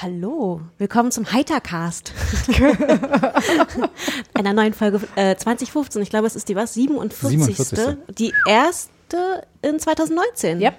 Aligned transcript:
Hallo, 0.00 0.60
willkommen 0.78 1.10
zum 1.10 1.32
Heitercast. 1.32 2.12
Einer 4.34 4.52
neuen 4.52 4.72
Folge 4.72 5.00
äh, 5.16 5.34
2015. 5.34 6.02
Ich 6.02 6.10
glaube, 6.10 6.28
es 6.28 6.36
ist 6.36 6.48
die 6.48 6.54
was? 6.54 6.74
47. 6.74 7.56
47.. 7.56 7.96
Die 8.16 8.32
erste 8.46 9.42
in 9.60 9.80
2019. 9.80 10.60
Yep. 10.60 10.74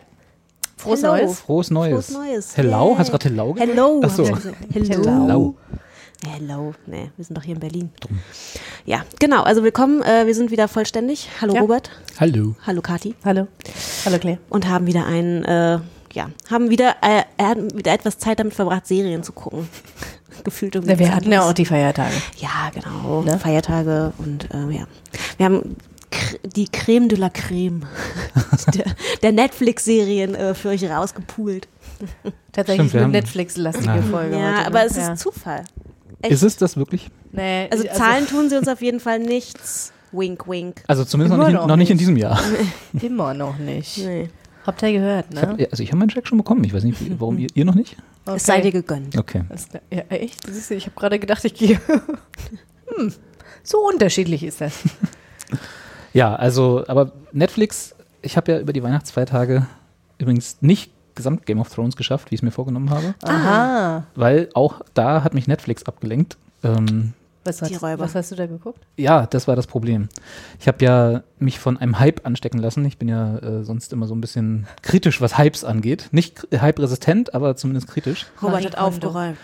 Frohes 0.77 1.02
Hello. 1.04 1.18
Neues. 1.18 1.40
Frohes 1.41 1.70
Neues. 1.70 1.91
Frohes 1.91 2.10
Neues. 2.12 2.55
Hello? 2.58 2.96
Hast 2.98 3.10
du 3.10 3.12
gerade 3.18 3.30
Hello 3.30 3.54
gesagt? 3.54 3.72
Hello. 3.72 4.02
Ach 4.05 4.10
so. 4.10 4.24
Hello. 4.72 5.04
Hello. 5.04 5.55
Hello. 6.26 6.74
Nee, 6.86 7.12
wir 7.18 7.26
sind 7.26 7.36
doch 7.38 7.44
hier 7.44 7.55
in 7.55 7.60
Berlin. 7.60 7.90
Ja, 8.86 9.04
genau. 9.20 9.44
Also 9.44 9.63
willkommen. 9.63 10.02
Äh, 10.02 10.27
wir 10.27 10.36
sind 10.36 10.49
wieder 10.49 10.70
vollständig. 10.70 11.27
Hallo 11.41 11.55
Ja. 11.55 11.60
Robert. 11.62 11.91
Hallo. 12.22 12.55
Hallo 12.66 12.82
Kati. 12.82 13.16
Hallo. 13.26 13.48
Hallo 14.05 14.18
Claire. 14.18 14.40
Und 14.49 14.66
haben 14.70 14.88
wieder 14.88 15.05
einen, 15.05 15.44
äh, 15.44 15.80
ja, 16.13 16.30
haben 16.49 16.70
wieder, 16.70 16.95
äh, 17.02 17.23
er 17.38 17.48
hat 17.49 17.76
wieder 17.76 17.94
etwas 17.94 18.18
Zeit 18.18 18.40
damit 18.40 18.54
verbracht, 18.54 18.88
Serien 18.88 19.23
zu 19.23 19.31
gucken. 19.31 19.68
Gefühlt 20.44 20.76
irgendwie. 20.76 20.94
Ja, 20.94 20.99
wir 20.99 21.16
hatten 21.16 21.32
ja 21.32 21.41
auch 21.41 21.54
die 21.54 21.66
Feiertage. 21.66 22.16
Ja, 22.38 22.72
genau. 22.73 23.23
Ne? 23.23 23.38
Feiertage 23.40 24.13
und 24.20 24.49
äh, 24.54 24.77
ja. 24.77 24.87
Wir 25.37 25.46
haben 25.46 25.76
die 26.43 26.68
Creme 26.68 27.10
de 27.10 27.18
la 27.18 27.30
Creme 27.30 27.82
der, 28.74 28.85
der 29.21 29.32
Netflix-Serien 29.32 30.35
äh, 30.35 30.54
für 30.54 30.70
euch 30.70 30.90
rausgepoolt. 30.90 31.68
Tatsächlich 32.52 32.90
Stimmt, 32.90 33.04
eine 33.04 33.12
Netflix-lastige. 33.12 34.02
Folge. 34.04 34.37
Ja, 34.37 34.57
heute, 34.57 34.68
aber 34.68 34.80
ne? 34.80 34.85
es 34.85 34.91
ist 34.93 35.07
ja. 35.07 35.15
Zufall. 35.15 35.65
Echt. 36.21 36.34
Ist 36.34 36.43
es 36.43 36.57
das 36.57 36.77
wirklich? 36.77 37.10
Nee, 37.32 37.68
also 37.70 37.84
Zahlen 37.84 38.27
tun 38.27 38.49
sie 38.49 38.57
uns 38.57 38.68
auf 38.68 38.82
jeden 38.82 38.99
Fall 38.99 39.20
nichts. 39.20 39.93
Wink, 40.12 40.48
wink. 40.48 40.84
Also 40.87 41.05
zumindest 41.05 41.37
noch 41.37 41.48
nicht, 41.48 41.68
noch 41.68 41.76
nicht 41.76 41.91
in 41.91 41.98
diesem 41.98 42.18
Jahr. 42.18 42.40
Immer 43.02 43.34
noch 43.34 43.57
nicht. 43.57 43.99
Nee. 43.99 44.30
Habt 44.70 44.84
ihr 44.84 44.91
gehört, 44.91 45.25
Ich 45.31 45.41
hab, 45.41 45.57
ne? 45.57 45.67
also 45.71 45.81
ich 45.81 45.89
habe 45.89 45.98
meinen 45.98 46.09
Check 46.09 46.27
schon 46.27 46.37
bekommen. 46.37 46.63
Ich 46.63 46.75
weiß 46.75 46.84
nicht, 46.84 47.20
warum 47.20 47.39
ihr, 47.39 47.48
ihr 47.55 47.65
noch 47.65 47.73
nicht? 47.73 47.98
Okay. 48.27 48.35
Es 48.37 48.45
sei 48.45 48.62
dir 48.62 48.71
gegönnt. 48.71 49.17
Okay. 49.17 49.41
Klar. 49.48 49.81
Ja, 49.89 50.01
echt? 50.15 50.48
Das 50.48 50.55
ist, 50.55 50.70
ich 50.70 50.85
habe 50.85 50.95
gerade 50.95 51.17
gedacht, 51.17 51.43
ich 51.43 51.55
gehe. 51.55 51.81
hm. 52.95 53.12
So 53.63 53.79
unterschiedlich 53.79 54.43
ist 54.43 54.62
das. 54.62 54.73
Ja, 56.12 56.35
also, 56.35 56.84
aber 56.87 57.12
Netflix, 57.34 57.93
ich 58.23 58.35
habe 58.35 58.51
ja 58.51 58.59
über 58.59 58.73
die 58.73 58.81
Weihnachtsfeiertage 58.81 59.67
übrigens 60.17 60.57
nicht 60.62 60.91
gesamt 61.13 61.45
Game 61.45 61.59
of 61.59 61.70
Thrones 61.70 61.95
geschafft, 61.95 62.31
wie 62.31 62.35
ich 62.35 62.40
es 62.40 62.43
mir 62.43 62.49
vorgenommen 62.49 62.90
habe, 62.90 63.13
Aha. 63.21 64.07
weil 64.16 64.50
auch 64.56 64.81
da 64.95 65.23
hat 65.23 65.35
mich 65.35 65.47
Netflix 65.47 65.84
abgelenkt. 65.84 66.38
Ähm, 66.63 67.13
Was, 67.45 67.57
Die 67.59 67.73
hast, 67.75 67.81
Räuber. 67.84 68.03
was 68.03 68.16
hast 68.16 68.31
du 68.31 68.35
da 68.35 68.45
geguckt? 68.47 68.85
ja, 68.97 69.25
das 69.25 69.47
war 69.47 69.56
das 69.56 69.66
Problem. 69.66 70.09
Ich 70.59 70.68
habe 70.68 70.84
ja 70.84 71.23
mich 71.40 71.57
von 71.59 71.78
einem 71.78 71.97
Hype 72.00 72.25
anstecken 72.25 72.59
lassen. 72.59 72.84
Ich 72.85 72.97
bin 72.97 73.07
ja 73.07 73.38
äh, 73.38 73.63
sonst 73.63 73.94
immer 73.94 74.07
so 74.07 74.13
ein 74.16 74.22
bisschen 74.22 74.68
kritisch, 74.81 75.22
was 75.22 75.38
Hypes 75.38 75.63
angeht. 75.63 76.09
Nicht 76.12 76.47
hype-resistent, 76.53 77.34
aber 77.34 77.56
zumindest 77.56 77.88
kritisch. 77.88 78.28
Robert 78.41 78.66
hat 78.66 78.75
Kondo. 78.75 78.88
aufgeräumt. 78.88 79.38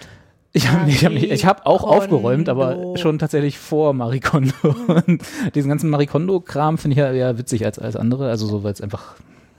Ich 0.52 0.70
habe 0.70 0.90
ich 0.90 1.04
hab, 1.06 1.12
nicht- 1.14 1.32
ich 1.32 1.46
hab 1.46 1.66
auch 1.66 1.86
Marie 1.86 1.98
aufgeräumt, 1.98 2.48
aber 2.50 2.76
Kondo. 2.76 2.98
schon 2.98 3.20
tatsächlich 3.20 3.58
vor 3.58 3.94
Marie 3.94 4.20
Kondo. 4.20 4.54
Und 5.08 5.22
diesen 5.56 5.70
ganzen 5.70 5.90
Marie 5.90 6.06
Kondo-Kram 6.06 6.78
finde 6.78 6.94
ich 6.94 7.00
ja 7.00 7.12
eher 7.12 7.38
witzig 7.38 7.66
als 7.66 7.80
alles 7.80 7.96
andere. 7.96 8.30
Also 8.30 8.46
so, 8.46 8.64
weil 8.64 8.72
es 8.74 8.82
einfach, 8.82 9.16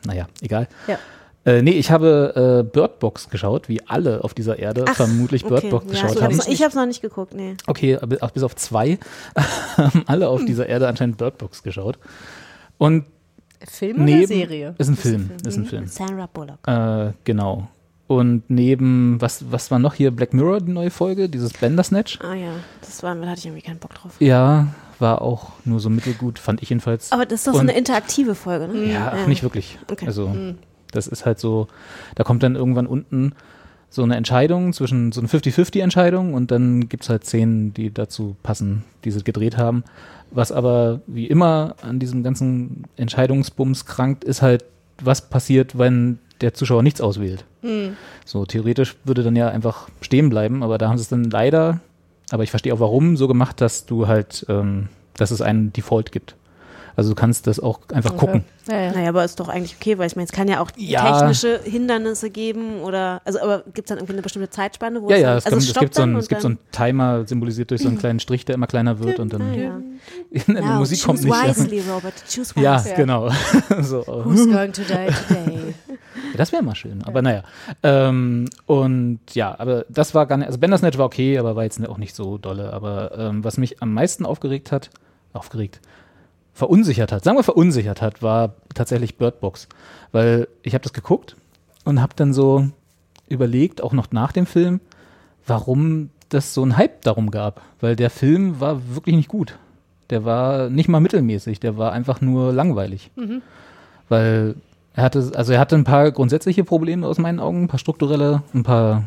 naja, 0.06 0.26
egal. 0.42 0.68
Ja. 0.86 0.98
Äh, 1.46 1.62
nee, 1.62 1.70
ich 1.70 1.90
habe 1.92 2.64
äh, 2.66 2.70
Bird 2.70 2.98
Box 2.98 3.30
geschaut, 3.30 3.68
wie 3.68 3.80
alle 3.86 4.24
auf 4.24 4.34
dieser 4.34 4.58
Erde 4.58 4.84
Ach, 4.88 4.94
vermutlich 4.96 5.44
Bird 5.44 5.58
okay. 5.64 5.70
Box 5.70 5.86
Ja, 5.86 5.90
geschaut 5.92 6.16
ich 6.16 6.22
haben. 6.22 6.40
ich 6.52 6.60
habe 6.60 6.68
es 6.70 6.74
noch 6.74 6.86
nicht 6.86 7.02
geguckt, 7.02 7.34
nee. 7.34 7.54
Okay, 7.66 7.96
auch 8.20 8.30
bis 8.32 8.42
auf 8.42 8.56
zwei 8.56 8.98
haben 9.76 10.02
alle 10.06 10.28
auf 10.28 10.44
dieser 10.44 10.66
Erde 10.68 10.88
anscheinend 10.88 11.18
Bird 11.18 11.38
Box 11.38 11.62
geschaut. 11.62 11.98
Und 12.78 13.04
Film 13.64 13.96
oder 13.96 14.04
neben 14.04 14.26
Serie? 14.26 14.74
ist 14.76 14.88
ein 14.88 14.96
Film, 14.96 15.30
ist 15.46 15.56
ein 15.56 15.62
Mhm. 15.62 15.66
Film. 15.66 15.86
Sandra 15.86 16.26
Bullock. 16.26 16.58
Äh, 16.66 17.12
genau. 17.24 17.68
Und 18.08 18.48
neben, 18.48 19.20
was, 19.20 19.44
was 19.50 19.70
war 19.70 19.78
noch 19.78 19.94
hier? 19.94 20.10
Black 20.10 20.32
Mirror, 20.34 20.60
die 20.60 20.70
neue 20.72 20.90
Folge, 20.90 21.28
dieses 21.28 21.52
Bandersnatch. 21.52 22.18
Ah 22.22 22.34
ja, 22.34 22.52
das 22.80 23.02
war, 23.02 23.14
da 23.14 23.26
hatte 23.28 23.38
ich 23.40 23.46
irgendwie 23.46 23.62
keinen 23.62 23.78
Bock 23.78 23.94
drauf. 23.94 24.12
Ja, 24.20 24.68
war 24.98 25.22
auch 25.22 25.52
nur 25.64 25.80
so 25.80 25.90
mittelgut, 25.90 26.38
fand 26.38 26.62
ich 26.62 26.70
jedenfalls. 26.70 27.10
Aber 27.12 27.24
das 27.26 27.40
ist 27.40 27.46
doch 27.48 27.54
so 27.54 27.58
eine 27.60 27.76
interaktive 27.76 28.34
Folge, 28.34 28.68
ne? 28.68 28.92
ja, 28.92 29.12
ach, 29.16 29.26
nicht 29.26 29.42
wirklich. 29.42 29.78
Okay. 29.90 30.06
Also, 30.06 30.34
das 30.96 31.06
ist 31.06 31.26
halt 31.26 31.38
so, 31.38 31.68
da 32.14 32.24
kommt 32.24 32.42
dann 32.42 32.56
irgendwann 32.56 32.86
unten 32.86 33.32
so 33.88 34.02
eine 34.02 34.16
Entscheidung 34.16 34.72
zwischen, 34.72 35.12
so 35.12 35.20
eine 35.20 35.28
50-50-Entscheidung 35.28 36.34
und 36.34 36.50
dann 36.50 36.88
gibt 36.88 37.04
es 37.04 37.08
halt 37.08 37.24
Szenen, 37.24 37.72
die 37.72 37.92
dazu 37.92 38.36
passen, 38.42 38.84
die 39.04 39.10
sie 39.10 39.22
gedreht 39.22 39.56
haben. 39.56 39.84
Was 40.30 40.52
aber 40.52 41.00
wie 41.06 41.26
immer 41.26 41.76
an 41.82 41.98
diesem 41.98 42.22
ganzen 42.22 42.84
Entscheidungsbums 42.96 43.86
krankt, 43.86 44.24
ist 44.24 44.42
halt, 44.42 44.64
was 45.02 45.28
passiert, 45.28 45.78
wenn 45.78 46.18
der 46.40 46.54
Zuschauer 46.54 46.82
nichts 46.82 47.00
auswählt. 47.00 47.44
So 48.24 48.44
theoretisch 48.44 48.96
würde 49.04 49.22
dann 49.22 49.36
ja 49.36 49.48
einfach 49.48 49.88
stehen 50.00 50.28
bleiben, 50.28 50.62
aber 50.62 50.78
da 50.78 50.88
haben 50.88 50.98
sie 50.98 51.02
es 51.02 51.08
dann 51.08 51.24
leider, 51.24 51.80
aber 52.30 52.42
ich 52.42 52.50
verstehe 52.50 52.74
auch 52.74 52.80
warum, 52.80 53.16
so 53.16 53.28
gemacht, 53.28 53.60
dass 53.60 53.86
du 53.86 54.06
halt, 54.06 54.44
ähm, 54.48 54.88
dass 55.16 55.30
es 55.30 55.40
einen 55.40 55.72
Default 55.72 56.12
gibt. 56.12 56.34
Also 56.96 57.10
du 57.10 57.14
kannst 57.14 57.46
das 57.46 57.60
auch 57.60 57.80
einfach 57.92 58.16
gucken. 58.16 58.44
Ja, 58.68 58.80
ja. 58.80 58.92
Naja, 58.92 59.08
aber 59.10 59.22
ist 59.24 59.38
doch 59.38 59.48
eigentlich 59.48 59.76
okay, 59.78 59.98
weil 59.98 60.06
ich 60.06 60.16
meine, 60.16 60.24
es 60.26 60.32
kann 60.32 60.48
ja 60.48 60.60
auch 60.60 60.70
Ja. 60.76 61.18
technische 61.20 61.60
Hindernisse 61.62 62.30
geben 62.30 62.80
oder, 62.80 63.20
also, 63.24 63.38
aber 63.40 63.64
gibt 63.74 63.80
es 63.80 63.84
dann 63.90 63.98
irgendwie 63.98 64.14
eine 64.14 64.22
bestimmte 64.22 64.48
Zeitspanne, 64.48 65.02
wo 65.02 65.10
Ja, 65.10 65.16
es 65.16 65.22
ja, 65.22 65.28
dann, 65.28 65.38
es, 65.38 65.44
also 65.46 65.56
kommt, 65.56 65.62
es 65.68 65.80
gibt 65.80 65.94
so 65.94 66.02
einen, 66.02 66.16
es 66.16 66.28
gibt 66.28 66.40
so 66.40 66.48
einen 66.48 66.58
Timer 66.72 67.26
symbolisiert 67.26 67.70
durch 67.70 67.82
so 67.82 67.88
einen 67.88 67.98
kleinen 68.00 68.18
Strich, 68.18 68.44
der 68.46 68.54
immer 68.54 68.66
kleiner 68.66 68.98
wird 68.98 69.20
und 69.20 69.32
dann 69.32 69.54
ja. 69.54 69.78
die 70.46 70.52
Ja, 70.52 70.78
Musik 70.78 71.02
kommt 71.04 71.20
choose 71.20 71.28
nicht. 71.28 71.58
wisely, 71.58 71.82
Robert, 71.88 72.14
choose 72.28 72.54
wisely. 72.56 72.64
Ja, 72.64 72.82
genau. 72.96 73.28
so, 73.82 74.04
Who's 74.06 74.46
going 74.50 74.72
to 74.72 74.82
die 74.82 74.86
today? 74.88 75.74
das 76.36 76.52
wäre 76.52 76.62
mal 76.62 76.74
schön, 76.74 77.02
aber 77.04 77.20
naja. 77.22 77.42
Ähm, 77.82 78.48
und 78.66 79.20
ja, 79.34 79.54
aber 79.58 79.84
das 79.88 80.14
war 80.14 80.26
gar 80.26 80.38
nicht, 80.38 80.46
also 80.46 80.58
Bandersnatch 80.58 80.96
war 80.98 81.06
okay, 81.06 81.38
aber 81.38 81.56
war 81.56 81.64
jetzt 81.64 81.86
auch 81.86 81.98
nicht 81.98 82.14
so 82.16 82.38
dolle. 82.38 82.72
Aber 82.72 83.12
ähm, 83.18 83.44
was 83.44 83.58
mich 83.58 83.82
am 83.82 83.92
meisten 83.92 84.24
aufgeregt 84.24 84.72
hat, 84.72 84.90
aufgeregt, 85.32 85.80
verunsichert 86.56 87.12
hat, 87.12 87.22
sagen 87.22 87.36
wir 87.36 87.44
verunsichert 87.44 88.00
hat, 88.00 88.22
war 88.22 88.54
tatsächlich 88.74 89.18
Bird 89.18 89.40
Box. 89.40 89.68
Weil 90.10 90.48
ich 90.62 90.72
habe 90.72 90.82
das 90.82 90.94
geguckt 90.94 91.36
und 91.84 92.00
habe 92.00 92.14
dann 92.16 92.32
so 92.32 92.68
überlegt, 93.28 93.82
auch 93.82 93.92
noch 93.92 94.10
nach 94.10 94.32
dem 94.32 94.46
Film, 94.46 94.80
warum 95.46 96.08
das 96.30 96.54
so 96.54 96.62
einen 96.62 96.78
Hype 96.78 97.02
darum 97.02 97.30
gab. 97.30 97.60
Weil 97.80 97.94
der 97.94 98.08
Film 98.08 98.58
war 98.58 98.94
wirklich 98.94 99.14
nicht 99.14 99.28
gut. 99.28 99.58
Der 100.08 100.24
war 100.24 100.70
nicht 100.70 100.88
mal 100.88 101.00
mittelmäßig, 101.00 101.60
der 101.60 101.76
war 101.76 101.92
einfach 101.92 102.22
nur 102.22 102.54
langweilig. 102.54 103.10
Weil 104.08 104.54
er 104.94 105.02
hatte, 105.02 105.32
also 105.34 105.52
er 105.52 105.60
hatte 105.60 105.76
ein 105.76 105.84
paar 105.84 106.10
grundsätzliche 106.10 106.64
Probleme 106.64 107.06
aus 107.06 107.18
meinen 107.18 107.38
Augen, 107.38 107.64
ein 107.64 107.68
paar 107.68 107.78
strukturelle, 107.78 108.42
ein 108.54 108.62
paar, 108.62 109.04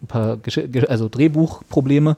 ein 0.00 0.06
paar 0.06 0.38
Gesch 0.38 0.58
also 0.88 1.10
Drehbuchprobleme. 1.10 2.16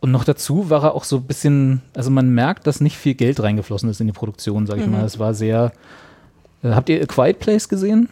Und 0.00 0.12
noch 0.12 0.24
dazu 0.24 0.70
war 0.70 0.84
er 0.84 0.94
auch 0.94 1.04
so 1.04 1.16
ein 1.16 1.24
bisschen, 1.24 1.82
also 1.94 2.10
man 2.10 2.30
merkt, 2.30 2.66
dass 2.66 2.80
nicht 2.80 2.96
viel 2.96 3.14
Geld 3.14 3.42
reingeflossen 3.42 3.88
ist 3.90 4.00
in 4.00 4.06
die 4.06 4.14
Produktion, 4.14 4.66
sag 4.66 4.78
ich 4.78 4.86
mal. 4.86 5.04
Es 5.04 5.18
war 5.18 5.34
sehr. 5.34 5.72
Äh, 6.62 6.70
habt 6.70 6.88
ihr 6.88 7.02
A 7.02 7.06
Quiet 7.06 7.38
Place 7.38 7.68
gesehen? 7.68 8.08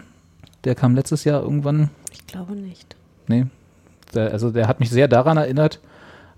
Der 0.65 0.75
kam 0.75 0.95
letztes 0.95 1.25
Jahr 1.25 1.43
irgendwann. 1.43 1.89
Ich 2.13 2.27
glaube 2.27 2.55
nicht. 2.55 2.97
Nee. 3.27 3.47
Der, 4.15 4.33
also 4.33 4.51
der 4.51 4.69
hat 4.69 4.81
mich 4.81 4.91
sehr 4.91 5.09
daran 5.09 5.39
erinnert, 5.39 5.81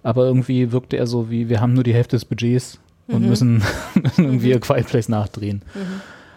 aber 0.04 0.24
irgendwie 0.24 0.70
wirkte 0.70 0.96
er 0.96 1.06
so 1.06 1.30
wie, 1.30 1.48
wir 1.48 1.60
haben 1.60 1.74
nur 1.74 1.84
die 1.84 1.94
Hälfte 1.94 2.16
des 2.16 2.24
Budgets 2.24 2.78
und 3.08 3.26
müssen, 3.26 3.62
müssen 3.94 4.24
irgendwie 4.24 4.54
A 4.54 4.58
Quiet 4.58 4.86
Place 4.86 5.08
nachdrehen. 5.08 5.62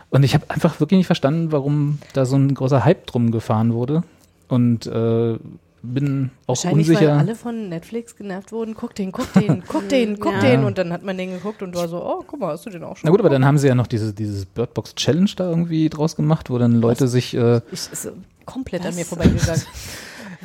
Und 0.10 0.24
ich 0.24 0.34
habe 0.34 0.50
einfach 0.50 0.80
wirklich 0.80 0.98
nicht 0.98 1.08
verstanden, 1.08 1.52
warum 1.52 2.00
da 2.14 2.26
so 2.26 2.36
ein 2.36 2.54
großer 2.54 2.84
Hype 2.84 3.08
drum 3.08 3.32
gefahren 3.32 3.74
wurde. 3.74 4.04
Und 4.48 4.86
äh, 4.86 5.38
bin 5.84 6.32
auch 6.48 6.50
Wahrscheinlich, 6.50 6.88
weil 6.88 6.96
unsicher. 6.96 7.18
alle 7.18 7.36
von 7.36 7.70
Netflix 7.70 8.16
genervt 8.16 8.52
wurden. 8.52 8.74
Guck 8.74 8.96
den, 8.96 9.12
guck 9.12 9.32
den, 9.34 9.64
guck 9.68 9.88
den, 9.90 10.18
guck 10.20 10.34
Ja. 10.34 10.40
den. 10.40 10.64
Und 10.64 10.78
dann 10.78 10.92
hat 10.94 11.04
man 11.04 11.18
den 11.18 11.32
geguckt 11.34 11.62
und 11.62 11.76
war 11.76 11.88
so, 11.88 11.98
oh, 12.04 12.24
guck 12.26 12.40
mal, 12.40 12.54
hast 12.54 12.66
du 12.66 12.70
den 12.70 12.84
auch 12.84 12.96
schon 12.98 13.02
Na 13.08 13.12
gut, 13.12 13.20
aber 13.20 13.30
dann 13.30 13.42
geguckt? 13.42 13.48
haben 13.50 13.58
sie 13.58 13.68
ja 13.68 13.76
noch 13.76 13.88
diese, 13.88 14.14
dieses 14.14 14.46
Birdbox 14.46 14.96
Challenge 14.96 15.30
da 15.36 15.50
irgendwie 15.50 15.90
draus 15.90 16.16
gemacht, 16.16 16.50
wo 16.50 16.58
dann 16.58 16.80
Leute 16.82 17.08
sich. 17.08 17.34
Äh, 17.36 17.58
Ich, 17.72 17.92
ist 17.92 18.12
komplett 18.46 18.86
an 18.86 18.96
mir 18.96 19.06
vorbeigegangen. 19.06 19.62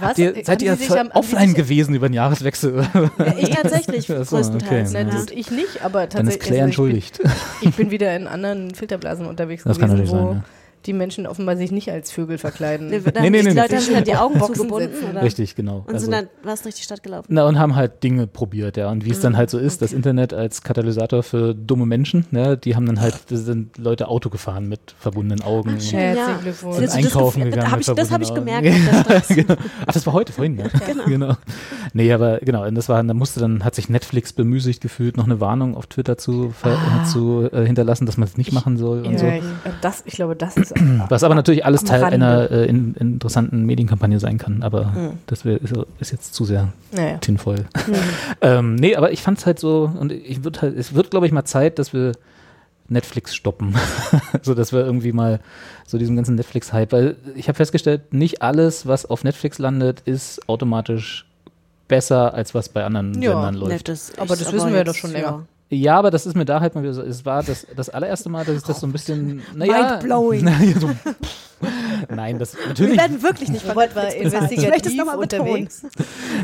Was? 0.00 0.16
ihr, 0.16 0.32
seid 0.44 0.60
Haben 0.60 0.64
ihr 0.66 0.76
sich 0.76 0.96
am- 0.96 1.10
offline 1.10 1.54
gewesen 1.54 1.92
über 1.94 2.08
den 2.08 2.12
Jahreswechsel? 2.14 2.86
Ich 3.38 3.50
tatsächlich, 3.54 4.06
größtenteils. 4.06 4.94
okay. 4.94 5.08
Ja. 5.08 5.18
gut, 5.18 5.30
ich 5.32 5.50
nicht, 5.50 5.82
aber 5.84 6.06
dann 6.06 6.28
ist 6.28 6.34
tatsächlich. 6.34 6.40
Claire 6.40 6.64
also 6.66 6.84
ich 6.84 6.92
bin- 6.92 6.96
entschuldigt. 6.96 7.20
Ich 7.62 7.74
bin 7.74 7.90
wieder 7.90 8.14
in 8.14 8.28
anderen 8.28 8.72
Filterblasen 8.76 9.26
unterwegs 9.26 9.64
Das 9.64 9.76
kann 9.78 9.90
gewesen, 9.90 10.04
natürlich 10.12 10.24
wo 10.28 10.32
sein. 10.34 10.44
Die 10.86 10.92
Menschen 10.92 11.26
offenbar 11.26 11.56
sich 11.56 11.70
nicht 11.72 11.90
als 11.90 12.10
Vögel 12.10 12.38
verkleiden. 12.38 12.88
Nee, 12.88 13.00
dann, 13.00 13.22
Nee, 13.22 13.30
nee, 13.30 13.40
die 13.42 13.48
nee, 13.48 13.54
Leute 13.60 13.76
haben 13.76 13.82
sich 13.82 13.94
dann 13.94 14.04
die 14.04 14.14
Augen 14.16 14.40
zugebunden 14.40 14.92
setzen. 14.92 15.10
oder? 15.10 15.22
Richtig, 15.22 15.54
genau. 15.56 15.84
Und 15.86 15.98
sind 16.00 16.12
dann 16.12 16.28
was 16.42 16.62
durch 16.62 16.74
die 16.76 16.82
Stadt 16.82 17.02
gelaufen. 17.02 17.26
Na, 17.30 17.46
und 17.46 17.58
haben 17.58 17.74
halt 17.76 18.02
Dinge 18.02 18.26
probiert, 18.26 18.76
ja. 18.76 18.90
Und 18.90 19.04
wie 19.04 19.10
es 19.10 19.20
dann 19.20 19.36
halt 19.36 19.50
so 19.50 19.58
ist, 19.58 19.82
das 19.82 19.92
Internet 19.92 20.32
als 20.32 20.62
Katalysator 20.62 21.22
für 21.22 21.54
dumme 21.54 21.86
Menschen, 21.86 22.26
ne, 22.30 22.56
die 22.56 22.76
haben 22.76 22.86
dann 22.86 23.00
halt, 23.00 23.14
da 23.28 23.36
sind 23.36 23.76
Leute 23.78 24.08
Auto 24.08 24.30
gefahren 24.30 24.68
mit 24.68 24.80
verbundenen 24.98 25.42
Augen. 25.44 25.74
Ach, 25.78 25.80
schön. 25.82 25.98
Ja. 26.16 26.38
Sind 26.38 26.46
Das- 26.46 26.60
das 26.80 26.94
einkaufen 26.94 27.40
Gefühl- 27.40 27.50
gegangen 27.50 27.70
hab 27.72 27.78
mit 27.78 27.88
ich, 27.88 27.94
das 27.94 28.10
habe 28.10 28.22
ich 28.24 28.34
gemerkt. 28.34 28.66
Genau. 29.28 29.54
Ach, 29.86 29.92
das 29.92 30.06
war 30.06 30.12
heute, 30.12 30.32
vorhin, 30.32 30.54
ne? 30.56 30.70
Genau. 30.86 31.04
genau. 31.04 31.36
Nee, 31.92 32.12
aber 32.12 32.38
genau, 32.38 32.64
und 32.66 32.74
das 32.74 32.88
war, 32.88 33.02
da 33.02 33.14
musste 33.14 33.40
dann, 33.40 33.64
hat 33.64 33.74
sich 33.74 33.88
Netflix 33.88 34.32
bemüßigt 34.32 34.80
gefühlt, 34.80 35.16
noch 35.16 35.24
eine 35.24 35.40
Warnung 35.40 35.76
auf 35.76 35.86
Twitter 35.86 36.16
zu, 36.18 36.52
Ah. 36.62 37.04
zu 37.04 37.48
äh, 37.52 37.64
hinterlassen, 37.64 38.06
dass 38.06 38.16
man 38.16 38.28
es 38.28 38.36
nicht 38.36 38.52
machen 38.52 38.76
soll 38.76 39.06
und 39.06 39.12
Ja, 39.14 39.18
so. 39.18 39.26
ich, 39.26 39.42
das, 39.80 40.02
ich 40.06 40.14
glaube, 40.14 40.36
das 40.36 40.56
ist. 40.56 40.67
Was 41.08 41.22
aber 41.22 41.34
natürlich 41.34 41.64
alles 41.64 41.84
Teil 41.84 42.02
Rande. 42.02 42.14
einer 42.16 42.50
äh, 42.50 42.66
in, 42.66 42.94
interessanten 42.94 43.64
Medienkampagne 43.64 44.18
sein 44.20 44.38
kann, 44.38 44.62
aber 44.62 44.94
Hm. 44.94 45.10
das 45.26 45.44
wär, 45.44 45.60
ist, 45.60 45.72
ist 46.00 46.12
jetzt 46.12 46.34
zu 46.34 46.44
sehr 46.44 46.68
Naja. 46.92 47.18
tinvoll. 47.18 47.66
ähm, 48.40 48.74
nee, 48.76 48.96
aber 48.96 49.12
ich 49.12 49.22
fand 49.22 49.38
es 49.38 49.46
halt 49.46 49.58
so, 49.58 49.90
und 49.98 50.12
ich 50.12 50.44
würd 50.44 50.62
halt, 50.62 50.76
es 50.76 50.94
wird, 50.94 51.10
glaube 51.10 51.26
ich, 51.26 51.32
mal 51.32 51.44
Zeit, 51.44 51.78
dass 51.78 51.92
wir 51.92 52.12
Netflix 52.88 53.34
stoppen. 53.34 53.74
so 54.42 54.54
dass 54.54 54.72
wir 54.72 54.80
irgendwie 54.80 55.12
mal 55.12 55.40
so 55.86 55.98
diesem 55.98 56.16
ganzen 56.16 56.36
Netflix-Hype, 56.36 56.90
weil 56.92 57.16
ich 57.34 57.48
habe 57.48 57.56
festgestellt, 57.56 58.12
nicht 58.14 58.40
alles, 58.42 58.86
was 58.86 59.04
auf 59.06 59.24
Netflix 59.24 59.58
landet, 59.58 60.00
ist 60.06 60.48
automatisch 60.48 61.26
besser, 61.86 62.32
als 62.34 62.54
was 62.54 62.68
bei 62.68 62.84
anderen 62.84 63.20
Ja, 63.20 63.32
Sendern 63.32 63.54
läuft. 63.54 63.88
das 63.88 64.12
Aber 64.18 64.34
ist 64.34 64.46
das 64.46 64.52
wissen 64.52 64.68
wir 64.68 64.72
ja 64.72 64.78
jetzt, 64.78 64.88
doch 64.88 64.94
schon 64.94 65.12
länger. 65.12 65.46
Ja, 65.70 65.98
aber 65.98 66.10
das 66.10 66.24
ist 66.26 66.34
mir 66.34 66.44
da 66.44 66.60
halt 66.60 66.74
mal 66.74 66.82
wieder 66.82 66.94
so, 66.94 67.02
es 67.02 67.24
war 67.26 67.42
das, 67.42 67.66
das 67.76 67.90
allererste 67.90 68.28
Mal, 68.30 68.44
dass 68.44 68.56
ich 68.56 68.62
das 68.62 68.80
so 68.80 68.86
ein 68.86 68.92
bisschen, 68.92 69.42
naja. 69.54 69.98
Mindblowing. 69.98 70.44
Naja, 70.48 70.78
so, 70.80 70.90
Nein, 72.14 72.38
das, 72.38 72.56
Wir 72.56 72.68
natürlich, 72.68 72.98
werden 72.98 73.22
wirklich 73.22 73.48
nicht 73.48 73.66
bezahlt. 73.66 73.90
Ich 73.90 73.94
möchte 73.96 74.36
es 74.36 74.50
investigativ 74.52 74.96
nochmal 74.96 75.18
betonen. 75.18 75.42
unterwegs. 75.48 75.82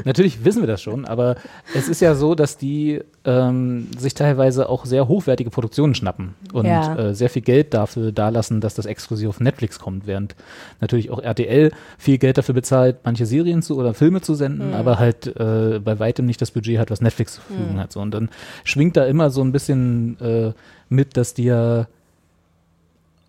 Natürlich 0.05 0.44
wissen 0.44 0.61
wir 0.62 0.67
das 0.67 0.82
schon, 0.82 1.05
aber 1.05 1.37
es 1.73 1.88
ist 1.88 2.00
ja 2.00 2.17
so, 2.17 2.35
dass 2.35 2.56
die 2.56 3.00
ähm, 3.25 3.87
sich 3.97 4.15
teilweise 4.15 4.69
auch 4.69 4.85
sehr 4.85 5.06
hochwertige 5.06 5.50
Produktionen 5.50 5.94
schnappen 5.94 6.35
und 6.53 6.67
Ja. 6.67 6.97
äh, 6.97 7.15
sehr 7.15 7.31
viel 7.31 7.43
Geld 7.43 7.75
dafür 7.75 8.11
dalassen, 8.11 8.61
dass 8.61 8.75
das 8.75 8.87
exklusiv 8.87 9.29
auf 9.29 9.41
Netflix 9.41 9.79
kommt, 9.79 10.06
während 10.09 10.35
natürlich 10.81 11.11
auch 11.11 11.21
RTL 11.21 11.71
viel 11.97 12.19
Geld 12.19 12.37
dafür 12.37 12.55
bezahlt, 12.55 12.97
manche 13.05 13.25
Serien 13.25 13.62
zu 13.62 13.76
oder 13.79 13.94
Filme 13.94 14.21
zu 14.21 14.35
senden, 14.35 14.75
aber 14.75 14.99
halt 14.99 15.29
äh, 15.37 15.79
bei 15.79 15.99
weitem 16.00 16.26
nicht 16.26 16.43
das 16.43 16.50
Budget 16.50 16.79
hat, 16.79 16.91
was 16.91 17.00
Netflix 17.00 17.35
zur 17.35 17.44
Verfügung 17.44 17.79
hat. 17.79 17.93
So. 17.93 18.00
Und 18.00 18.11
dann 18.11 18.31
schwingt 18.65 18.97
da 18.97 19.05
immer 19.06 19.13
so 19.31 19.43
ein 19.43 19.52
bisschen 19.52 20.19
äh, 20.20 20.52
mit, 20.88 21.16
dass 21.16 21.34
die 21.34 21.44
ja 21.44 21.87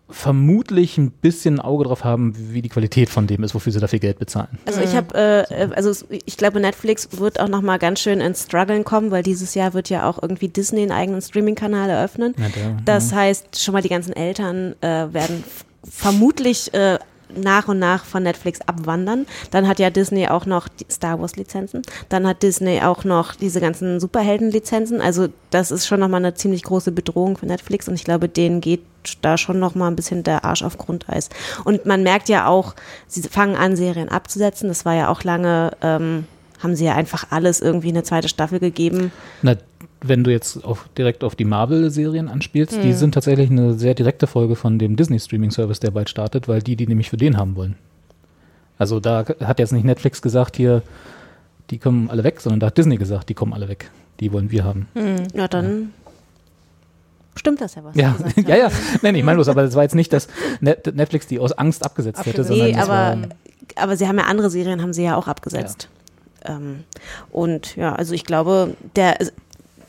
vermutlich 0.08 0.98
ein 0.98 1.10
bisschen 1.10 1.58
Auge 1.60 1.82
drauf 1.84 2.04
haben, 2.04 2.32
wie 2.52 2.62
die 2.62 2.68
Qualität 2.68 3.08
von 3.08 3.26
dem 3.26 3.42
ist, 3.42 3.56
wofür 3.56 3.72
sie 3.72 3.80
dafür 3.80 3.98
Geld 3.98 4.20
bezahlen. 4.20 4.56
Also 4.64 4.80
ich 4.80 4.94
habe, 4.94 5.12
äh, 5.16 5.64
äh, 5.64 5.70
also 5.74 5.90
ich 6.24 6.36
glaube, 6.36 6.60
Netflix 6.60 7.08
wird 7.18 7.40
auch 7.40 7.48
noch 7.48 7.60
mal 7.60 7.78
ganz 7.80 8.00
schön 8.00 8.20
ins 8.20 8.44
Struggeln 8.44 8.84
kommen, 8.84 9.10
weil 9.10 9.24
dieses 9.24 9.54
Jahr 9.56 9.74
wird 9.74 9.88
ja 9.88 10.08
auch 10.08 10.22
irgendwie 10.22 10.46
Disney 10.48 10.82
einen 10.82 10.92
eigenen 10.92 11.20
Streaming-Kanal 11.22 11.90
eröffnen. 11.90 12.34
Ja, 12.38 12.48
der- 12.50 12.76
Das 12.84 13.12
heißt, 13.12 13.60
schon 13.60 13.72
mal 13.72 13.82
die 13.82 13.88
ganzen 13.88 14.12
Eltern 14.12 14.76
äh, 14.80 15.12
werden 15.12 15.42
vermutlich 15.82 16.72
äh, 16.72 17.00
nach 17.34 17.68
und 17.68 17.78
nach 17.78 18.04
von 18.04 18.22
Netflix 18.22 18.60
abwandern. 18.62 19.26
Dann 19.50 19.66
hat 19.68 19.78
ja 19.78 19.90
Disney 19.90 20.28
auch 20.28 20.46
noch 20.46 20.68
Star 20.90 21.20
Wars 21.20 21.36
Lizenzen. 21.36 21.82
Dann 22.08 22.26
hat 22.26 22.42
Disney 22.42 22.80
auch 22.82 23.04
noch 23.04 23.34
diese 23.34 23.60
ganzen 23.60 24.00
Superhelden 24.00 24.50
Lizenzen. 24.50 25.00
Also 25.00 25.28
das 25.50 25.70
ist 25.70 25.86
schon 25.86 26.00
noch 26.00 26.08
mal 26.08 26.18
eine 26.18 26.34
ziemlich 26.34 26.62
große 26.62 26.92
Bedrohung 26.92 27.36
für 27.36 27.46
Netflix 27.46 27.88
und 27.88 27.94
ich 27.94 28.04
glaube, 28.04 28.28
denen 28.28 28.60
geht 28.60 28.82
da 29.22 29.38
schon 29.38 29.58
noch 29.58 29.74
mal 29.74 29.88
ein 29.88 29.96
bisschen 29.96 30.22
der 30.22 30.44
Arsch 30.44 30.62
auf 30.62 30.78
Grundeis. 30.78 31.28
Und 31.64 31.86
man 31.86 32.02
merkt 32.02 32.28
ja 32.28 32.46
auch, 32.46 32.74
sie 33.06 33.22
fangen 33.22 33.56
an, 33.56 33.76
Serien 33.76 34.08
abzusetzen. 34.08 34.68
Das 34.68 34.84
war 34.84 34.94
ja 34.94 35.08
auch 35.08 35.22
lange, 35.22 35.72
ähm, 35.82 36.26
haben 36.62 36.74
sie 36.74 36.86
ja 36.86 36.94
einfach 36.94 37.26
alles 37.30 37.60
irgendwie 37.60 37.88
eine 37.88 38.02
zweite 38.02 38.28
Staffel 38.28 38.58
gegeben. 38.58 39.12
Na, 39.42 39.56
wenn 40.02 40.24
du 40.24 40.30
jetzt 40.30 40.64
auf, 40.64 40.88
direkt 40.96 41.24
auf 41.24 41.34
die 41.34 41.44
Marvel-Serien 41.44 42.28
anspielst, 42.28 42.76
Mhm. 42.78 42.82
die 42.82 42.92
sind 42.92 43.12
tatsächlich 43.14 43.50
eine 43.50 43.74
sehr 43.74 43.94
direkte 43.94 44.26
Folge 44.26 44.54
von 44.56 44.78
dem 44.78 44.96
Disney-Streaming-Service, 44.96 45.80
der 45.80 45.90
bald 45.90 46.10
startet, 46.10 46.48
weil 46.48 46.62
die 46.62 46.76
die 46.76 46.86
nämlich 46.86 47.10
für 47.10 47.16
den 47.16 47.36
haben 47.36 47.56
wollen. 47.56 47.76
Also 48.78 49.00
da 49.00 49.24
hat 49.42 49.58
jetzt 49.58 49.72
nicht 49.72 49.84
Netflix 49.84 50.20
gesagt, 50.20 50.56
hier, 50.56 50.82
die 51.70 51.78
kommen 51.78 52.10
alle 52.10 52.24
weg, 52.24 52.40
sondern 52.40 52.60
da 52.60 52.66
hat 52.66 52.76
Disney 52.78 52.96
gesagt, 52.96 53.28
die 53.30 53.34
kommen 53.34 53.52
alle 53.54 53.68
weg. 53.68 53.90
Die 54.20 54.32
wollen 54.32 54.50
wir 54.50 54.64
haben. 54.64 54.86
Ja, 55.34 55.48
dann 55.48 55.92
stimmt 57.34 57.60
das 57.60 57.74
ja 57.74 57.84
was. 57.84 57.96
Ja, 57.96 58.14
ja, 58.46 58.56
ja. 58.56 58.68
Nein, 59.02 59.14
ich 59.14 59.24
meine 59.24 59.36
bloß, 59.36 59.48
aber 59.48 59.62
das 59.62 59.74
war 59.74 59.82
jetzt 59.82 59.94
nicht, 59.94 60.12
dass 60.12 60.28
Net 60.60 60.94
Netflix 60.94 61.26
die 61.26 61.38
aus 61.38 61.52
Angst 61.52 61.84
abgesetzt 61.84 62.20
hätte, 62.20 62.42
Abgesetzt. 62.42 62.48
sondern 62.48 62.70
Nee, 62.70 62.76
aber, 62.76 62.88
war, 63.22 63.28
aber 63.82 63.96
sie 63.96 64.06
haben 64.08 64.18
ja 64.18 64.24
andere 64.24 64.50
Serien, 64.50 64.82
haben 64.82 64.92
sie 64.92 65.04
ja 65.04 65.16
auch 65.16 65.26
abgesetzt. 65.28 65.88
Ähm, 66.44 66.84
und 67.30 67.76
ja, 67.76 67.94
also 67.94 68.14
ich 68.14 68.24
glaube, 68.24 68.76
der, 68.94 69.16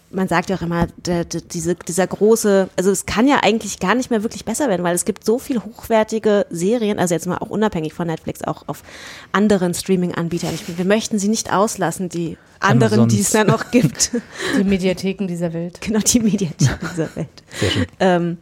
man 0.09 0.27
sagt 0.27 0.49
ja 0.49 0.55
auch 0.55 0.61
immer, 0.61 0.87
der, 0.97 1.25
der, 1.25 1.41
diese, 1.41 1.75
dieser 1.75 2.07
große, 2.07 2.69
also 2.77 2.91
es 2.91 3.05
kann 3.05 3.27
ja 3.27 3.39
eigentlich 3.43 3.79
gar 3.79 3.95
nicht 3.95 4.09
mehr 4.09 4.23
wirklich 4.23 4.45
besser 4.45 4.69
werden, 4.69 4.83
weil 4.83 4.95
es 4.95 5.05
gibt 5.05 5.25
so 5.25 5.37
viel 5.39 5.59
hochwertige 5.59 6.45
Serien, 6.49 6.99
also 6.99 7.13
jetzt 7.13 7.27
mal 7.27 7.37
auch 7.37 7.49
unabhängig 7.49 7.93
von 7.93 8.07
Netflix, 8.07 8.43
auch 8.43 8.63
auf 8.67 8.83
anderen 9.31 9.73
Streaming-Anbietern. 9.73 10.53
Ich, 10.53 10.77
wir 10.77 10.85
möchten 10.85 11.19
sie 11.19 11.27
nicht 11.27 11.51
auslassen, 11.51 12.09
die 12.09 12.37
anderen, 12.59 13.07
die 13.09 13.19
es 13.19 13.31
da 13.31 13.43
noch 13.43 13.69
gibt. 13.71 14.11
Die 14.57 14.63
Mediatheken 14.63 15.27
dieser 15.27 15.53
Welt. 15.53 15.79
genau, 15.81 15.99
die 15.99 16.19
Mediathek 16.19 16.79
dieser 16.89 17.15
Welt. 17.15 17.43
sehr 17.59 17.69
schön. 17.69 17.85
Ähm, 17.99 18.37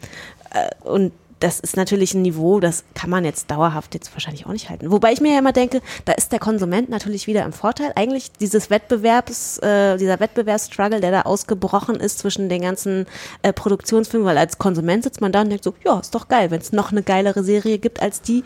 äh, 0.51 0.69
und 0.87 1.11
das 1.39 1.59
ist 1.59 1.75
natürlich 1.75 2.13
ein 2.13 2.21
Niveau, 2.21 2.59
das 2.59 2.85
kann 2.93 3.09
man 3.09 3.25
jetzt 3.25 3.51
dauerhaft 3.51 3.93
jetzt 3.93 4.13
wahrscheinlich 4.13 4.45
auch 4.45 4.51
nicht 4.51 4.69
halten. 4.69 4.89
Wobei 4.91 5.11
ich 5.11 5.19
mir 5.19 5.33
ja 5.33 5.39
immer 5.39 5.51
denke, 5.51 5.81
da 6.05 6.13
ist 6.13 6.31
der 6.31 6.39
Konsument 6.39 6.89
natürlich 6.89 7.27
wieder 7.27 7.43
im 7.43 7.51
Vorteil. 7.51 7.91
Eigentlich 7.95 8.31
dieses 8.31 8.69
Wettbewerbs, 8.69 9.59
äh, 9.59 9.97
dieser 9.97 10.19
Wettbewerbsstruggle, 10.19 11.01
der 11.01 11.11
da 11.11 11.21
ausgebrochen 11.23 11.95
ist 11.97 12.19
zwischen 12.19 12.47
den 12.47 12.61
ganzen 12.61 13.05
äh, 13.41 13.51
Produktionsfilmen, 13.51 14.25
weil 14.25 14.37
als 14.37 14.57
Konsument 14.57 15.03
sitzt 15.03 15.19
man 15.19 15.31
da 15.31 15.41
und 15.41 15.49
denkt 15.49 15.63
so, 15.63 15.75
ja, 15.83 15.99
ist 15.99 16.15
doch 16.15 16.29
geil, 16.29 16.51
wenn 16.51 16.61
es 16.61 16.71
noch 16.71 16.91
eine 16.91 17.03
geilere 17.03 17.43
Serie 17.43 17.79
gibt 17.79 18.01
als 18.01 18.21
die. 18.21 18.43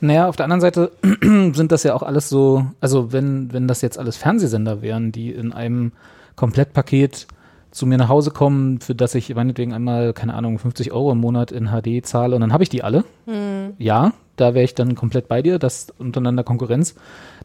Naja, 0.00 0.28
auf 0.28 0.36
der 0.36 0.44
anderen 0.44 0.60
Seite 0.60 0.92
sind 1.22 1.72
das 1.72 1.82
ja 1.84 1.94
auch 1.94 2.02
alles 2.02 2.28
so, 2.28 2.66
also 2.80 3.12
wenn, 3.12 3.52
wenn 3.52 3.68
das 3.68 3.80
jetzt 3.80 3.98
alles 3.98 4.16
Fernsehsender 4.16 4.82
wären, 4.82 5.12
die 5.12 5.30
in 5.30 5.52
einem 5.52 5.92
Komplettpaket 6.36 7.26
zu 7.72 7.86
mir 7.86 7.98
nach 7.98 8.08
Hause 8.08 8.30
kommen, 8.30 8.80
für 8.80 8.94
das 8.94 9.14
ich 9.14 9.34
meinetwegen 9.34 9.72
einmal, 9.72 10.12
keine 10.12 10.34
Ahnung, 10.34 10.58
50 10.58 10.92
Euro 10.92 11.10
im 11.12 11.18
Monat 11.18 11.50
in 11.50 11.68
HD 11.68 12.06
zahle 12.06 12.34
und 12.36 12.40
dann 12.40 12.52
habe 12.52 12.62
ich 12.62 12.68
die 12.68 12.84
alle. 12.84 13.04
Ja, 13.78 14.12
da 14.36 14.54
wäre 14.54 14.64
ich 14.64 14.74
dann 14.74 14.94
komplett 14.94 15.28
bei 15.28 15.42
dir, 15.42 15.58
dass 15.58 15.88
untereinander 15.98 16.44
Konkurrenz 16.44 16.94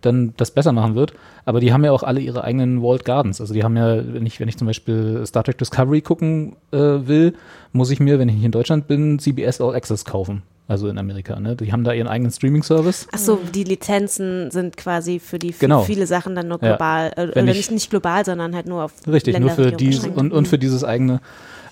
dann 0.02 0.34
das 0.38 0.52
besser 0.52 0.72
machen 0.72 0.96
wird. 0.96 1.14
Aber 1.46 1.60
die 1.60 1.74
haben 1.74 1.84
ja 1.84 1.92
auch 1.92 2.04
alle 2.04 2.20
ihre 2.20 2.44
eigenen 2.44 2.82
Walled 2.82 3.06
Gardens. 3.06 3.42
Also 3.42 3.54
die 3.54 3.64
haben 3.64 3.76
ja, 3.78 3.98
wenn 4.14 4.26
ich, 4.26 4.40
wenn 4.40 4.48
ich 4.48 4.58
zum 4.58 4.68
Beispiel 4.68 5.26
Star 5.26 5.44
Trek 5.44 5.58
Discovery 5.58 6.02
gucken 6.02 6.56
äh, 6.72 6.78
will, 6.78 7.34
muss 7.72 7.92
ich 7.92 8.00
mir, 8.00 8.20
wenn 8.20 8.30
ich 8.30 8.36
nicht 8.36 8.46
in 8.46 8.52
Deutschland 8.52 8.88
bin, 8.88 9.20
CBS 9.20 9.62
All 9.62 9.76
Access 9.76 10.06
kaufen. 10.06 10.44
Also 10.70 10.90
in 10.90 10.98
Amerika. 10.98 11.40
Ne? 11.40 11.56
Die 11.56 11.72
haben 11.72 11.84
da 11.86 11.94
ihren 11.94 12.08
eigenen 12.08 12.32
Streaming-Service. 12.32 13.08
Ach 13.14 13.18
so, 13.18 13.40
die 13.56 13.64
Lizenzen 13.64 14.52
sind 14.52 14.76
quasi 14.76 15.20
für 15.20 15.40
die 15.40 15.54
für 15.54 15.62
Genau. 15.62 15.84
viele 15.84 16.06
Sachen 16.08 16.36
dann 16.36 16.50
nur 16.50 16.60
Ja. 16.62 16.72
global, 16.72 17.12
äh, 17.16 17.28
Wenn 17.34 17.44
oder 17.46 17.52
ich- 17.54 17.58
nicht, 17.58 17.72
nicht 17.72 17.90
global, 17.90 18.26
sondern 18.26 18.54
halt 18.54 18.68
nur 18.68 18.84
auf 18.84 18.92
Richtig, 19.08 19.40
nur 19.40 19.50
für 19.52 19.72
beschränkt. 19.72 20.18
und, 20.18 20.34
und 20.34 20.48
für 20.48 20.58
dieses 20.58 20.84
eigene 20.84 21.22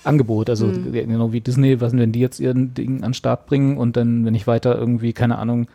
Angebot. 0.05 0.49
Also 0.49 0.67
genau 0.71 1.33
wie 1.33 1.41
Disney, 1.41 1.81
was 1.81 1.91
wenn 1.91 2.11
die 2.13 2.19
jetzt 2.21 2.39
ihren 2.39 2.73
Ding 2.73 2.97
an 2.97 3.09
den 3.09 3.13
Start 3.15 3.47
bringen 3.47 3.77
und 3.77 3.97
dann, 3.97 4.23
wenn 4.23 4.35
ich 4.35 4.47
weiter 4.47 4.77
irgendwie, 4.77 5.11
keine 5.13 5.39
Ahnung, 5.39 5.67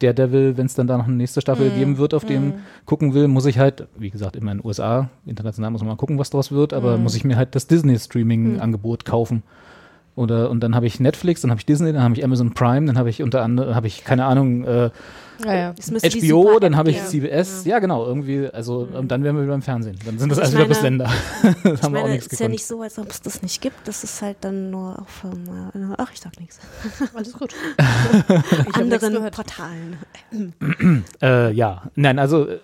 der 0.00 0.12
Devil, 0.12 0.56
wenn 0.56 0.66
es 0.66 0.74
dann 0.74 0.88
da 0.88 0.98
noch 0.98 1.06
eine 1.06 1.14
nächste 1.14 1.40
Staffel 1.40 1.70
geben 1.70 1.98
wird, 1.98 2.14
auf 2.14 2.24
dem 2.24 2.54
gucken 2.86 3.14
will, 3.14 3.28
muss 3.28 3.46
ich 3.46 3.58
halt, 3.60 3.86
wie 3.96 4.10
gesagt, 4.10 4.34
immer 4.34 4.50
in 4.50 4.58
den 4.58 4.66
USA, 4.66 5.08
international 5.26 5.70
muss 5.70 5.82
man 5.82 5.88
mal 5.90 5.96
gucken, 5.96 6.18
was 6.18 6.30
daraus 6.30 6.50
wird, 6.50 6.72
aber 6.72 6.98
muss 6.98 7.14
ich 7.14 7.22
mir 7.24 7.36
halt 7.36 7.54
das 7.54 7.68
Disney-Streaming-Angebot 7.68 9.04
kaufen. 9.04 9.42
Oder 10.16 10.48
und 10.50 10.60
dann 10.60 10.76
habe 10.76 10.86
ich 10.86 11.00
Netflix, 11.00 11.40
dann 11.40 11.50
habe 11.50 11.58
ich 11.60 11.66
Disney, 11.66 11.92
dann 11.92 12.02
habe 12.02 12.14
ich 12.14 12.22
Amazon 12.24 12.54
Prime, 12.54 12.86
dann 12.86 12.96
habe 12.96 13.10
ich 13.10 13.20
unter 13.22 13.42
anderem, 13.42 13.74
habe 13.74 13.88
ich, 13.88 14.04
keine 14.04 14.24
Ahnung, 14.26 14.64
äh, 14.64 14.90
Ja, 15.44 15.54
ja. 15.54 15.74
HBO, 15.74 16.60
dann 16.60 16.76
habe 16.76 16.90
ich. 16.90 17.02
CBS, 17.02 17.64
ja. 17.64 17.80
genau, 17.80 18.06
irgendwie, 18.06 18.46
also 18.46 18.86
und 18.92 19.08
dann 19.10 19.24
wären 19.24 19.34
wir 19.36 19.42
wieder 19.42 19.54
im 19.54 19.62
Fernsehen. 19.62 19.98
Dann 20.06 20.16
sind 20.20 20.30
das 20.30 20.38
Also 20.38 20.56
alles 20.58 20.78
ich 20.78 20.82
wieder 20.84 20.88
meine- 20.90 21.04
Länder. 21.04 21.10
das 21.64 21.72
Ich 21.74 21.82
haben 21.82 21.92
wir 21.94 21.98
auch 21.98 22.02
meine, 22.04 22.14
nichts 22.14 22.26
es 22.26 22.32
ist 22.34 22.38
ja 22.38 22.46
gekonnt. 22.46 22.52
nicht 22.52 22.66
so, 22.66 22.80
als 22.82 22.98
ob 23.00 23.10
es 23.10 23.20
das 23.22 23.42
nicht 23.42 23.60
gibt. 23.60 23.88
Das 23.88 24.04
ist 24.04 24.22
halt 24.22 24.36
dann 24.42 24.70
nur 24.70 25.00
auf, 25.00 25.24
ähm, 25.24 25.90
äh, 25.90 25.94
ach, 25.98 26.12
ich 26.12 26.20
sag 26.20 26.38
nichts. 26.38 26.60
Alles 27.14 27.32
gut. 27.32 27.52
Anderen. 28.74 29.30
Portalen. 29.32 29.96
Äh, 31.22 31.50
ja, 31.52 31.82
nein, 31.96 32.18
also 32.20 32.46
äh, 32.48 32.58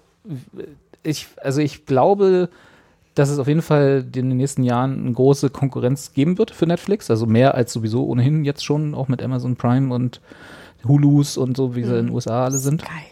ich, 1.02 1.26
also 1.42 1.60
ich 1.60 1.86
glaube, 1.86 2.48
dass 3.14 3.28
es 3.28 3.38
auf 3.38 3.48
jeden 3.48 3.62
Fall 3.62 4.04
in 4.06 4.30
den 4.30 4.36
nächsten 4.36 4.62
Jahren 4.62 5.00
eine 5.00 5.12
große 5.12 5.50
Konkurrenz 5.50 6.12
geben 6.12 6.38
wird 6.38 6.50
für 6.50 6.66
Netflix. 6.66 7.10
Also 7.10 7.26
mehr 7.26 7.54
als 7.54 7.72
sowieso 7.72 8.06
ohnehin 8.06 8.44
jetzt 8.44 8.64
schon, 8.64 8.94
auch 8.94 9.08
mit 9.08 9.22
Amazon 9.22 9.56
Prime 9.56 9.92
und 9.94 10.20
Hulus 10.86 11.36
und 11.36 11.56
so, 11.56 11.74
wie 11.74 11.84
sie 11.84 11.98
in 11.98 12.06
den 12.06 12.14
USA 12.14 12.44
alle 12.44 12.58
sind. 12.58 12.82
Geil. 12.82 13.10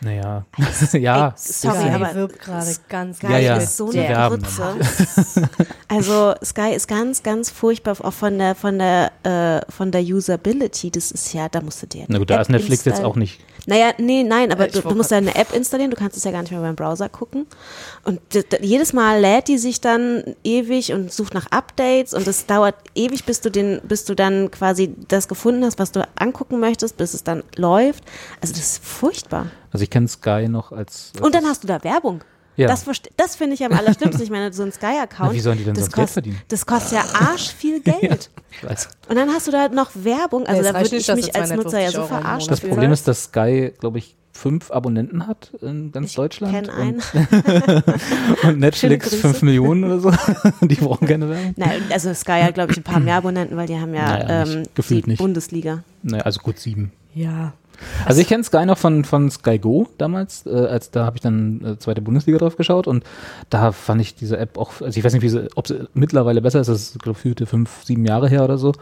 Naja, 0.00 0.44
ja. 0.92 1.34
Sorry, 1.36 1.76
Sky 1.76 1.90
aber 1.90 2.14
wirbt 2.14 2.40
gerade 2.40 2.70
ganz 2.88 3.16
Sky 3.16 3.32
Ja, 3.32 3.38
ja, 3.38 3.56
ist 3.56 3.76
so 3.76 3.90
eine 3.90 4.28
Grütze. 4.28 5.48
Also 5.88 6.34
Sky 6.44 6.72
ist 6.74 6.86
ganz, 6.86 7.24
ganz 7.24 7.50
furchtbar, 7.50 7.96
auch 8.00 8.12
von 8.12 8.38
der, 8.38 8.54
von 8.54 8.78
der, 8.78 9.10
äh, 9.24 9.72
von 9.72 9.90
der 9.90 10.02
Usability. 10.02 10.92
Das 10.92 11.10
ist 11.10 11.32
ja, 11.32 11.48
da 11.48 11.60
musst 11.60 11.82
du 11.82 11.86
dir. 11.88 12.04
Na 12.06 12.18
gut, 12.18 12.30
da 12.30 12.40
ist 12.40 12.48
Netflix 12.48 12.84
jetzt 12.84 13.02
auch 13.02 13.16
nicht. 13.16 13.40
Naja, 13.68 13.92
nee, 13.98 14.22
nein, 14.22 14.50
aber 14.50 14.66
du, 14.66 14.80
du 14.80 14.94
musst 14.94 15.10
ja 15.10 15.18
eine 15.18 15.34
App 15.34 15.54
installieren, 15.54 15.90
du 15.90 15.96
kannst 15.96 16.16
es 16.16 16.24
ja 16.24 16.30
gar 16.30 16.40
nicht 16.40 16.50
mehr 16.52 16.62
beim 16.62 16.74
Browser 16.74 17.10
gucken. 17.10 17.46
Und 18.02 18.18
jedes 18.62 18.94
Mal 18.94 19.20
lädt 19.20 19.48
die 19.48 19.58
sich 19.58 19.82
dann 19.82 20.24
ewig 20.42 20.94
und 20.94 21.12
sucht 21.12 21.34
nach 21.34 21.48
Updates 21.50 22.14
und 22.14 22.26
es 22.26 22.46
dauert 22.46 22.76
ewig, 22.94 23.26
bis 23.26 23.42
du 23.42 23.50
den, 23.50 23.82
bis 23.82 24.06
du 24.06 24.14
dann 24.14 24.50
quasi 24.50 24.94
das 25.08 25.28
gefunden 25.28 25.66
hast, 25.66 25.78
was 25.78 25.92
du 25.92 26.08
angucken 26.18 26.60
möchtest, 26.60 26.96
bis 26.96 27.12
es 27.12 27.24
dann 27.24 27.42
läuft. 27.56 28.04
Also 28.40 28.54
das 28.54 28.62
ist 28.62 28.84
furchtbar. 28.84 29.48
Also 29.70 29.82
ich 29.82 29.90
kenne 29.90 30.08
Sky 30.08 30.48
noch 30.48 30.72
als. 30.72 31.12
Und 31.20 31.34
dann 31.34 31.44
hast 31.44 31.62
du 31.62 31.68
da 31.68 31.84
Werbung. 31.84 32.22
Ja. 32.58 32.66
Das, 32.68 32.84
das 33.16 33.36
finde 33.36 33.54
ich 33.54 33.64
am 33.64 33.72
allerschlimmsten. 33.72 34.22
Ich 34.22 34.30
meine, 34.30 34.52
so 34.52 34.62
ein 34.64 34.72
Sky-Account. 34.72 35.32
Wie 35.32 35.40
sollen 35.40 35.58
die 35.58 35.64
denn 35.64 35.74
das 35.74 35.84
sonst 35.84 35.94
Geld 35.94 36.04
kost- 36.06 36.12
verdienen? 36.14 36.40
Das 36.48 36.66
kostet 36.66 36.92
ja 36.92 37.04
arsch 37.14 37.48
viel 37.54 37.80
Geld. 37.82 38.30
Weiß. 38.62 38.88
Und 39.08 39.16
dann 39.16 39.30
hast 39.30 39.46
du 39.46 39.52
da 39.52 39.68
noch 39.68 39.90
Werbung. 39.94 40.44
Also 40.46 40.62
Ja, 40.62 40.68
es 40.68 40.72
da 40.74 40.80
würde 40.82 40.94
nicht, 40.96 41.08
ich 41.08 41.14
mich 41.14 41.36
als 41.36 41.50
Nutzer 41.52 41.80
ja 41.80 41.90
250 41.90 41.92
so 41.92 42.00
Monat 42.14 42.50
Das. 42.50 42.60
Problem 42.60 42.92
ist, 42.92 43.06
dass 43.08 43.24
Sky, 43.24 43.72
glaube 43.78 43.98
ich, 43.98 44.16
fünf 44.32 44.70
Abonnenten 44.70 45.26
hat 45.26 45.52
in 45.62 45.90
ganz 45.92 46.10
Ich 46.10 46.14
Deutschland. 46.16 46.52
kenne 46.52 46.72
und- 46.72 46.78
einen. 46.78 47.02
Und 48.42 48.58
Netflix 48.58 49.14
fünf 49.14 49.42
Millionen 49.42 49.84
oder 49.84 50.00
so. 50.00 50.12
Die 50.66 50.74
brauchen 50.76 51.06
keine 51.08 51.28
Werbung. 51.28 51.54
Nein, 51.56 51.82
also 51.92 52.12
Sky 52.14 52.40
hat, 52.42 52.54
glaube 52.54 52.72
ich, 52.72 52.78
ein 52.78 52.82
paar 52.84 53.00
mehr 53.00 53.16
Abonnenten, 53.16 53.56
weil 53.56 53.66
die 53.66 53.78
haben 53.78 53.94
ja 53.94 54.18
Naja, 54.18 54.44
nicht. 54.44 54.56
ähm, 54.56 54.62
Gefühlt 54.74 55.06
die 55.06 55.10
nicht. 55.10 55.18
Bundesliga. 55.18 55.82
Naja, 56.02 56.24
also 56.24 56.40
gut 56.40 56.58
sieben. 56.58 56.92
Ja. 57.14 57.52
Also 58.06 58.20
ich 58.20 58.28
kenne 58.28 58.42
Sky 58.44 58.66
noch 58.66 58.78
von, 58.78 59.04
von 59.04 59.30
Sky 59.30 59.58
Go 59.58 59.86
damals, 59.98 60.46
äh, 60.46 60.50
als 60.50 60.90
da 60.90 61.04
habe 61.04 61.16
ich 61.16 61.20
dann 61.20 61.64
äh, 61.64 61.78
zweite 61.78 62.02
Bundesliga 62.02 62.38
drauf 62.38 62.56
geschaut 62.56 62.86
und 62.86 63.04
da 63.50 63.72
fand 63.72 64.00
ich 64.00 64.14
diese 64.14 64.36
App 64.38 64.58
auch, 64.58 64.80
also 64.80 64.98
ich 64.98 65.04
weiß 65.04 65.12
nicht, 65.14 65.50
ob 65.56 65.66
sie 65.68 65.86
mittlerweile 65.94 66.40
besser 66.42 66.60
ist, 66.60 66.66
das 66.68 66.80
ist 66.90 67.02
gefühlte 67.02 67.46
fünf, 67.46 67.84
sieben 67.84 68.04
Jahre 68.04 68.28
her 68.28 68.44
oder 68.44 68.58
so. 68.58 68.72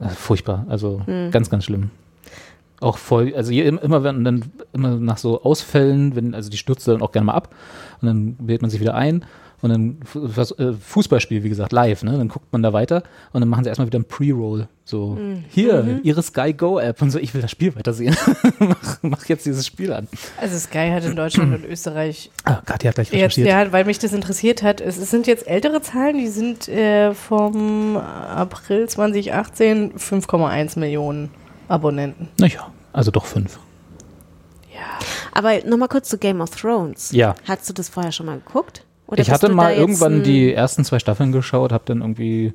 Äh, 0.00 0.08
furchtbar, 0.08 0.66
also 0.68 1.02
ganz, 1.30 1.50
ganz 1.50 1.64
schlimm. 1.64 1.90
Auch 2.80 2.98
voll, 2.98 3.32
also 3.36 3.52
hier 3.52 3.66
im- 3.66 3.78
immer 3.78 4.02
wenn 4.02 4.24
dann 4.24 4.44
immer 4.72 4.96
nach 4.96 5.18
so 5.18 5.42
Ausfällen, 5.42 6.16
wenn, 6.16 6.34
also 6.34 6.50
die 6.50 6.56
stürzt 6.56 6.86
dann 6.88 7.02
auch 7.02 7.12
gerne 7.12 7.26
mal 7.26 7.34
ab 7.34 7.54
und 8.02 8.06
dann 8.08 8.36
wählt 8.40 8.60
man 8.62 8.70
sich 8.70 8.80
wieder 8.80 8.94
ein 8.94 9.24
und 9.62 9.70
dann 9.70 9.98
äh, 10.58 10.72
Fußballspiel, 10.72 11.42
wie 11.42 11.48
gesagt, 11.48 11.72
live, 11.72 12.02
ne? 12.02 12.16
Dann 12.18 12.28
guckt 12.28 12.52
man 12.52 12.62
da 12.62 12.72
weiter 12.72 13.02
und 13.32 13.40
dann 13.40 13.48
machen 13.48 13.64
sie 13.64 13.68
erstmal 13.68 13.86
wieder 13.86 13.98
ein 13.98 14.04
Pre-Roll. 14.04 14.68
So, 14.84 15.16
hier, 15.48 16.00
ihre 16.02 16.22
Sky 16.22 16.52
Go 16.52 16.78
App 16.78 17.00
und 17.00 17.10
so, 17.10 17.18
ich 17.18 17.32
will 17.32 17.40
das 17.40 17.50
Spiel 17.50 17.74
weitersehen. 17.74 18.14
mach, 18.58 18.98
mach 19.00 19.24
jetzt 19.26 19.46
dieses 19.46 19.66
Spiel 19.66 19.92
an. 19.92 20.08
Also 20.38 20.58
Sky 20.58 20.90
hat 20.92 21.04
in 21.04 21.16
Deutschland 21.16 21.54
und 21.54 21.64
Österreich 21.64 22.30
Ah, 22.44 22.60
Kathi 22.66 22.86
hat 22.88 22.96
gleich 22.96 23.08
jetzt, 23.10 23.14
recherchiert. 23.14 23.48
ja, 23.48 23.72
weil 23.72 23.86
mich 23.86 23.98
das 23.98 24.12
interessiert 24.12 24.62
hat. 24.62 24.82
Es, 24.82 24.98
es 24.98 25.10
sind 25.10 25.26
jetzt 25.26 25.46
ältere 25.46 25.80
Zahlen, 25.80 26.18
die 26.18 26.28
sind 26.28 26.68
äh, 26.68 27.14
vom 27.14 27.96
April 27.96 28.86
2018 28.88 29.94
5,1 29.94 30.78
Millionen 30.78 31.30
Abonnenten. 31.68 32.28
Naja, 32.38 32.70
also 32.92 33.10
doch 33.10 33.24
fünf. 33.24 33.58
Aber 35.36 35.58
nochmal 35.66 35.88
kurz 35.88 36.08
zu 36.08 36.16
Game 36.16 36.40
of 36.40 36.50
Thrones. 36.50 37.10
Ja. 37.10 37.34
Hast 37.48 37.68
du 37.68 37.72
das 37.72 37.88
vorher 37.88 38.12
schon 38.12 38.26
mal 38.26 38.38
geguckt? 38.38 38.84
Oder 39.06 39.20
ich 39.20 39.30
hatte 39.30 39.48
mal 39.50 39.74
irgendwann 39.74 40.22
die 40.22 40.52
ersten 40.52 40.84
zwei 40.84 40.98
Staffeln 40.98 41.32
geschaut, 41.32 41.72
habe 41.72 41.84
dann 41.86 42.00
irgendwie, 42.00 42.54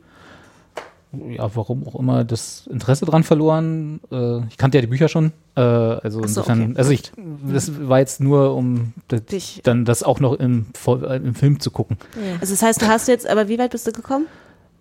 ja, 1.12 1.50
warum 1.56 1.88
auch 1.88 1.96
immer, 1.96 2.24
das 2.24 2.68
Interesse 2.68 3.06
dran 3.06 3.24
verloren. 3.24 4.00
Äh, 4.12 4.39
ich 4.48 4.58
kannte 4.58 4.77
ja 4.77 4.82
die 4.82 4.88
Bücher 4.88 5.08
schon. 5.08 5.32
Äh, 5.56 5.62
also 5.62 6.20
so, 6.20 6.25
insofern, 6.25 6.72
okay. 6.72 6.77
also 6.77 6.91
ich, 6.91 7.12
das 7.51 7.88
war 7.88 8.00
jetzt 8.00 8.20
nur, 8.20 8.56
um 8.56 8.94
das, 9.08 9.22
dann 9.63 9.86
das 9.86 10.03
auch 10.03 10.20
noch 10.20 10.34
im, 10.34 10.68
äh, 10.88 11.18
im 11.18 11.36
Film 11.36 11.60
zu 11.60 11.72
gucken. 11.72 11.98
Also 12.41 12.53
das 12.53 12.62
heißt, 12.62 12.82
du 12.82 12.88
hast 12.88 13.08
jetzt, 13.08 13.27
aber 13.27 13.48
wie 13.48 13.60
weit 13.60 13.72
bist 13.72 13.86
du 13.86 13.91
gekommen? 13.91 14.25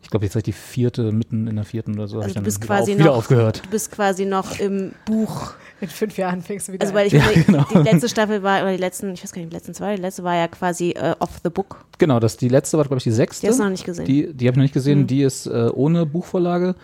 Ich 0.02 0.10
glaube, 0.10 0.24
jetzt 0.24 0.34
seid 0.34 0.46
die 0.46 0.52
vierte, 0.52 1.12
mitten 1.12 1.48
in 1.48 1.56
der 1.56 1.64
vierten 1.64 1.94
oder 1.94 2.08
so. 2.08 2.18
Also 2.18 2.28
ich 2.28 2.34
du 2.34 2.42
bist 2.42 2.62
wieder 2.62 2.66
quasi 2.66 2.92
auf, 2.92 2.98
wieder 2.98 3.10
noch, 3.10 3.16
aufgehört. 3.16 3.62
du 3.64 3.70
bist 3.70 3.92
quasi 3.92 4.24
noch 4.24 4.58
im 4.58 4.92
Buch. 5.04 5.52
In 5.80 5.88
fünf 5.88 6.18
Jahren 6.18 6.42
fängst 6.42 6.68
du 6.68 6.72
wieder 6.72 6.82
Also 6.82 6.94
weil 6.94 7.06
ich 7.06 7.12
Ja, 7.12 7.24
meine, 7.24 7.44
genau. 7.44 7.64
die 7.72 7.90
letzte 7.90 8.08
Staffel 8.08 8.42
war, 8.42 8.62
oder 8.62 8.72
die 8.72 8.78
letzten, 8.78 9.12
ich 9.12 9.22
weiß 9.22 9.32
gar 9.32 9.40
nicht, 9.40 9.52
die 9.52 9.56
letzten 9.56 9.74
zwei, 9.74 9.94
die 9.96 10.02
letzte 10.02 10.24
war 10.24 10.34
ja 10.34 10.48
quasi 10.48 10.90
äh, 10.90 11.14
off 11.20 11.38
the 11.44 11.50
book. 11.50 11.84
Genau, 11.98 12.18
das 12.20 12.36
die 12.36 12.48
letzte 12.48 12.76
war, 12.78 12.84
glaube 12.84 12.98
ich, 12.98 13.04
die 13.04 13.12
sechste. 13.12 13.42
Die 13.46 13.50
hast 13.50 13.58
du 13.58 13.62
noch 13.64 13.70
nicht 13.70 13.84
gesehen. 13.84 14.04
Die, 14.04 14.32
die 14.32 14.46
habe 14.46 14.54
ich 14.54 14.56
noch 14.56 14.62
nicht 14.64 14.74
gesehen. 14.74 15.00
Mhm. 15.00 15.06
Die 15.06 15.22
ist 15.22 15.46
äh, 15.46 15.68
ohne 15.72 16.04
Buchvorlage. 16.06 16.74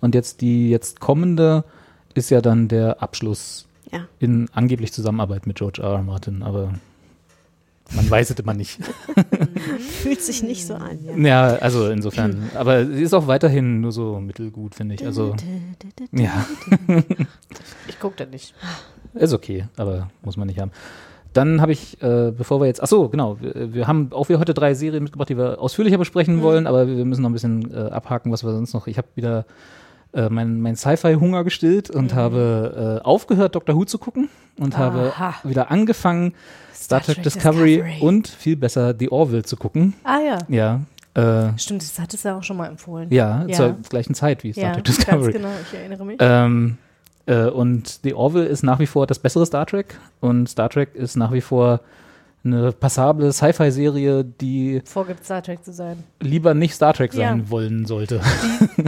Und 0.00 0.14
jetzt 0.14 0.40
die 0.40 0.70
jetzt 0.70 1.00
kommende 1.00 1.64
ist 2.14 2.30
ja 2.30 2.40
dann 2.42 2.68
der 2.68 3.02
Abschluss 3.02 3.66
Ja. 3.90 4.06
in 4.18 4.48
angeblich 4.52 4.92
Zusammenarbeit 4.92 5.46
mit 5.46 5.56
George 5.56 5.80
R. 5.82 5.92
R. 5.94 6.02
Martin, 6.02 6.42
aber 6.42 6.72
man 7.94 8.10
weiß 8.10 8.30
es 8.30 8.38
immer 8.38 8.54
nicht. 8.54 8.78
Fühlt 10.02 10.20
sich 10.22 10.42
nicht 10.42 10.66
so 10.66 10.74
an. 10.74 10.98
Ja. 11.04 11.16
Ja, 11.16 11.56
also 11.56 11.88
insofern. 11.88 12.50
Aber 12.54 12.86
sie 12.86 13.02
ist 13.02 13.14
auch 13.14 13.26
weiterhin 13.26 13.80
nur 13.80 13.92
so 13.92 14.20
mittelgut, 14.20 14.74
finde 14.74 14.94
ich. 14.94 15.04
Also 15.06 15.34
ja, 16.12 16.44
Ich 17.88 17.98
gucke 18.00 18.16
da 18.16 18.24
nicht. 18.26 18.54
ist 19.14 19.32
okay, 19.32 19.66
aber 19.76 20.08
muss 20.22 20.36
man 20.36 20.46
nicht 20.46 20.58
haben. 20.60 20.70
Dann 21.32 21.62
habe 21.62 21.72
ich, 21.72 22.00
äh, 22.02 22.30
bevor 22.36 22.60
wir 22.60 22.66
jetzt, 22.66 22.82
ach 22.82 22.88
so, 22.88 23.08
genau, 23.08 23.38
wir, 23.40 23.72
wir 23.72 23.86
haben 23.86 24.10
auch 24.12 24.28
wieder 24.28 24.38
heute 24.38 24.52
drei 24.52 24.74
Serien 24.74 25.02
mitgebracht, 25.02 25.30
die 25.30 25.36
wir 25.38 25.60
ausführlicher 25.62 25.96
besprechen 25.96 26.36
Mhm. 26.36 26.42
wollen, 26.42 26.66
aber 26.66 26.86
wir 26.86 27.04
müssen 27.06 27.22
noch 27.22 27.30
ein 27.30 27.32
bisschen 27.32 27.72
äh, 27.74 27.88
abhaken, 27.90 28.30
was 28.32 28.44
wir 28.44 28.52
sonst 28.52 28.74
noch. 28.74 28.86
Ich 28.86 28.98
habe 28.98 29.08
wieder 29.14 29.46
äh, 30.12 30.28
mein, 30.28 30.60
mein 30.60 30.76
Sci-Fi-Hunger 30.76 31.42
gestillt 31.44 31.90
Mhm. 31.92 31.98
und 32.00 32.14
habe 32.14 33.00
äh, 33.00 33.04
aufgehört, 33.04 33.54
Doctor 33.54 33.74
Who 33.76 33.86
zu 33.86 33.96
gucken 33.96 34.28
und 34.58 34.76
habe 34.76 35.12
Aha. 35.16 35.34
wieder 35.44 35.70
angefangen, 35.70 36.34
Star, 36.82 37.00
Trek, 37.00 37.16
Trek 37.16 37.24
Discovery, 37.24 37.76
Discovery. 37.82 38.00
und 38.00 38.28
viel 38.28 38.56
besser 38.56 38.94
The 38.98 39.10
Orville 39.10 39.42
zu 39.44 39.56
gucken. 39.56 39.94
Ah 40.04 40.18
ja. 40.20 40.38
Ja, 40.48 40.80
äh, 41.14 41.58
Stimmt, 41.58 41.82
das 41.82 41.98
hattest 41.98 42.24
du 42.24 42.34
auch 42.34 42.42
schon 42.42 42.56
mal 42.56 42.66
empfohlen. 42.68 43.08
ja, 43.10 43.44
Ja. 43.46 43.56
zur 43.56 43.76
gleichen 43.88 44.14
Zeit 44.14 44.42
wie 44.44 44.52
Star 44.52 44.64
ja 44.64 44.72
Trek 44.74 44.84
ganz 44.84 44.96
Discovery. 44.96 45.32
genau, 45.32 45.48
ich 45.70 45.78
erinnere 45.78 46.04
mich. 46.04 46.16
Ähm, 46.20 46.78
äh, 47.26 47.44
und 47.46 48.00
The 48.02 48.14
Orville 48.14 48.46
ist 48.46 48.62
nach 48.62 48.78
wie 48.78 48.86
vor 48.86 49.06
das 49.06 49.18
bessere 49.18 49.46
Star 49.46 49.66
Trek 49.66 49.98
und 50.20 50.48
Star 50.48 50.68
Trek 50.68 50.94
ist 50.94 51.16
nach 51.16 51.32
wie 51.32 51.40
vor 51.40 51.80
eine 52.44 52.72
passable 52.72 53.32
Sci-Fi-Serie, 53.32 54.24
die 54.24 54.82
Vorgibt 54.84 55.24
Star 55.24 55.40
Trek 55.44 55.64
zu 55.64 55.72
sein. 55.72 56.02
lieber 56.20 56.54
nicht 56.54 56.74
Star 56.74 56.92
Trek 56.92 57.12
sein 57.12 57.38
Ja. 57.40 57.50
wollen 57.50 57.86
sollte. 57.86 58.20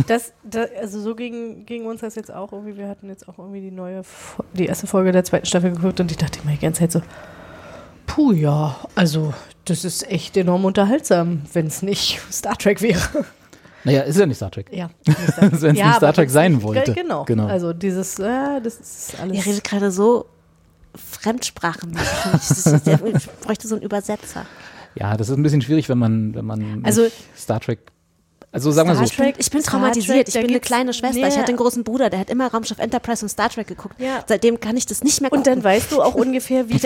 Das, 0.08 0.32
das, 0.42 0.68
also 0.80 1.00
so 1.00 1.14
ging, 1.14 1.64
ging 1.64 1.86
uns 1.86 2.00
das 2.00 2.14
jetzt 2.16 2.34
auch 2.34 2.52
irgendwie. 2.52 2.76
Wir 2.76 2.88
hatten 2.88 3.08
jetzt 3.08 3.28
auch 3.28 3.38
irgendwie 3.38 3.60
die 3.60 3.70
neue, 3.70 4.02
die 4.54 4.66
erste 4.66 4.86
Folge 4.86 5.12
der 5.12 5.22
zweiten 5.24 5.46
Staffel 5.46 5.70
geguckt 5.72 6.00
und 6.00 6.10
ich 6.10 6.16
dachte 6.18 6.40
mir 6.44 6.52
die 6.54 6.58
ganze 6.58 6.80
Zeit 6.80 6.92
so, 6.92 7.00
puh, 8.14 8.32
ja, 8.32 8.76
also 8.94 9.34
das 9.64 9.84
ist 9.84 10.08
echt 10.10 10.36
enorm 10.36 10.64
unterhaltsam, 10.64 11.42
wenn 11.52 11.66
es 11.66 11.82
nicht 11.82 12.20
Star 12.32 12.56
Trek 12.56 12.80
wäre. 12.82 13.00
Naja, 13.84 14.02
ist 14.02 14.18
ja 14.18 14.24
nicht 14.26 14.36
Star 14.36 14.50
Trek. 14.50 14.68
Ja, 14.72 14.90
Wenn 15.38 15.52
es 15.52 15.60
nicht 15.72 15.94
Star 15.96 16.12
Trek 16.12 16.30
sein 16.30 16.62
wollte. 16.62 16.92
Genau, 16.94 17.24
Genau. 17.24 17.46
Also 17.46 17.72
dieses, 17.72 18.18
äh, 18.18 18.60
das 18.62 18.76
ist 18.76 19.20
alles. 19.20 19.36
Ihr 19.36 19.44
redet 19.46 19.64
gerade 19.64 19.90
so 19.90 20.26
fremdsprachenmäßig. 20.96 22.82
Der 22.84 22.96
bräuchte 23.42 23.68
so 23.68 23.74
einen 23.74 23.82
Übersetzer. 23.84 24.46
Ja, 24.94 25.16
das 25.16 25.28
ist 25.28 25.36
ein 25.36 25.42
bisschen 25.42 25.60
schwierig, 25.60 25.88
wenn 25.88 25.98
man, 25.98 26.34
wenn 26.34 26.44
man 26.44 26.80
Also- 26.84 27.06
Star 27.36 27.60
Trek. 27.60 27.80
Also 28.54 28.70
sagen 28.70 28.88
wir 28.88 28.94
Star 28.94 29.06
so. 29.08 29.14
Trek- 29.16 29.34
Ich 29.38 29.50
bin 29.50 29.60
Star 29.62 29.72
traumatisiert. 29.72 30.26
Trek, 30.26 30.28
ich 30.28 30.34
bin 30.40 30.50
eine 30.50 30.60
kleine 30.60 30.92
Schwester. 30.94 31.20
Nee. 31.20 31.26
Ich 31.28 31.36
hatte 31.36 31.48
einen 31.48 31.56
großen 31.56 31.82
Bruder, 31.82 32.08
der 32.08 32.20
hat 32.20 32.30
immer 32.30 32.46
Raumschiff 32.46 32.78
Enterprise 32.78 33.24
und 33.24 33.28
Star 33.28 33.48
Trek 33.50 33.66
geguckt. 33.66 34.00
Ja. 34.00 34.22
Seitdem 34.28 34.60
kann 34.60 34.76
ich 34.76 34.86
das 34.86 35.02
nicht 35.02 35.20
mehr 35.20 35.32
Und 35.32 35.38
gucken. 35.40 35.54
dann 35.56 35.64
weißt 35.64 35.90
du 35.90 36.00
auch 36.00 36.14
ungefähr, 36.14 36.68
wie 36.68 36.78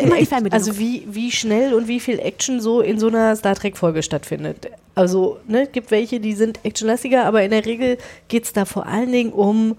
also 0.51 0.79
wie, 0.79 1.07
wie 1.11 1.31
schnell 1.31 1.75
und 1.75 1.87
wie 1.87 2.01
viel 2.01 2.19
Action 2.21 2.63
so 2.63 2.81
in 2.81 2.99
so 2.99 3.09
einer 3.09 3.37
Star 3.37 3.55
Trek-Folge 3.55 4.03
stattfindet. 4.03 4.71
Also, 4.95 5.41
ne, 5.47 5.67
gibt 5.71 5.91
welche, 5.91 6.21
die 6.21 6.33
sind 6.33 6.65
actionlastiger, 6.65 7.27
aber 7.27 7.43
in 7.43 7.51
der 7.51 7.67
Regel 7.67 7.99
geht 8.29 8.45
es 8.45 8.53
da 8.55 8.65
vor 8.65 8.87
allen 8.87 9.13
Dingen 9.13 9.33
um, 9.33 9.77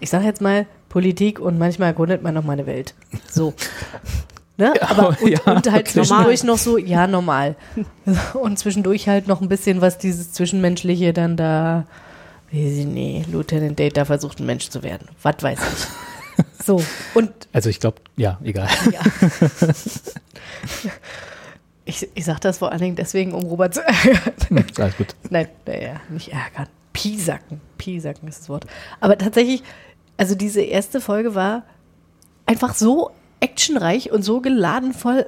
ich 0.00 0.10
sag 0.10 0.24
jetzt 0.24 0.40
mal, 0.42 0.66
Politik 0.88 1.38
und 1.38 1.56
manchmal 1.56 1.88
erkundet 1.88 2.22
man 2.22 2.34
noch 2.34 2.42
mal 2.44 2.54
eine 2.54 2.66
Welt. 2.66 2.94
So. 3.30 3.54
Ne? 4.58 4.72
Aber 4.82 5.08
und, 5.20 5.28
ja, 5.28 5.40
und 5.44 5.70
halt 5.70 5.88
zwischendurch 5.88 6.42
noch 6.44 6.58
so, 6.58 6.78
ja, 6.78 7.06
normal. 7.06 7.56
Und 8.34 8.58
zwischendurch 8.58 9.06
halt 9.08 9.26
noch 9.26 9.40
ein 9.42 9.48
bisschen, 9.48 9.80
was 9.80 9.98
dieses 9.98 10.32
Zwischenmenschliche 10.32 11.12
dann 11.12 11.36
da, 11.36 11.84
weiß 12.52 12.78
ich 12.78 12.86
nicht, 12.86 13.30
Lieutenant 13.30 13.78
Data 13.78 14.04
versucht, 14.06 14.40
ein 14.40 14.46
Mensch 14.46 14.68
zu 14.70 14.82
werden. 14.82 15.08
Was 15.22 15.36
weiß 15.42 15.58
ich. 15.58 15.86
So. 16.62 16.82
Und 17.14 17.30
Also 17.52 17.70
ich 17.70 17.78
glaube, 17.80 17.98
ja, 18.16 18.38
egal. 18.42 18.68
ja. 18.92 19.00
Ich, 21.84 22.08
ich 22.14 22.24
sage 22.24 22.40
das 22.40 22.58
vor 22.58 22.72
allen 22.72 22.80
Dingen 22.80 22.96
deswegen, 22.96 23.32
um 23.32 23.44
Robert 23.44 23.74
zu 23.74 23.82
ärgern. 23.86 24.64
Alles 24.76 24.96
gut. 24.96 25.14
Nein, 25.30 25.48
naja, 25.64 26.00
nicht 26.08 26.32
ärgern. 26.32 26.66
Piesacken. 26.92 27.60
Piesacken 27.78 28.28
ist 28.28 28.40
das 28.40 28.48
Wort. 28.48 28.66
Aber 29.00 29.16
tatsächlich, 29.16 29.62
also 30.16 30.34
diese 30.34 30.60
erste 30.60 31.00
Folge 31.00 31.36
war 31.36 31.62
einfach 32.46 32.74
so 32.74 33.12
actionreich 33.40 34.10
und 34.12 34.22
so 34.22 34.40
geladen 34.40 34.92
voll 34.92 35.26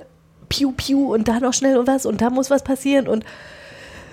Piu 0.48 0.72
Piu 0.72 1.14
und 1.14 1.28
da 1.28 1.40
noch 1.40 1.52
schnell 1.52 1.76
und 1.76 1.86
was 1.86 2.06
und 2.06 2.20
da 2.20 2.30
muss 2.30 2.50
was 2.50 2.64
passieren 2.64 3.06
und 3.06 3.24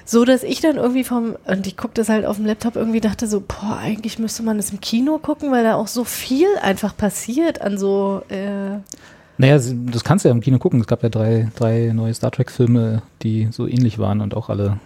so, 0.08 0.24
dass 0.24 0.44
ich 0.44 0.62
dann 0.62 0.76
irgendwie 0.76 1.04
vom, 1.04 1.36
und 1.46 1.66
ich 1.66 1.78
gucke 1.78 1.96
das 1.96 2.10
halt 2.10 2.26
auf 2.26 2.36
dem 2.36 2.46
Laptop, 2.46 2.76
irgendwie 2.76 3.02
dachte 3.02 3.26
so, 3.26 3.42
boah, 3.42 3.80
eigentlich 3.82 4.20
müsste 4.20 4.44
man 4.44 4.58
das 4.58 4.70
im 4.70 4.80
Kino 4.80 5.18
gucken, 5.18 5.52
weil 5.52 5.64
da 5.64 5.76
auch 5.76 5.88
so 5.88 6.04
viel 6.04 6.48
einfach 6.62 6.96
passiert 6.96 7.62
an 7.62 7.80
so, 7.80 8.22
äh, 8.30 8.78
Naja, 9.40 9.58
das 9.58 10.04
kannst 10.04 10.24
du 10.24 10.30
ja 10.30 10.36
im 10.36 10.42
Kino 10.42 10.60
gucken. 10.60 10.80
Es 10.80 10.86
gab 10.86 11.02
ja 11.02 11.10
drei, 11.10 11.50
drei 11.56 11.92
neue 11.92 12.14
Star 12.14 12.30
Trek-Filme, 12.30 13.02
die 13.24 13.48
so 13.52 13.68
ähnlich 13.68 13.98
waren 13.98 14.22
und 14.22 14.36
auch 14.36 14.50
alle 14.50 14.80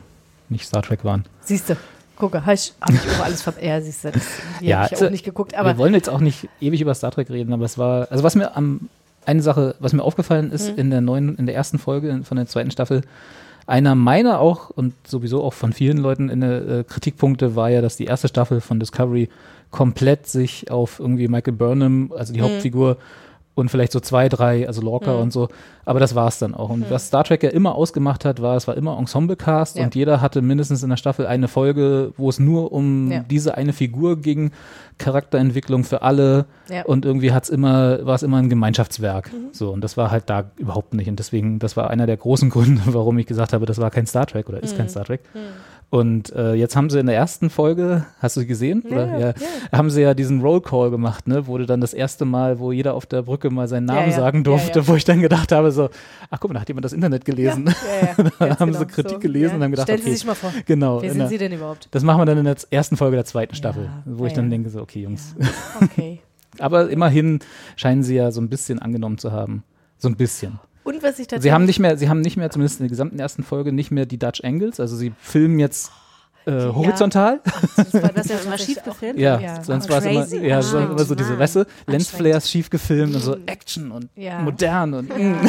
nicht 0.47 0.65
Star 0.65 0.83
Trek 0.83 1.03
waren. 1.03 1.25
Siehst 1.41 1.69
du, 1.69 1.75
gucke, 2.15 2.45
habe 2.45 2.53
ich, 2.53 2.73
hab 2.79 2.91
ich 2.91 3.01
auch 3.11 3.25
alles 3.25 3.41
ver... 3.41 3.53
Ja, 3.61 3.81
siehst 3.81 4.05
du, 4.05 4.11
das 4.11 4.23
Ja, 4.61 4.77
habe 4.77 4.85
ich 4.87 4.93
also, 4.93 5.07
auch 5.07 5.11
nicht 5.11 5.25
geguckt, 5.25 5.53
aber 5.53 5.73
wir 5.73 5.77
wollen 5.77 5.93
jetzt 5.93 6.09
auch 6.09 6.21
nicht 6.21 6.47
ewig 6.61 6.79
über 6.79 6.95
Star 6.95 7.11
Trek 7.11 7.29
reden, 7.29 7.51
aber 7.51 7.65
es 7.65 7.77
war, 7.77 8.07
also 8.09 8.23
was 8.23 8.35
mir 8.35 8.55
am, 8.55 8.89
eine 9.29 9.41
Sache, 9.41 9.75
was 9.79 9.93
mir 9.93 10.03
aufgefallen 10.03 10.51
ist 10.51 10.71
Mhm. 10.74 10.79
in 10.79 10.89
der 10.89 11.01
neuen, 11.01 11.36
in 11.38 11.45
der 11.45 11.55
ersten 11.55 11.77
Folge 11.77 12.21
von 12.24 12.38
der 12.38 12.48
zweiten 12.48 12.71
Staffel, 12.71 13.01
einer 13.67 13.93
meiner 13.93 14.39
auch 14.39 14.71
und 14.71 14.93
sowieso 15.07 15.43
auch 15.43 15.53
von 15.53 15.74
vielen 15.74 15.98
Leuten 15.98 16.29
in 16.29 16.41
der 16.41 16.67
äh, 16.67 16.83
Kritikpunkte 16.83 17.55
war 17.55 17.69
ja, 17.69 17.81
dass 17.81 17.95
die 17.98 18.05
erste 18.05 18.27
Staffel 18.27 18.62
von 18.62 18.79
Discovery 18.79 19.29
komplett 19.69 20.25
sich 20.25 20.71
auf 20.71 21.00
irgendwie 21.00 21.27
Michael 21.27 21.53
Burnham, 21.53 22.12
also 22.17 22.31
Mhm. 22.33 22.38
die 22.38 22.41
Hauptfigur, 22.41 22.98
und 23.59 23.69
vielleicht 23.69 23.91
so 23.91 23.99
zwei, 23.99 24.29
drei, 24.29 24.67
also 24.67 24.81
Lorca 24.81 25.13
und 25.15 25.31
so. 25.31 25.49
Aber 25.85 25.99
das 25.99 26.13
war 26.15 26.27
es 26.27 26.39
dann 26.39 26.53
auch. 26.53 26.69
Und 26.69 26.89
was 26.91 27.07
Star 27.07 27.23
Trek 27.23 27.41
ja 27.43 27.49
immer 27.49 27.75
ausgemacht 27.75 28.25
hat, 28.25 28.41
war, 28.41 28.55
es 28.55 28.67
war 28.67 28.77
immer 28.77 28.97
Ensemble-Cast 28.97 29.77
Ja. 29.77 29.83
und 29.85 29.95
jeder 29.95 30.21
hatte 30.21 30.41
mindestens 30.41 30.83
in 30.83 30.89
der 30.89 30.97
Staffel 30.97 31.25
eine 31.27 31.47
Folge, 31.47 32.13
wo 32.17 32.29
es 32.29 32.39
nur 32.39 32.71
um 32.71 33.11
Ja. 33.11 33.25
diese 33.29 33.55
eine 33.57 33.73
Figur 33.73 34.17
ging, 34.21 34.51
Charakterentwicklung 34.99 35.83
für 35.85 36.01
alle 36.03 36.45
Ja. 36.69 36.83
und 36.85 37.05
irgendwie 37.05 37.31
hat's 37.31 37.49
immer, 37.49 38.05
war 38.05 38.15
es 38.15 38.23
immer 38.23 38.37
ein 38.37 38.49
Gemeinschaftswerk. 38.49 39.31
Mhm. 39.33 39.47
So, 39.53 39.71
und 39.71 39.81
das 39.83 39.97
war 39.97 40.11
halt 40.11 40.29
da 40.29 40.51
überhaupt 40.57 40.93
nicht. 40.93 41.07
Und 41.09 41.17
deswegen, 41.19 41.57
das 41.59 41.75
war 41.77 41.89
einer 41.89 42.05
der 42.05 42.17
großen 42.17 42.49
Gründe, 42.51 42.81
warum 42.87 43.17
ich 43.17 43.25
gesagt 43.25 43.53
habe, 43.53 43.65
das 43.65 43.79
war 43.79 43.89
kein 43.89 44.05
Star 44.05 44.27
Trek 44.27 44.47
oder 44.49 44.61
ist 44.61 44.73
Mhm. 44.73 44.77
kein 44.77 44.89
Star 44.89 45.05
Trek. 45.05 45.21
Und 45.91 46.31
äh, 46.36 46.53
jetzt 46.53 46.75
haben 46.75 46.91
sie 46.91 47.00
in 47.00 47.08
der 47.08 47.15
ersten 47.15 47.50
Folge, 47.50 48.05
hast 48.19 48.36
du 48.36 48.41
sie 48.41 48.46
gesehen? 48.46 48.84
Ja, 48.88 48.91
Oder? 48.96 49.17
ja. 49.19 49.34
Haben 49.72 49.89
sie 49.89 50.01
ja 50.03 50.13
diesen 50.13 50.39
Roll 50.41 50.62
Call 50.62 50.91
gemacht, 50.91 51.27
ne? 51.27 51.48
Wurde 51.48 51.65
dann 51.65 51.81
das 51.81 51.96
erste 51.96 52.25
Mal, 52.25 52.60
wo 52.60 52.72
jeder 52.72 52.93
auf 52.93 53.08
der 53.08 53.24
Brücke 53.24 53.50
mal 53.50 53.67
seinen 53.67 53.86
Namen 53.86 54.01
Ja, 54.01 54.05
ja. 54.08 54.12
sagen 54.17 54.38
Ja, 54.39 54.43
durfte, 54.43 54.79
ja. 54.81 54.88
wo 54.88 54.93
ich 54.93 55.03
dann 55.03 55.19
gedacht 55.19 55.51
habe, 55.51 55.72
so, 55.72 55.89
ach 56.29 56.39
guck 56.39 56.50
mal, 56.51 56.53
da 56.53 56.62
hat 56.62 56.67
jemand 56.67 56.86
das 56.86 56.93
Internet 56.93 57.25
gelesen. 57.25 57.65
Ja, 57.65 58.08
ja, 58.24 58.29
Da 58.39 58.48
ganz 58.48 58.60
haben 58.60 58.72
genau. 58.72 58.79
sie 58.79 58.86
Kritik 58.86 59.19
gelesen 59.19 59.55
und 59.55 59.63
haben 59.63 59.72
gedacht, 59.72 59.88
Stellen 59.88 60.01
okay. 60.01 60.10
Sie 60.12 60.15
sich 60.15 60.25
mal 60.27 60.36
vor, 60.36 60.53
Genau. 60.67 60.98
wer 61.01 61.05
in 61.05 61.10
sind 61.10 61.19
der- 61.22 61.27
Sie 61.29 61.38
denn 61.39 61.53
überhaupt? 61.53 61.88
das 61.89 62.03
machen 62.03 62.22
wir 62.22 62.25
dann 62.27 62.38
in 62.38 62.46
der 62.46 62.55
ersten 62.69 62.96
Folge 62.96 63.15
der 63.15 63.25
zweiten 63.25 63.55
Staffel, 63.55 63.86
Ja, 63.86 64.03
wo 64.05 64.25
ich 64.27 64.34
ja, 64.34 64.36
dann 64.36 64.46
ja. 64.46 64.50
denke, 64.51 64.69
so, 64.69 64.81
okay, 64.81 65.01
Jungs. 65.01 65.36
Okay. 65.81 66.19
Aber 66.60 66.89
immerhin 66.91 67.39
scheinen 67.77 68.03
sie 68.03 68.13
ja 68.15 68.29
so 68.31 68.41
ein 68.41 68.50
bisschen 68.50 68.77
angenommen 68.79 69.17
zu 69.17 69.31
haben. 69.31 69.63
So 69.98 70.08
ein 70.08 70.15
bisschen. 70.15 70.60
Und 70.89 71.03
was 71.03 71.19
ich 71.19 71.27
tatsächlich... 71.27 71.43
Sie 71.43 71.53
haben 71.53 71.65
nicht 71.65 71.79
mehr, 71.79 71.98
sie 71.98 72.10
haben 72.10 72.22
nicht 72.22 72.38
mehr, 72.38 72.50
zumindest 72.50 72.79
in 72.79 72.86
der 72.86 72.89
gesamten 72.89 73.19
ersten 73.19 73.43
Folge, 73.43 73.72
nicht 73.72 73.91
mehr 73.91 74.05
die 74.05 74.17
Dutch 74.17 74.41
Angles. 74.43 74.79
Also 74.79 74.96
sie 74.96 75.13
filmen 75.19 75.60
jetzt 75.60 75.91
äh, 76.46 76.51
horizontal. 76.51 77.41
das 77.75 77.93
war, 77.93 78.10
das 78.13 78.27
ja 78.29 78.38
immer 78.46 78.58
schief 78.58 78.81
gefilmt? 78.84 79.19
Ja, 79.19 79.39
Ja. 79.39 79.63
sonst 79.63 79.89
war 79.89 80.00
es 80.03 80.05
immer, 80.31 80.43
ja, 80.48 80.62
so, 80.62 80.77
Ah, 80.77 80.86
immer 80.86 81.03
so 81.05 81.13
diese, 81.13 81.38
weißt 81.38 81.58
du. 81.58 81.65
Lensflares 81.86 82.50
schief 82.50 82.69
gefilmt 82.69 83.13
und 83.13 83.22
so 83.22 83.38
Action 83.46 83.91
und 83.91 84.10
Ja. 84.15 84.39
modern 84.39 84.93
und 84.96 85.10
Ja. 85.10 85.15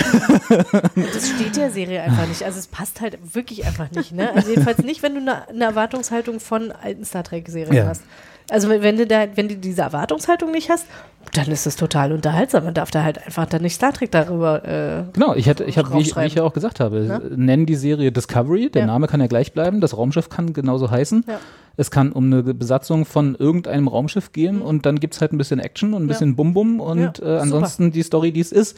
Und 0.96 1.14
das 1.14 1.28
steht 1.30 1.56
der 1.56 1.70
Serie 1.70 2.02
einfach 2.02 2.26
nicht. 2.26 2.42
Also 2.42 2.58
es 2.58 2.66
passt 2.66 3.00
halt 3.00 3.18
wirklich 3.34 3.64
einfach 3.64 3.90
nicht. 3.92 4.12
Ne? 4.12 4.30
Also 4.34 4.50
jedenfalls 4.50 4.78
nicht, 4.78 5.02
wenn 5.02 5.14
du 5.14 5.20
eine, 5.20 5.48
eine 5.48 5.64
Erwartungshaltung 5.64 6.40
von 6.40 6.72
alten 6.72 7.04
Star 7.04 7.22
Trek-Serien 7.24 7.72
Ja. 7.74 7.86
hast. 7.86 8.02
Also 8.50 8.68
wenn 8.68 8.96
du 8.96 9.06
da, 9.06 9.26
wenn 9.36 9.48
du 9.48 9.56
diese 9.56 9.82
Erwartungshaltung 9.82 10.50
nicht 10.50 10.68
hast, 10.70 10.86
dann 11.34 11.46
ist 11.48 11.66
es 11.66 11.76
total 11.76 12.12
unterhaltsam. 12.12 12.64
Man 12.64 12.74
darf 12.74 12.90
da 12.90 13.04
halt 13.04 13.24
einfach 13.24 13.46
dann 13.46 13.62
nicht 13.62 13.74
Star 13.74 13.92
Trek 13.92 14.10
darüber. 14.10 14.64
Äh, 14.66 15.04
Genau, 15.12 15.34
ich 15.34 15.46
hätte, 15.46 15.64
ich 15.64 15.78
habe, 15.78 15.92
wie, 15.94 16.00
ich- 16.00 16.16
wie 16.16 16.24
ich 16.24 16.34
ja 16.34 16.42
auch 16.42 16.52
gesagt 16.52 16.80
habe, 16.80 17.00
Ne? 17.00 17.22
nennen 17.36 17.66
die 17.66 17.76
Serie 17.76 18.10
Discovery, 18.10 18.70
der 18.70 18.82
Ja. 18.82 18.86
Name 18.86 19.06
kann 19.06 19.20
ja 19.20 19.26
gleich 19.28 19.52
bleiben, 19.52 19.80
das 19.80 19.96
Raumschiff 19.96 20.28
kann 20.28 20.52
genauso 20.52 20.90
heißen. 20.90 21.24
Ja. 21.28 21.38
Es 21.76 21.90
kann 21.90 22.10
um 22.12 22.24
eine 22.26 22.42
Besatzung 22.42 23.04
von 23.04 23.36
irgendeinem 23.36 23.86
Raumschiff 23.88 24.32
gehen 24.32 24.60
und 24.60 24.84
dann 24.86 24.98
gibt's 24.98 25.20
halt 25.20 25.32
ein 25.32 25.38
bisschen 25.38 25.60
Action 25.60 25.94
und 25.94 26.02
ein 26.02 26.04
Mhm. 26.04 26.08
Ja. 26.08 26.14
bisschen 26.14 26.36
Bum-Bum 26.36 26.80
und 26.80 27.00
äh, 27.00 27.12
super. 27.12 27.40
ansonsten 27.42 27.92
die 27.92 28.02
Story, 28.02 28.32
die 28.32 28.40
es 28.40 28.50
ist. 28.52 28.76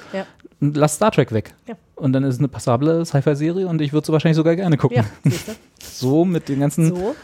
Und 0.60 0.76
Lass 0.76 0.96
Star 0.96 1.10
Trek 1.10 1.32
weg. 1.32 1.54
Und 1.96 2.12
dann 2.12 2.22
ist 2.24 2.34
es 2.34 2.38
eine 2.40 2.48
passable 2.48 3.04
Sci-Fi-Serie 3.06 3.66
und 3.66 3.80
ich 3.80 3.92
würde 3.92 4.06
sie 4.06 4.12
wahrscheinlich 4.12 4.36
sogar 4.36 4.54
gerne 4.56 4.76
gucken. 4.76 5.04
So 5.80 6.24
mit 6.24 6.48
den 6.48 6.60
ganzen 6.60 6.88
So, 6.94 7.14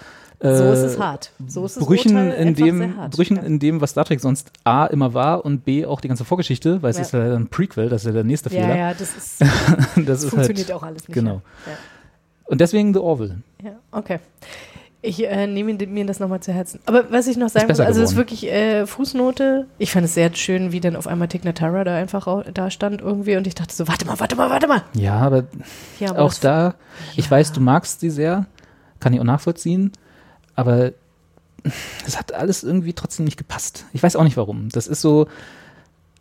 äh, 0.40 0.54
so 0.56 0.64
ist 0.72 0.78
es 0.80 0.98
hart. 0.98 1.32
So 1.46 1.64
ist 1.64 1.76
es 1.76 1.84
Brüchen, 1.84 2.16
Urteil 2.16 2.32
in 2.46 2.54
dem, 2.54 2.96
hart. 2.96 3.12
Brüchen 3.16 3.36
ja. 3.36 3.42
in 3.42 3.58
dem, 3.58 3.80
was 3.80 3.90
Star 3.90 4.04
Trek 4.04 4.20
sonst 4.20 4.50
A 4.64 4.86
immer 4.86 5.14
war 5.14 5.44
und 5.44 5.64
B 5.64 5.84
auch 5.84 6.00
die 6.00 6.08
ganze 6.08 6.24
Vorgeschichte, 6.24 6.82
weil 6.82 6.90
es 6.90 6.96
Ja. 6.96 7.02
ist 7.02 7.12
ja 7.12 7.34
ein 7.34 7.48
Prequel, 7.48 7.88
das 7.88 8.02
ist 8.02 8.06
ja 8.06 8.12
der 8.12 8.24
nächste 8.24 8.50
Fehler. 8.50 8.76
ja, 8.76 8.94
das, 8.94 9.16
ist, 9.16 9.40
das 9.40 9.48
das 10.06 10.22
ist 10.24 10.30
funktioniert 10.30 10.68
halt, 10.68 10.76
auch 10.78 10.82
alles 10.82 11.08
nicht. 11.08 11.14
genau. 11.14 11.42
Und 12.44 12.60
deswegen 12.60 12.94
The 12.94 13.00
Orville. 13.00 13.38
Ja, 13.62 13.72
okay. 13.92 14.20
Ich 15.00 15.24
äh, 15.24 15.46
nehme 15.46 15.74
mir 15.74 16.06
das 16.06 16.18
nochmal 16.18 16.40
zu 16.40 16.52
Herzen. 16.52 16.80
Aber 16.86 17.04
was 17.12 17.28
ich 17.28 17.36
noch 17.36 17.48
sagen 17.48 17.68
muss, 17.68 17.78
also 17.78 18.02
es 18.02 18.10
ist 18.10 18.16
wirklich 18.16 18.50
äh, 18.50 18.84
Fußnote. 18.84 19.66
Ich 19.78 19.92
fand 19.92 20.04
es 20.06 20.14
sehr 20.14 20.34
schön, 20.34 20.72
wie 20.72 20.80
dann 20.80 20.96
auf 20.96 21.06
einmal 21.06 21.28
Tig 21.28 21.44
Notara 21.44 21.84
da 21.84 21.96
einfach 21.96 22.44
da 22.52 22.68
stand 22.70 23.00
irgendwie 23.00 23.36
und 23.36 23.46
ich 23.46 23.54
dachte 23.54 23.72
so, 23.72 23.86
warte 23.86 24.06
mal, 24.06 24.18
warte 24.18 24.34
mal, 24.34 24.50
warte 24.50 24.66
mal. 24.66 24.82
Ja, 24.94 25.14
aber 25.20 25.44
Ja, 26.00 26.10
aber 26.10 26.22
auch 26.22 26.34
da, 26.34 26.74
ich 27.14 27.30
weiß, 27.30 27.52
du 27.52 27.60
magst 27.60 28.00
sie 28.00 28.10
sehr, 28.10 28.46
kann 28.98 29.12
ich 29.12 29.20
auch 29.20 29.24
nachvollziehen, 29.24 29.92
aber 30.58 30.92
es 32.06 32.18
hat 32.18 32.32
alles 32.34 32.64
irgendwie 32.64 32.92
trotzdem 32.92 33.24
nicht 33.24 33.36
gepasst. 33.36 33.84
Ich 33.92 34.02
weiß 34.02 34.16
auch 34.16 34.24
nicht 34.24 34.36
warum. 34.36 34.68
Das 34.70 34.86
ist 34.88 35.00
so, 35.00 35.28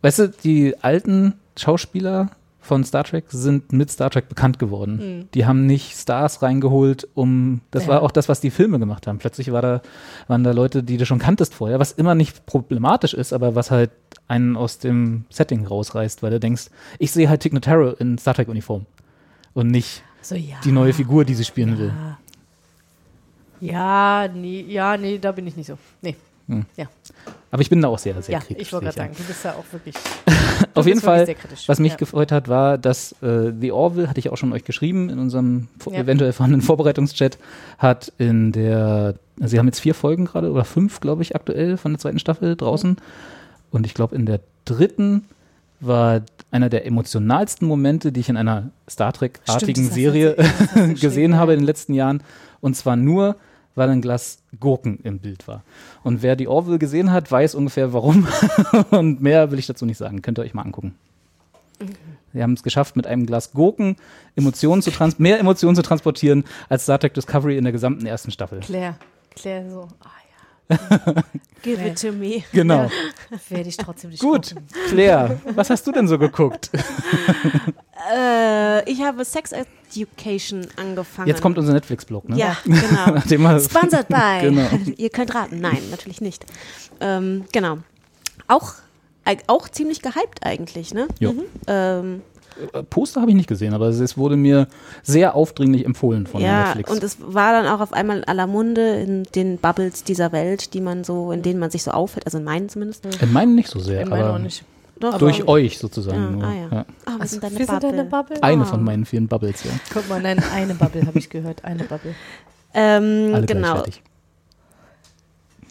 weißt 0.02 0.18
du, 0.20 0.28
die 0.28 0.76
alten 0.80 1.34
Schauspieler 1.56 2.30
von 2.60 2.84
Star 2.84 3.02
Trek 3.04 3.24
sind 3.30 3.72
mit 3.72 3.90
Star 3.90 4.10
Trek 4.10 4.28
bekannt 4.28 4.58
geworden. 4.58 5.28
Die 5.32 5.46
haben 5.46 5.64
nicht 5.66 5.96
Stars 5.96 6.42
reingeholt, 6.42 7.08
um, 7.14 7.62
das 7.70 7.84
Mhm. 7.84 7.88
Ja. 7.88 7.94
war 7.94 8.02
auch 8.02 8.10
das, 8.10 8.28
was 8.28 8.40
die 8.40 8.50
Filme 8.50 8.78
gemacht 8.78 9.06
haben. 9.06 9.18
Plötzlich 9.18 9.50
war 9.52 9.62
da, 9.62 9.80
waren 10.26 10.44
da 10.44 10.50
Leute, 10.52 10.82
die 10.82 10.98
du 10.98 11.06
schon 11.06 11.18
kanntest 11.18 11.54
vorher, 11.54 11.78
was 11.80 11.92
immer 11.92 12.14
nicht 12.14 12.44
problematisch 12.46 13.14
ist, 13.14 13.32
aber 13.32 13.54
was 13.54 13.70
halt 13.70 13.90
einen 14.28 14.56
aus 14.56 14.78
dem 14.78 15.24
Setting 15.30 15.66
rausreißt, 15.66 16.22
weil 16.22 16.30
du 16.30 16.40
denkst, 16.40 16.66
ich 16.98 17.10
sehe 17.10 17.28
halt 17.28 17.40
Tig 17.40 17.54
Notaro 17.54 17.90
in 17.92 18.18
Star 18.18 18.34
Trek 18.34 18.48
Uniform 18.48 18.84
und 19.54 19.68
nicht 19.68 20.02
so, 20.20 20.34
ja. 20.34 20.56
die 20.62 20.72
neue 20.72 20.92
Figur, 20.92 21.24
die 21.24 21.34
sie 21.34 21.44
spielen 21.44 21.78
will. 21.78 21.92
Ja, 23.60 24.28
nee, 24.32 24.64
ja, 24.68 24.96
nee, 24.96 25.18
da 25.18 25.32
bin 25.32 25.46
ich 25.46 25.56
nicht 25.56 25.66
so. 25.66 25.78
Nee. 26.02 26.16
Hm. 26.48 26.64
Ja, 26.78 26.86
Aber 27.50 27.60
ich 27.60 27.68
bin 27.68 27.82
da 27.82 27.88
auch 27.88 27.98
sehr, 27.98 28.20
sehr 28.22 28.32
ja 28.32 28.40
kritisch. 28.40 28.62
ich 28.62 28.72
wollte 28.72 28.86
gerade 28.86 28.96
sagen, 28.96 29.14
du 29.14 29.22
bist 29.22 29.44
da 29.44 29.52
auch 29.52 29.64
wirklich. 29.70 29.94
Auf 30.74 30.86
jeden 30.86 31.00
Fall, 31.00 31.28
was 31.66 31.78
mich 31.78 31.92
ja. 31.92 31.98
gefreut 31.98 32.32
hat, 32.32 32.48
war, 32.48 32.78
dass 32.78 33.12
äh, 33.20 33.52
The 33.60 33.70
Orville, 33.70 34.08
hatte 34.08 34.18
ich 34.18 34.30
auch 34.30 34.38
schon 34.38 34.54
euch 34.54 34.64
geschrieben, 34.64 35.10
in 35.10 35.18
unserem 35.18 35.68
Ja. 35.90 35.98
eventuell 35.98 36.32
vorhandenen 36.32 36.62
Vorbereitungschat, 36.62 37.36
hat 37.76 38.12
in 38.16 38.52
der, 38.52 39.16
also 39.38 39.50
sie 39.50 39.58
haben 39.58 39.66
jetzt 39.66 39.80
vier 39.80 39.94
Folgen 39.94 40.24
gerade, 40.24 40.50
oder 40.50 40.64
fünf, 40.64 41.00
glaube 41.00 41.20
ich, 41.20 41.36
aktuell 41.36 41.76
von 41.76 41.92
der 41.92 41.98
zweiten 41.98 42.18
Staffel 42.18 42.56
draußen. 42.56 42.96
Und 43.70 43.84
ich 43.84 43.92
glaube, 43.92 44.16
in 44.16 44.24
der 44.24 44.40
dritten 44.64 45.24
war 45.80 46.22
einer 46.50 46.70
der 46.70 46.86
emotionalsten 46.86 47.68
Momente, 47.68 48.10
die 48.10 48.20
ich 48.20 48.30
in 48.30 48.38
einer 48.38 48.70
Star 48.88 49.12
Trek-artigen 49.12 49.84
Serie 49.84 50.34
gesehen 51.00 51.36
habe 51.36 51.52
in 51.52 51.60
den 51.60 51.66
letzten 51.66 51.92
Jahren. 51.92 52.22
Und 52.60 52.74
zwar 52.74 52.96
nur, 52.96 53.36
weil 53.78 53.88
ein 53.90 54.02
Glas 54.02 54.42
Gurken 54.60 54.98
im 55.02 55.18
Bild 55.18 55.48
war. 55.48 55.62
Und 56.02 56.22
wer 56.22 56.36
die 56.36 56.48
Orville 56.48 56.78
gesehen 56.78 57.10
hat, 57.10 57.30
weiß 57.30 57.54
ungefähr 57.54 57.92
warum. 57.92 58.28
Und 58.90 59.22
mehr 59.22 59.50
will 59.50 59.58
ich 59.58 59.66
dazu 59.66 59.86
nicht 59.86 59.98
sagen. 59.98 60.20
Könnt 60.20 60.38
ihr 60.38 60.42
euch 60.42 60.54
mal 60.54 60.62
angucken. 60.62 60.94
Sie 62.34 62.42
haben 62.42 62.52
es 62.52 62.62
geschafft, 62.62 62.96
mit 62.96 63.06
einem 63.06 63.24
Glas 63.24 63.52
Gurken 63.52 63.96
Emotionen 64.36 64.82
zu 64.82 64.90
trans 64.90 65.18
mehr 65.18 65.38
Emotionen 65.38 65.76
zu 65.76 65.82
transportieren 65.82 66.44
als 66.68 66.82
Star 66.82 66.98
Trek 66.98 67.14
Discovery 67.14 67.56
in 67.56 67.64
der 67.64 67.72
gesamten 67.72 68.04
ersten 68.04 68.30
Staffel. 68.30 68.60
Claire, 68.60 68.96
Claire 69.34 69.70
so, 69.70 69.88
ah 70.02 70.08
Give 71.62 71.82
it 71.82 72.00
to 72.00 72.12
me. 72.12 72.44
Genau. 72.52 72.84
ja, 72.84 72.90
werde 73.48 73.68
ich 73.68 73.76
trotzdem 73.76 74.10
nicht 74.10 74.20
Gut, 74.20 74.50
gucken. 74.54 74.66
Claire, 74.88 75.40
was 75.54 75.70
hast 75.70 75.86
du 75.86 75.92
denn 75.92 76.06
so 76.06 76.18
geguckt? 76.18 76.70
Äh, 78.14 78.90
ich 78.90 79.02
habe 79.02 79.24
Sex 79.24 79.52
Education 79.52 80.66
angefangen. 80.76 81.28
Jetzt 81.28 81.40
kommt 81.42 81.58
unser 81.58 81.72
Netflix-Blog, 81.72 82.28
ne? 82.28 82.36
Ja, 82.36 82.56
genau. 82.64 83.58
Sponsored 83.60 84.08
by. 84.08 84.40
Genau. 84.42 84.68
Ihr 84.96 85.10
könnt 85.10 85.34
raten. 85.34 85.60
Nein, 85.60 85.78
natürlich 85.90 86.20
nicht. 86.20 86.44
Ähm, 87.00 87.44
genau. 87.52 87.78
Auch, 88.48 88.74
äh, 89.24 89.36
auch 89.46 89.68
ziemlich 89.68 90.02
gehypt 90.02 90.40
eigentlich, 90.44 90.94
ne? 90.94 91.08
Jo. 91.20 91.32
Mhm. 91.32 91.42
Ähm, 91.66 92.22
Äh, 92.72 92.82
Poster 92.82 93.20
habe 93.20 93.30
ich 93.30 93.36
nicht 93.36 93.48
gesehen, 93.48 93.72
aber 93.72 93.86
es 93.88 94.16
wurde 94.18 94.36
mir 94.36 94.66
sehr 95.04 95.36
aufdringlich 95.36 95.84
empfohlen 95.84 96.26
von 96.26 96.40
ja, 96.40 96.64
Netflix. 96.64 96.90
und 96.90 97.02
es 97.04 97.16
war 97.20 97.52
dann 97.52 97.66
auch 97.72 97.80
auf 97.80 97.92
einmal 97.92 98.18
in 98.18 98.24
aller 98.24 98.48
Munde 98.48 98.96
in 99.00 99.22
den 99.34 99.58
Bubbles 99.58 100.02
dieser 100.02 100.32
Welt, 100.32 100.74
die 100.74 100.80
man 100.80 101.04
so, 101.04 101.30
in 101.30 101.42
denen 101.42 101.60
man 101.60 101.70
sich 101.70 101.84
so 101.84 101.92
aufhält, 101.92 102.26
also 102.26 102.38
in 102.38 102.44
meinen 102.44 102.68
zumindest. 102.68 103.06
in 103.22 103.32
meinen 103.32 103.54
nicht 103.54 103.68
so 103.68 103.78
sehr, 103.78 104.00
In 104.02 104.08
meiner 104.08 104.34
auch 104.34 104.38
nicht. 104.38 104.64
Doch, 105.00 105.18
durch 105.18 105.42
aber- 105.42 105.52
euch 105.52 105.78
sozusagen. 105.78 106.40
Ja, 106.40 106.46
ah, 106.46 106.52
ja. 106.54 106.68
Ja. 106.72 106.84
Ah, 107.06 107.16
wir 107.18 107.26
sind 107.26 107.42
deine 107.42 107.58
Wir 107.58 107.66
sind 107.66 107.80
Bubble. 107.80 107.88
eine 107.98 108.04
Bubble. 108.04 108.42
Eine 108.42 108.62
Ah. 108.62 108.66
von 108.66 108.82
meinen 108.84 109.04
vielen 109.06 109.28
Bubbles, 109.28 109.64
ja. 109.64 109.70
Guck 109.92 110.08
mal, 110.08 110.20
nein, 110.20 110.42
eine 110.54 110.74
Bubble 110.74 111.06
habe 111.06 111.18
ich 111.18 111.30
gehört. 111.30 111.64
Eine 111.64 111.84
Bubble. 111.84 112.14
Ähm, 112.74 113.32
Alle 113.34 113.46
genau. 113.46 113.82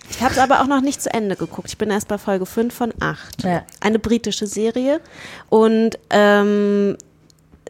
Ich 0.10 0.22
habe 0.22 0.32
es 0.34 0.40
aber 0.40 0.62
auch 0.62 0.68
noch 0.68 0.82
nicht 0.82 1.02
zu 1.02 1.14
Ende 1.14 1.36
geguckt. 1.36 1.68
Ich 1.70 1.78
bin 1.78 1.90
erst 1.92 2.08
bei 2.08 2.18
Folge 2.18 2.46
5 2.46 2.74
von 2.74 2.94
8. 3.02 3.44
Ja. 3.44 3.64
Eine 3.82 4.00
britische 4.00 4.48
Serie. 4.48 5.02
Und 5.50 6.00
ähm, 6.10 6.98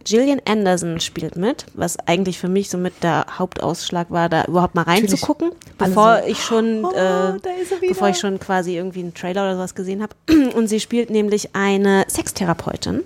Gillian 0.08 0.42
Anderson 0.46 1.00
spielt 1.00 1.36
mit, 1.36 1.66
was 1.74 1.98
eigentlich 2.08 2.40
für 2.40 2.48
mich 2.48 2.70
so 2.70 2.78
mit 2.78 3.04
der 3.04 3.26
Hauptausschlag 3.38 4.10
war, 4.10 4.30
da 4.30 4.46
überhaupt 4.46 4.76
mal 4.76 4.84
reinzugucken, 4.84 5.52
bevor 5.78 6.22
so, 6.22 6.28
ich 6.28 6.42
schon, 6.42 6.86
"Oh, 6.86 6.92
äh, 6.92 6.94
da 6.96 7.34
ist 7.62 7.72
er 7.72 7.82
wieder." 7.82 7.94
bevor 7.94 8.10
ich 8.10 8.18
schon 8.18 8.40
quasi 8.40 8.76
irgendwie 8.76 9.02
einen 9.02 9.14
Trailer 9.14 9.44
oder 9.44 9.56
sowas 9.56 9.76
gesehen 9.76 10.02
habe. 10.02 10.16
Und 10.56 10.68
sie 10.68 10.80
spielt 10.80 11.10
nämlich 11.10 11.56
eine 11.56 12.06
Sextherapeutin 12.10 13.04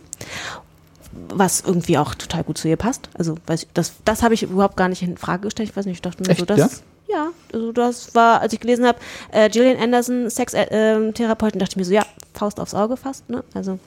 was 1.28 1.62
irgendwie 1.62 1.98
auch 1.98 2.16
total 2.16 2.44
gut 2.44 2.58
zu 2.58 2.68
ihr 2.68 2.78
passt. 2.78 3.10
Also 3.18 3.36
weiß 3.46 3.64
ich, 3.64 3.70
das, 3.74 3.94
das 4.06 4.24
habe 4.24 4.34
ich 4.34 4.44
überhaupt 4.44 4.78
gar 4.78 4.88
nicht 4.88 5.02
in 5.02 5.18
Frage 5.18 5.44
gestellt. 5.44 5.70
Ich 5.70 5.76
weiß 5.76 5.86
nicht, 5.86 5.96
ich 5.96 6.02
dachte 6.02 6.24
mir 6.24 6.36
so, 6.36 6.46
das, 6.46 6.84
ja? 7.10 7.28
also 7.54 7.72
das 7.72 8.16
war, 8.16 8.42
als 8.42 8.54
ich 8.54 8.60
gelesen 8.60 8.86
habe, 8.86 8.98
äh, 9.32 9.50
Gillian 9.50 9.78
Anderson, 9.78 10.30
Sextherapeutin, 10.30 11.60
dachte 11.60 11.74
ich 11.74 11.78
mir 11.78 11.86
so, 11.86 11.94
ja, 11.94 12.06
Faust 12.34 12.60
aufs 12.60 12.74
Auge 12.74 12.98
fast, 12.98 13.30
ne? 13.30 13.44
Also 13.54 13.80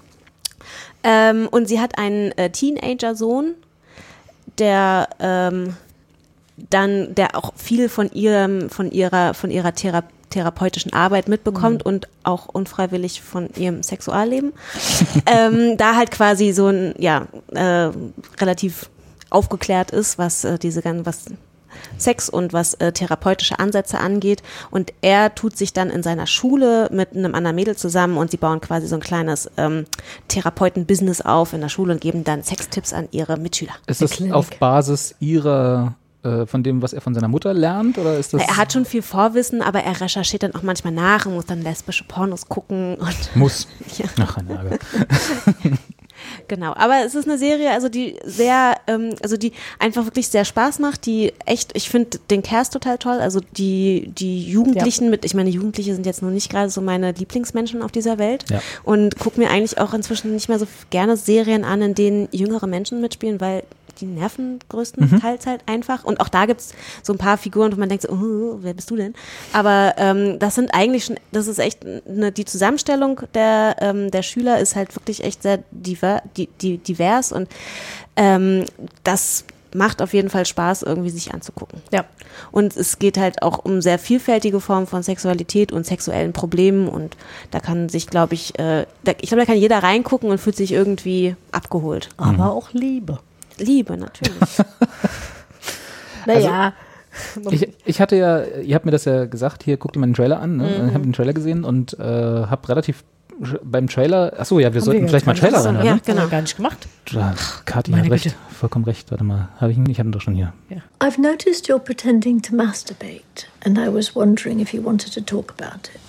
ähm, 1.03 1.49
und 1.51 1.69
sie 1.69 1.81
hat 1.81 1.99
einen 1.99 2.33
äh, 2.33 2.51
Teenager-Sohn, 2.51 3.55
der 4.59 5.09
ähm, 5.21 5.77
dann, 6.71 7.15
der 7.15 7.37
auch 7.37 7.53
viel 7.57 7.89
von 7.89 8.11
ihrem, 8.13 8.71
von 8.71 8.91
ihrer, 8.91 9.35
von 9.35 9.51
ihrer 9.51 9.75
Thera 9.75 10.05
therapeutischen 10.31 10.93
Arbeit 10.93 11.29
mitbekommt 11.29 11.87
und 11.87 12.09
auch 12.25 12.47
unfreiwillig 12.47 13.23
von 13.23 13.51
ihrem 13.55 13.85
Sexualleben. 13.85 14.53
ähm, 15.27 15.77
da 15.77 15.95
halt 15.95 16.11
quasi 16.11 16.53
so 16.53 16.67
ein, 16.67 16.95
ja, 16.99 17.29
äh, 17.53 17.91
relativ 18.41 18.91
aufgeklärt 19.31 19.93
ist, 19.93 20.19
was 20.19 20.45
äh, 20.45 20.59
diese 20.59 20.83
ganzen, 20.83 21.07
was 21.07 21.27
Sex 21.99 22.29
und 22.29 22.53
was 22.53 22.75
äh, 22.75 22.93
therapeutische 22.93 23.59
Ansätze 23.59 23.99
angeht. 23.99 24.43
Und 24.71 24.93
er 25.01 25.35
tut 25.35 25.57
sich 25.57 25.73
dann 25.73 25.91
in 25.91 26.03
seiner 26.03 26.27
Schule 26.27 26.89
mit 26.93 27.13
einem 27.13 27.35
anderen 27.35 27.57
Mädel 27.57 27.77
zusammen 27.77 28.17
und 28.17 28.31
sie 28.31 28.37
bauen 28.37 28.61
quasi 28.61 28.87
so 28.87 28.97
ein 28.97 29.01
kleines 29.01 29.51
ähm, 29.57 29.87
Therapeuten-Business 30.29 31.21
auf 31.21 31.53
in 31.53 31.61
der 31.61 31.69
Schule 31.69 31.95
und 31.95 32.01
geben 32.01 32.25
dann 32.25 32.43
Sextipps 32.43 32.93
an 32.93 33.09
ihre 33.11 33.37
Mitschüler. 33.37 33.73
Ist 33.87 34.03
das 34.03 34.13
Klinik. 34.13 34.35
auf 34.35 34.51
Basis 34.59 35.15
ihrer, 35.21 35.95
äh, 36.23 36.47
von 36.47 36.63
dem, 36.63 36.83
was 36.83 36.93
er 36.93 37.01
von 37.01 37.15
seiner 37.15 37.29
Mutter 37.29 37.55
lernt? 37.55 37.99
Oder 37.99 38.19
ist 38.19 38.35
das. 38.35 38.43
Er 38.43 38.57
hat 38.57 38.73
schon 38.73 38.85
viel 38.85 39.03
Vorwissen, 39.03 39.63
aber 39.63 39.81
er 39.81 40.01
recherchiert 40.01 40.43
dann 40.43 40.55
auch 40.55 40.63
manchmal 40.63 40.93
nach 40.93 41.27
und 41.27 41.35
muss 41.35 41.47
dann 41.47 41.63
lesbische 41.63 42.05
Pornos 42.05 42.49
gucken 42.49 42.97
und 42.97 43.37
muss. 43.37 43.69
Ja. 43.99 44.07
Ach, 44.21 44.39
Lage. 44.49 44.79
Genau, 46.49 46.73
aber 46.75 47.05
es 47.05 47.15
ist 47.15 47.27
eine 47.29 47.39
Serie, 47.39 47.71
also 47.71 47.89
die 47.89 48.17
sehr, 48.25 48.77
ähm, 48.87 49.15
also 49.23 49.37
die 49.37 49.53
einfach 49.79 50.05
wirklich 50.05 50.29
sehr 50.29 50.45
Spaß 50.45 50.79
macht, 50.79 51.07
die 51.07 51.33
echt, 51.47 51.77
ich 51.77 51.89
finde 51.89 52.19
den 52.31 52.43
Cast 52.43 52.73
total 52.73 52.99
toll, 52.99 53.19
also 53.21 53.41
die, 53.57 54.11
die 54.19 54.45
Jugendlichen 54.49 55.11
mit, 55.11 55.25
ich 55.25 55.35
meine, 55.35 55.51
Jugendliche 55.51 55.95
sind 55.95 56.07
jetzt 56.07 56.23
nur 56.23 56.31
nicht 56.31 56.51
gerade 56.51 56.71
so 56.71 56.81
meine 56.81 57.13
Lieblingsmenschen 57.13 57.83
auf 57.83 57.93
dieser 57.93 58.19
Welt 58.19 58.45
Ja. 58.51 58.61
und 58.83 59.19
gucke 59.19 59.41
mir 59.41 59.51
eigentlich 59.51 59.79
auch 59.79 59.95
inzwischen 59.95 60.33
nicht 60.35 60.49
mehr 60.49 60.59
so 60.59 60.67
gerne 60.91 61.17
Serien 61.17 61.65
an, 61.65 61.83
in 61.83 61.95
denen 61.95 62.29
jüngere 62.33 62.67
Menschen 62.67 63.01
mitspielen, 63.01 63.41
weil 63.41 63.63
die 64.01 64.07
nerven 64.07 64.59
größtenteils 64.69 65.47
halt 65.47 65.63
einfach. 65.67 66.05
Und 66.05 66.21
auch 66.21 66.29
da 66.29 66.47
gibt's 66.47 66.75
so 67.03 67.13
ein 67.13 67.19
paar 67.19 67.39
Figuren, 67.39 67.73
wo 67.73 67.77
man 67.77 67.89
denkt, 67.89 68.03
so, 68.03 68.13
oh, 68.13 68.59
wer 68.61 68.75
bist 68.75 68.91
du 68.91 68.97
denn? 68.97 69.15
Aber 69.53 69.95
ähm, 69.99 70.39
das 70.39 70.55
sind 70.55 70.75
eigentlich 70.75 71.05
schon, 71.05 71.17
das 71.33 71.47
ist 71.47 71.59
echt 71.59 71.85
eine, 71.85 72.33
die 72.33 72.45
Zusammenstellung 72.45 73.21
der, 73.35 73.77
ähm, 73.81 74.11
der 74.11 74.23
Schüler 74.23 74.59
ist 74.59 74.77
halt 74.77 74.95
wirklich 74.97 75.25
echt 75.25 75.43
sehr 75.43 75.61
diver, 75.71 76.23
di, 76.37 76.49
di, 76.61 76.79
divers 76.79 77.33
und 77.33 77.49
ähm, 78.17 78.65
das 79.03 79.45
macht 79.75 80.01
auf 80.01 80.15
jeden 80.15 80.31
Fall 80.31 80.47
Spaß, 80.47 80.83
irgendwie 80.83 81.11
sich 81.11 81.35
anzugucken. 81.35 81.83
Ja. 81.93 82.05
Und 82.53 82.77
es 82.77 82.99
geht 82.99 83.19
halt 83.19 83.43
auch 83.43 83.59
um 83.59 83.83
sehr 83.83 83.99
vielfältige 83.99 84.61
Formen 84.61 84.87
von 84.87 85.03
Sexualität 85.03 85.73
und 85.73 85.85
sexuellen 85.85 86.33
Problemen 86.33 86.89
und 86.89 87.17
da 87.51 87.61
kann 87.61 87.89
sich, 87.89 88.07
glaube 88.07 88.35
ich, 88.35 88.59
äh, 88.59 88.87
da, 89.03 89.13
ich 89.21 89.29
glaube, 89.29 89.43
da 89.43 89.47
kann 89.47 89.59
jeder 89.59 89.83
reingucken 89.83 90.31
und 90.31 90.39
fühlt 90.39 90.57
sich 90.57 90.73
irgendwie 90.73 91.37
abgeholt. 91.53 92.09
Aber 92.17 92.53
auch 92.53 92.73
Liebe. 92.73 93.19
Liebe, 93.59 93.97
natürlich. 93.97 94.39
Naja. 96.27 96.73
Ich, 97.51 97.69
ich 97.85 98.01
hatte 98.01 98.17
ja, 98.17 98.43
ihr 98.45 98.75
habt 98.75 98.87
mir 98.87 98.91
das 98.91 99.05
ja 99.05 99.27
gesagt, 99.27 99.63
hier 99.63 99.77
guckt 99.77 99.95
ihr 99.97 100.01
mal 100.01 100.07
den 100.07 100.15
Trailer 100.15 100.41
an, 100.41 100.57
ne? 100.57 100.87
Ich 100.89 100.95
habe 100.95 101.05
den 101.05 101.13
Trailer 101.13 101.33
gesehen 101.33 101.63
und 101.63 101.93
äh, 101.99 102.03
habe 102.03 102.69
relativ 102.69 103.05
beim 103.63 103.89
Trailer, 103.89 104.33
achso, 104.39 104.59
ja, 104.59 104.73
wir 104.73 104.81
sollten 104.81 105.03
wir 105.03 105.09
vielleicht 105.09 105.27
mal 105.27 105.35
Trailer 105.35 105.65
rein. 105.65 105.85
Ja, 105.85 105.95
Ne? 105.95 106.01
Genau. 106.05 106.29
gar 106.29 106.41
nicht 106.41 106.57
gemacht. 106.57 106.89
Ach, 107.17 107.65
Kathi 107.65 107.91
hat 107.93 108.11
recht, 108.11 108.25
Güte. 108.25 108.37
vollkommen 108.59 108.85
recht. 108.85 109.11
Warte 109.11 109.25
mal, 109.25 109.49
habe 109.61 109.73
ich 109.73 109.79
ihn? 109.79 109.89
Ich 109.91 109.99
hatte 109.99 110.09
ihn 110.09 110.13
doch 110.13 110.21
schon 110.21 110.35
hier. 110.35 110.53
I've 111.01 111.21
noticed 111.21 111.69
you're 111.69 111.79
pretending 111.79 112.41
to 112.43 112.55
masturbate, 112.55 113.47
and 113.65 113.77
I 113.79 113.93
was 113.93 114.15
wondering 114.17 114.61
if 114.61 114.73
you 114.73 114.83
wanted 114.85 115.13
to 115.15 115.21
talk 115.21 115.53
about 115.59 115.89
it. 115.95 116.01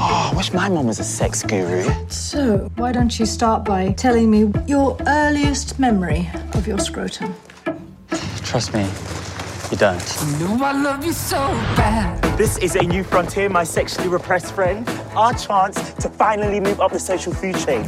Oh, 0.00 0.30
I 0.32 0.36
wish 0.36 0.52
my 0.52 0.68
mum 0.68 0.86
was 0.86 1.00
a 1.00 1.04
sex 1.04 1.42
guru. 1.42 1.82
So, 2.08 2.70
why 2.76 2.92
don't 2.92 3.18
you 3.18 3.26
start 3.26 3.64
by 3.64 3.90
telling 3.92 4.30
me 4.30 4.52
your 4.66 4.96
earliest 5.06 5.78
memory 5.80 6.30
of 6.54 6.68
your 6.68 6.78
scrotum? 6.78 7.34
Trust 8.44 8.72
me, 8.72 8.88
you 9.72 9.76
don't. 9.76 10.00
You 10.38 10.56
know 10.56 10.64
I 10.64 10.72
love 10.72 11.04
you 11.04 11.12
so 11.12 11.38
bad. 11.76 12.22
This 12.38 12.58
is 12.58 12.76
a 12.76 12.82
new 12.82 13.02
frontier, 13.02 13.48
my 13.48 13.64
sexually 13.64 14.08
repressed 14.08 14.54
friend. 14.54 14.88
Our 15.16 15.34
chance 15.34 15.92
to 15.94 16.08
finally 16.08 16.60
move 16.60 16.80
up 16.80 16.92
the 16.92 17.00
social 17.00 17.34
food 17.34 17.56
chain. 17.58 17.84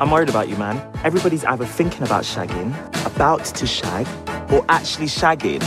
I'm 0.00 0.12
worried 0.12 0.28
about 0.28 0.48
you, 0.48 0.56
man. 0.56 0.80
Everybody's 1.02 1.44
either 1.44 1.66
thinking 1.66 2.04
about 2.04 2.22
shagging, 2.22 2.72
about 3.04 3.44
to 3.46 3.66
shag, 3.66 4.06
or 4.52 4.64
actually 4.68 5.06
shagging. 5.06 5.60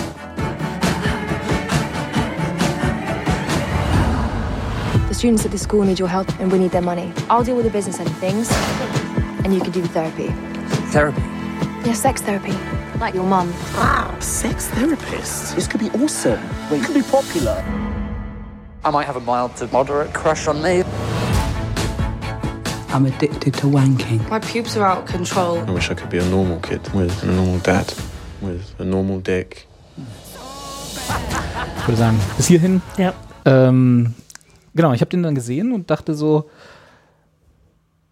Students 5.21 5.45
at 5.45 5.51
the 5.51 5.57
school 5.59 5.83
need 5.83 5.99
your 5.99 6.07
help 6.07 6.27
and 6.39 6.51
we 6.51 6.57
need 6.57 6.71
their 6.71 6.81
money. 6.81 7.13
I'll 7.29 7.43
deal 7.43 7.55
with 7.55 7.65
the 7.65 7.71
business 7.71 7.99
end 7.99 8.09
of 8.09 8.17
things 8.17 8.49
and 9.43 9.53
you 9.53 9.61
can 9.61 9.71
do 9.71 9.79
the 9.79 9.87
therapy. 9.89 10.29
Therapy. 10.89 11.21
Yeah, 11.85 11.93
sex 11.93 12.23
therapy. 12.23 12.53
Like 12.99 13.13
your 13.13 13.25
mum. 13.25 13.53
Wow, 13.75 14.17
sex 14.19 14.69
therapist. 14.69 15.55
This 15.55 15.67
could 15.67 15.79
be 15.79 15.91
awesome. 15.91 16.41
Wait, 16.71 16.81
it 16.81 16.85
could 16.85 16.95
be 16.95 17.03
popular. 17.03 17.63
I 18.83 18.89
might 18.89 19.05
have 19.05 19.15
a 19.15 19.19
mild 19.19 19.55
to 19.57 19.67
moderate 19.67 20.11
crush 20.11 20.47
on 20.47 20.59
me. 20.63 20.81
I'm 22.89 23.05
addicted 23.05 23.53
to 23.61 23.67
wanking. 23.67 24.27
My 24.27 24.39
pubes 24.39 24.75
are 24.75 24.87
out 24.87 25.03
of 25.03 25.05
control. 25.05 25.59
I 25.59 25.69
wish 25.69 25.91
I 25.91 25.93
could 25.93 26.09
be 26.09 26.17
a 26.17 26.25
normal 26.31 26.59
kid 26.61 26.81
with 26.95 27.21
a 27.21 27.27
normal 27.27 27.59
dad, 27.59 27.93
with 28.41 28.73
a 28.79 28.83
normal 28.83 29.19
dick. 29.19 29.67
Ich 31.77 31.87
würde 31.87 31.97
sagen, 31.97 32.19
bis 32.37 32.47
hierhin. 32.47 32.81
Ja. 32.97 33.13
Ähm, 33.45 34.15
genau, 34.75 34.93
ich 34.93 35.01
habe 35.01 35.09
den 35.09 35.23
dann 35.23 35.35
gesehen 35.35 35.71
und 35.73 35.89
dachte 35.91 36.13
so, 36.13 36.49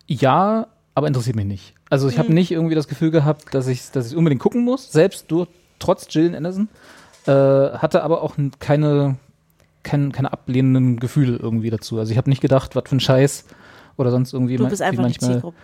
ja, 0.08 0.68
aber 0.96 1.08
interessiert 1.08 1.36
mich 1.36 1.46
nicht. 1.46 1.74
Also 1.90 2.08
ich 2.08 2.20
habe 2.20 2.34
nicht 2.34 2.52
irgendwie 2.52 2.76
das 2.76 2.88
Gefühl 2.88 3.12
gehabt, 3.12 3.54
dass 3.54 3.68
ich 3.68 3.92
dass 3.92 4.12
ich 4.12 4.16
unbedingt 4.18 4.42
gucken 4.42 4.64
muss, 4.64 4.92
selbst 4.92 5.26
durch, 5.32 5.48
trotz 5.80 6.08
Gillian 6.08 6.36
Anderson. 6.36 6.70
Äh, 7.26 7.32
hatte 7.32 8.04
aber 8.04 8.22
auch 8.22 8.36
keine, 8.60 9.18
kein, 9.84 10.12
keine 10.12 10.32
ablehnenden 10.32 11.00
Gefühle 11.00 11.38
irgendwie 11.38 11.70
dazu. 11.70 11.98
Also 12.00 12.12
ich 12.12 12.18
habe 12.18 12.30
nicht 12.30 12.42
gedacht, 12.42 12.76
was 12.76 12.84
für 12.88 12.96
ein 12.96 13.00
Scheiß 13.00 13.46
oder 13.98 14.12
sonst 14.12 14.34
irgendwie. 14.34 14.58
Du 14.58 14.68
bist 14.68 14.82
einfach 14.82 15.02
manchmal- 15.04 15.32
Zielgruppe. 15.34 15.58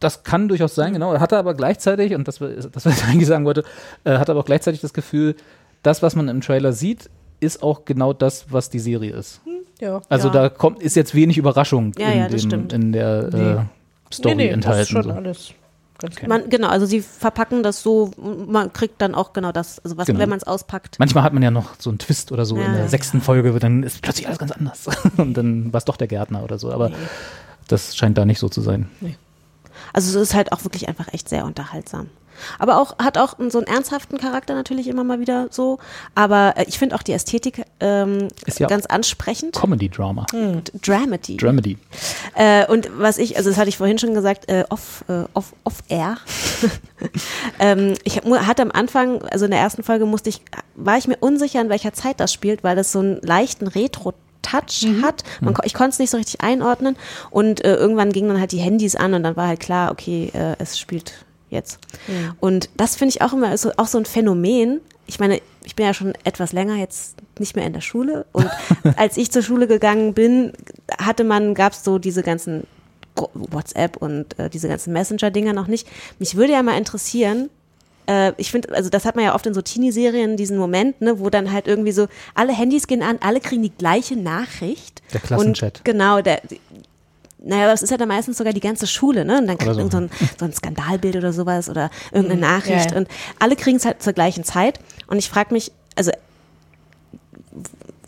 das 0.00 0.22
kann 0.22 0.48
durchaus 0.48 0.74
sein, 0.74 0.92
genau. 0.92 1.12
Er 1.12 1.20
hatte 1.20 1.36
aber 1.38 1.54
gleichzeitig, 1.54 2.14
und 2.14 2.28
das, 2.28 2.40
war- 2.40 2.48
das 2.48 2.70
was 2.72 2.86
ich 2.86 3.04
eigentlich 3.08 3.26
sagen 3.26 3.44
wollte, 3.44 3.64
äh, 4.04 4.18
hatte 4.18 4.32
aber 4.32 4.40
auch 4.40 4.44
gleichzeitig 4.46 4.80
das 4.80 4.92
Gefühl, 4.94 5.34
das, 5.82 6.02
was 6.02 6.14
man 6.16 6.28
im 6.28 6.40
Trailer 6.40 6.72
sieht, 6.72 7.10
ist 7.44 7.62
auch 7.62 7.84
genau 7.84 8.12
das, 8.12 8.46
was 8.50 8.70
die 8.70 8.80
Serie 8.80 9.12
ist. 9.12 9.40
Ja. 9.80 10.00
Also 10.08 10.30
da 10.30 10.48
kommt, 10.48 10.82
ist 10.82 10.96
jetzt 10.96 11.14
wenig 11.14 11.36
Überraschung 11.38 11.92
Ja, 11.98 12.08
in, 12.10 12.18
ja, 12.18 12.28
dem, 12.28 12.38
stimmt. 12.38 12.72
in 12.72 12.92
der 12.92 13.68
äh, 14.10 14.14
Story 14.14 14.34
nee, 14.36 14.44
nee, 14.46 14.50
enthalten. 14.50 14.78
Das 14.78 14.86
ist 14.88 14.88
schon 14.90 15.02
so. 15.02 15.10
alles 15.10 15.52
klar. 16.16 16.28
Man, 16.28 16.50
genau, 16.50 16.68
also 16.68 16.86
sie 16.86 17.00
verpacken 17.00 17.62
das 17.62 17.82
so, 17.82 18.10
man 18.16 18.72
kriegt 18.72 19.00
dann 19.00 19.14
auch 19.14 19.32
genau 19.32 19.52
das, 19.52 19.78
also 19.80 19.96
was, 19.96 20.06
Genau. 20.06 20.18
wenn 20.18 20.28
man 20.28 20.38
es 20.38 20.44
auspackt. 20.44 20.98
Manchmal 20.98 21.24
hat 21.24 21.32
man 21.32 21.42
ja 21.42 21.50
noch 21.50 21.70
so 21.78 21.88
einen 21.90 21.98
Twist 21.98 22.30
oder 22.32 22.44
so 22.44 22.56
Ja, 22.56 22.64
in 22.66 22.72
der 22.72 22.82
ja. 22.82 22.88
sechsten 22.88 23.20
Folge, 23.20 23.58
dann 23.58 23.82
ist 23.82 24.02
plötzlich 24.02 24.26
alles 24.26 24.38
ganz 24.38 24.52
anders. 24.52 24.86
Und 25.16 25.34
dann 25.34 25.72
war 25.72 25.78
es 25.78 25.84
doch 25.84 25.96
der 25.96 26.08
Gärtner 26.08 26.42
oder 26.42 26.58
so. 26.58 26.72
Aber 26.72 26.90
das 27.68 27.96
scheint 27.96 28.18
da 28.18 28.24
nicht 28.24 28.38
so 28.38 28.48
zu 28.48 28.60
sein. 28.60 28.88
Also 29.92 30.18
es 30.20 30.28
ist 30.28 30.34
halt 30.34 30.52
auch 30.52 30.64
wirklich 30.64 30.88
einfach 30.88 31.12
echt 31.12 31.28
sehr 31.28 31.44
unterhaltsam. 31.46 32.08
Aber 32.58 32.78
auch 32.80 32.98
hat 32.98 33.18
auch 33.18 33.34
so 33.48 33.58
einen 33.58 33.66
ernsthaften 33.66 34.18
Charakter 34.18 34.54
natürlich 34.54 34.88
immer 34.88 35.04
mal 35.04 35.20
wieder 35.20 35.48
so. 35.50 35.78
Aber 36.14 36.54
äh, 36.56 36.64
ich 36.68 36.78
finde 36.78 36.94
auch 36.96 37.02
die 37.02 37.12
Ästhetik 37.12 37.64
ähm, 37.80 38.28
Ist 38.46 38.60
ja 38.60 38.66
ganz 38.66 38.86
ansprechend. 38.86 39.54
Comedy-Drama. 39.54 40.26
Und 40.32 40.72
Dramedy. 40.86 41.36
Dramedy. 41.36 41.78
Äh, 42.34 42.66
und 42.66 42.90
was 42.98 43.18
ich, 43.18 43.36
also 43.36 43.50
das 43.50 43.58
hatte 43.58 43.68
ich 43.68 43.76
vorhin 43.78 43.98
schon 43.98 44.14
gesagt, 44.14 44.48
äh, 44.50 44.64
off, 44.70 45.04
äh, 45.08 45.24
off, 45.34 45.52
off 45.64 45.82
air. 45.88 46.16
ähm, 47.58 47.94
ich 48.04 48.20
hatte 48.22 48.62
am 48.62 48.70
Anfang, 48.70 49.22
also 49.24 49.44
in 49.44 49.50
der 49.50 49.60
ersten 49.60 49.82
Folge 49.82 50.06
musste 50.06 50.28
ich, 50.30 50.40
war 50.74 50.96
ich 50.98 51.06
mir 51.08 51.16
unsicher, 51.18 51.60
in 51.60 51.68
welcher 51.68 51.92
Zeit 51.92 52.20
das 52.20 52.32
spielt, 52.32 52.64
weil 52.64 52.76
das 52.76 52.92
so 52.92 53.00
einen 53.00 53.20
leichten 53.22 53.66
Retro 53.66 54.14
Touch 54.42 54.86
hat. 55.02 55.22
Man, 55.40 55.54
ko- 55.54 55.62
ich 55.64 55.72
konnte 55.72 55.90
es 55.90 55.98
nicht 55.98 56.10
so 56.10 56.18
richtig 56.18 56.42
einordnen 56.42 56.96
und 57.30 57.64
äh, 57.64 57.76
irgendwann 57.76 58.12
gingen 58.12 58.28
dann 58.28 58.38
halt 58.38 58.52
die 58.52 58.58
Handys 58.58 58.94
an 58.94 59.14
und 59.14 59.22
dann 59.22 59.36
war 59.36 59.46
halt 59.48 59.58
klar, 59.60 59.90
okay, 59.90 60.30
äh, 60.34 60.54
es 60.58 60.78
spielt 60.78 61.23
jetzt. 61.54 61.78
Und 62.40 62.68
das 62.76 62.96
finde 62.96 63.14
ich 63.14 63.22
auch 63.22 63.32
immer 63.32 63.56
so, 63.56 63.72
auch 63.76 63.86
so 63.86 63.98
ein 63.98 64.04
Phänomen. 64.04 64.80
Ich 65.06 65.18
meine, 65.20 65.40
ich 65.64 65.76
bin 65.76 65.86
ja 65.86 65.94
schon 65.94 66.14
etwas 66.24 66.52
länger 66.52 66.76
jetzt 66.76 67.16
nicht 67.38 67.56
mehr 67.56 67.66
in 67.66 67.72
der 67.72 67.80
Schule 67.80 68.26
und 68.32 68.48
als 68.96 69.16
ich 69.16 69.30
zur 69.30 69.42
Schule 69.42 69.66
gegangen 69.66 70.14
bin, 70.14 70.52
hatte 70.98 71.24
man, 71.24 71.54
gab 71.54 71.72
es 71.72 71.84
so 71.84 71.98
diese 71.98 72.22
ganzen 72.22 72.66
WhatsApp 73.34 73.96
und 73.96 74.38
äh, 74.38 74.50
diese 74.50 74.68
ganzen 74.68 74.92
Messenger-Dinger 74.92 75.52
noch 75.52 75.66
nicht. 75.66 75.86
Mich 76.18 76.36
würde 76.36 76.52
ja 76.52 76.62
mal 76.62 76.76
interessieren, 76.76 77.48
äh, 78.06 78.32
ich 78.36 78.50
finde, 78.50 78.74
also 78.74 78.90
das 78.90 79.04
hat 79.04 79.16
man 79.16 79.24
ja 79.24 79.34
oft 79.34 79.46
in 79.46 79.54
so 79.54 79.62
Teenie-Serien, 79.62 80.36
diesen 80.36 80.58
Moment, 80.58 81.00
ne, 81.00 81.18
wo 81.18 81.30
dann 81.30 81.52
halt 81.52 81.66
irgendwie 81.66 81.92
so, 81.92 82.08
alle 82.34 82.52
Handys 82.52 82.86
gehen 82.86 83.02
an, 83.02 83.18
alle 83.20 83.40
kriegen 83.40 83.62
die 83.62 83.70
gleiche 83.70 84.16
Nachricht. 84.16 85.02
Der 85.12 85.20
Klassenchat. 85.20 85.78
Und 85.78 85.84
genau, 85.84 86.20
der, 86.20 86.42
naja, 87.44 87.66
das 87.66 87.82
ist 87.82 87.90
ja 87.90 87.96
dann 87.96 88.08
meistens 88.08 88.38
sogar 88.38 88.52
die 88.52 88.60
ganze 88.60 88.86
Schule, 88.86 89.24
ne? 89.24 89.38
Und 89.38 89.46
dann 89.46 89.58
kriegt 89.58 89.74
so. 89.74 89.80
so. 89.82 89.88
so, 89.90 89.96
ein, 89.98 90.10
so 90.38 90.44
ein 90.46 90.52
Skandalbild 90.52 91.16
oder 91.16 91.32
sowas 91.32 91.68
oder 91.68 91.90
irgendeine 92.12 92.40
Nachricht. 92.40 92.86
ja, 92.86 92.92
ja. 92.92 92.96
Und 92.98 93.08
alle 93.38 93.54
kriegen 93.56 93.76
es 93.76 93.84
halt 93.84 94.02
zur 94.02 94.12
gleichen 94.14 94.44
Zeit. 94.44 94.80
Und 95.08 95.18
ich 95.18 95.28
frage 95.28 95.52
mich, 95.52 95.70
also 95.96 96.10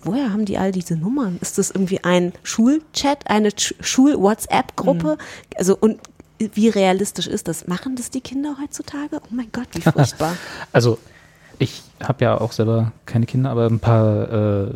woher 0.04 0.32
haben 0.32 0.44
die 0.44 0.58
all 0.58 0.72
diese 0.72 0.96
Nummern? 0.96 1.38
Ist 1.40 1.58
das 1.58 1.70
irgendwie 1.70 2.02
ein 2.04 2.32
Schulchat, 2.42 3.28
eine 3.28 3.50
Sch- 3.50 3.74
Schul-WhatsApp-Gruppe? 3.80 5.18
Also 5.56 5.76
und 5.78 5.98
wie 6.38 6.68
realistisch 6.68 7.26
ist 7.26 7.48
das? 7.48 7.66
Machen 7.66 7.96
das 7.96 8.10
die 8.10 8.20
Kinder 8.20 8.56
heutzutage? 8.60 9.16
Oh 9.22 9.28
mein 9.30 9.48
Gott, 9.52 9.68
wie 9.72 9.80
furchtbar. 9.90 10.36
Also 10.72 10.98
ich 11.58 11.82
habe 12.02 12.24
ja 12.24 12.38
auch 12.40 12.52
selber 12.52 12.92
keine 13.06 13.24
Kinder, 13.26 13.50
aber 13.50 13.66
ein 13.66 13.80
paar 13.80 14.30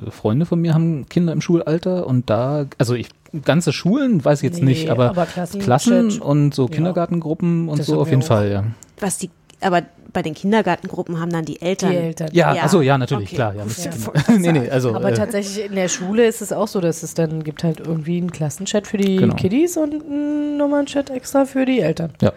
äh, 0.07 0.11
Freunde 0.11 0.47
von 0.47 0.61
mir 0.61 0.73
haben 0.75 1.07
Kinder 1.09 1.33
im 1.33 1.41
Schulalter 1.43 2.07
und 2.07 2.31
da, 2.31 2.65
also 2.79 2.95
ich 2.95 3.09
ganze 3.45 3.73
Schulen 3.73 4.25
weiß 4.25 4.41
ich 4.41 4.45
jetzt 4.51 4.59
Nee, 4.61 4.67
nicht, 4.71 4.91
aber, 4.91 5.11
aber 5.11 5.25
Klassenchat- 5.27 5.61
Klassen 5.63 6.21
und 6.21 6.55
so 6.55 6.65
Ja. 6.67 6.75
Kindergartengruppen 6.75 7.69
und 7.69 7.79
Das 7.79 7.87
so 7.87 8.01
auf 8.01 8.11
jeden 8.11 8.23
auch. 8.23 8.27
Fall, 8.27 8.51
ja. 8.51 8.65
Was 8.99 9.19
die, 9.19 9.31
aber 9.61 9.83
bei 10.13 10.23
den 10.23 10.35
Kindergartengruppen 10.35 11.21
haben 11.21 11.31
dann 11.31 11.45
die 11.45 11.63
Eltern. 11.63 11.91
Die 11.93 11.97
Eltern. 11.97 12.29
Ja, 12.33 12.53
Ja. 12.55 12.65
achso, 12.65 12.81
ja, 12.81 12.99
natürlich, 12.99 13.29
Okay. 13.29 13.37
klar. 13.37 13.55
Ja, 13.55 13.63
ja. 13.65 14.37
nee, 14.39 14.51
nee, 14.53 14.69
also 14.69 14.93
Aber 14.95 15.11
äh, 15.13 15.15
tatsächlich 15.15 15.65
in 15.67 15.77
der 15.77 15.89
Schule 15.89 16.27
ist 16.27 16.43
es 16.43 16.53
auch 16.53 16.67
so, 16.67 16.81
dass 16.81 17.05
es 17.05 17.15
dann 17.15 17.45
gibt 17.45 17.63
halt 17.63 17.79
irgendwie 17.79 18.17
einen 18.19 18.33
Klassenchat 18.33 18.89
für 18.89 18.97
die 18.97 19.17
Genau. 19.17 19.37
Kiddies 19.37 19.77
und 19.77 19.95
einen 20.05 20.57
nochmal 20.57 20.81
einen 20.81 20.87
Chat 20.87 21.11
extra 21.11 21.45
für 21.45 21.65
die 21.65 21.79
Eltern. 21.81 22.13
Ja. 22.21 22.33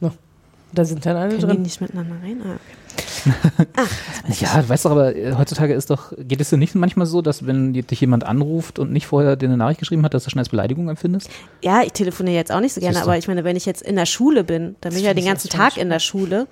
No. 0.00 0.10
Da 0.72 0.84
sind 0.84 1.06
dann 1.06 1.16
alle 1.16 1.28
Können 1.30 1.40
die 1.40 1.46
drin. 1.46 1.62
nicht 1.62 1.80
miteinander 1.80 2.16
reden? 2.24 2.42
Ah, 2.44 2.56
Ja, 4.40 4.60
du 4.60 4.68
weißt 4.68 4.84
doch, 4.84 4.90
aber 4.90 5.16
äh, 5.16 5.34
heutzutage 5.36 5.72
ist 5.74 5.90
doch, 5.90 6.12
geht 6.18 6.40
es 6.40 6.50
dir 6.50 6.58
nicht 6.58 6.74
manchmal 6.74 7.06
so, 7.06 7.22
dass 7.22 7.46
wenn 7.46 7.72
dich 7.72 8.00
jemand 8.00 8.24
anruft 8.24 8.78
und 8.78 8.92
nicht 8.92 9.06
vorher 9.06 9.36
dir 9.36 9.46
eine 9.46 9.56
Nachricht 9.56 9.80
geschrieben 9.80 10.04
hat, 10.04 10.14
dass 10.14 10.24
du 10.24 10.30
schon 10.30 10.38
als 10.38 10.50
Beleidigung 10.50 10.88
empfindest? 10.88 11.30
Ja, 11.62 11.82
ich 11.82 11.92
telefoniere 11.92 12.36
jetzt 12.36 12.52
auch 12.52 12.60
nicht 12.60 12.74
so 12.74 12.80
gerne, 12.80 13.00
aber 13.00 13.16
ich 13.16 13.28
meine, 13.28 13.44
wenn 13.44 13.56
ich 13.56 13.66
jetzt 13.66 13.82
in 13.82 13.96
der 13.96 14.06
Schule 14.06 14.44
bin, 14.44 14.76
dann 14.80 14.90
bin 14.90 15.00
ich 15.00 15.06
ja 15.06 15.14
den 15.14 15.24
ganzen 15.24 15.48
Tag 15.48 15.76
in 15.76 15.88
der 15.88 16.00
Schule, 16.00 16.46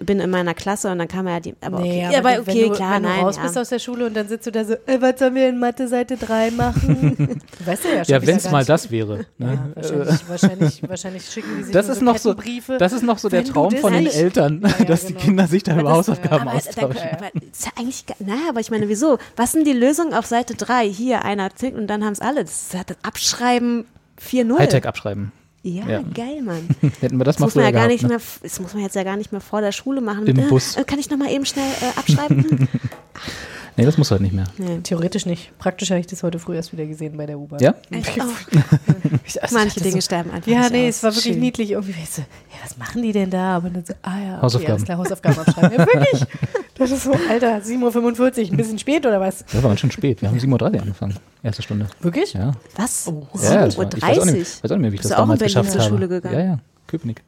bin 0.00 0.20
in 0.20 0.30
meiner 0.30 0.54
Klasse 0.54 0.90
und 0.92 0.98
dann 0.98 1.08
kann 1.08 1.24
man 1.24 1.34
ja 1.34 1.40
die, 1.40 1.54
aber 1.60 1.78
okay, 1.78 1.88
Nee, 1.88 2.02
ja, 2.12 2.18
aber 2.18 2.30
wenn 2.30 2.40
okay, 2.40 2.68
du, 2.68 2.74
klar, 2.74 2.94
wenn 2.96 3.02
du 3.02 3.08
nein, 3.08 3.20
raus 3.24 3.36
ja. 3.36 3.42
bist 3.42 3.58
aus 3.58 3.68
der 3.70 3.78
Schule 3.80 4.06
und 4.06 4.14
dann 4.14 4.28
sitzt 4.28 4.46
du 4.46 4.52
da 4.52 4.64
so, 4.64 4.74
äh, 4.74 5.00
was 5.00 5.18
sollen 5.18 5.34
wir 5.34 5.48
in 5.48 5.58
Mathe 5.58 5.88
Seite 5.88 6.16
3 6.16 6.50
machen? 6.52 7.40
weißt 7.64 7.84
du 7.84 7.88
ja 7.88 8.04
schon. 8.04 8.14
Ja, 8.14 8.26
wenn 8.26 8.36
es 8.36 8.50
mal 8.50 8.58
nicht. 8.58 8.68
das 8.68 8.90
wäre. 8.90 9.26
Ja, 9.38 9.46
Ne? 9.46 9.72
wahrscheinlich, 9.74 10.28
wahrscheinlich, 10.28 10.88
wahrscheinlich 10.88 11.24
schicken 11.30 11.56
die 11.58 11.62
sich 11.64 11.72
Das 11.72 11.88
ist 11.88 12.02
noch 12.02 12.18
so, 12.18 12.34
das 12.78 12.92
ist 12.92 13.02
noch 13.02 13.18
so 13.18 13.28
der 13.28 13.44
Wenn 13.44 13.52
Traum 13.52 13.72
von 13.76 13.92
den 13.92 14.06
Eltern, 14.06 14.60
Ja, 14.62 14.68
ja, 14.78 14.84
dass 14.86 15.06
die 15.06 15.12
genau. 15.14 15.24
Kinder 15.24 15.46
sich 15.48 15.62
da 15.64 15.72
über 15.74 15.82
das- 15.82 15.92
Hausaufgaben 15.92 16.48
aber, 16.48 16.54
austauschen. 16.56 17.08
aber 17.12 17.30
ist 17.50 17.64
ja 17.66 17.72
eigentlich, 17.78 18.04
naja, 18.20 18.40
aber 18.48 18.60
ich 18.60 18.70
meine, 18.70 18.88
wieso? 18.88 19.18
Was 19.36 19.52
sind 19.52 19.66
die 19.66 19.72
Lösungen 19.72 20.14
auf 20.14 20.26
Seite 20.26 20.54
3? 20.54 20.86
Hier, 20.88 21.24
einer 21.24 21.54
zählt 21.54 21.74
und 21.74 21.86
dann 21.88 22.04
haben 22.04 22.12
es 22.12 22.20
alle. 22.20 22.42
Das 22.44 22.52
ist 22.72 22.74
das 22.74 22.96
Abschreiben 23.02 23.86
4-0. 24.22 24.58
Hightech 24.58 24.86
abschreiben. 24.86 25.32
Ja, 25.66 25.88
Ja. 25.88 26.02
geil, 26.14 26.42
Mann. 26.42 26.68
Hätten 27.00 27.16
wir 27.16 27.24
das 27.24 27.36
Das 27.36 27.40
mal 27.40 27.46
muss 27.46 27.54
man 27.54 27.64
ja 27.64 27.70
gar 27.70 27.88
gehabt, 27.88 27.92
nicht 27.92 28.02
ne? 28.02 28.08
mehr, 28.10 28.20
das 28.42 28.60
muss 28.60 28.74
man 28.74 28.82
jetzt 28.82 28.94
ja 28.96 29.02
gar 29.02 29.16
nicht 29.16 29.32
mehr 29.32 29.40
vor 29.40 29.62
der 29.62 29.72
Schule 29.72 30.02
machen. 30.02 30.26
Im 30.26 30.38
äh, 30.38 30.42
Bus. 30.42 30.76
äh, 30.76 30.84
Kann 30.84 30.98
ich 30.98 31.08
nochmal 31.08 31.30
eben 31.32 31.46
schnell 31.46 31.64
äh, 31.80 31.98
abschreiben? 31.98 32.68
Nee, 33.76 33.84
das 33.84 33.98
muss 33.98 34.10
halt 34.10 34.20
nicht 34.20 34.32
mehr. 34.34 34.44
nee. 34.56 34.78
Theoretisch 34.82 35.26
nicht. 35.26 35.56
Praktisch 35.58 35.90
habe 35.90 35.98
ich 36.00 36.06
das 36.06 36.22
heute 36.22 36.38
früh 36.38 36.54
erst 36.54 36.72
wieder 36.72 36.86
gesehen 36.86 37.16
bei 37.16 37.26
der 37.26 37.38
U-Bahn. 37.38 37.58
Ja? 37.60 37.74
Ich- 37.90 38.06
Oh, 38.20 39.40
also 39.42 39.54
manche 39.58 39.80
Dinge 39.80 39.94
so- 39.96 40.00
sterben 40.00 40.30
einfach 40.30 40.46
Ja, 40.50 40.60
nicht 40.60 40.72
nee, 40.72 40.88
aus. 40.88 40.96
es 40.96 41.02
war 41.02 41.10
wirklich 41.14 41.32
Schön. 41.34 41.40
niedlich. 41.40 41.70
Irgendwie, 41.72 41.94
weißt 42.00 42.18
du, 42.18 42.20
ja, 42.22 42.26
was 42.62 42.76
machen 42.78 43.02
die 43.02 43.12
denn 43.12 43.30
da? 43.30 43.56
Aber 43.56 43.70
dann 43.70 43.84
so, 43.84 43.94
ah 44.02 44.18
ja, 44.18 44.32
okay, 44.34 44.42
Hausaufgaben. 44.42 44.72
alles 44.74 44.84
klar, 44.84 44.98
Hausaufgaben 44.98 45.38
abschreiben. 45.40 45.72
Ja, 45.72 45.78
wirklich? 45.86 46.24
Das 46.76 46.90
ist 46.90 47.04
so, 47.04 47.12
Alter, 47.30 47.58
7.45 47.58 48.18
Uhr, 48.46 48.50
ein 48.50 48.56
bisschen 48.56 48.80
spät 48.80 49.06
oder 49.06 49.20
was? 49.20 49.44
Das 49.44 49.62
war 49.62 49.70
ganz 49.70 49.78
schön 49.78 49.92
spät. 49.92 50.20
Wir 50.22 50.28
haben 50.28 50.38
7.30 50.38 50.50
Uhr 50.74 50.80
angefangen. 50.82 51.14
Erste 51.44 51.62
Stunde. 51.62 51.86
Wirklich? 52.00 52.32
Ja. 52.32 52.50
Was? 52.74 53.06
ja 53.40 53.64
das 53.66 53.78
war, 53.78 53.86
ich 53.94 54.02
weiß 54.02 54.18
auch 54.18 54.24
7.30 54.24 54.32
nicht, 54.32 54.64
weiß 54.64 54.70
auch 54.72 54.76
nicht 54.76 54.80
mehr, 54.82 54.90
wie 54.90 54.94
ich 54.96 55.00
Bist 55.02 55.10
das 55.12 55.16
du 55.16 55.22
auch 55.22 55.24
in 55.24 55.28
damals 55.28 55.38
Berlin 55.38 55.54
geschafft 55.54 55.70
zur 55.70 55.80
habe. 55.82 55.90
Schule 55.90 56.08
gegangen? 56.08 56.34
Ja, 56.36 56.44
ja. 56.44 56.58
Köpenick. 56.88 57.22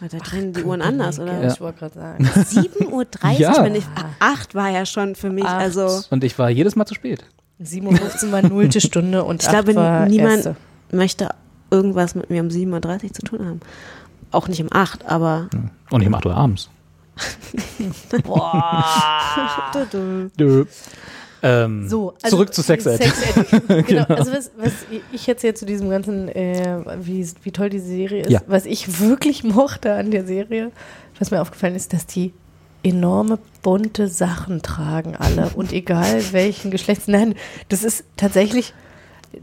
Uhr? 0.00 0.08
Da 0.08 0.18
drehen 0.18 0.52
die 0.52 0.64
Uhren 0.64 0.82
anders, 0.82 1.18
oder? 1.18 1.40
Ja, 1.42 1.52
ich 1.52 1.60
wollte 1.60 1.78
gerade 1.80 1.94
sagen. 1.94 2.24
7.30 2.26 2.90
Uhr? 2.90 3.06
Ja. 3.38 3.52
Ich 3.52 3.58
meine, 3.58 3.78
ich, 3.78 3.84
8 4.20 4.54
war 4.54 4.70
ja 4.70 4.86
schon 4.86 5.14
für 5.14 5.30
mich, 5.30 5.44
Acht. 5.44 5.60
also... 5.60 6.00
Und 6.10 6.24
ich 6.24 6.38
war 6.38 6.50
jedes 6.50 6.76
Mal 6.76 6.86
zu 6.86 6.94
spät. 6.94 7.24
7.15 7.62 8.26
Uhr 8.26 8.32
war 8.32 8.42
nullte 8.42 8.80
Stunde 8.80 9.24
und 9.24 9.42
Ich 9.42 9.48
glaube, 9.48 9.72
niemand 10.08 10.36
erste. 10.36 10.56
möchte 10.92 11.30
irgendwas 11.70 12.14
mit 12.14 12.30
mir 12.30 12.42
um 12.42 12.48
7.30 12.48 13.04
Uhr 13.04 13.12
zu 13.12 13.22
tun 13.22 13.46
haben. 13.46 13.60
Auch 14.32 14.48
nicht 14.48 14.60
um 14.60 14.68
8, 14.70 15.06
aber. 15.06 15.48
Und 15.90 15.98
nicht 16.00 16.08
um 16.08 16.14
8 16.14 16.26
Uhr 16.26 16.36
abends. 16.36 16.68
Dö. 20.38 20.64
Ähm, 21.42 21.88
So, 21.88 22.14
also 22.22 22.36
zurück 22.36 22.54
zu 22.54 22.62
Sex 22.62 22.86
Ed. 22.86 23.00
Ed. 23.00 23.12
genau. 23.68 23.82
Genau. 23.82 24.04
Also 24.06 24.32
was, 24.32 24.50
was 24.56 24.72
ich 25.12 25.26
jetzt 25.26 25.42
hier 25.42 25.54
zu 25.54 25.66
diesem 25.66 25.90
ganzen, 25.90 26.28
äh, 26.28 26.78
wie, 27.00 27.28
wie 27.42 27.50
toll 27.52 27.68
die 27.70 27.78
Serie 27.78 28.22
ist, 28.22 28.30
Ja. 28.30 28.40
was 28.46 28.64
ich 28.66 29.00
wirklich 29.00 29.44
mochte 29.44 29.92
an 29.92 30.10
der 30.10 30.24
Serie, 30.26 30.70
was 31.18 31.30
mir 31.30 31.40
aufgefallen 31.40 31.74
ist, 31.74 31.92
dass 31.92 32.06
die 32.06 32.32
enorme 32.82 33.38
bunte 33.62 34.08
Sachen 34.08 34.62
tragen 34.62 35.16
alle 35.16 35.50
und 35.54 35.72
egal 35.72 36.22
welchen 36.32 36.70
Geschlechts. 36.70 37.08
Nein, 37.08 37.34
das 37.68 37.82
ist 37.82 38.04
tatsächlich, 38.16 38.72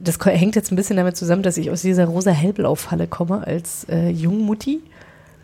das 0.01 0.17
hängt 0.25 0.56
jetzt 0.56 0.71
ein 0.71 0.75
bisschen 0.75 0.97
damit 0.97 1.17
zusammen, 1.17 1.43
dass 1.43 1.58
ich 1.58 1.69
aus 1.69 1.82
dieser 1.82 2.06
rosa-hellblau-Falle 2.06 3.08
komme 3.08 3.45
als 3.45 3.86
äh, 3.89 4.10
Jungmutti. 4.10 4.82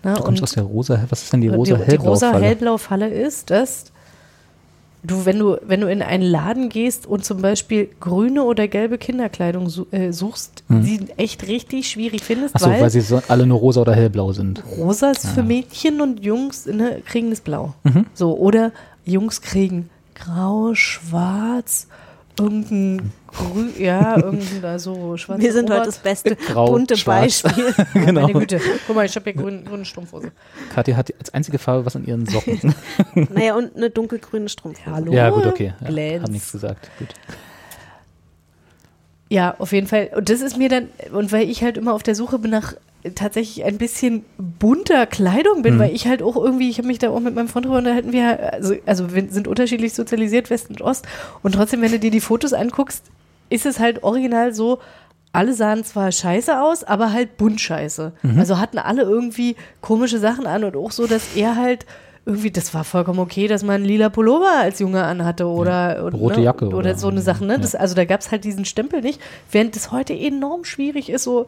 Na, 0.02 0.14
Du 0.14 0.24
kommst 0.24 0.42
aus 0.42 0.54
der 0.54 0.64
rosa, 0.64 1.00
was 1.10 1.24
ist 1.24 1.34
denn 1.34 1.42
die 1.42 1.50
die, 1.50 1.54
rosa 1.56 1.76
die 1.76 1.84
hellblau 1.84 2.10
rosa 2.12 2.32
Falle? 2.32 2.46
hellblau 2.46 2.78
Falle 2.78 3.10
ist, 3.10 3.50
dass 3.50 3.86
du, 5.04 5.26
wenn 5.26 5.40
du, 5.40 5.58
wenn 5.66 5.82
du 5.82 5.90
in 5.90 6.02
einen 6.02 6.24
Laden 6.24 6.70
gehst 6.70 7.06
und 7.08 7.24
zum 7.24 7.42
Beispiel 7.42 7.90
grüne 8.00 8.44
oder 8.44 8.68
gelbe 8.68 8.98
Kinderkleidung 8.98 9.72
äh, 9.92 10.12
suchst, 10.12 10.64
Hm. 10.68 10.84
die 10.84 11.00
echt 11.18 11.48
richtig 11.48 11.90
schwierig 11.90 12.24
findest, 12.24 12.56
Achso, 12.56 12.70
weil, 12.70 12.82
weil 12.82 12.90
sie 12.90 13.02
so 13.02 13.22
alle 13.28 13.46
nur 13.46 13.60
rosa 13.60 13.82
oder 13.82 13.96
hellblau 13.96 14.32
sind. 14.34 14.62
rosa 14.78 15.12
ist 15.12 15.28
für 15.30 15.44
Mädchen 15.44 16.02
und 16.02 16.24
Jungs 16.24 16.66
ne, 16.66 17.02
kriegen 17.06 17.30
das 17.30 17.42
Blau. 17.42 17.74
Mhm. 17.84 18.06
So, 18.14 18.38
oder 18.38 18.72
Jungs 19.06 19.42
kriegen 19.42 19.90
grau, 20.16 20.74
schwarz, 20.76 21.88
irgendein 22.40 23.12
grün, 23.28 23.74
ja, 23.78 24.18
irgendein 24.18 24.62
da 24.62 24.80
so 24.80 25.18
schwarz. 25.18 25.42
Wir 25.42 25.54
sind 25.54 25.70
heute 25.70 25.86
das 25.86 26.00
beste 26.00 26.36
Grau, 26.48 26.72
bunte 26.72 26.98
schwarz. 26.98 27.44
Beispiel. 27.44 27.74
genau. 27.94 28.22
Meine 28.22 28.34
Güte, 28.34 28.62
guck 28.88 28.96
mal, 28.96 29.06
ich 29.06 29.16
habe 29.16 29.32
hier 29.32 29.42
grün, 29.42 29.66
grüne 29.66 29.86
Strumpfhose. 29.86 30.32
Katja 30.74 30.96
hat 30.96 31.14
als 31.20 31.34
einzige 31.34 31.60
Farbe 31.60 31.86
was 31.86 31.96
an 31.96 32.06
ihren 32.06 32.26
Socken. 32.26 32.74
naja, 33.14 33.56
und 33.56 33.76
eine 33.76 33.90
dunkelgrüne 33.90 34.50
Strumpfhose. 34.50 34.92
Hallo? 34.92 35.12
ja, 35.12 35.30
gut, 35.30 35.46
okay. 35.46 35.74
Ja, 35.82 35.88
Glänz. 35.88 36.24
hab 36.24 36.32
nichts 36.32 36.52
gesagt. 36.52 36.90
Gut. 36.98 37.10
Ja, 39.30 39.56
auf 39.60 39.72
jeden 39.72 39.88
Fall. 39.88 40.10
Und 40.16 40.30
das 40.30 40.42
ist 40.42 40.58
mir 40.58 40.70
dann, 40.70 40.90
und 41.14 41.32
weil 41.32 41.50
ich 41.50 41.64
halt 41.64 41.78
immer 41.78 41.94
auf 41.94 42.02
der 42.04 42.16
Suche 42.16 42.40
bin 42.40 42.50
nach 42.52 42.74
tatsächlich 43.16 43.64
ein 43.66 43.78
bisschen 43.78 44.26
bunter 44.38 45.06
Kleidung 45.06 45.62
bin, 45.62 45.76
Mhm. 45.76 45.80
weil 45.80 45.96
ich 45.96 46.08
halt 46.08 46.22
auch 46.22 46.36
irgendwie, 46.36 46.70
ich 46.70 46.78
habe 46.78 46.88
mich 46.88 47.00
da 47.00 47.10
auch 47.10 47.20
mit 47.20 47.34
meinem 47.36 47.48
Freund 47.48 47.66
drüber 47.66 47.78
unterhalten, 47.78 48.12
wir 48.12 48.54
also, 48.54 48.76
also 48.86 49.14
wir 49.16 49.30
sind 49.30 49.48
unterschiedlich 49.48 49.94
sozialisiert, 49.94 50.50
West 50.50 50.70
und 50.70 50.82
Ost. 50.82 51.08
Und 51.42 51.54
trotzdem, 51.56 51.82
wenn 51.82 51.92
du 51.92 52.00
dir 52.00 52.12
die 52.12 52.20
Fotos 52.22 52.52
anguckst, 52.54 53.06
ist 53.50 53.66
es 53.66 53.80
halt 53.80 54.04
original 54.04 54.54
so, 54.54 54.80
alle 55.32 55.54
sahen 55.54 55.84
zwar 55.84 56.12
scheiße 56.12 56.62
aus, 56.62 56.84
aber 56.84 57.14
halt 57.14 57.38
bunt 57.38 57.62
scheiße. 57.62 58.12
Mhm. 58.24 58.40
Also 58.40 58.58
hatten 58.60 58.80
alle 58.80 59.04
irgendwie 59.04 59.56
komische 59.80 60.18
Sachen 60.20 60.46
an 60.48 60.64
und 60.64 60.76
auch 60.76 60.92
so, 60.92 61.08
dass 61.08 61.36
er 61.36 61.56
halt 61.56 61.86
irgendwie, 62.26 62.52
das 62.52 62.74
war 62.74 62.84
vollkommen 62.84 63.20
okay, 63.20 63.48
dass 63.48 63.64
man 63.64 63.84
lila 63.86 64.10
Pullover 64.10 64.52
als 64.60 64.80
Junge 64.80 65.04
anhatte 65.04 65.48
oder, 65.48 66.04
und, 66.04 66.14
Rote 66.16 66.40
ne, 66.40 66.46
Jacke 66.46 66.66
oder, 66.68 66.78
oder- 66.78 66.98
so 66.98 67.08
eine 67.08 67.22
Sache. 67.22 67.46
Ne? 67.46 67.54
Ja. 67.54 67.60
Das, 67.60 67.76
also 67.76 67.96
da 67.96 68.06
gab 68.06 68.20
es 68.22 68.30
halt 68.32 68.44
diesen 68.44 68.66
Stempel 68.66 69.02
nicht, 69.02 69.22
während 69.52 69.76
es 69.76 69.92
heute 69.92 70.14
enorm 70.14 70.64
schwierig 70.66 71.10
ist, 71.10 71.24
so 71.24 71.48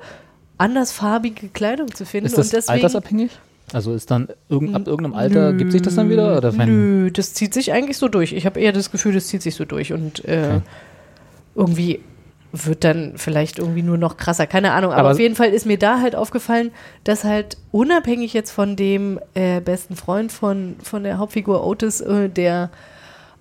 andersfarbige 0.62 1.50
Kleidung 1.50 1.94
zu 1.94 2.06
finden. 2.06 2.28
Ist 2.28 2.38
das 2.38 2.48
und 2.48 2.54
deswegen, 2.54 2.74
altersabhängig? 2.74 3.32
Also 3.74 3.94
ist 3.94 4.12
dann 4.12 4.28
irgend, 4.50 4.76
ab 4.76 4.88
irgendeinem 4.88 5.14
Alter, 5.16 5.54
gibt 5.54 5.72
sich 5.72 5.82
das 5.82 5.96
dann 5.96 6.10
wieder? 6.10 6.38
Oder 6.38 6.52
Nö, 6.52 7.10
das 7.12 7.34
zieht 7.34 7.54
sich 7.54 7.72
eigentlich 7.72 7.98
so 7.98 8.08
durch. 8.10 8.34
Ich 8.34 8.46
habe 8.46 8.60
eher 8.60 8.72
das 8.74 8.92
Gefühl, 8.92 9.14
das 9.14 9.28
zieht 9.28 9.42
sich 9.42 9.56
so 9.56 9.66
durch 9.66 9.94
und 9.94 10.26
äh, 10.26 10.60
Okay. 10.60 10.62
irgendwie 11.56 12.00
wird 12.54 12.84
dann 12.84 13.14
vielleicht 13.16 13.60
irgendwie 13.60 13.82
nur 13.82 13.98
noch 13.98 14.18
krasser. 14.18 14.46
Keine 14.46 14.74
Ahnung, 14.74 14.92
aber, 14.92 15.00
Aber- 15.02 15.12
auf 15.12 15.20
jeden 15.20 15.36
Fall 15.36 15.50
ist 15.52 15.66
mir 15.66 15.78
da 15.78 16.02
halt 16.02 16.18
aufgefallen, 16.18 16.72
dass 17.06 17.24
halt 17.24 17.56
unabhängig 17.72 18.34
jetzt 18.34 18.52
von 18.52 18.76
dem 18.76 19.20
äh, 19.36 19.62
besten 19.62 19.96
Freund 19.96 20.34
von, 20.34 20.76
von 20.84 21.04
der 21.04 21.18
Hauptfigur 21.18 21.66
Otis, 21.66 22.02
äh, 22.02 22.28
der 22.28 22.70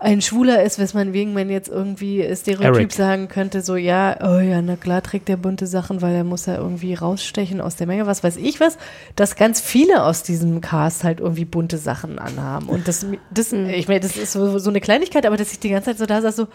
ein 0.01 0.23
Schwuler 0.23 0.63
ist, 0.63 0.79
weswegen 0.79 1.35
man 1.35 1.51
jetzt 1.51 1.69
irgendwie 1.69 2.23
Stereotyp 2.35 2.77
Eric. 2.77 2.93
sagen 2.93 3.29
könnte, 3.29 3.61
so 3.61 3.77
ja, 3.77 4.17
oh 4.23 4.41
ja, 4.41 4.63
na 4.63 4.77
klar 4.77 5.03
trägt 5.03 5.29
der 5.29 5.37
bunte 5.37 5.67
Sachen, 5.67 6.01
weil 6.01 6.15
er 6.15 6.25
muss 6.25 6.47
ja 6.47 6.57
irgendwie 6.57 6.95
rausstechen 6.95 7.61
aus 7.61 7.77
der 7.77 7.87
Menge, 7.87 8.07
was 8.07 8.25
weiß 8.25 8.37
ich 8.39 8.61
was, 8.61 8.79
dass 9.15 9.37
ganz 9.37 9.61
viele 9.61 10.03
aus 10.03 10.23
diesem 10.23 10.61
Cast 10.63 11.05
halt 11.05 11.21
irgendwie 11.21 11.45
bunte 11.45 11.77
Sachen 11.77 12.19
anhaben. 12.19 12.69
Und 12.69 12.89
das, 12.89 13.07
das 13.31 13.53
ich 13.53 13.89
meine, 13.89 14.01
das 14.01 14.17
ist 14.17 14.33
so, 14.33 14.59
so 14.59 14.71
eine 14.71 14.81
Kleinigkeit, 14.81 15.27
aber 15.27 15.37
dass 15.37 15.53
ich 15.53 15.61
die 15.61 15.69
ganze 15.69 15.91
Zeit 15.91 15.99
so 15.99 16.07
da 16.07 16.23
saß, 16.23 16.35
so, 16.35 16.49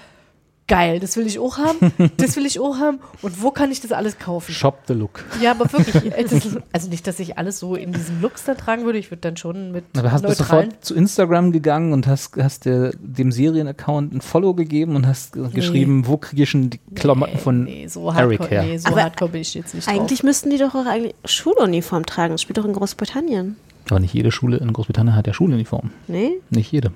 geil, 0.68 1.00
das 1.00 1.16
will 1.18 1.28
ich 1.28 1.38
auch 1.40 1.58
haben, 1.58 1.78
das 2.18 2.36
will 2.36 2.46
ich 2.46 2.60
auch 2.60 2.78
haben. 2.80 3.00
Und 3.22 3.42
wo 3.44 3.52
kann 3.52 3.72
ich 3.72 3.82
das 3.82 3.92
alles 3.92 4.18
kaufen? 4.18 4.52
Shop 4.52 4.80
the 4.88 4.94
look. 4.94 5.24
Ja, 5.42 5.52
aber 5.52 5.72
wirklich. 5.72 5.96
äh, 6.18 6.24
Das, 6.24 6.58
also 6.74 6.90
nicht, 6.90 7.06
dass 7.06 7.20
ich 7.20 7.38
alles 7.38 7.60
so 7.60 7.76
in 7.76 7.94
diesem 7.94 8.22
Looks 8.22 8.44
dann 8.46 8.58
tragen 8.58 8.84
würde. 8.86 8.98
Ich 8.98 9.12
würde 9.12 9.22
dann 9.22 9.38
schon 9.38 9.72
mit 9.72 9.84
Aber 9.98 10.12
hast 10.12 10.26
du 10.26 10.34
sofort 10.34 10.84
zu 10.84 10.96
Instagram 10.96 11.52
gegangen 11.52 11.94
und 11.94 12.08
hast, 12.08 12.36
hast 12.38 12.66
der, 12.66 12.92
dem 12.98 13.32
Serienaccount 13.32 14.14
ein 14.14 14.22
Follow 14.22 14.54
gegeben 14.56 14.96
und 14.96 15.06
hast 15.06 15.34
ge- 15.34 15.50
geschrieben, 15.50 16.08
wo 16.08 16.18
kriege 16.18 16.44
ich 16.44 16.52
denn 16.52 16.70
die 16.72 16.80
Klamotten 16.96 17.38
von 17.38 17.64
Nee, 17.66 17.88
so 17.88 18.10
Eric 18.12 18.40
hardcore, 18.40 18.50
her? 18.50 18.64
nee, 18.64 18.78
so 18.78 18.88
Aber 18.90 19.04
hardcore 19.04 19.32
bin 19.32 19.42
ich 19.42 19.54
jetzt 19.54 19.76
nicht 19.76 19.88
Eigentlich 19.88 20.20
drauf. 20.20 20.26
müssten 20.26 20.50
die 20.50 20.58
doch 20.58 20.74
auch 20.74 20.86
eigentlich 20.88 21.14
Schuluniform 21.26 22.06
tragen. 22.06 22.34
Das 22.34 22.42
spielt 22.42 22.58
doch 22.58 22.66
in 22.66 22.74
Großbritannien. 22.74 23.56
Aber 23.90 24.00
nicht 24.00 24.16
jede 24.16 24.32
Schule 24.32 24.58
in 24.58 24.74
Großbritannien 24.74 25.16
hat 25.16 25.28
ja 25.28 25.34
Schuluniform. 25.34 25.92
Nee? 26.08 26.32
Nicht 26.50 26.72
jede. 26.72 26.92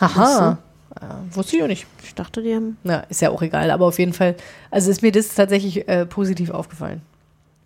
Aha. 0.00 0.58
Ja, 1.00 1.22
wusste 1.32 1.56
ich 1.56 1.62
auch 1.62 1.66
nicht. 1.68 1.86
Ich 2.02 2.14
dachte, 2.14 2.42
die 2.42 2.54
haben. 2.54 2.76
Na, 2.82 3.00
ist 3.08 3.20
ja 3.22 3.30
auch 3.30 3.42
egal, 3.42 3.70
aber 3.70 3.86
auf 3.86 3.98
jeden 3.98 4.12
Fall, 4.12 4.34
also 4.70 4.90
ist 4.90 5.02
mir 5.02 5.12
das 5.12 5.34
tatsächlich 5.34 5.86
äh, 5.88 6.06
positiv 6.06 6.50
aufgefallen. 6.50 7.02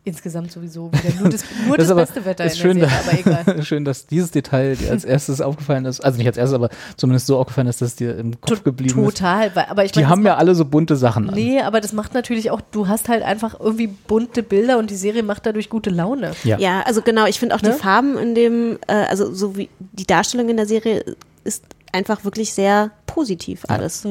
Insgesamt 0.05 0.51
sowieso 0.51 0.91
wieder 0.93 1.15
nur 1.21 1.29
das, 1.31 1.45
nur 1.69 1.77
das, 1.77 1.89
aber- 1.89 2.01
beste 2.01 2.25
Wetter 2.25 2.45
ist 2.45 2.57
in 2.57 2.61
schön, 2.63 2.79
der 2.81 2.89
Serie, 2.89 3.37
aber 3.37 3.45
egal. 3.47 3.63
schön, 3.65 3.85
dass 3.85 4.05
dieses 4.09 4.33
Detail 4.33 4.75
dir 4.75 4.91
als 4.91 5.05
erstes 5.05 5.41
aufgefallen 5.41 5.85
ist. 5.85 6.01
Also 6.01 6.19
nicht 6.19 6.27
als 6.27 6.37
erstes, 6.37 6.57
aber 6.57 6.71
zumindest 6.97 7.29
so 7.29 7.39
aufgefallen 7.39 7.69
ist, 7.69 7.81
dass 7.81 7.91
es 7.91 7.95
dir 7.97 8.19
im 8.19 8.41
Kopf 8.41 8.65
geblieben 8.65 8.99
ist. 9.05 9.17
Total, 9.19 9.55
weil, 9.55 9.67
aber 9.69 9.85
ich 9.85 9.93
Die 9.93 10.05
haben 10.07 10.25
das 10.25 10.31
ja 10.33 10.37
alle 10.39 10.57
so 10.57 10.65
bunte 10.65 10.97
Sachen 10.97 11.29
an. 11.29 11.35
Nee, 11.37 11.61
aber 11.61 11.81
das 11.81 11.93
macht 11.93 12.15
natürlich 12.15 12.51
auch, 12.51 12.61
du 12.73 12.89
hast 12.89 13.09
halt 13.09 13.23
einfach 13.23 13.61
irgendwie 13.61 13.87
bunte 13.87 14.43
Bilder 14.43 14.79
und 14.79 14.91
die 14.91 14.97
Serie 14.97 15.23
macht 15.23 15.47
dadurch 15.47 15.71
gute 15.71 15.91
Laune. 15.91 16.33
Ja. 16.43 16.59
Ja, 16.59 16.81
also 16.83 17.01
genau, 17.03 17.27
ich 17.27 17.39
finde 17.39 17.55
auch 17.55 17.63
Ne? 17.63 17.71
die 17.71 17.79
Farben 17.79 18.19
in 18.19 18.35
dem, 18.35 18.79
äh, 18.89 18.93
also 18.95 19.33
so 19.33 19.57
wie 19.57 19.69
die 19.93 20.05
Darstellung 20.07 20.49
in 20.49 20.57
der 20.57 20.67
Serie 20.67 21.05
ist 21.45 21.63
einfach 21.93 22.25
wirklich 22.25 22.53
sehr 22.55 22.91
positiv 23.07 23.65
alles. 23.69 24.07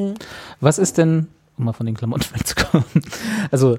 Was 0.60 0.78
ist 0.78 0.98
denn, 0.98 1.28
um 1.58 1.66
mal 1.66 1.74
von 1.74 1.86
den 1.86 1.96
Klamotten 1.96 2.26
wegzukommen, 2.34 2.86
also 3.52 3.78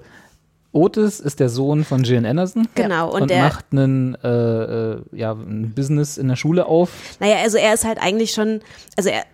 Otis 0.75 1.21
ist 1.21 1.39
der 1.39 1.51
Sohn 1.51 1.85
von 1.85 2.03
Gillian 2.03 2.25
Anderson 2.25 2.67
Genau, 2.75 3.11
und 3.13 3.23
und, 3.23 3.31
der- 3.31 3.43
macht 3.43 3.67
einen, 3.73 4.15
äh, 4.25 4.29
äh, 4.29 5.03
ja, 5.13 5.33
ein 5.33 5.73
Business 5.75 6.17
in 6.17 6.29
der 6.29 6.37
Schule 6.37 6.65
auf. 6.67 6.91
Naja, 7.21 7.37
also 7.43 7.59
er 7.59 7.75
ist 7.75 7.85
halt 7.85 7.99
eigentlich 8.01 8.33
schon, 8.33 8.61
also 8.97 9.11
er, 9.11 9.25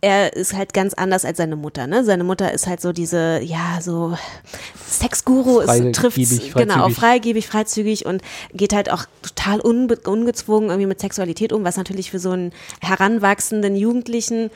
er 0.00 0.34
ist 0.34 0.54
halt 0.54 0.74
ganz 0.74 0.94
anders 0.94 1.24
als 1.24 1.38
seine 1.38 1.56
Mutter, 1.56 1.86
ne? 1.86 2.04
Seine 2.04 2.24
Mutter 2.24 2.52
ist 2.52 2.66
halt 2.66 2.80
so 2.80 2.92
diese, 2.92 3.40
ja, 3.42 3.78
so 3.80 4.16
Sexguru, 4.88 5.62
trifft 5.92 6.16
genau, 6.54 6.88
freigebig, 6.90 7.46
freizügig 7.46 8.06
und 8.06 8.22
geht 8.52 8.74
halt 8.74 8.90
auch 8.90 9.04
total 9.22 9.60
unbe 9.60 9.96
ungezwungen 10.04 10.68
irgendwie 10.68 10.86
mit 10.86 11.00
Sexualität 11.00 11.52
um, 11.52 11.64
was 11.64 11.76
natürlich 11.76 12.10
für 12.10 12.18
so 12.18 12.30
einen 12.30 12.52
heranwachsenden 12.80 13.74
Jugendlichen 13.74 14.50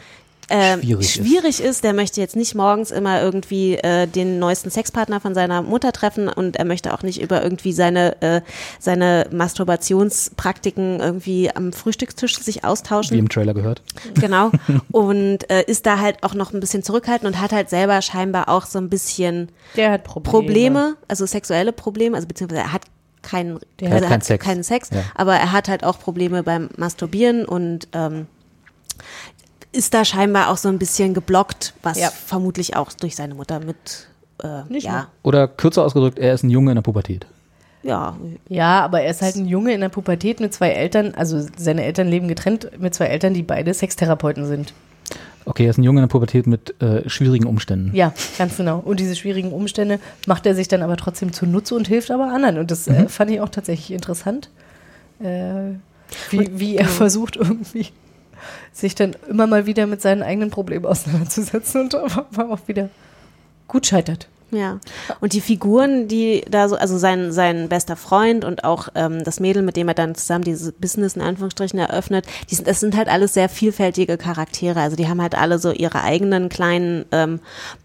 ähm, 0.51 0.81
Schwierig 0.83 1.01
ist. 1.07 1.13
schwierig 1.15 1.61
ist. 1.63 1.85
Der 1.85 1.93
möchte 1.93 2.21
jetzt 2.21 2.37
nicht 2.37 2.55
morgens 2.55 2.91
immer 2.91 3.23
irgendwie 3.23 3.77
äh, 3.77 4.07
den 4.07 4.39
neuesten 4.39 4.71
Sexpartner 4.71 5.21
von 5.21 5.35
seiner 5.35 5.63
Mutter 5.63 5.93
treffen 5.93 6.29
und 6.29 6.57
er 6.57 6.65
möchte 6.65 6.93
auch 6.93 7.03
nicht 7.03 7.21
über 7.23 7.43
irgendwie 7.43 7.73
seine, 7.73 8.21
äh, 8.21 8.41
seine 8.79 9.27
Masturbationspraktiken 9.33 11.01
irgendwie 11.01 11.51
am 11.55 11.73
Frühstückstisch 11.73 12.39
sich 12.39 12.65
austauschen. 12.65 13.15
Wie 13.15 13.19
im 13.21 13.29
Trailer 13.29 13.55
gehört. 13.55 13.83
Genau. 14.15 14.51
Und 14.93 15.49
äh, 15.51 15.63
ist 15.67 15.87
da 15.87 15.99
halt 15.99 16.23
auch 16.23 16.35
noch 16.35 16.53
ein 16.53 16.61
bisschen 16.61 16.83
zurückhaltend 16.83 17.35
und 17.35 17.41
hat 17.41 17.53
halt 17.53 17.71
selber 17.71 18.03
scheinbar 18.03 18.49
auch 18.49 18.67
so 18.67 18.79
ein 18.79 18.89
bisschen 18.91 19.51
Der 19.77 19.93
hat 19.93 20.05
Probleme. 20.05 20.31
Probleme, 20.31 20.97
also 21.09 21.27
sexuelle 21.27 21.73
Probleme, 21.73 22.17
also 22.17 22.27
beziehungsweise 22.27 22.63
er 22.63 22.73
hat 22.73 22.83
keinen, 23.23 23.59
Der 23.79 23.93
also 23.93 24.05
hat 24.05 24.11
keinen 24.11 24.21
Sex. 24.23 24.45
keinen 24.45 24.63
Sex, 24.63 24.91
Ja. 24.91 25.03
aber 25.15 25.35
er 25.37 25.53
hat 25.53 25.69
halt 25.69 25.85
auch 25.85 25.99
Probleme 25.99 26.43
beim 26.43 26.69
Masturbieren 26.77 27.45
und 27.45 27.89
ähm, 27.93 28.27
ist 29.73 29.95
da 29.95 30.05
scheinbar 30.05 30.51
auch 30.51 30.57
so 30.57 30.69
ein 30.69 30.79
bisschen 30.79 31.15
geblockt, 31.15 31.75
was 31.83 31.99
Ja. 31.99 32.11
vermutlich 32.11 32.77
auch 32.77 32.93
durch 32.93 33.17
seine 33.17 33.35
Mutter 33.35 33.61
mit 33.61 34.09
äh, 34.43 34.63
Nicht 34.69 34.87
ja, 34.87 35.09
Oder 35.23 35.49
kürzer 35.49 35.85
ausgedrückt, 35.85 36.19
er 36.19 36.35
ist 36.35 36.43
ein 36.43 36.51
Junge 36.51 36.71
in 36.73 36.77
der 36.77 36.83
Pubertät. 36.83 37.27
ja, 37.83 38.17
Ja, 38.49 38.81
aber 38.85 39.03
er 39.03 39.11
ist 39.11 39.23
halt 39.23 39.37
ein 39.37 39.47
Junge 39.47 39.73
in 39.75 39.81
der 39.81 39.89
Pubertät 39.91 40.41
mit 40.41 40.53
zwei 40.55 40.71
Eltern, 40.71 41.15
also 41.15 41.47
seine 41.57 41.85
Eltern 41.85 42.09
leben 42.09 42.27
getrennt 42.29 42.71
mit 42.81 42.95
zwei 42.95 43.07
Eltern, 43.07 43.35
die 43.35 43.43
beide 43.43 43.73
Sextherapeuten 43.75 44.47
sind. 44.47 44.73
Okay, 45.47 45.65
er 45.65 45.71
ist 45.71 45.79
ein 45.79 45.85
Junge 45.85 46.01
in 46.01 46.05
der 46.05 46.13
Pubertät 46.13 46.47
mit 46.47 46.81
äh, 46.83 47.09
schwierigen 47.09 47.47
Umständen. 47.47 47.95
Ja, 47.95 48.13
ganz 48.39 48.57
genau. 48.59 48.79
Und 48.79 49.01
diese 49.01 49.17
schwierigen 49.17 49.53
Umstände 49.53 49.99
macht 50.27 50.45
er 50.47 50.55
sich 50.55 50.69
dann 50.69 50.83
aber 50.83 50.97
trotzdem 50.97 51.33
zunutze 51.33 51.75
und 51.75 51.89
hilft 51.89 52.11
aber 52.11 52.33
anderen. 52.33 52.59
Und 52.59 52.71
das 52.71 52.87
äh, 52.87 53.09
fand 53.09 53.31
ich 53.31 53.41
auch 53.41 53.49
tatsächlich 53.49 53.91
interessant, 53.93 54.51
äh, 55.21 55.73
wie, 56.31 56.51
wie 56.59 56.77
er 56.77 56.87
versucht 56.87 57.37
irgendwie 57.37 57.89
sich 58.73 58.95
dann 58.95 59.17
immer 59.29 59.47
mal 59.47 59.67
wieder 59.67 59.87
mit 59.87 60.01
seinen 60.03 60.23
eigenen 60.23 60.51
Problemen 60.51 60.87
auseinanderzusetzen 60.87 61.83
und 61.83 61.95
aber 61.95 62.53
auch 62.53 62.69
wieder 62.69 62.91
gut 63.69 63.87
scheitert. 63.87 64.29
Ja, 64.53 64.81
und 65.21 65.33
die 65.33 65.41
Figuren, 65.41 66.09
die 66.09 66.43
da 66.51 66.69
so, 66.69 66.75
also 66.75 66.99
sein, 66.99 67.31
sein 67.31 67.69
bester 67.69 67.95
Freund 67.95 68.45
und 68.45 68.65
auch 68.65 68.89
ähm, 68.97 69.23
das 69.23 69.39
Mädel, 69.39 69.63
mit 69.63 69.77
dem 69.77 69.87
er 69.87 69.95
dann 69.95 70.17
zusammen 70.17 70.43
dieses 70.43 70.73
Business 70.73 71.15
in 71.15 71.23
Anführungsstrichen 71.23 71.79
eröffnet, 71.79 72.27
die 72.51 72.57
sind, 72.57 72.67
das 72.67 72.81
sind 72.81 72.97
halt 72.97 73.09
alles 73.09 73.35
sehr 73.35 73.49
vielfältige 73.49 74.19
Charaktere. 74.19 74.81
Also 74.81 74.97
die 74.97 75.09
haben 75.09 75.23
halt 75.23 75.37
alle 75.37 75.61
so 75.61 75.71
ihre 75.71 76.03
eigenen 76.03 76.49
kleinen 76.49 77.05
ähm, 77.13 77.39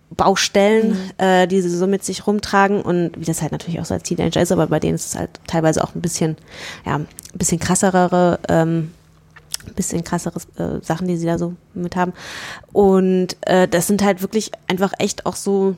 Baustellen, 0.09 0.97
äh, 1.17 1.47
die 1.47 1.61
sie 1.61 1.69
so 1.69 1.85
mit 1.85 2.03
sich 2.03 2.25
rumtragen 2.25 2.81
und 2.81 3.11
wie 3.19 3.25
das 3.25 3.41
halt 3.41 3.51
natürlich 3.51 3.79
auch 3.79 3.85
so 3.85 3.93
als 3.93 4.03
Teenager 4.03 4.41
ist, 4.41 4.51
aber 4.51 4.67
bei 4.67 4.79
denen 4.79 4.95
ist 4.95 5.07
es 5.07 5.15
halt 5.15 5.29
teilweise 5.45 5.83
auch 5.83 5.93
ein 5.93 6.01
bisschen, 6.01 6.35
ja, 6.85 6.95
ein 6.95 7.07
bisschen 7.33 7.59
krassere 7.59 8.39
ähm, 8.49 8.91
bisschen 9.73 10.03
krassere 10.03 10.39
äh, 10.57 10.83
Sachen, 10.83 11.07
die 11.07 11.17
sie 11.17 11.25
da 11.25 11.37
so 11.37 11.53
mit 11.73 11.95
haben. 11.95 12.13
Und 12.73 13.37
äh, 13.41 13.67
das 13.67 13.87
sind 13.87 14.03
halt 14.03 14.21
wirklich 14.21 14.51
einfach 14.67 14.93
echt 14.99 15.25
auch 15.25 15.35
so 15.35 15.75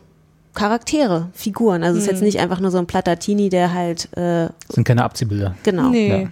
Charaktere, 0.54 1.30
Figuren. 1.34 1.84
Also 1.84 1.98
es 2.00 2.06
ist 2.06 2.12
jetzt 2.12 2.22
nicht 2.24 2.40
einfach 2.40 2.60
nur 2.60 2.72
so 2.72 2.80
ein 2.80 2.88
Platatini, 2.88 3.50
der 3.50 3.74
halt, 3.74 4.06
äh, 4.18 4.48
Das 4.68 4.76
sind 4.76 4.84
keine 4.86 5.04
Abziehbilder. 5.04 5.56
genau. 5.64 5.90
Nee. 5.90 6.22
Ja. 6.24 6.30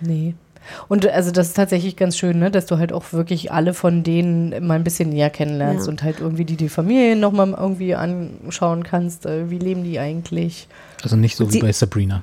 Nee. 0.00 0.34
Und 0.88 1.06
also 1.08 1.30
das 1.32 1.48
ist 1.48 1.54
tatsächlich 1.54 1.96
ganz 1.96 2.16
schön, 2.16 2.38
ne, 2.38 2.50
dass 2.50 2.66
du 2.66 2.78
halt 2.78 2.92
auch 2.92 3.12
wirklich 3.12 3.50
alle 3.50 3.74
von 3.74 4.02
denen 4.04 4.64
mal 4.66 4.74
ein 4.74 4.84
bisschen 4.84 5.08
näher 5.08 5.30
kennenlernst 5.30 5.86
Ja. 5.86 5.90
und 5.90 6.02
halt 6.02 6.20
irgendwie 6.20 6.44
die, 6.44 6.56
die 6.56 6.68
Familien 6.68 7.18
nochmal 7.18 7.54
irgendwie 7.58 7.94
anschauen 7.94 8.84
kannst. 8.84 9.26
Äh, 9.26 9.50
wie 9.50 9.58
leben 9.58 9.82
die 9.84 9.98
eigentlich? 9.98 10.68
Also 11.02 11.16
nicht 11.16 11.36
so 11.36 11.48
wie 11.48 11.52
Sie- 11.54 11.60
bei 11.60 11.72
Sabrina. 11.72 12.22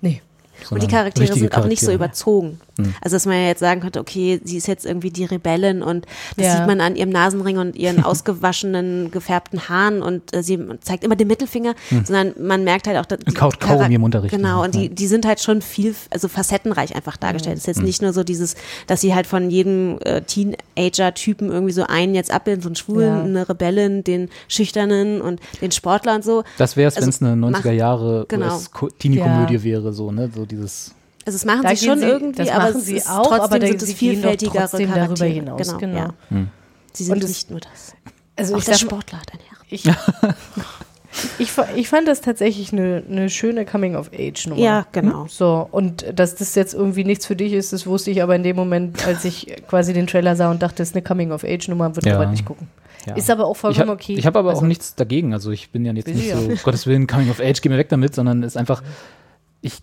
Nee. 0.00 0.22
Und 0.70 0.82
die 0.82 0.86
Charaktere 0.88 1.26
sind 1.34 1.54
auch 1.56 1.66
nicht 1.66 1.80
so 1.80 1.86
Charaktere. 1.86 1.94
überzogen. 1.94 2.60
Hm. 2.84 2.94
Also 3.00 3.16
dass 3.16 3.26
man 3.26 3.36
ja 3.36 3.46
jetzt 3.46 3.60
sagen 3.60 3.80
könnte, 3.80 4.00
okay, 4.00 4.40
sie 4.44 4.56
ist 4.56 4.66
jetzt 4.66 4.86
irgendwie 4.86 5.10
die 5.10 5.24
Rebellin 5.24 5.82
und 5.82 6.06
das 6.36 6.46
Ja. 6.46 6.56
sieht 6.56 6.66
man 6.66 6.80
an 6.80 6.96
ihrem 6.96 7.10
Nasenring 7.10 7.58
und 7.58 7.76
ihren 7.76 8.02
ausgewaschenen, 8.04 9.10
gefärbten 9.10 9.68
Haaren 9.68 10.02
und 10.02 10.34
äh, 10.34 10.42
sie 10.42 10.58
zeigt 10.80 11.04
immer 11.04 11.16
den 11.16 11.28
Mittelfinger, 11.28 11.74
sondern 12.04 12.34
man 12.40 12.64
merkt 12.64 12.86
halt 12.86 12.96
auch, 12.98 13.06
dass 13.06 13.18
die 13.20 13.32
Kaut 13.34 13.60
Kaugummi 13.60 13.84
Charak- 13.84 13.94
im 13.94 14.02
Unterricht. 14.04 14.34
Genau, 14.34 14.62
und 14.64 14.74
die, 14.74 14.84
Ja. 14.84 14.88
die 14.88 15.06
sind 15.06 15.26
halt 15.26 15.40
schon 15.40 15.62
viel, 15.62 15.94
also 16.10 16.28
facettenreich 16.28 16.94
einfach 16.94 17.16
dargestellt. 17.16 17.56
Es 17.56 17.62
ist 17.62 17.66
jetzt 17.66 17.82
nicht 17.82 18.02
nur 18.02 18.12
so 18.12 18.24
dieses, 18.24 18.54
dass 18.86 19.00
sie 19.00 19.14
halt 19.14 19.26
von 19.26 19.50
jedem 19.50 19.98
äh, 20.04 20.22
Teenager-Typen 20.22 21.50
irgendwie 21.50 21.72
so 21.72 21.84
einen 21.84 22.14
jetzt 22.14 22.30
abbilden, 22.32 22.62
so 22.62 22.68
einen 22.68 22.76
Schwulen, 22.76 23.20
eine 23.24 23.48
Rebellin, 23.48 24.04
den 24.04 24.28
Schüchternen 24.48 25.20
und 25.20 25.40
den 25.60 25.70
Sportler 25.72 26.14
und 26.14 26.24
so. 26.24 26.44
Das 26.58 26.76
wäre 26.76 26.88
es, 26.88 26.96
Also 26.96 27.06
wenn 27.06 27.10
es 27.10 27.22
eine 27.22 27.36
mach- 27.36 27.60
90er 27.64 27.72
Jahre 27.72 28.24
genau. 28.28 28.58
Teenie-Komödie 28.98 29.54
Ja. 29.54 29.62
wäre, 29.64 29.92
so, 29.92 30.10
ne? 30.12 30.30
So 30.34 30.46
dieses. 30.46 30.94
Also 31.26 31.36
das 31.36 31.44
machen 31.44 31.62
Da 31.62 31.76
sie 31.76 31.86
schon 31.86 31.98
sie- 31.98 32.06
irgendwie, 32.06 32.38
das 32.44 32.48
aber 32.48 32.64
machen 32.64 32.76
es 32.78 32.86
sie 32.86 33.02
auch, 33.02 33.22
trotzdem 33.26 33.40
aber 33.42 33.58
da- 33.58 33.66
sind 33.66 33.82
es 33.82 33.92
vielfältigere 33.92 34.58
trotzdem 34.58 34.88
darüber 34.88 34.94
Charaktere. 35.04 35.28
hinaus, 35.30 35.66
Genau, 35.66 35.78
genau. 35.78 35.96
Ja. 35.98 36.14
Hm. 36.28 36.48
Sie 36.92 37.04
sind 37.04 37.22
es- 37.22 37.28
nicht 37.28 37.50
nur 37.50 37.60
das. 37.60 37.94
Also 38.36 38.54
auch 38.54 38.58
ich 38.58 38.64
der 38.64 38.74
sag 38.74 38.80
Sportler 38.80 39.18
hat 39.20 39.32
ein 39.32 39.38
Herz. 39.40 39.60
ich, 39.68 39.84
ich, 41.38 41.50
ich 41.76 41.88
fand 41.88 42.08
das 42.08 42.20
tatsächlich 42.20 42.72
eine, 42.72 43.02
eine 43.08 43.28
schöne 43.30 43.66
Coming-of-Age-Nummer. 43.66 44.60
Ja, 44.60 44.86
genau. 44.92 45.26
So, 45.28 45.68
und 45.70 46.06
dass 46.18 46.36
das 46.36 46.54
jetzt 46.54 46.72
irgendwie 46.74 47.04
nichts 47.04 47.26
für 47.26 47.36
dich 47.36 47.52
ist, 47.52 47.72
das 47.72 47.86
wusste 47.86 48.10
ich 48.10 48.22
aber 48.22 48.34
in 48.36 48.42
dem 48.42 48.56
Moment, 48.56 49.06
als 49.06 49.24
ich 49.24 49.54
quasi 49.68 49.92
den 49.92 50.06
Trailer 50.06 50.36
sah 50.36 50.50
und 50.50 50.62
dachte, 50.62 50.76
das 50.76 50.88
ist 50.90 50.94
eine 50.96 51.02
Coming-of-Age-Nummer, 51.02 51.94
wird 51.96 52.06
Ja. 52.06 52.14
aber 52.16 52.26
nicht 52.26 52.44
gucken. 52.44 52.68
Ja. 53.06 53.14
Ist 53.16 53.30
aber 53.30 53.46
auch 53.46 53.54
Ich 53.54 53.60
vollkommen 53.60 53.88
habe 53.90 53.92
okay. 54.02 54.16
hab 54.22 54.36
aber 54.36 54.50
Also- 54.50 54.62
auch 54.62 54.66
nichts 54.66 54.94
dagegen. 54.94 55.32
Also 55.32 55.50
ich 55.50 55.70
bin 55.70 55.84
ja 55.84 55.92
jetzt 55.92 56.06
nicht 56.08 56.26
ich 56.26 56.32
so, 56.32 56.38
um 56.38 56.54
Gottes 56.62 56.86
Willen, 56.86 57.06
Coming 57.06 57.30
of 57.30 57.40
Age, 57.40 57.60
geh 57.60 57.68
mir 57.68 57.78
weg 57.78 57.88
damit, 57.88 58.14
sondern 58.14 58.42
es 58.42 58.52
ist 58.52 58.56
einfach, 58.56 58.82
ich 59.62 59.74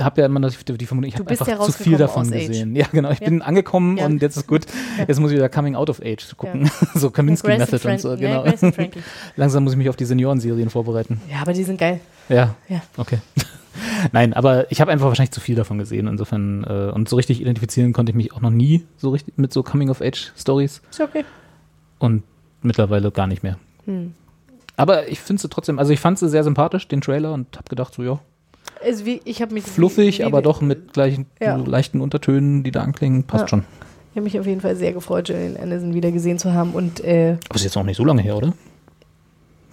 habe 0.00 0.20
ja 0.20 0.26
immer 0.26 0.40
noch 0.40 0.50
die, 0.52 0.86
Vermutung, 0.86 1.08
ich 1.08 1.18
habe 1.18 1.30
einfach 1.30 1.46
ja 1.48 1.58
zu 1.60 1.72
viel 1.72 1.96
davon 1.96 2.22
aus 2.22 2.32
Age. 2.32 2.48
gesehen. 2.48 2.76
Ja, 2.76 2.86
genau, 2.92 3.10
ich 3.10 3.20
Ja. 3.20 3.28
bin 3.28 3.42
angekommen 3.42 3.96
Ja. 3.96 4.06
und 4.06 4.20
jetzt 4.22 4.36
ist 4.36 4.46
gut. 4.46 4.66
Jetzt 5.06 5.20
muss 5.20 5.30
ich 5.30 5.36
wieder 5.36 5.48
Coming 5.48 5.74
out 5.74 5.90
of 5.90 6.00
Age 6.02 6.36
gucken. 6.36 6.70
so 6.94 7.10
Kaminsky 7.10 7.48
Method 7.48 7.72
und 7.76 7.80
Frank- 7.80 8.00
so, 8.00 8.14
ja, 8.14 8.42
genau. 8.42 8.90
Langsam 9.36 9.64
muss 9.64 9.72
ich 9.72 9.78
mich 9.78 9.88
auf 9.88 9.96
die 9.96 10.04
Seniorenserien 10.04 10.70
vorbereiten. 10.70 11.20
Ja, 11.30 11.40
aber 11.42 11.52
die 11.52 11.64
sind 11.64 11.78
geil. 11.78 12.00
Ja, 12.28 12.54
Ja. 12.68 12.82
okay. 12.96 13.18
Nein, 14.12 14.32
aber 14.32 14.70
ich 14.72 14.80
habe 14.80 14.90
einfach 14.90 15.06
wahrscheinlich 15.06 15.32
zu 15.32 15.40
viel 15.40 15.54
davon 15.54 15.78
gesehen. 15.78 16.06
Insofern, 16.06 16.64
äh, 16.64 16.90
und 16.94 17.08
so 17.08 17.16
richtig 17.16 17.40
identifizieren 17.40 17.92
konnte 17.92 18.10
ich 18.10 18.16
mich 18.16 18.32
auch 18.32 18.40
noch 18.40 18.50
nie 18.50 18.84
so 18.96 19.10
richtig 19.10 19.36
mit 19.36 19.52
so 19.52 19.62
Coming-of-Age-Stories. 19.62 20.80
Ist 20.90 21.00
okay. 21.00 21.24
Und 21.98 22.22
mittlerweile 22.62 23.10
gar 23.10 23.26
nicht 23.26 23.42
mehr. 23.42 23.58
Hm. 23.84 24.14
Aber 24.76 25.08
ich 25.08 25.20
finde 25.20 25.40
sie 25.42 25.48
trotzdem, 25.48 25.78
also 25.78 25.92
ich 25.92 26.00
fand 26.00 26.18
sie 26.18 26.28
sehr 26.28 26.44
sympathisch, 26.44 26.88
den 26.88 27.00
Trailer, 27.00 27.32
und 27.32 27.56
habe 27.56 27.68
gedacht, 27.68 27.94
so 27.94 28.02
ja, 28.02 28.18
Also 28.86 29.04
wie, 29.04 29.20
ich 29.24 29.42
habe 29.42 29.52
mich 29.54 29.64
fluffig, 29.64 30.20
wie, 30.20 30.24
aber 30.24 30.42
doch 30.42 30.60
mit 30.60 30.92
gleichen 30.92 31.26
Ja. 31.40 31.58
so 31.58 31.64
leichten 31.64 32.00
Untertönen, 32.00 32.62
die 32.62 32.70
da 32.70 32.82
anklingen, 32.82 33.24
passt 33.24 33.42
Ja. 33.44 33.48
schon. 33.48 33.64
Ich 34.12 34.16
habe 34.16 34.24
mich 34.24 34.38
auf 34.40 34.46
jeden 34.46 34.60
Fall 34.62 34.76
sehr 34.76 34.92
gefreut, 34.92 35.28
Julian 35.28 35.56
Anderson 35.56 35.92
wieder 35.92 36.10
gesehen 36.12 36.38
zu 36.38 36.54
haben 36.54 36.72
und 36.72 37.02
äh, 37.04 37.36
Aber 37.48 37.56
ist 37.56 37.64
jetzt 37.64 37.74
noch 37.76 37.82
nicht 37.84 37.96
so 37.98 38.04
lange 38.04 38.22
her, 38.22 38.36
oder? 38.36 38.52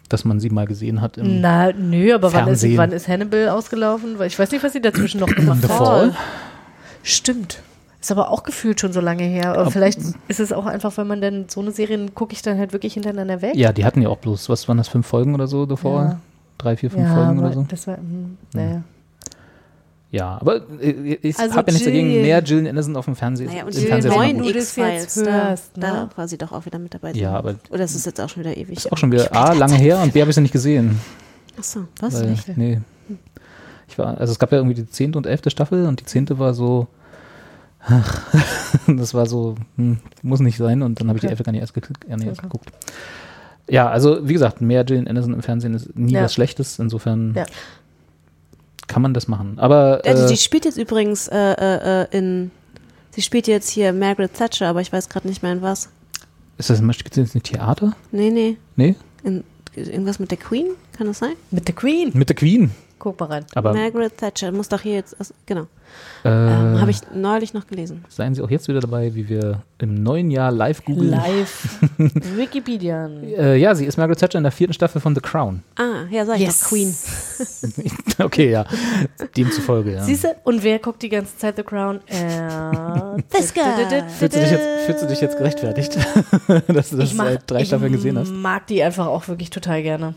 dass 0.10 0.26
man 0.26 0.40
sie 0.40 0.50
mal 0.52 0.68
gesehen 0.68 1.02
hat. 1.02 1.18
Im 1.18 1.42
Na, 1.42 1.72
nö, 1.72 2.14
aber 2.14 2.32
wann 2.34 2.48
ist, 2.48 2.64
wann 2.78 2.92
ist 2.92 3.08
Hannibal 3.08 3.50
ausgelaufen? 3.50 4.20
Weil 4.20 4.28
ich 4.28 4.38
weiß 4.38 4.52
nicht, 4.52 4.64
was 4.64 4.74
sie 4.74 4.82
dazwischen 4.82 5.20
noch 5.22 5.28
gemacht 5.34 5.62
The 5.64 5.70
hat. 5.70 5.78
Fall? 5.78 6.14
Stimmt. 7.02 7.64
Ist 8.00 8.12
aber 8.12 8.30
auch 8.30 8.44
gefühlt 8.44 8.80
schon 8.80 8.94
so 8.94 9.00
lange 9.00 9.24
her. 9.24 9.54
Aber 9.54 9.68
Ob- 9.68 9.74
vielleicht 9.74 10.00
ist 10.28 10.40
es 10.40 10.52
auch 10.52 10.66
einfach, 10.68 10.96
wenn 10.98 11.08
man 11.08 11.22
dann 11.22 11.46
so 11.50 11.62
eine 11.62 11.72
Serie 11.72 12.06
gucke 12.14 12.34
ich 12.34 12.42
dann 12.44 12.60
halt 12.60 12.74
wirklich 12.74 12.94
hintereinander 12.94 13.42
weg. 13.42 13.56
Ja, 13.56 13.72
die 13.72 13.86
hatten 13.86 14.02
ja 14.04 14.10
auch 14.10 14.18
bloß, 14.18 14.50
was 14.50 14.68
waren 14.68 14.78
das, 14.78 14.88
fünf 14.88 15.08
Folgen 15.08 15.34
oder 15.34 15.48
so 15.48 15.66
davor? 15.66 16.02
Ja. 16.04 16.20
Drei, 16.60 16.78
vier, 16.78 16.92
fünf 16.92 17.08
ja, 17.08 17.16
Folgen 17.16 17.40
aber 17.40 17.48
oder 17.48 17.54
so? 17.56 17.66
das 17.70 17.88
war, 17.88 17.98
hm, 17.98 18.38
naja. 18.54 18.84
Ja, 20.14 20.38
aber 20.40 20.58
äh, 20.80 21.18
ich 21.24 21.40
Also 21.40 21.56
habe 21.56 21.72
ja 21.72 21.74
nichts 21.74 21.86
dagegen, 21.88 22.22
mehr 22.22 22.40
Gillian 22.44 22.68
Anderson 22.68 22.96
auf 22.96 23.06
dem 23.06 23.16
Fernsehen. 23.16 23.48
Naja, 23.50 23.66
und 23.66 23.76
im 23.76 23.84
ist 23.98 24.06
neuen 24.06 24.38
du 24.38 24.54
das 24.54 24.76
jetzt 24.76 25.18
da, 25.26 25.50
hörst, 25.50 25.76
ne? 25.76 25.82
da 25.88 26.10
war 26.16 26.28
sie 26.28 26.38
doch 26.38 26.52
auch 26.52 26.68
wieder 26.68 26.78
mit 26.78 26.94
dabei. 26.94 27.14
Ja, 27.14 27.32
aber 27.34 27.56
Oder 27.72 27.84
ist 27.84 27.96
es 27.96 28.06
jetzt 28.06 28.22
auch 28.22 28.30
schon 28.30 28.44
wieder 28.44 28.56
ewig? 28.56 28.78
ist 28.78 28.92
auch 28.92 28.98
schon 28.98 29.12
wieder 29.12 29.36
A, 29.36 29.54
lange 29.54 29.74
her 29.76 30.00
und 30.04 30.14
B, 30.14 30.22
habe 30.22 30.30
ich 30.30 30.36
sie 30.36 30.42
nicht 30.42 30.52
gesehen. 30.52 31.00
Achso, 31.58 31.88
was? 32.00 32.14
Weil, 32.14 32.30
nicht? 32.30 32.56
nee. 32.58 32.80
Ich 33.88 33.98
war, 33.98 34.16
also 34.20 34.32
es 34.32 34.38
gab 34.38 34.52
ja 34.52 34.60
irgendwie 34.60 34.76
die 34.76 34.88
zehnte 34.88 35.18
und 35.18 35.26
elfte 35.26 35.50
Staffel 35.50 35.88
und 35.88 36.00
die 36.00 36.06
zehnte 36.06 36.38
war 36.38 36.54
so, 36.54 36.86
ach, 37.80 38.22
das 38.88 39.16
war 39.16 39.26
so, 39.26 39.56
hm, 39.78 39.98
muss 40.22 40.42
nicht 40.42 40.58
sein 40.58 40.84
und 40.84 41.00
dann 41.02 41.08
habe 41.08 41.18
ich 41.18 41.22
die 41.22 41.28
elfte 41.28 41.44
gar 41.44 41.54
nicht 41.54 41.62
erst, 41.62 41.74
geklickt, 41.74 42.06
ja, 42.08 42.18
nee, 42.18 42.28
erst 42.28 42.38
Okay. 42.40 42.50
geguckt. 42.50 42.70
Ja, 43.68 43.90
also 43.90 44.28
wie 44.28 44.34
gesagt, 44.34 44.62
mehr 44.62 44.84
Gillian 44.84 45.08
Anderson 45.08 45.34
im 45.34 45.42
Fernsehen 45.42 45.74
ist 45.74 45.98
nie 45.98 46.14
Ja. 46.14 46.24
was 46.24 46.36
Schlechtes, 46.36 46.78
insofern 46.78 47.34
Ja. 47.36 47.46
Kann 48.88 49.02
man 49.02 49.14
das 49.14 49.28
machen. 49.28 49.60
Aber 49.60 50.02
Also 50.06 50.26
äh, 50.26 50.28
die 50.28 50.38
spielt 50.38 50.66
jetzt 50.66 50.78
übrigens 50.78 51.28
äh, 51.28 51.38
äh, 51.38 52.04
äh, 52.04 52.18
in. 52.18 52.52
Sie 53.12 53.22
spielt 53.22 53.48
jetzt 53.48 53.70
hier 53.70 53.94
Margaret 53.94 54.34
Thatcher, 54.34 54.68
aber 54.68 54.82
ich 54.82 54.92
weiß 54.92 55.08
gerade 55.10 55.28
nicht 55.28 55.44
mehr 55.44 55.52
in 55.52 55.62
was. 55.62 55.90
ist 56.58 56.70
das 56.70 56.80
gibt 56.80 57.12
es 57.12 57.18
jetzt 57.18 57.36
ein 57.36 57.44
Theater? 57.44 57.96
Nee, 58.12 58.32
nee. 58.32 58.58
Nee? 58.76 58.96
In, 59.24 59.44
irgendwas 59.76 60.20
mit 60.20 60.32
der 60.32 60.40
Queen? 60.40 60.68
Kann 60.98 61.08
das 61.08 61.20
sein? 61.20 61.34
Mit 61.52 61.68
der 61.68 61.76
Queen. 61.76 62.12
Mit 62.14 62.30
der 62.30 62.36
Queen. 62.36 62.72
Guck 63.04 63.20
mal 63.20 63.26
rein. 63.26 63.46
Aber 63.54 63.74
Margaret 63.74 64.18
Thatcher 64.18 64.54
muss 64.54 64.70
doch 64.70 64.80
hier 64.80 64.94
jetzt. 64.94 65.18
Genau. 65.46 65.64
äh, 66.24 66.30
Ähm, 66.30 66.80
Habe 66.80 66.90
ich 66.90 67.00
neulich 67.14 67.54
noch 67.54 67.68
gelesen. 67.68 68.06
seien 68.08 68.34
Sie 68.34 68.42
auch 68.42 68.50
jetzt 68.50 68.70
wieder 68.70 68.80
dabei, 68.80 69.14
wie 69.14 69.28
wir 69.28 69.62
im 69.80 70.02
neuen 70.02 70.32
Jahr 70.32 70.54
live 70.54 70.86
googeln. 70.86 71.10
Live. 71.10 71.80
Wikipedia. 71.98 73.08
Äh, 73.08 73.58
ja, 73.58 73.76
sie 73.76 73.84
ist 73.84 73.98
Margaret 73.98 74.20
Thatcher 74.20 74.38
in 74.38 74.44
der 74.44 74.54
vierten 74.54 74.72
Staffel 74.74 75.02
von 75.02 75.14
The 75.16 75.20
Crown. 75.20 75.64
Ah, 75.78 76.06
ja, 76.10 76.26
sag 76.26 76.36
ich 76.38 76.44
Yes. 76.44 76.62
doch 76.62 76.70
Queen. 76.70 76.96
okay, 78.26 78.52
ja. 78.52 78.66
Demzufolge, 79.36 79.96
ja. 79.96 80.04
Siehst 80.06 80.24
du? 80.24 80.30
Und 80.46 80.64
wer 80.64 80.80
guckt 80.80 81.02
die 81.02 81.10
ganze 81.10 81.38
Zeit 81.38 81.58
The 81.58 81.64
Crown? 81.64 82.00
Äh, 82.08 83.22
This 83.32 83.54
guy. 83.54 83.64
Fühlst 84.18 84.36
du 84.38 84.40
dich 84.40 84.52
jetzt, 84.52 84.86
fühlst 84.86 85.04
du 85.04 85.08
dich 85.08 85.20
jetzt 85.20 85.38
gerechtfertigt, 85.38 85.98
dass 86.68 86.90
du 86.92 86.98
das 86.98 87.12
seit 87.12 87.52
drei 87.52 87.66
Staffeln 87.66 87.92
gesehen 87.92 88.18
hast? 88.18 88.30
Ich 88.30 88.34
mag 88.34 88.66
die 88.68 88.82
einfach 88.82 89.08
auch 89.08 89.28
wirklich 89.28 89.50
total 89.50 89.84
gerne. 89.84 90.14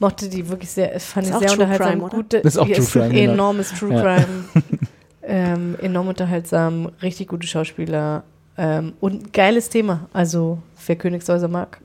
Mochte 0.00 0.28
die 0.28 0.48
wirklich 0.48 0.70
sehr, 0.70 0.98
fand 0.98 1.26
ich 1.28 1.32
sehr 1.34 1.48
True 1.48 1.52
unterhaltsam. 1.52 1.88
Crime, 1.90 2.02
oder? 2.04 2.16
Gute, 2.16 2.40
Das 2.40 2.54
ist 2.54 2.58
auch 2.58 2.66
ja, 2.66 2.74
True 2.76 2.84
ist 2.84 2.92
Crime, 2.92 3.08
genau. 3.10 3.32
Enormes 3.34 3.72
True 3.78 3.94
Ja. 3.94 4.02
Crime. 4.02 4.44
ähm, 5.22 5.76
enorm 5.80 6.08
unterhaltsam, 6.08 6.90
richtig 7.02 7.28
gute 7.28 7.46
Schauspieler 7.46 8.24
ähm, 8.56 8.94
und 9.00 9.12
ein 9.24 9.32
geiles 9.32 9.68
Thema. 9.68 10.08
Also, 10.12 10.58
wer 10.86 10.96
Königshäuser 10.96 11.48
mag, 11.48 11.80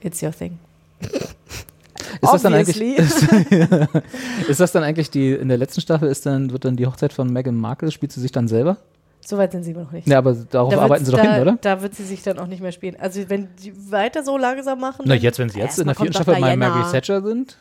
it's 0.00 0.22
your 0.22 0.30
thing. 0.32 0.58
Ist 1.00 2.32
das, 2.32 2.42
dann 2.42 2.54
eigentlich, 2.54 2.76
Obviously. 2.80 2.94
ist, 2.94 4.48
ist 4.48 4.60
das 4.60 4.72
dann 4.72 4.84
eigentlich 4.84 5.10
die, 5.10 5.32
in 5.32 5.48
der 5.48 5.58
letzten 5.58 5.80
Staffel 5.80 6.08
ist 6.08 6.24
dann, 6.24 6.52
wird 6.52 6.64
dann 6.64 6.76
die 6.76 6.86
Hochzeit 6.86 7.12
von 7.12 7.30
Meghan 7.32 7.56
Markle, 7.56 7.90
spielt 7.90 8.12
sie 8.12 8.20
sich 8.20 8.32
dann 8.32 8.48
selber? 8.48 8.78
Soweit 9.26 9.52
sind 9.52 9.62
sie 9.64 9.72
noch 9.72 9.90
nicht. 9.90 10.06
Ja, 10.06 10.18
aber 10.18 10.34
darauf 10.34 10.72
Da 10.74 10.80
arbeiten 10.80 11.04
sie 11.04 11.10
doch 11.12 11.18
da, 11.22 11.32
hin, 11.34 11.42
oder? 11.42 11.58
Da 11.60 11.80
wird 11.80 11.94
sie 11.94 12.04
sich 12.04 12.22
dann 12.22 12.38
auch 12.38 12.46
nicht 12.46 12.60
mehr 12.60 12.72
spielen. 12.72 12.96
Also, 13.00 13.28
wenn 13.28 13.48
die 13.56 13.72
weiter 13.90 14.22
so 14.22 14.36
langsam 14.36 14.80
machen. 14.80 15.04
Na, 15.06 15.14
jetzt, 15.14 15.38
wenn 15.38 15.48
sie 15.48 15.58
jetzt 15.60 15.78
in 15.78 15.86
der 15.86 15.94
vierten 15.94 16.12
Staffel 16.12 16.38
mal. 16.38 16.56
Mary 16.56 16.82
Thatcher 16.92 17.22
sind. 17.22 17.56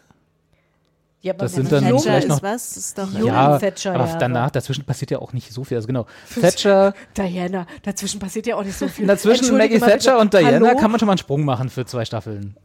Ja, 1.22 1.32
aber 1.32 1.43
Das 1.45 1.53
sind 1.53 1.72
dann 1.72 1.88
jung 1.88 2.01
vielleicht 2.01 2.24
ist, 2.26 2.30
noch- 2.30 2.36
ist 2.36 2.43
was? 2.43 2.74
Das 2.74 2.78
ist 2.78 2.97
doch 2.97 3.14
Ja, 3.14 3.57
Thatcher, 3.57 3.93
aber 3.95 4.07
ja, 4.07 4.18
danach, 4.18 4.51
dazwischen 4.51 4.84
passiert 4.84 5.09
ja 5.09 5.20
auch 5.20 5.32
nicht 5.32 5.53
so 5.53 5.64
viel. 5.64 5.78
Also 5.78 5.88
genau, 5.88 6.05
Thatcher, 6.41 6.93
Diana, 7.16 7.66
dazwischen 7.82 8.20
passiert 8.20 8.45
ja 8.45 8.57
auch 8.57 8.64
nicht 8.66 8.78
so 8.78 8.89
viel. 8.89 9.07
dazwischen 9.07 9.57
Maggie 9.57 9.80
Thatcher 9.80 9.95
bitte. 9.95 10.18
und 10.18 10.34
Diana 10.34 10.68
Hallo? 10.68 10.78
kann 10.78 10.91
man 10.91 10.99
schon 10.99 11.05
mal 11.05 11.14
einen 11.14 11.20
Sprung 11.20 11.45
machen 11.45 11.70
für 11.70 11.86
zwei 11.86 12.03
Staffeln. 12.03 12.57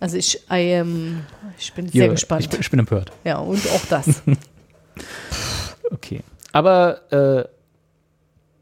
Also 0.00 0.16
ich, 0.16 0.40
I 0.50 0.74
am, 0.80 1.20
ich 1.56 1.72
bin 1.72 1.86
sehr 1.88 2.06
Ja, 2.06 2.10
gespannt. 2.10 2.48
Ich, 2.52 2.58
ich 2.58 2.70
bin 2.72 2.80
empört. 2.80 3.12
ja, 3.22 3.38
und 3.38 3.64
auch 3.70 3.86
das. 3.88 4.06
Okay. 5.92 6.22
Aber, 6.52 7.12
äh, 7.12 7.48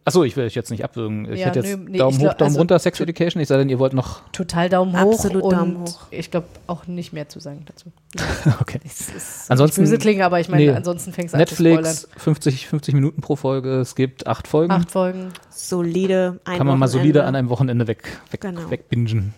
achso, 0.04 0.22
ich 0.24 0.36
will 0.36 0.44
euch 0.44 0.54
jetzt 0.54 0.70
nicht 0.70 0.84
abwürgen. 0.84 1.30
Ich 1.32 1.40
Ja, 1.40 1.46
hätte 1.46 1.60
jetzt 1.60 1.76
nö, 1.78 1.84
nee, 1.90 1.98
Daumen 1.98 2.16
hoch, 2.16 2.22
glaub, 2.22 2.38
Daumen 2.38 2.48
also- 2.50 2.58
runter, 2.60 2.78
Sex 2.78 3.00
Education. 3.00 3.40
Ich 3.42 3.48
sei 3.48 3.56
denn, 3.56 3.68
ihr 3.68 3.78
wollt 3.78 3.92
noch. 3.92 4.22
Total 4.32 4.68
Daumen 4.68 4.92
hoch. 5.00 5.12
Absolut 5.14 5.42
und 5.42 5.52
Daumen 5.52 5.80
hoch. 5.80 6.00
Ich 6.10 6.30
glaube 6.30 6.46
auch 6.66 6.86
nicht 6.86 7.12
mehr 7.12 7.28
zu 7.28 7.40
sagen 7.40 7.64
dazu. 7.66 7.92
Okay. 8.60 8.80
Es 8.84 9.08
ist 9.10 9.50
Ansonsten- 9.50 9.82
böse 9.82 9.98
klingen, 9.98 10.22
aber 10.22 10.40
ich 10.40 10.48
meine, 10.48 10.64
nee. 10.64 10.70
ansonsten 10.70 11.12
fängst 11.12 11.34
du 11.34 11.36
an. 11.36 11.40
Netflix, 11.40 12.08
50, 12.16 12.66
50 12.68 12.94
Minuten 12.94 13.20
pro 13.20 13.36
Folge. 13.36 13.80
Es 13.80 13.94
gibt 13.94 14.26
acht 14.26 14.46
Folgen. 14.48 14.72
Acht 14.72 14.90
Folgen. 14.90 15.32
Solide. 15.50 16.40
Ein 16.44 16.58
Kann 16.58 16.66
man 16.66 16.78
mal 16.78 16.88
solide 16.88 17.24
an 17.24 17.34
einem 17.34 17.48
Wochenende 17.48 17.86
weg, 17.86 18.20
weg, 18.30 18.40
Genau. 18.40 18.70
wegbingen. 18.70 19.34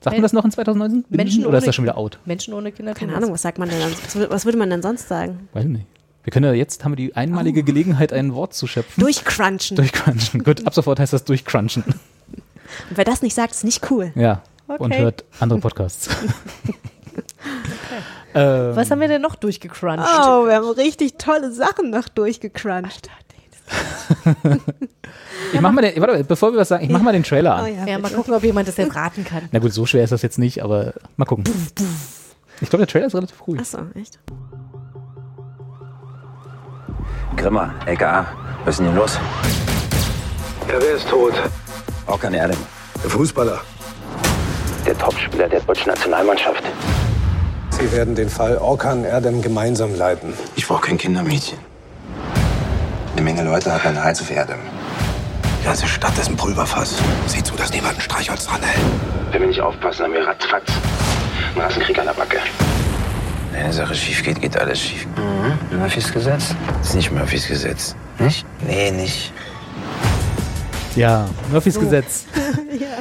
Sagt 0.00 0.14
man 0.16 0.22
das 0.22 0.32
noch 0.32 0.44
in 0.44 0.50
2019? 0.52 1.02
Bingen? 1.02 1.16
Menschen 1.16 1.46
Oder 1.46 1.58
ist 1.58 1.66
das 1.66 1.74
schon 1.74 1.84
wieder 1.84 1.96
out? 1.98 2.18
Menschen 2.26 2.54
ohne 2.54 2.70
Kinder. 2.70 2.94
Keine 2.94 3.16
Ahnung, 3.16 3.32
was 3.32 3.42
sagt 3.42 3.58
man 3.58 3.68
denn 3.68 3.80
sonst? 3.80 4.04
Was 4.04 4.14
würde- 4.16 4.30
Was 4.30 4.44
würde 4.44 4.58
man 4.58 4.70
denn 4.70 4.82
sonst 4.82 5.08
sagen? 5.08 5.48
Weiß 5.52 5.64
nicht. 5.64 5.86
Wir 6.26 6.32
können 6.32 6.44
ja 6.44 6.52
jetzt, 6.54 6.84
haben 6.84 6.90
wir 6.90 6.96
die 6.96 7.14
einmalige 7.14 7.62
Gelegenheit, 7.62 8.12
ein 8.12 8.34
Wort 8.34 8.52
zu 8.52 8.66
schöpfen. 8.66 9.00
Durchcrunchen. 9.00 9.76
Durchcrunchen. 9.76 10.42
Gut, 10.42 10.66
ab 10.66 10.74
sofort 10.74 10.98
heißt 10.98 11.12
das 11.12 11.22
durchcrunchen. 11.22 11.84
Und 11.84 12.96
wer 12.96 13.04
das 13.04 13.22
nicht 13.22 13.32
sagt, 13.32 13.52
ist 13.52 13.62
nicht 13.62 13.88
cool. 13.92 14.10
Ja. 14.16 14.42
Und 14.66 14.80
Okay. 14.80 15.02
hört 15.02 15.24
andere 15.38 15.60
Podcasts. 15.60 16.08
ähm, 18.34 18.74
Was 18.74 18.90
haben 18.90 19.00
wir 19.00 19.06
denn 19.06 19.22
noch 19.22 19.36
durchgecrunched? 19.36 20.04
Oh, 20.04 20.46
wir 20.48 20.56
haben 20.56 20.68
richtig 20.70 21.16
tolle 21.16 21.52
Sachen 21.52 21.90
noch 21.90 22.08
durchgecrunched. 22.08 23.08
ich 25.52 25.60
mach 25.60 25.70
mal 25.70 25.82
den, 25.82 26.00
warte, 26.00 26.24
bevor 26.24 26.52
wir 26.52 26.58
was 26.58 26.66
sagen, 26.68 26.86
ich 26.86 26.90
mach 26.90 27.02
mal 27.02 27.12
den 27.12 27.22
Trailer 27.22 27.54
an. 27.54 27.64
Oh 27.66 27.68
ja, 27.68 27.86
Ja, 27.86 27.98
mal 28.00 28.10
gucken, 28.10 28.34
ob 28.34 28.42
jemand 28.42 28.66
das 28.66 28.76
jetzt 28.78 28.96
raten 28.96 29.24
kann. 29.24 29.48
Na 29.52 29.60
gut, 29.60 29.72
so 29.72 29.86
schwer 29.86 30.02
ist 30.02 30.10
das 30.10 30.22
jetzt 30.22 30.40
nicht, 30.40 30.64
aber 30.64 30.94
mal 31.16 31.24
gucken. 31.24 31.44
Ich 32.60 32.68
glaube, 32.68 32.84
der 32.84 32.88
Trailer 32.88 33.06
ist 33.06 33.14
relativ 33.14 33.36
cool. 33.46 33.60
Achso, 33.60 33.78
echt? 33.94 34.18
Grimmer, 37.36 37.74
LKA. 37.86 38.26
Was 38.64 38.74
ist 38.74 38.78
denn 38.80 38.90
hier 38.90 39.00
los? 39.00 39.18
Ja, 40.68 40.74
wer 40.80 40.94
ist 40.94 41.08
tot? 41.08 41.34
Orkan 42.06 42.34
Erdem. 42.34 42.58
Der 43.02 43.10
Fußballer. 43.10 43.60
Der 44.86 44.98
Topspieler 44.98 45.48
der 45.48 45.60
deutschen 45.60 45.88
Nationalmannschaft. 45.88 46.62
Sie 47.70 47.92
werden 47.92 48.14
den 48.14 48.28
Fall 48.28 48.56
Orkan 48.58 49.04
Erdem 49.04 49.42
gemeinsam 49.42 49.94
leiten. 49.94 50.32
Ich 50.56 50.66
brauche 50.66 50.82
kein 50.82 50.98
Kindermädchen. 50.98 51.58
Eine 53.12 53.22
Menge 53.22 53.42
Leute 53.42 53.72
hat 53.72 53.84
einen 53.86 54.02
Hals 54.02 54.20
auf 54.20 54.30
Erdem. 54.30 54.58
Die 55.60 55.66
ganze 55.66 55.86
Stadt 55.86 56.16
ist 56.18 56.28
ein 56.28 56.36
Pulverfass. 56.36 56.96
Sieh 57.26 57.42
zu, 57.42 57.54
dass 57.56 57.72
niemand 57.72 57.96
ein 57.96 58.00
Streichholz 58.00 58.46
dranhält. 58.46 58.80
Wenn 59.32 59.40
wir 59.42 59.48
nicht 59.48 59.60
aufpassen, 59.60 60.04
haben 60.04 60.12
wir 60.12 60.26
ratzfatz 60.26 60.70
einen 61.56 61.64
Rassenkrieg 61.64 61.98
an 61.98 62.06
der 62.06 62.12
Backe. 62.12 62.38
Wenn 63.56 63.64
eine 63.64 63.72
Sache 63.72 63.94
schief 63.94 64.22
geht, 64.22 64.38
geht 64.42 64.54
alles 64.58 64.78
schief. 64.78 65.06
Mhm. 65.16 65.78
Murphys 65.78 66.12
Gesetz? 66.12 66.54
Das 66.78 66.88
ist 66.90 66.94
nicht 66.94 67.10
Murphys 67.10 67.48
Gesetz. 67.48 67.96
Nicht? 68.18 68.44
Nee, 68.66 68.90
nicht. 68.90 69.32
Ja, 70.94 71.26
Murphys 71.50 71.78
Gesetz. 71.80 72.26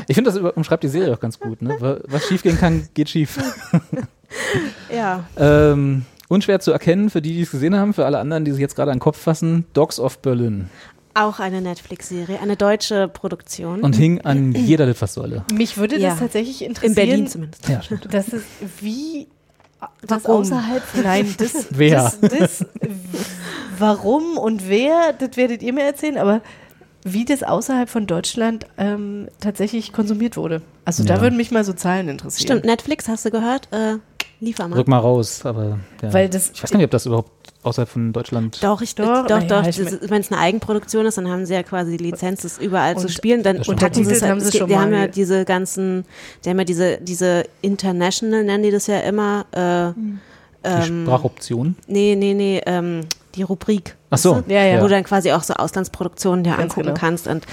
Ich 0.07 0.13
finde, 0.15 0.31
das 0.31 0.39
umschreibt 0.55 0.83
die 0.83 0.87
Serie 0.87 1.13
auch 1.13 1.19
ganz 1.19 1.39
gut. 1.39 1.61
Ne? 1.61 1.75
Wa- 1.79 1.97
Was 2.05 2.25
schief 2.27 2.41
gehen 2.43 2.57
kann, 2.59 2.87
geht 2.93 3.09
schief. 3.09 3.37
Ja. 4.93 5.25
ähm, 5.35 6.05
unschwer 6.29 6.59
zu 6.61 6.71
erkennen 6.71 7.09
für 7.09 7.21
die, 7.21 7.33
die 7.33 7.41
es 7.41 7.51
gesehen 7.51 7.75
haben, 7.75 7.93
für 7.93 8.05
alle 8.05 8.19
anderen, 8.19 8.45
die 8.45 8.51
sich 8.51 8.61
jetzt 8.61 8.75
gerade 8.75 8.91
an 8.91 8.97
den 8.97 9.01
Kopf 9.01 9.17
fassen. 9.19 9.65
Dogs 9.73 9.99
of 9.99 10.19
Berlin. 10.19 10.69
Auch 11.15 11.39
eine 11.39 11.59
Netflix-Serie, 11.61 12.39
eine 12.41 12.55
deutsche 12.55 13.07
Produktion. 13.07 13.81
Und 13.81 13.95
hing 13.95 14.21
an 14.21 14.53
jeder 14.53 14.85
Litfaßsäule. 14.85 15.43
Mich 15.53 15.77
würde 15.77 15.97
Ja. 15.97 16.11
das 16.11 16.19
tatsächlich 16.19 16.61
In 16.61 16.69
interessieren. 16.69 16.95
Berlin 16.95 17.27
zumindest. 17.27 17.67
Ja, 17.67 17.81
stimmt. 17.81 18.07
Das 18.13 18.27
ist 18.29 18.45
wie 18.81 19.27
das 20.05 20.23
Warum? 20.25 20.41
außerhalb. 20.41 20.83
Nein, 21.03 21.33
das. 21.37 21.67
Wer? 21.71 22.03
Das, 22.03 22.19
das, 22.21 22.65
warum 23.77 24.37
und 24.37 24.67
wer, 24.69 25.13
das 25.13 25.35
werdet 25.37 25.61
ihr 25.61 25.73
mir 25.73 25.83
erzählen, 25.83 26.17
aber 26.17 26.41
wie 27.03 27.25
das 27.25 27.43
außerhalb 27.43 27.89
von 27.89 28.07
Deutschland 28.07 28.65
ähm, 28.77 29.27
tatsächlich 29.39 29.93
konsumiert 29.93 30.37
wurde. 30.37 30.61
Also 30.85 31.03
da 31.03 31.15
Ja. 31.15 31.21
würden 31.21 31.37
mich 31.37 31.51
mal 31.51 31.63
so 31.63 31.73
Zahlen 31.73 32.09
interessieren. 32.09 32.47
Stimmt, 32.47 32.65
Netflix, 32.65 33.07
hast 33.07 33.25
du 33.25 33.31
gehört? 33.31 33.67
Äh, 33.71 33.97
liefer 34.39 34.67
mal. 34.67 34.77
Rück 34.79 34.87
mal 34.87 34.97
raus, 34.97 35.45
aber 35.45 35.77
ja. 36.01 36.13
Weil 36.13 36.29
das- 36.29 36.51
ich 36.51 36.63
weiß 36.63 36.71
gar 36.71 36.77
nicht, 36.77 36.85
ob 36.85 36.91
das 36.91 37.05
überhaupt 37.05 37.31
außerhalb 37.65 37.89
von 37.89 38.13
Deutschland. 38.13 38.63
Doch, 38.63 38.81
ich, 38.81 38.95
Doch, 38.95 39.27
doch, 39.27 39.27
doch. 39.27 39.41
ja, 39.41 39.61
doch. 39.61 39.67
ich 39.67 39.79
mein- 39.79 39.99
Wenn 40.09 40.21
es 40.21 40.31
eine 40.31 40.39
Eigenproduktion 40.41 41.05
ist, 41.05 41.17
dann 41.17 41.29
haben 41.29 41.45
sie 41.45 41.53
ja 41.53 41.63
quasi 41.63 41.97
die 41.97 42.03
Lizenz, 42.03 42.41
das 42.43 42.57
überall 42.59 42.97
zu 42.97 43.09
spielen. 43.09 43.43
Dann 43.43 43.57
Das 43.57 43.65
stimmt. 43.65 43.79
packen 43.81 43.95
sie 43.95 44.01
es 44.01 44.07
Untertitelt 44.07 44.21
halt, 44.23 44.31
haben 44.31 44.51
sie 44.51 44.57
schon 44.57 44.67
Die 44.67 44.77
haben 44.77 44.93
ja 44.93 45.07
diese 45.07 45.45
ganzen, 45.45 46.05
die 46.43 46.49
haben 46.49 46.59
ja 46.59 46.65
diese, 46.65 46.97
diese 47.01 47.43
International, 47.61 48.43
nennen 48.43 48.63
die 48.63 48.71
das 48.71 48.87
ja 48.87 48.99
immer. 48.99 49.45
Äh. 49.51 49.99
Die 50.67 50.69
ähm, 50.91 51.03
Sprachoption. 51.05 51.75
Nee, 51.87 52.15
nee, 52.17 52.33
nee, 52.33 52.59
ähm, 52.65 53.01
die 53.35 53.43
Rubrik. 53.43 53.95
Ach 54.09 54.17
so, 54.17 54.41
ja, 54.47 54.63
ja. 54.63 54.79
Wo 54.79 54.83
du 54.83 54.89
dann 54.89 55.03
quasi 55.03 55.31
auch 55.31 55.43
so 55.43 55.53
Auslandsproduktionen 55.53 56.43
dir 56.43 56.51
Ganz 56.51 56.63
angucken 56.63 56.87
genau. 56.87 56.99
kannst 56.99 57.27
und 57.27 57.45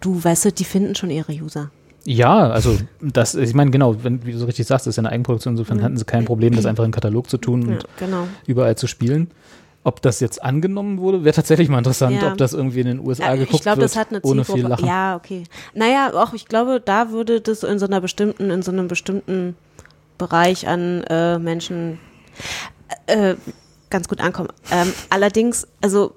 du 0.00 0.22
weißt, 0.22 0.44
du, 0.44 0.52
die 0.52 0.64
finden 0.64 0.94
schon 0.94 1.08
ihre 1.10 1.32
User. 1.32 1.70
Ja, 2.04 2.48
also 2.50 2.78
das, 3.00 3.34
ich 3.34 3.54
meine, 3.54 3.70
genau, 3.70 4.02
wenn, 4.02 4.24
wie 4.24 4.32
du 4.32 4.38
so 4.38 4.46
richtig 4.46 4.66
sagst, 4.66 4.86
das 4.86 4.92
ist 4.92 4.96
ja 4.96 5.02
eine 5.02 5.10
Eigenproduktion, 5.12 5.54
insofern 5.54 5.78
Mhm. 5.78 5.82
hatten 5.82 5.96
sie 5.96 6.04
kein 6.04 6.24
Problem, 6.24 6.54
das 6.54 6.64
einfach 6.64 6.84
in 6.84 6.88
den 6.88 6.94
Katalog 6.94 7.28
zu 7.28 7.36
tun 7.38 7.62
Ja, 7.62 7.68
und 7.74 7.84
genau. 7.98 8.28
überall 8.46 8.76
zu 8.76 8.86
spielen. 8.86 9.30
Ob 9.84 10.02
das 10.02 10.20
jetzt 10.20 10.42
angenommen 10.42 10.98
wurde, 10.98 11.24
wäre 11.24 11.34
tatsächlich 11.34 11.68
mal 11.68 11.78
interessant, 11.78 12.20
Ja. 12.20 12.28
ob 12.28 12.36
das 12.38 12.52
irgendwie 12.52 12.80
in 12.80 12.86
den 12.86 13.00
USA 13.00 13.24
Ja, 13.26 13.34
geguckt 13.36 13.54
ich 13.54 13.62
glaube, 13.62 13.78
wird, 13.80 13.90
das 13.90 13.96
hat 13.96 14.10
eine 14.10 14.20
ohne 14.22 14.44
viel. 14.44 14.66
Lachen. 14.66 14.86
Ja, 14.86 15.16
okay. 15.16 15.44
Naja, 15.74 16.10
auch 16.14 16.32
ich 16.34 16.46
glaube, 16.46 16.80
da 16.84 17.10
würde 17.10 17.40
das 17.40 17.62
in 17.62 17.78
so 17.78 17.86
einer 17.86 18.00
bestimmten, 18.00 18.50
in 18.50 18.62
so 18.62 18.70
einem 18.72 18.88
bestimmten 18.88 19.56
Bereich 20.18 20.66
an 20.66 21.02
äh, 21.04 21.38
Menschen 21.38 21.98
äh, 23.06 23.34
ganz 23.90 24.08
gut 24.08 24.20
ankommen. 24.20 24.48
Ähm, 24.70 24.92
allerdings, 25.10 25.66
also 25.80 26.14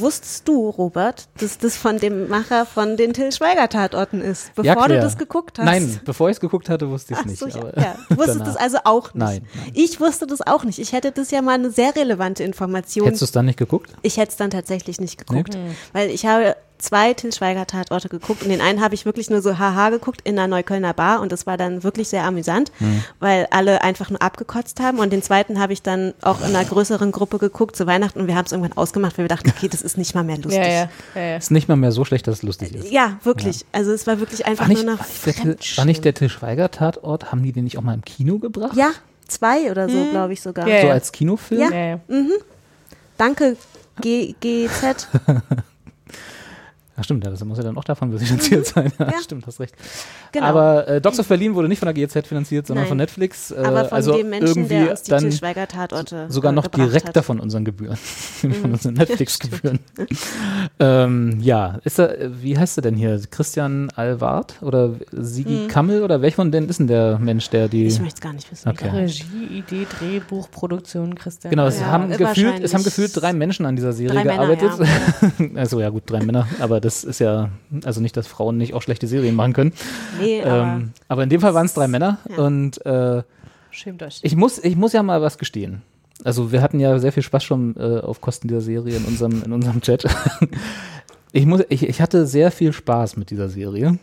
wusstest 0.00 0.46
du, 0.48 0.68
Robert, 0.70 1.28
dass 1.40 1.58
das 1.58 1.76
von 1.76 1.98
dem 1.98 2.28
Macher 2.28 2.66
von 2.66 2.96
den 2.96 3.12
Till 3.12 3.32
Schweiger 3.32 3.68
Tatorten 3.68 4.20
ist, 4.20 4.54
bevor 4.54 4.64
Ja, 4.64 4.88
du 4.88 5.00
das 5.00 5.16
geguckt 5.18 5.58
hast? 5.58 5.64
Nein, 5.64 6.00
bevor 6.04 6.28
ich 6.30 6.36
es 6.36 6.40
geguckt 6.40 6.68
hatte, 6.68 6.88
wusste 6.90 7.14
ich 7.14 7.20
es 7.20 7.26
nicht. 7.26 7.38
so, 7.38 7.46
ja, 7.48 7.70
ja. 7.76 7.94
Du 8.08 8.16
wusstest 8.16 8.40
danach. 8.40 8.46
das 8.54 8.56
also 8.56 8.78
auch 8.84 9.14
nicht. 9.14 9.16
Nein. 9.16 9.46
Ich 9.74 10.00
wusste 10.00 10.26
das 10.26 10.40
auch 10.46 10.64
nicht. 10.64 10.78
Ich 10.78 10.92
hätte 10.92 11.12
das 11.12 11.30
ja 11.30 11.42
mal 11.42 11.52
eine 11.54 11.70
sehr 11.70 11.94
relevante 11.96 12.44
Information. 12.44 13.04
Hättest 13.06 13.22
du 13.22 13.26
es 13.26 13.32
dann 13.32 13.46
nicht 13.46 13.58
geguckt? 13.58 13.90
Ich 14.02 14.16
hätte 14.16 14.30
es 14.30 14.36
dann 14.36 14.50
tatsächlich 14.50 15.00
nicht 15.00 15.18
geguckt, 15.18 15.54
Nee? 15.54 15.70
weil 15.92 16.10
ich 16.10 16.26
habe 16.26 16.56
zwei 16.78 17.14
Till 17.14 17.32
Schweiger 17.32 17.66
Tatorte 17.66 18.08
geguckt 18.08 18.42
und 18.42 18.48
den 18.50 18.60
einen 18.60 18.80
habe 18.80 18.94
ich 18.94 19.04
wirklich 19.04 19.30
nur 19.30 19.42
so 19.42 19.58
haha 19.58 19.90
geguckt 19.90 20.20
in 20.24 20.38
einer 20.38 20.48
Neuköllner 20.48 20.92
Bar 20.92 21.20
und 21.20 21.32
das 21.32 21.46
war 21.46 21.56
dann 21.56 21.82
wirklich 21.82 22.08
sehr 22.08 22.24
amüsant, 22.24 22.70
Hm. 22.78 23.02
weil 23.20 23.46
alle 23.50 23.82
einfach 23.82 24.10
nur 24.10 24.20
abgekotzt 24.22 24.80
haben 24.80 24.98
und 24.98 25.12
den 25.12 25.22
zweiten 25.22 25.58
habe 25.60 25.72
ich 25.72 25.82
dann 25.82 26.14
auch 26.22 26.40
in 26.40 26.54
einer 26.54 26.64
größeren 26.64 27.12
Gruppe 27.12 27.38
geguckt 27.38 27.76
zu 27.76 27.86
Weihnachten 27.86 28.20
und 28.20 28.26
wir 28.26 28.36
haben 28.36 28.46
es 28.46 28.52
irgendwann 28.52 28.76
ausgemacht, 28.76 29.16
weil 29.18 29.24
wir 29.24 29.28
dachten, 29.28 29.50
okay, 29.50 29.68
das 29.68 29.82
ist 29.82 29.96
nicht 29.98 30.14
mal 30.14 30.24
mehr 30.24 30.36
lustig. 30.38 30.56
Ja, 30.62 30.68
ja, 30.68 30.88
ja, 31.14 31.20
ja. 31.22 31.36
Ist 31.36 31.50
nicht 31.50 31.68
mal 31.68 31.76
mehr 31.76 31.92
so 31.92 32.04
schlecht, 32.04 32.26
dass 32.26 32.36
es 32.36 32.42
lustig 32.42 32.74
ist. 32.74 32.90
Ja, 32.90 33.18
wirklich. 33.22 33.64
Also 33.72 33.92
es 33.92 34.06
war 34.06 34.20
wirklich 34.20 34.46
einfach 34.46 34.64
War 34.64 34.68
nicht, 34.68 34.84
nur 34.84 34.98
war, 34.98 35.06
der, 35.26 35.34
Till- 35.34 35.76
war 35.76 35.84
nicht 35.84 36.04
der 36.04 36.14
Till 36.14 36.28
Schweiger 36.28 36.70
Tatort, 36.70 37.32
haben 37.32 37.42
die 37.42 37.52
den 37.52 37.64
nicht 37.64 37.78
auch 37.78 37.82
mal 37.82 37.94
im 37.94 38.04
Kino 38.04 38.38
gebracht? 38.38 38.76
Ja, 38.76 38.90
zwei 39.28 39.70
oder 39.70 39.88
so, 39.88 39.96
Hm. 39.96 40.10
glaube 40.10 40.32
ich 40.32 40.40
sogar. 40.42 40.66
Ja, 40.68 40.80
so 40.80 40.86
ja. 40.88 40.92
als 40.92 41.10
Kinofilm? 41.12 41.60
Ja. 41.60 41.70
Ja, 41.70 41.86
ja. 41.86 42.00
Mhm. 42.08 42.32
Danke, 43.18 43.56
G 44.00 44.34
GZ. 44.40 45.08
Ach 46.98 47.04
stimmt, 47.04 47.24
ja, 47.24 47.30
das 47.30 47.44
muss 47.44 47.58
ja 47.58 47.64
dann 47.64 47.76
auch 47.76 47.84
davon 47.84 48.16
finanziert 48.18 48.66
sein. 48.66 48.90
Ja, 48.98 49.06
Mhm. 49.06 49.12
Ja. 49.12 49.20
stimmt, 49.22 49.46
hast 49.46 49.60
recht. 49.60 49.74
Genau. 50.32 50.46
Aber 50.46 50.88
äh, 50.88 51.00
Dogs 51.00 51.20
of 51.20 51.28
Berlin 51.28 51.54
wurde 51.54 51.68
nicht 51.68 51.78
von 51.78 51.86
der 51.86 51.94
GEZ 51.94 52.26
finanziert, 52.26 52.66
sondern 52.66 52.84
Nein. 52.84 52.88
von 52.88 52.96
Netflix. 52.98 53.50
Äh, 53.50 53.56
Aber 53.58 53.84
von 53.84 53.92
also 53.96 54.16
dem 54.16 54.30
Menschen, 54.30 54.46
irgendwie 54.48 54.74
der 54.74 54.90
uns 54.90 55.02
die 55.02 55.10
dann 55.10 55.30
Schweiger 55.32 55.68
Tatorte 55.68 56.26
sogar 56.30 56.52
äh, 56.52 56.54
noch 56.54 56.66
direkter 56.68 57.18
hat. 57.20 57.24
von 57.26 57.38
unseren 57.40 57.64
Gebühren, 57.64 57.96
von 58.40 58.50
Mhm. 58.50 58.72
unseren 58.72 58.94
Netflix-Gebühren. 58.94 59.78
ähm, 60.80 61.38
ja, 61.40 61.78
ist 61.84 61.98
er, 61.98 62.18
äh, 62.20 62.30
wie 62.42 62.58
heißt 62.58 62.78
er 62.78 62.82
denn 62.82 62.94
hier? 62.96 63.20
Christian 63.30 63.90
Alward 63.94 64.54
oder 64.62 64.94
Sigi 65.12 65.64
Mhm. 65.64 65.68
Kammel 65.68 66.02
oder 66.02 66.22
welcher 66.22 66.36
von 66.36 66.50
denen 66.52 66.68
ist 66.68 66.78
denn 66.80 66.86
der 66.86 67.18
Mensch, 67.18 67.48
der 67.50 67.68
die. 67.68 67.86
Ich 67.86 68.00
möchte 68.00 68.16
es 68.16 68.20
gar 68.20 68.32
nicht 68.32 68.50
wissen. 68.50 68.68
Okay. 68.68 68.88
Regie, 68.90 69.24
Idee, 69.50 69.86
Drehbuch, 69.98 70.50
Produktion, 70.50 71.14
Christian. 71.14 71.50
Genau, 71.50 71.66
es 71.66 71.80
Ja, 71.80 71.86
haben, 71.86 72.10
gefühlt, 72.10 72.60
es 72.62 72.74
haben 72.74 72.84
gefühlt 72.84 73.10
drei 73.14 73.32
Menschen 73.32 73.64
an 73.66 73.76
dieser 73.76 73.92
Serie 73.92 74.14
Drei 74.14 74.24
Männer, 74.24 74.56
gearbeitet. 74.56 74.88
also 75.54 75.80
ja, 75.80 75.88
gut, 75.90 76.02
drei 76.06 76.22
Männer, 76.24 76.46
aber 76.60 76.80
das 76.86 77.02
ist 77.02 77.18
ja, 77.18 77.50
also 77.84 78.00
nicht, 78.00 78.16
dass 78.16 78.28
Frauen 78.28 78.56
nicht 78.56 78.72
auch 78.72 78.80
schlechte 78.80 79.08
Serien 79.08 79.34
machen 79.34 79.52
können. 79.52 79.72
Nee, 80.20 80.40
aber 80.42 80.62
ähm, 80.62 80.92
aber 81.08 81.24
in 81.24 81.28
dem 81.28 81.40
Fall 81.40 81.52
waren 81.52 81.66
es 81.66 81.74
drei 81.74 81.88
Männer 81.88 82.18
Ja. 82.30 82.44
und 82.44 82.84
äh, 82.86 83.24
Schämt 83.70 84.02
euch. 84.04 84.20
ich 84.22 84.36
muss, 84.36 84.58
ich 84.62 84.76
muss 84.76 84.92
ja 84.92 85.02
mal 85.02 85.20
was 85.20 85.36
gestehen. 85.36 85.82
Also 86.24 86.52
wir 86.52 86.62
hatten 86.62 86.78
ja 86.78 86.98
sehr 87.00 87.10
viel 87.12 87.24
Spaß 87.24 87.42
schon 87.42 87.74
äh, 87.76 87.98
auf 88.00 88.20
Kosten 88.20 88.46
dieser 88.46 88.60
Serie 88.60 88.96
in 88.96 89.04
unserem, 89.04 89.42
in 89.42 89.52
unserem 89.52 89.80
Chat. 89.80 90.06
ich, 91.32 91.44
muss, 91.44 91.62
ich, 91.68 91.86
ich 91.86 92.00
hatte 92.00 92.24
sehr 92.26 92.52
viel 92.52 92.72
Spaß 92.72 93.16
mit 93.16 93.30
dieser 93.30 93.48
Serie. 93.48 93.98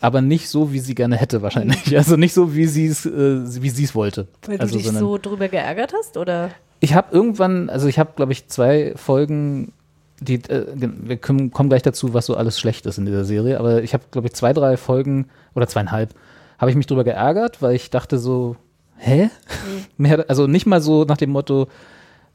Aber 0.00 0.22
nicht 0.22 0.48
so, 0.48 0.72
wie 0.72 0.78
sie 0.78 0.94
gerne 0.94 1.16
hätte, 1.16 1.42
wahrscheinlich. 1.42 1.96
Also 1.96 2.16
nicht 2.16 2.32
so, 2.32 2.54
wie 2.54 2.66
sie 2.66 2.86
es, 2.86 3.04
äh, 3.04 3.62
wie 3.62 3.70
sie 3.70 3.84
es 3.84 3.94
wollte. 3.94 4.28
Weil 4.46 4.58
also, 4.58 4.78
du 4.78 4.82
dich 4.82 4.90
so 4.92 5.18
drüber 5.18 5.48
geärgert 5.48 5.92
hast, 5.96 6.16
oder? 6.16 6.50
ich 6.80 6.94
habe 6.94 7.08
irgendwann, 7.14 7.70
also 7.70 7.88
ich 7.88 7.98
habe, 7.98 8.12
glaube 8.14 8.32
ich, 8.32 8.48
zwei 8.48 8.92
Folgen, 8.96 9.72
die, 10.20 10.36
äh, 10.44 10.66
wir 10.76 11.16
kommen, 11.16 11.50
gleich 11.50 11.82
dazu, 11.82 12.14
was 12.14 12.26
so 12.26 12.36
alles 12.36 12.58
schlecht 12.58 12.86
ist 12.86 12.98
in 12.98 13.06
dieser 13.06 13.24
Serie, 13.24 13.58
aber 13.58 13.82
ich 13.82 13.94
habe, 13.94 14.04
glaube 14.10 14.28
ich, 14.28 14.34
zwei, 14.34 14.52
drei 14.52 14.76
Folgen 14.76 15.26
oder 15.54 15.66
zweieinhalb, 15.68 16.14
habe 16.58 16.70
ich 16.70 16.76
mich 16.76 16.86
drüber 16.86 17.04
geärgert, 17.04 17.62
weil 17.62 17.74
ich 17.74 17.90
dachte 17.90 18.18
so, 18.18 18.56
hä? 18.96 19.30
Mehr, 19.96 20.24
also 20.28 20.46
nicht 20.46 20.66
mal 20.66 20.80
so 20.80 21.04
nach 21.04 21.16
dem 21.16 21.30
Motto, 21.30 21.68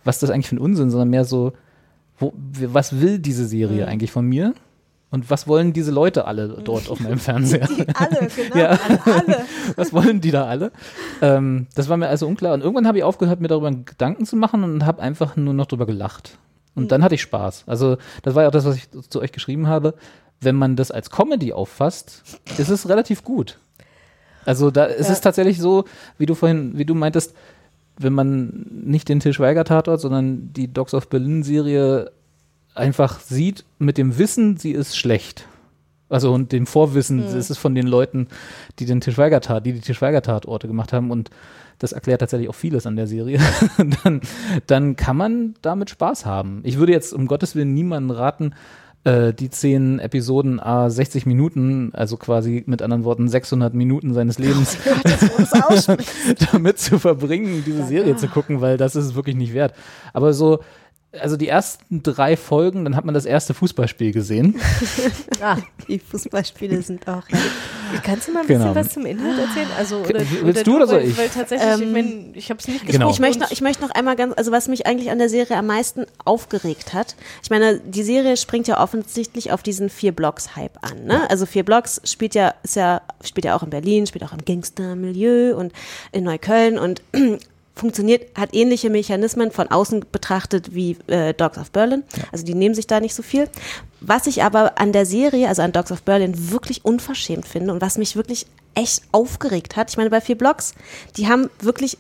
was 0.04 0.18
ist 0.18 0.24
das 0.24 0.30
eigentlich 0.30 0.48
für 0.48 0.56
ein 0.56 0.60
Unsinn, 0.60 0.90
sondern 0.90 1.10
mehr 1.10 1.26
so, 1.26 1.54
wo, 2.18 2.34
was 2.36 3.00
will 3.02 3.20
diese 3.20 3.46
Serie 3.46 3.88
eigentlich 3.88 4.12
von 4.12 4.26
mir? 4.26 4.54
Und 5.10 5.30
was 5.30 5.48
wollen 5.48 5.74
diese 5.74 5.92
Leute 5.92 6.26
alle 6.26 6.48
dort 6.64 6.90
auf 6.90 7.00
meinem 7.00 7.20
Fernseher? 7.20 7.68
die 7.78 7.86
alle, 7.94 8.28
genau, 8.36 8.58
Ja. 8.58 8.80
alle. 9.06 9.38
Was 9.76 9.94
wollen 9.94 10.22
die 10.22 10.32
da 10.32 10.46
alle? 10.46 10.72
Ähm, 11.22 11.68
das 11.76 11.88
war 11.88 11.98
mir 11.98 12.08
also 12.08 12.26
unklar. 12.28 12.56
Und 12.56 12.62
irgendwann 12.62 12.88
habe 12.88 12.98
ich 12.98 13.04
aufgehört, 13.04 13.40
mir 13.40 13.48
darüber 13.48 13.70
Gedanken 13.72 14.26
zu 14.26 14.36
machen 14.36 14.64
und 14.64 14.86
habe 14.86 15.02
einfach 15.04 15.36
nur 15.36 15.54
noch 15.54 15.68
drüber 15.68 15.86
gelacht. 15.86 16.40
Und 16.76 16.92
dann 16.92 17.04
hatte 17.04 17.16
ich 17.16 17.22
Spaß. 17.22 17.64
Also, 17.68 17.98
das 18.24 18.34
war 18.36 18.44
ja 18.44 18.48
auch 18.50 18.54
das, 18.54 18.66
was 18.66 18.76
ich 18.78 18.88
zu 19.10 19.22
euch 19.22 19.32
geschrieben 19.32 19.68
habe. 19.68 19.94
Wenn 20.42 20.56
man 20.56 20.76
das 20.76 20.92
als 20.92 21.10
Comedy 21.10 21.54
auffasst, 21.54 22.24
ist 22.58 22.70
es 22.70 22.90
relativ 22.90 23.24
gut. 23.24 23.60
Also, 24.46 24.72
da 24.72 24.86
ist 24.86 25.08
Ja. 25.08 25.14
es 25.14 25.22
tatsächlich 25.22 25.60
so, 25.60 25.86
wie 26.18 26.26
du 26.26 26.36
vorhin, 26.36 26.78
wie 26.78 26.86
du 26.86 26.96
meintest, 26.96 27.34
wenn 27.98 28.14
man 28.14 28.66
nicht 28.72 29.08
den 29.08 29.20
Til 29.20 29.34
Schweiger 29.34 29.64
Tatort, 29.66 30.02
sondern 30.02 30.52
die 30.54 30.68
Dogs 30.74 30.94
of 30.96 31.10
Berlin 31.10 31.44
Serie 31.44 32.12
einfach 32.76 33.20
sieht 33.20 33.66
mit 33.78 33.98
dem 34.00 34.18
Wissen, 34.18 34.58
sie 34.58 34.72
ist 34.72 34.98
schlecht. 34.98 35.46
Also 36.10 36.34
und 36.34 36.52
dem 36.52 36.66
Vorwissen, 36.66 37.18
Mhm. 37.18 37.38
es 37.38 37.50
ist 37.52 37.58
von 37.60 37.76
den 37.76 37.88
Leuten, 37.88 38.28
die 38.80 38.86
den 38.86 39.00
Til 39.00 39.14
Schweiger 39.14 39.42
Tat, 39.42 39.66
die 39.66 39.74
die 39.74 39.80
Til 39.82 39.94
Schweiger 39.96 40.22
Tatorte 40.24 40.68
gemacht 40.68 40.92
haben 40.92 41.12
und 41.12 41.30
das 41.84 41.92
erklärt 41.92 42.22
tatsächlich 42.22 42.50
auch 42.50 42.56
vieles 42.56 42.88
an 42.88 42.96
der 42.96 43.08
Serie. 43.08 43.40
dann, 44.04 44.22
dann 44.68 44.96
kann 44.96 45.18
man 45.18 45.56
damit 45.62 45.90
Spaß 45.90 46.26
haben. 46.26 46.62
Ich 46.64 46.78
würde 46.78 46.94
jetzt 46.94 47.14
um 47.14 47.28
Gottes 47.28 47.56
Willen 47.56 47.74
niemanden 47.74 48.10
raten, 48.10 48.54
äh, 49.04 49.34
die 49.34 49.50
zehn 49.50 50.00
Episoden 50.00 50.62
a 50.62 50.90
60 50.90 51.26
Minuten, 51.26 51.92
also 51.94 52.16
quasi 52.16 52.64
mit 52.68 52.82
anderen 52.82 53.04
Worten 53.04 53.28
600 53.28 53.74
Minuten 53.74 54.14
seines 54.14 54.40
Lebens 54.40 54.78
damit 56.52 56.80
zu 56.80 57.00
verbringen, 57.00 57.64
diese 57.66 57.84
Serie 57.86 58.16
zu 58.16 58.30
gucken, 58.30 58.62
weil 58.62 58.78
das 58.78 58.96
ist 58.96 59.06
es 59.06 59.16
wirklich 59.16 59.36
nicht 59.36 59.54
wert. 59.54 59.74
Aber 60.14 60.34
so, 60.34 60.60
also 61.20 61.38
die 61.38 61.48
ersten 61.48 62.02
drei 62.04 62.36
Folgen, 62.38 62.84
dann 62.86 62.96
hat 62.96 63.06
man 63.06 63.14
das 63.14 63.26
erste 63.26 63.54
Fußballspiel 63.54 64.12
gesehen. 64.12 64.60
Ah, 65.42 65.58
Die 65.90 66.00
Fußballspiele 66.00 66.82
sind 66.84 67.06
auch, 67.08 67.28
ja. 67.30 67.38
kannst 68.04 68.28
du 68.30 68.32
mal 68.32 68.42
ein 68.42 68.48
Genau. 68.48 68.74
bisschen 68.74 68.76
was 68.76 68.94
zum 68.94 69.06
Inhalt 69.06 69.38
erzählen? 69.38 69.68
Also, 69.78 69.98
oder, 69.98 70.22
Willst 70.42 70.66
du 70.66 70.76
oder 70.78 70.88
soll 70.88 71.02
weil, 71.02 71.10
ich? 71.10 71.18
Weil 71.18 71.28
tatsächlich, 71.30 71.70
ich, 71.70 71.82
Ähm, 71.82 71.92
mein, 71.92 72.32
ich 72.34 72.50
habe 72.50 72.60
es 72.60 72.68
nicht 72.68 72.86
Genau. 72.86 73.08
geguckt 73.12 73.14
Ich 73.16 73.20
möchte, 73.20 73.46
ich 73.54 73.62
möchte 73.62 73.82
noch 73.84 73.92
einmal 73.92 74.16
ganz, 74.16 74.34
also 74.38 74.52
was 74.54 74.70
mich 74.70 74.86
eigentlich 74.88 75.12
an 75.12 75.18
der 75.18 75.28
Serie 75.28 75.58
am 75.58 75.68
meisten 75.68 76.06
aufgeregt 76.24 76.94
hat. 76.94 77.16
Ich 77.44 77.50
meine, 77.50 77.80
die 77.82 78.04
Serie 78.04 78.38
springt 78.38 78.68
ja 78.70 78.82
offensichtlich 78.82 79.52
auf 79.52 79.64
diesen 79.64 79.90
vier 79.90 80.14
Blocks 80.14 80.56
Hype 80.56 80.78
an. 80.82 81.04
Ne? 81.06 81.30
Also 81.30 81.46
vier 81.46 81.64
Blocks 81.66 82.00
spielt 82.06 82.36
ja, 82.36 82.54
ist 82.64 82.76
ja, 82.78 83.02
spielt 83.24 83.44
ja 83.46 83.56
auch 83.56 83.64
in 83.64 83.70
Berlin, 83.70 84.08
spielt 84.08 84.24
auch 84.24 84.34
im 84.34 84.46
Gangster-Milieu 84.46 85.58
und 85.58 85.74
in 86.14 86.24
Neukölln 86.24 86.78
und 86.80 87.02
funktioniert, 87.76 88.38
hat 88.38 88.54
ähnliche 88.54 88.90
Mechanismen 88.90 89.52
von 89.52 89.70
außen 89.70 90.06
betrachtet 90.12 90.76
wie 90.76 90.98
äh, 91.08 91.34
Dogs 91.34 91.58
of 91.58 91.72
Berlin. 91.72 92.04
Also 92.32 92.46
die 92.46 92.54
nehmen 92.54 92.76
sich 92.76 92.88
da 92.88 93.00
nicht 93.00 93.16
so 93.16 93.24
viel. 93.24 93.50
Was 94.00 94.28
ich 94.28 94.44
aber 94.44 94.80
an 94.80 94.92
der 94.92 95.06
Serie, 95.06 95.48
also 95.48 95.62
an 95.62 95.72
Dogs 95.72 95.92
of 95.92 96.04
Berlin, 96.04 96.52
wirklich 96.52 96.86
unverschämt 96.86 97.48
finde 97.48 97.74
und 97.74 97.82
was 97.82 97.98
mich 97.98 98.16
wirklich 98.16 98.46
echt 98.76 99.02
aufgeregt 99.12 99.76
hat. 99.76 99.90
Ich 99.90 99.98
meine, 99.98 100.10
bei 100.10 100.22
vier 100.22 100.38
Blocks, 100.38 100.74
die 101.18 101.28
haben 101.28 101.50
wirklich 101.60 101.98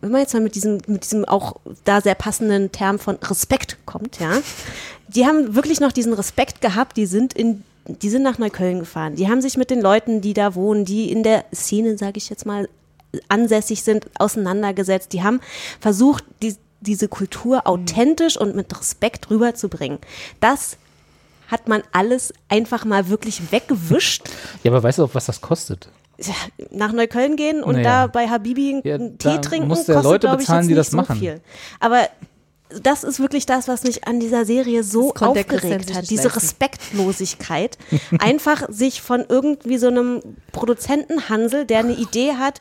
wenn 0.00 0.12
man 0.12 0.22
jetzt 0.22 0.32
mal 0.32 0.40
mit 0.40 0.54
diesem, 0.54 0.78
mit 0.86 1.04
diesem 1.04 1.24
auch 1.26 1.56
da 1.84 2.00
sehr 2.00 2.14
passenden 2.14 2.72
Term 2.72 2.98
von 2.98 3.16
Respekt 3.16 3.76
kommt, 3.84 4.18
ja, 4.18 4.38
die 5.08 5.26
haben 5.26 5.54
wirklich 5.54 5.80
noch 5.80 5.92
diesen 5.92 6.14
Respekt 6.14 6.60
gehabt, 6.60 6.96
die 6.96 7.06
sind 7.06 7.34
in, 7.34 7.64
die 7.86 8.08
sind 8.08 8.22
nach 8.22 8.38
Neukölln 8.38 8.80
gefahren, 8.80 9.16
die 9.16 9.28
haben 9.28 9.42
sich 9.42 9.56
mit 9.56 9.70
den 9.70 9.80
Leuten, 9.80 10.20
die 10.20 10.32
da 10.32 10.54
wohnen, 10.54 10.84
die 10.84 11.10
in 11.10 11.22
der 11.22 11.44
Szene, 11.54 11.98
sage 11.98 12.16
ich 12.16 12.30
jetzt 12.30 12.46
mal, 12.46 12.68
ansässig 13.28 13.82
sind, 13.82 14.06
auseinandergesetzt, 14.18 15.12
die 15.12 15.22
haben 15.22 15.40
versucht, 15.80 16.24
die, 16.42 16.56
diese 16.80 17.08
Kultur 17.08 17.66
authentisch 17.66 18.36
und 18.36 18.56
mit 18.56 18.78
Respekt 18.78 19.30
rüberzubringen. 19.30 19.98
Das 20.40 20.76
hat 21.48 21.68
man 21.68 21.82
alles 21.92 22.32
einfach 22.48 22.84
mal 22.84 23.08
wirklich 23.08 23.52
weggewischt. 23.52 24.28
Ja, 24.62 24.70
aber 24.70 24.82
weißt 24.82 24.98
du 24.98 25.04
auch, 25.04 25.14
was 25.14 25.26
das 25.26 25.40
kostet? 25.40 25.88
Nach 26.70 26.92
Neukölln 26.92 27.36
gehen 27.36 27.62
und 27.62 27.76
Naja. 27.76 28.02
da 28.02 28.06
bei 28.06 28.28
Habibi 28.28 28.82
Ja, 28.84 28.96
einen 28.96 29.18
Tee 29.18 29.38
trinken, 29.40 29.68
musst 29.68 29.88
du 29.88 29.92
ja 29.92 30.00
kostet, 30.00 30.12
Leute 30.12 30.26
ich, 30.28 30.36
bezahlen, 30.38 30.58
jetzt 30.60 30.68
die 30.68 30.74
nicht 30.74 30.78
das 30.78 30.90
so 30.90 30.96
machen. 30.98 31.18
Viel. 31.18 31.40
Aber 31.80 32.08
das 32.82 33.04
ist 33.04 33.18
wirklich 33.18 33.46
das, 33.46 33.68
was 33.68 33.82
mich 33.82 34.06
an 34.06 34.20
dieser 34.20 34.44
Serie 34.44 34.84
so 34.84 35.12
der 35.12 35.28
aufgeregt 35.28 35.94
hat. 35.94 36.08
Diese. 36.08 36.36
Respektlosigkeit. 36.36 37.78
Einfach 38.18 38.68
sich 38.68 39.02
von 39.02 39.24
irgendwie 39.28 39.78
so 39.78 39.88
einem 39.88 40.22
Produzentenhansel, 40.52 41.64
der 41.64 41.80
eine 41.80 41.94
Idee 41.94 42.34
hat, 42.34 42.60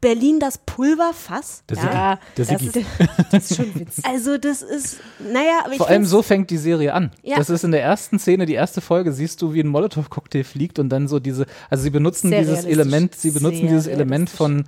Berlin 0.00 0.40
das 0.40 0.58
Pulverfass. 0.58 1.62
Der 1.68 1.76
ja. 1.76 2.18
Das 2.34 2.48
Siggi. 2.48 2.66
ist, 2.66 2.86
das 3.30 3.50
ist 3.50 3.56
schon 3.56 3.74
witzig. 3.74 4.04
Also 4.04 4.38
das 4.38 4.62
ist, 4.62 4.98
naja, 5.20 5.60
aber 5.64 5.72
ich 5.72 5.78
Vor 5.78 5.88
allem 5.88 6.04
so 6.06 6.22
fängt 6.22 6.50
die 6.50 6.56
Serie 6.56 6.94
an. 6.94 7.10
Ja. 7.22 7.36
Das 7.36 7.50
ist 7.50 7.64
in 7.64 7.70
der 7.72 7.82
ersten 7.82 8.18
Szene, 8.18 8.46
die 8.46 8.54
erste 8.54 8.80
Folge, 8.80 9.12
siehst 9.12 9.42
du, 9.42 9.52
wie 9.52 9.60
ein 9.60 9.68
Molotow-Cocktail 9.68 10.44
fliegt 10.44 10.78
und 10.78 10.88
dann 10.88 11.08
so 11.08 11.20
diese, 11.20 11.46
also 11.68 11.82
sie 11.82 11.90
benutzen 11.90 12.30
Sehr 12.30 12.40
dieses. 12.40 12.64
Element, 12.64 13.14
sie 13.14 13.30
benutzen 13.30 13.60
Sehr 13.60 13.68
dieses 13.68 13.86
Element 13.86 14.30
von 14.30 14.64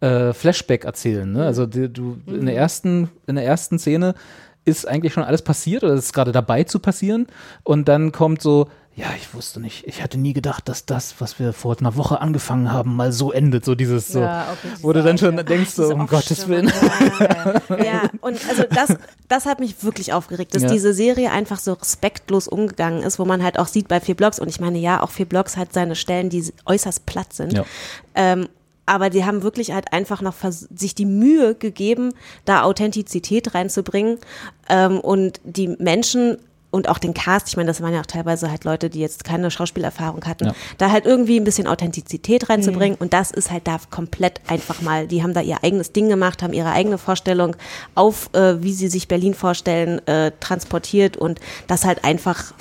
äh, 0.00 0.32
Flashback 0.32 0.84
erzählen. 0.84 1.30
Ne? 1.32 1.44
Also 1.46 1.66
die, 1.66 1.88
du 1.92 2.18
in 2.26 2.40
Mhm. 2.40 2.46
der 2.46 2.56
ersten, 2.56 3.10
in 3.26 3.36
der 3.36 3.44
ersten 3.44 3.78
Szene 3.78 4.14
ist 4.66 4.86
eigentlich 4.88 5.12
schon 5.12 5.24
alles 5.24 5.42
passiert 5.42 5.84
oder 5.84 5.94
ist 5.94 6.12
gerade 6.12 6.32
dabei 6.32 6.64
zu 6.64 6.78
passieren 6.78 7.26
und 7.64 7.86
dann 7.88 8.12
kommt 8.12 8.40
so, 8.42 8.68
ja, 8.96 9.06
ich 9.16 9.34
wusste 9.34 9.60
nicht, 9.60 9.86
ich 9.88 10.02
hatte 10.02 10.18
nie 10.18 10.32
gedacht, 10.32 10.68
dass 10.68 10.86
das, 10.86 11.16
was 11.18 11.40
wir 11.40 11.52
vor 11.52 11.76
einer 11.78 11.96
Woche 11.96 12.20
angefangen 12.20 12.70
haben, 12.70 12.94
mal 12.94 13.10
so 13.10 13.32
endet, 13.32 13.64
so 13.64 13.74
dieses 13.74 14.08
so, 14.08 14.20
Ja, 14.20 14.46
okay, 14.52 14.72
wo 14.82 14.92
du 14.92 15.02
dann 15.02 15.18
schon 15.18 15.36
denkst, 15.44 15.70
so, 15.70 15.92
um 15.92 16.06
Gottes 16.06 16.46
Willen. 16.46 16.72
Ja, 17.70 18.08
und 18.20 18.38
also 18.48 18.64
das, 18.70 18.96
das 19.26 19.46
hat 19.46 19.58
mich 19.58 19.82
wirklich 19.82 20.12
aufgeregt, 20.12 20.54
dass 20.54 20.66
diese 20.66 20.94
Serie 20.94 21.32
einfach 21.32 21.58
so 21.58 21.72
respektlos 21.72 22.46
umgegangen 22.46 23.02
ist, 23.02 23.18
wo 23.18 23.24
man 23.24 23.42
halt 23.42 23.58
auch 23.58 23.66
sieht 23.66 23.88
bei 23.88 24.00
vier 24.00 24.14
Blogs, 24.14 24.38
und 24.38 24.48
ich 24.48 24.60
meine, 24.60 24.78
ja, 24.78 25.02
auch 25.02 25.10
vier 25.10 25.26
Blogs 25.26 25.56
hat 25.56 25.72
seine 25.72 25.96
Stellen, 25.96 26.30
die 26.30 26.52
äußerst 26.64 27.04
platt 27.04 27.32
sind. 27.32 27.60
Ähm, 28.14 28.48
aber 28.86 29.10
die 29.10 29.24
haben 29.24 29.42
wirklich 29.42 29.72
halt 29.72 29.92
einfach 29.92 30.20
noch 30.20 30.34
sich 30.50 30.94
die 30.94 31.06
Mühe 31.06 31.54
gegeben, 31.54 32.12
da 32.44 32.62
Authentizität 32.62 33.54
reinzubringen 33.54 34.18
ähm, 34.68 35.00
und 35.00 35.40
die 35.42 35.68
Menschen 35.68 36.38
und 36.74 36.88
auch 36.88 36.98
den 36.98 37.14
Cast, 37.14 37.48
ich 37.48 37.56
meine, 37.56 37.68
das 37.68 37.80
waren 37.80 37.94
ja 37.94 38.00
auch 38.00 38.06
teilweise 38.06 38.50
halt 38.50 38.64
Leute, 38.64 38.90
die 38.90 38.98
jetzt 39.00 39.22
keine 39.24 39.50
Schauspielerfahrung 39.50 40.24
hatten, 40.26 40.46
Ja. 40.46 40.54
da 40.78 40.90
halt 40.90 41.06
irgendwie 41.06 41.38
ein 41.38 41.44
bisschen 41.44 41.66
Authentizität 41.68 42.50
reinzubringen. 42.50 42.98
Und 42.98 43.12
das 43.12 43.30
ist 43.30 43.50
halt 43.50 43.66
da 43.66 43.78
komplett 43.90 44.40
einfach 44.48 44.82
mal, 44.82 45.06
die 45.06 45.22
haben 45.22 45.34
da 45.34 45.40
ihr 45.40 45.62
eigenes 45.62 45.92
Ding 45.92 46.08
gemacht, 46.08 46.42
haben 46.42 46.52
ihre 46.52 46.70
eigene 46.72 46.98
Vorstellung 46.98 47.56
auf, 47.94 48.28
äh, 48.34 48.62
wie 48.62 48.72
sie 48.72 48.88
sich 48.88 49.06
Berlin 49.08 49.34
vorstellen, 49.34 50.06
äh, 50.08 50.32
transportiert 50.40 51.16
und 51.16 51.38
das 51.68 51.84
halt 51.84 52.04
einfach, 52.04 52.52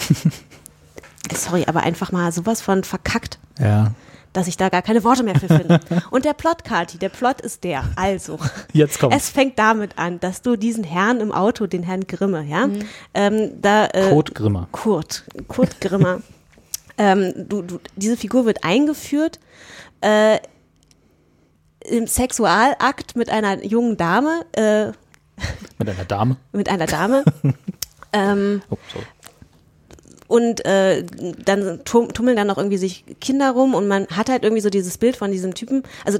sorry, 1.36 1.64
aber 1.68 1.82
einfach 1.82 2.11
mal 2.11 2.32
sowas 2.32 2.61
von 2.61 2.84
verkackt. 2.84 3.39
Ja, 3.59 3.91
dass 4.34 4.48
ich 4.48 4.58
da 4.58 4.70
gar 4.70 4.82
keine 4.82 5.04
Worte 5.04 5.24
mehr 5.24 5.40
für 5.40 5.48
finde. 5.48 5.80
Und 6.10 6.26
der 6.26 6.34
Plot, 6.34 6.64
Kati, 6.64 6.98
der 6.98 7.10
Plot 7.10 7.42
ist 7.42 7.64
der. 7.64 7.84
Also, 7.96 8.40
jetzt 8.74 9.00
kommt's. 9.00 9.16
es 9.16 9.30
fängt 9.30 9.58
damit 9.60 9.98
an, 9.98 10.20
dass 10.20 10.42
du 10.42 10.56
diesen 10.56 10.84
Herrn 10.84 11.20
im 11.22 11.32
Auto, 11.32 11.68
den 11.68 11.84
Herrn 11.84 12.06
Grimme, 12.08 12.44
ja, 12.44 12.68
ähm, 13.14 13.62
da 13.62 13.86
äh, 13.88 14.10
Kurt 14.10 14.36
Grimmer. 14.36 14.68
Kurt, 14.72 15.24
Kurt 15.48 15.80
Grimmer, 15.80 16.22
ähm, 16.98 17.34
du, 17.48 17.62
du, 17.62 17.80
diese 17.96 18.18
Figur 18.18 18.46
wird 18.46 18.64
eingeführt 18.64 19.40
äh, 20.02 20.40
im 21.86 22.08
Sexualakt 22.08 23.16
mit 23.16 23.30
einer 23.30 23.64
jungen 23.64 23.98
Dame, 23.98 24.46
äh, 24.54 24.88
Mit 25.78 25.90
einer 25.90 26.06
Dame. 26.06 26.38
mit 26.52 26.70
einer 26.70 26.86
Dame. 26.86 27.24
ähm, 28.14 28.62
Oh, 28.70 28.78
sorry. 28.92 29.06
Und 30.34 30.66
äh, 30.66 31.04
dann 31.46 31.82
tum- 31.86 32.12
tummeln 32.12 32.36
dann 32.36 32.48
noch 32.48 32.58
irgendwie 32.58 32.78
sich 32.80 33.06
Kinder 33.22 33.52
rum 33.52 33.76
und 33.76 33.88
man 33.88 34.08
hat 34.08 34.30
halt 34.32 34.42
irgendwie 34.44 34.64
so 34.64 34.72
dieses 34.72 34.98
Bild 34.98 35.16
von 35.16 35.32
diesem 35.32 35.54
Typen, 35.54 35.84
also 36.06 36.18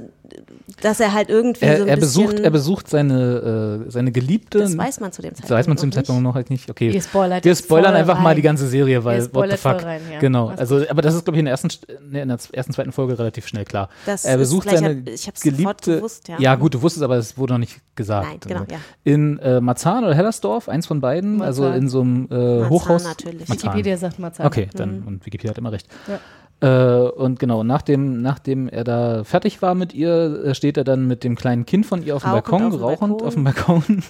dass 0.80 1.00
er 1.00 1.12
halt 1.12 1.28
irgendwie 1.28 1.64
Er, 1.64 1.76
so 1.76 1.82
ein 1.82 1.88
er 1.88 1.96
bisschen, 1.96 2.24
besucht, 2.26 2.40
er 2.44 2.50
besucht 2.50 2.88
seine, 2.88 3.82
äh, 3.86 3.90
seine 3.90 4.12
Geliebte. 4.12 4.58
das 4.58 4.76
weiß 4.76 5.00
man 5.00 5.12
zu 5.12 5.22
dem 5.22 5.30
Zeitpunkt 5.34 5.50
Das 5.50 5.56
weiß 5.58 5.66
man 5.68 5.76
zum 5.78 5.88
noch 5.90 5.94
Zeitpunkt 5.96 6.22
noch 6.22 6.34
halt 6.34 6.50
nicht. 6.50 6.70
Okay. 6.70 6.90
Ihr 6.90 7.02
spoilert 7.02 7.44
Wir 7.44 7.54
spoilern 7.54 7.94
einfach 7.94 8.18
mal 8.18 8.28
rein. 8.28 8.36
die 8.36 8.42
ganze 8.42 8.66
Serie, 8.68 9.04
weil 9.04 9.32
what 9.34 9.50
the 9.50 9.56
fuck. 9.56 9.82
rein, 9.84 10.00
ja. 10.12 10.18
Genau. 10.18 10.48
Also, 10.56 10.82
aber 10.88 11.02
das 11.02 11.14
ist 11.14 11.24
glaube 11.24 11.36
ich 11.36 11.40
in 11.40 11.44
der 11.44 11.52
ersten, 11.52 11.68
St- 11.68 11.86
nee, 12.10 12.22
in 12.22 12.28
der 12.28 12.38
ersten, 12.52 12.72
zweiten 12.72 12.92
Folge 12.92 13.18
relativ 13.18 13.46
schnell 13.46 13.64
klar. 13.64 13.88
Das 14.06 14.24
er 14.24 14.34
ist 14.34 14.38
besucht 14.40 14.68
gleich- 14.68 14.78
seine 14.80 15.02
ich 15.08 15.32
Geliebte. 15.42 15.96
gewusst, 15.96 16.28
ja. 16.28 16.54
gut, 16.56 16.74
du 16.74 16.82
wusstest, 16.82 17.02
aber 17.04 17.16
es 17.16 17.36
wurde 17.38 17.54
noch 17.54 17.58
nicht 17.60 17.80
gesagt. 17.94 18.26
Nein, 18.28 18.38
genau, 18.40 18.60
ja. 18.70 18.78
In 19.04 19.38
äh, 19.38 19.60
Marzahn 19.60 20.04
oder 20.04 20.14
Hellersdorf, 20.14 20.68
eins 20.68 20.86
von 20.86 21.00
beiden, 21.00 21.42
also 21.42 21.62
Marzahn. 21.62 21.82
in 21.82 21.88
so 21.88 22.00
einem 22.00 22.28
äh, 22.30 22.68
Hochhaus. 22.68 23.04
natürlich. 23.04 23.48
Marzahn. 23.48 23.70
Wikipedia 23.72 23.96
sagt 23.96 24.18
Marzahn. 24.18 24.46
Okay, 24.46 24.68
dann 24.74 25.00
Mhm. 25.00 25.06
und 25.06 25.26
Wikipedia 25.26 25.50
hat 25.50 25.58
immer 25.58 25.72
recht. 25.72 25.86
Ja. 26.08 26.18
Äh, 26.60 26.66
und 26.68 27.38
genau, 27.40 27.62
nachdem, 27.62 28.22
nachdem 28.22 28.68
er 28.68 28.84
da 28.84 29.24
fertig 29.24 29.60
war 29.60 29.74
mit 29.74 29.92
ihr, 29.92 30.44
äh, 30.46 30.54
steht 30.54 30.76
er 30.76 30.84
dann 30.84 31.06
mit 31.06 31.22
dem 31.24 31.34
kleinen 31.36 31.66
Kind 31.66 31.84
von 31.84 32.02
ihr 32.02 32.16
auf 32.16 32.22
dem 32.22 32.30
Rauchend 32.30 32.44
Balkon, 32.50 32.72
rauchend 32.80 33.18
Balkon. 33.18 33.26
auf 33.26 33.34
dem 33.34 33.44
Balkon. 33.44 34.02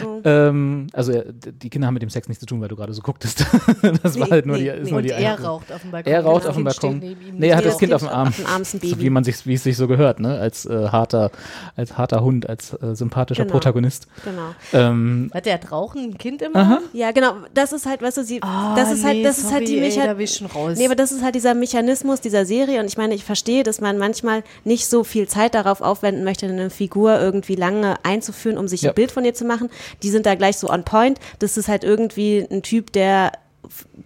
So. 0.00 0.20
ähm, 0.24 0.86
also 0.94 1.12
er, 1.12 1.24
die 1.32 1.68
Kinder 1.68 1.86
haben 1.88 1.94
mit 1.94 2.02
dem 2.02 2.08
Sex 2.10 2.28
nichts 2.28 2.40
zu 2.40 2.46
tun, 2.46 2.60
weil 2.60 2.68
du 2.68 2.76
gerade 2.76 2.94
so 2.94 3.02
gucktest. 3.02 3.44
das 4.02 4.18
war 4.18 4.26
Nee, 4.26 4.30
halt 4.30 4.46
nur 4.46 4.56
nee, 4.56 4.62
die, 4.62 4.68
ist 4.70 4.84
nee. 4.84 4.90
nur 4.90 4.98
Und 4.98 5.04
die 5.04 5.10
er 5.10 5.34
eine- 5.34 5.44
raucht 5.44 5.70
auf 5.72 5.82
dem 5.82 5.90
Balkon. 5.90 6.12
Er 6.12 6.24
raucht 6.24 6.42
Das 6.44 6.48
auf 6.50 6.54
dem 6.54 6.64
Balkon. 6.64 6.98
neben 7.00 7.20
ihm. 7.26 7.34
Nee, 7.36 7.48
er 7.48 7.56
hat 7.56 7.64
das 7.66 7.78
Kind 7.78 7.92
auf 7.92 8.00
dem 8.02 8.08
Arm. 8.10 8.28
auf 8.28 8.36
dem 8.36 8.46
Arm 8.46 8.62
ist 8.62 8.74
ein 8.74 8.80
So 8.80 8.88
Baby. 8.88 9.00
wie 9.02 9.10
man 9.10 9.24
sich, 9.24 9.46
wie 9.46 9.54
es 9.54 9.62
sich 9.64 9.76
so 9.76 9.86
gehört, 9.88 10.20
ne? 10.20 10.38
Als 10.38 10.64
äh, 10.66 10.88
harter, 10.88 11.30
als 11.76 11.98
harter 11.98 12.22
Hund, 12.22 12.48
als 12.48 12.72
äh, 12.74 12.94
sympathischer 12.94 13.42
Genau. 13.42 13.52
Protagonist. 13.52 14.06
Genau. 14.24 14.54
Ähm, 14.72 15.30
Hat 15.34 15.44
der 15.44 15.54
hat 15.54 15.70
Rauchen 15.72 16.04
ein 16.04 16.16
Kind 16.18 16.40
im 16.42 16.56
Aha. 16.56 16.78
Ja, 16.94 17.10
genau. 17.12 17.34
Das 17.52 17.72
ist 17.72 17.84
halt, 17.86 18.00
weißt 18.00 18.16
du, 18.18 18.24
sie, 18.24 18.40
das 18.76 18.92
ist 18.92 19.02
nee, 19.02 19.08
halt, 19.08 19.24
das 19.26 19.38
ist 19.38 19.52
halt 19.52 19.62
die 19.68 19.74
sorry, 19.74 19.80
ey, 19.82 19.88
Mecha 19.96 20.06
da 20.06 20.14
bin 20.14 20.24
ich 20.24 20.34
schon 20.34 20.46
raus. 20.46 20.78
Nee, 20.78 20.86
aber 20.86 20.94
das 20.94 21.12
ist 21.12 21.22
halt 21.22 21.34
dieser 21.34 21.52
Mechanismus 21.54 21.87
dieser 22.20 22.44
Serie 22.46 22.80
und 22.80 22.86
ich 22.86 22.96
meine, 22.96 23.14
ich 23.14 23.24
verstehe, 23.24 23.62
dass 23.62 23.80
man 23.80 23.98
manchmal 23.98 24.42
nicht 24.64 24.86
so 24.86 25.04
viel 25.04 25.26
Zeit 25.28 25.54
darauf 25.54 25.80
aufwenden 25.80 26.24
möchte, 26.24 26.46
eine 26.46 26.70
Figur 26.70 27.18
irgendwie 27.20 27.54
lange 27.54 27.96
einzuführen, 28.04 28.58
um 28.58 28.68
sich 28.68 28.82
Ja. 28.82 28.90
ein 28.90 28.94
Bild 28.94 29.10
von 29.12 29.24
ihr 29.24 29.34
zu 29.34 29.44
machen. 29.44 29.70
Die 30.02 30.10
sind 30.10 30.26
da 30.26 30.34
gleich 30.34 30.56
so 30.58 30.68
on 30.70 30.84
point. 30.84 31.18
Das 31.38 31.56
ist 31.56 31.68
halt 31.68 31.84
irgendwie 31.84 32.46
ein 32.50 32.62
Typ, 32.62 32.92
der 32.92 33.32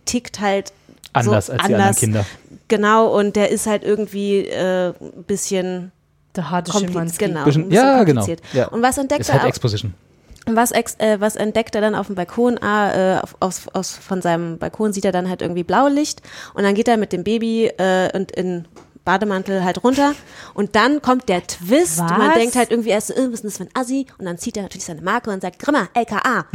tickt 0.04 0.40
halt 0.40 0.72
anders 1.12 1.46
so 1.46 1.52
als 1.52 1.66
die 1.66 1.74
anderen 1.74 1.94
Kinder. 1.94 2.26
Genau, 2.68 3.16
und 3.18 3.36
der 3.36 3.50
ist 3.50 3.66
halt 3.66 3.82
irgendwie 3.84 4.46
äh, 4.46 4.88
ein 5.00 5.24
bisschen 5.26 5.92
Der 6.36 6.50
harte 6.50 6.70
kompliziert. 6.72 6.92
Schimanski. 6.94 7.24
Genau, 7.26 7.44
Bisschen- 7.44 7.70
ja, 7.70 8.04
genau. 8.04 8.26
Ja. 8.54 8.68
Und 8.68 8.80
was 8.82 8.96
entdeckt 8.98 9.20
Ist 9.20 9.30
halt 9.32 9.42
er 9.42 9.44
auch? 9.44 9.48
Exposition. 9.48 9.92
Was, 10.46 10.72
ex, 10.72 10.96
äh, 10.98 11.20
was 11.20 11.36
entdeckt 11.36 11.74
er 11.74 11.80
dann 11.80 11.94
auf 11.94 12.06
dem 12.08 12.16
Balkon? 12.16 12.58
Ah, 12.58 13.16
äh, 13.16 13.20
auf, 13.20 13.36
aus, 13.40 13.68
aus, 13.72 13.92
von 13.92 14.22
seinem 14.22 14.58
Balkon 14.58 14.92
sieht 14.92 15.04
er 15.04 15.12
dann 15.12 15.28
halt 15.28 15.40
irgendwie 15.40 15.62
Blaulicht 15.62 16.20
und 16.54 16.64
dann 16.64 16.74
geht 16.74 16.88
er 16.88 16.96
mit 16.96 17.12
dem 17.12 17.22
Baby 17.22 17.66
äh, 17.66 18.10
und 18.16 18.32
in 18.32 18.66
Bademantel 19.04 19.64
halt 19.64 19.82
runter 19.82 20.14
und 20.54 20.74
dann 20.76 21.02
kommt 21.02 21.28
der 21.28 21.46
Twist. 21.46 21.98
Was? 21.98 22.10
Man 22.10 22.34
denkt 22.34 22.56
halt 22.56 22.70
irgendwie 22.70 22.90
erst, 22.90 23.08
so, 23.08 23.14
äh, 23.14 23.32
was 23.32 23.40
ist 23.40 23.42
denn 23.42 23.48
das 23.50 23.56
für 23.58 23.64
ein 23.64 23.70
Assi? 23.74 24.06
Und 24.18 24.26
dann 24.26 24.38
zieht 24.38 24.56
er 24.56 24.64
natürlich 24.64 24.84
seine 24.84 25.02
Marke 25.02 25.30
und 25.30 25.42
sagt, 25.42 25.58
Grimmer, 25.58 25.88
LKA, 25.94 26.46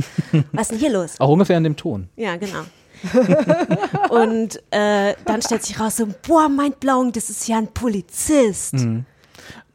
was 0.52 0.64
ist 0.64 0.72
denn 0.72 0.80
hier 0.80 0.92
los? 0.92 1.16
Auch 1.20 1.30
ungefähr 1.30 1.58
in 1.58 1.64
dem 1.64 1.76
Ton. 1.76 2.10
Ja, 2.16 2.36
genau. 2.38 2.64
und 4.10 4.60
äh, 4.72 5.14
dann 5.26 5.42
stellt 5.42 5.64
sich 5.64 5.80
raus 5.80 5.98
so, 5.98 6.08
boah, 6.28 6.50
Mindblowing, 6.50 7.12
das 7.12 7.30
ist 7.30 7.48
ja 7.48 7.58
ein 7.58 7.68
Polizist. 7.68 8.74
Mhm. 8.74 9.06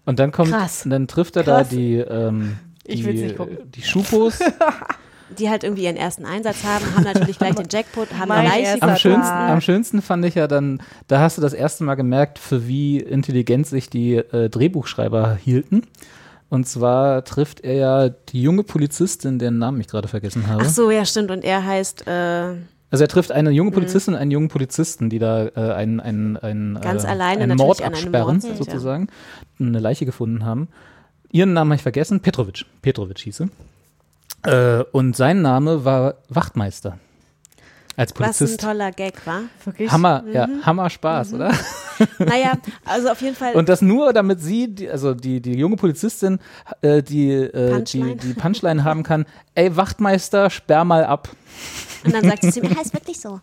Und 0.05 0.19
dann 0.19 0.33
kommt, 0.33 0.51
Krass. 0.51 0.85
und 0.85 0.91
dann 0.91 1.07
trifft 1.07 1.37
er 1.37 1.45
Krass. 1.45 1.69
da 1.69 1.75
die, 1.77 1.97
ähm, 1.97 2.59
Ich 2.93 3.01
die, 3.01 3.07
will's 3.07 3.21
nicht 3.21 3.37
gucken. 3.37 3.59
die 3.75 3.83
Schupos. 3.83 4.39
Die 5.39 5.49
halt 5.49 5.65
irgendwie 5.65 5.85
ihren 5.85 5.97
ersten 5.97 6.27
Einsatz 6.27 6.63
haben, 6.63 6.85
haben 6.95 7.05
natürlich 7.05 7.39
gleich 7.39 7.55
den 7.55 7.67
Jackpot, 7.71 8.09
haben 8.19 8.29
Mein 8.29 8.41
eine 8.41 8.49
Leiche 8.51 8.67
erster 8.73 8.89
am, 8.89 8.97
schönsten, 8.97 9.33
am 9.33 9.61
schönsten 9.63 10.03
fand 10.03 10.27
ich 10.27 10.35
ja 10.35 10.47
dann, 10.47 10.83
da 11.09 11.21
hast 11.21 11.39
du 11.39 11.43
das 11.43 11.55
erste 11.55 11.85
Mal 11.85 11.95
gemerkt, 11.95 12.39
für 12.39 12.69
wie 12.69 12.99
intelligent 12.99 13.67
sich 13.67 13.89
die 13.89 14.17
äh, 14.17 14.51
Drehbuchschreiber 14.51 15.35
hielten. 15.37 15.85
Und 16.51 16.67
zwar 16.69 17.25
trifft 17.25 17.61
er 17.61 17.75
ja 17.75 18.09
die 18.11 18.43
junge 18.43 18.63
Polizistin, 18.63 19.39
deren 19.39 19.57
Namen 19.57 19.81
ich 19.81 19.89
gerade 19.89 20.07
vergessen 20.07 20.49
habe. 20.49 20.65
Ach 20.67 20.69
so, 20.69 20.91
ja, 20.91 21.07
stimmt. 21.07 21.31
Und 21.31 21.45
er 21.45 21.65
heißt 21.65 22.07
äh, 22.07 22.11
Also 22.91 23.05
er 23.05 23.09
trifft 23.09 23.33
eine 23.33 23.49
junge 23.53 23.71
Mhm. 23.71 23.75
Polizistin 23.75 24.13
und 24.13 24.21
einen 24.21 24.31
jungen 24.33 24.49
Polizisten, 24.49 25.09
die 25.09 25.19
da 25.19 25.47
äh, 25.47 25.73
einen, 25.73 25.99
einen, 25.99 26.37
einen, 26.37 26.79
Ganz 26.79 27.05
äh, 27.05 27.07
alleine 27.07 27.45
einen 27.45 27.57
Mord 27.57 27.81
an 27.81 27.95
absperren, 27.95 28.35
Mord 28.35 28.43
sind, 28.43 28.59
ja. 28.59 28.65
sozusagen, 28.65 29.09
eine 29.59 29.79
Leiche 29.79 30.05
gefunden 30.05 30.45
haben. 30.45 30.69
Ihren 31.33 31.55
Namen 31.55 31.71
habe 31.71 31.77
ich 31.77 31.83
vergessen, 31.83 32.21
Petrovic. 32.21 32.67
Petrovic 32.83 33.19
hieße. 33.19 33.49
Äh, 34.45 34.85
und 34.93 35.17
sein 35.17 35.41
Name 35.41 35.85
war 35.85 36.17
Wachtmeister. 36.29 36.99
Als 37.97 38.11
was 38.13 38.21
ein 38.21 38.25
Polizist. 38.39 38.61
toller 38.61 38.91
Gag 38.93 39.27
war. 39.27 39.43
Wirklich? 39.65 39.91
Hammer, 39.93 40.25
ja, 40.33 40.47
Mhm. 40.47 40.65
Hammer 40.67 40.91
Spaß, 40.91 41.35
oder? 41.35 41.53
Naja, 42.19 42.55
also 42.85 43.11
auf 43.11 43.21
jeden 43.23 43.37
Fall. 43.37 43.53
Und 43.55 43.69
das 43.69 43.81
nur, 43.81 44.13
damit 44.13 44.41
sie, 44.41 44.75
die, 44.75 44.91
also 44.91 45.15
die, 45.15 45.41
die 45.41 45.53
junge 45.55 45.77
Polizistin, 45.77 46.41
äh, 46.81 47.01
die, 47.03 47.31
äh, 47.31 47.53
die, 47.53 47.73
Punchline. 47.75 48.17
die 48.17 48.35
Punchline 48.35 48.83
haben 48.85 49.03
kann, 49.05 49.25
ey 49.55 49.77
Wachtmeister, 49.77 50.51
sperr 50.51 50.85
mal 50.85 51.05
ab. 51.05 51.29
Und 52.05 52.13
dann 52.15 52.25
sagt 52.25 52.43
sie 52.43 52.51
zu 52.51 52.61
mir, 52.63 52.75
heißt 52.75 52.93
wirklich 52.95 53.21
so. 53.21 53.41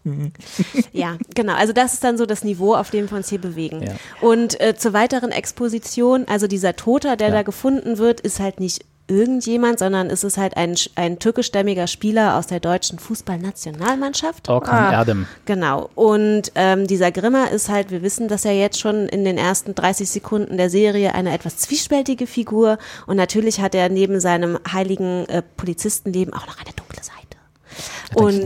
ja, 0.92 1.16
genau. 1.36 1.54
Also 1.54 1.72
das 1.72 1.94
ist 1.94 2.04
dann 2.04 2.18
so 2.18 2.26
das 2.26 2.44
Niveau, 2.44 2.74
auf 2.76 2.90
dem 2.90 3.10
wir 3.10 3.18
uns 3.18 3.30
hier 3.30 3.40
bewegen. 3.40 3.82
Ja. 3.84 3.94
Und 4.20 4.60
äh, 4.60 4.76
zur 4.76 4.92
weiteren 4.92 5.32
Exposition, 5.32 6.26
also 6.28 6.48
dieser 6.48 6.76
Toter, 6.76 7.16
der 7.16 7.30
Ja. 7.30 7.34
da 7.36 7.42
gefunden 7.44 7.98
wird, 7.98 8.20
ist 8.20 8.42
halt 8.42 8.60
nicht 8.60 8.84
irgendjemand, 9.10 9.80
sondern 9.80 10.10
es 10.10 10.24
ist 10.24 10.38
halt 10.38 10.56
ein, 10.56 10.76
ein 10.96 11.20
türkischstämmiger 11.20 11.88
Spieler 11.88 12.38
aus 12.38 12.48
der 12.48 12.60
deutschen 12.60 13.00
Fußballnationalmannschaft. 13.00 14.50
Orkan 14.50 14.94
Erdem. 14.94 15.28
Genau. 15.46 15.90
Und 15.96 16.52
ähm, 16.56 16.88
dieser 16.88 17.12
Grimmer 17.12 17.52
ist 17.52 17.70
halt, 17.70 17.92
wir 17.92 18.02
wissen 18.02 18.28
das 18.28 18.44
ja 18.44 18.52
jetzt 18.52 18.80
schon 18.80 19.08
in 19.10 19.26
den 19.26 19.38
ersten 19.38 19.76
30 19.76 20.10
Sekunden 20.10 20.58
der 20.58 20.70
Serie, 20.70 21.16
eine 21.16 21.34
etwas 21.34 21.58
zwiespältige 21.58 22.28
Figur. 22.28 22.78
Und 23.08 23.18
natürlich 23.18 23.60
hat 23.62 23.76
er 23.76 23.90
neben 23.90 24.20
seinem 24.20 24.60
heiligen 24.72 25.28
äh, 25.28 25.42
Polizistenleben 25.42 26.34
auch 26.34 26.48
noch 26.48 26.58
eine 26.58 26.74
dunkle 26.76 27.04
Seite. 27.04 27.20
Und, 28.16 28.44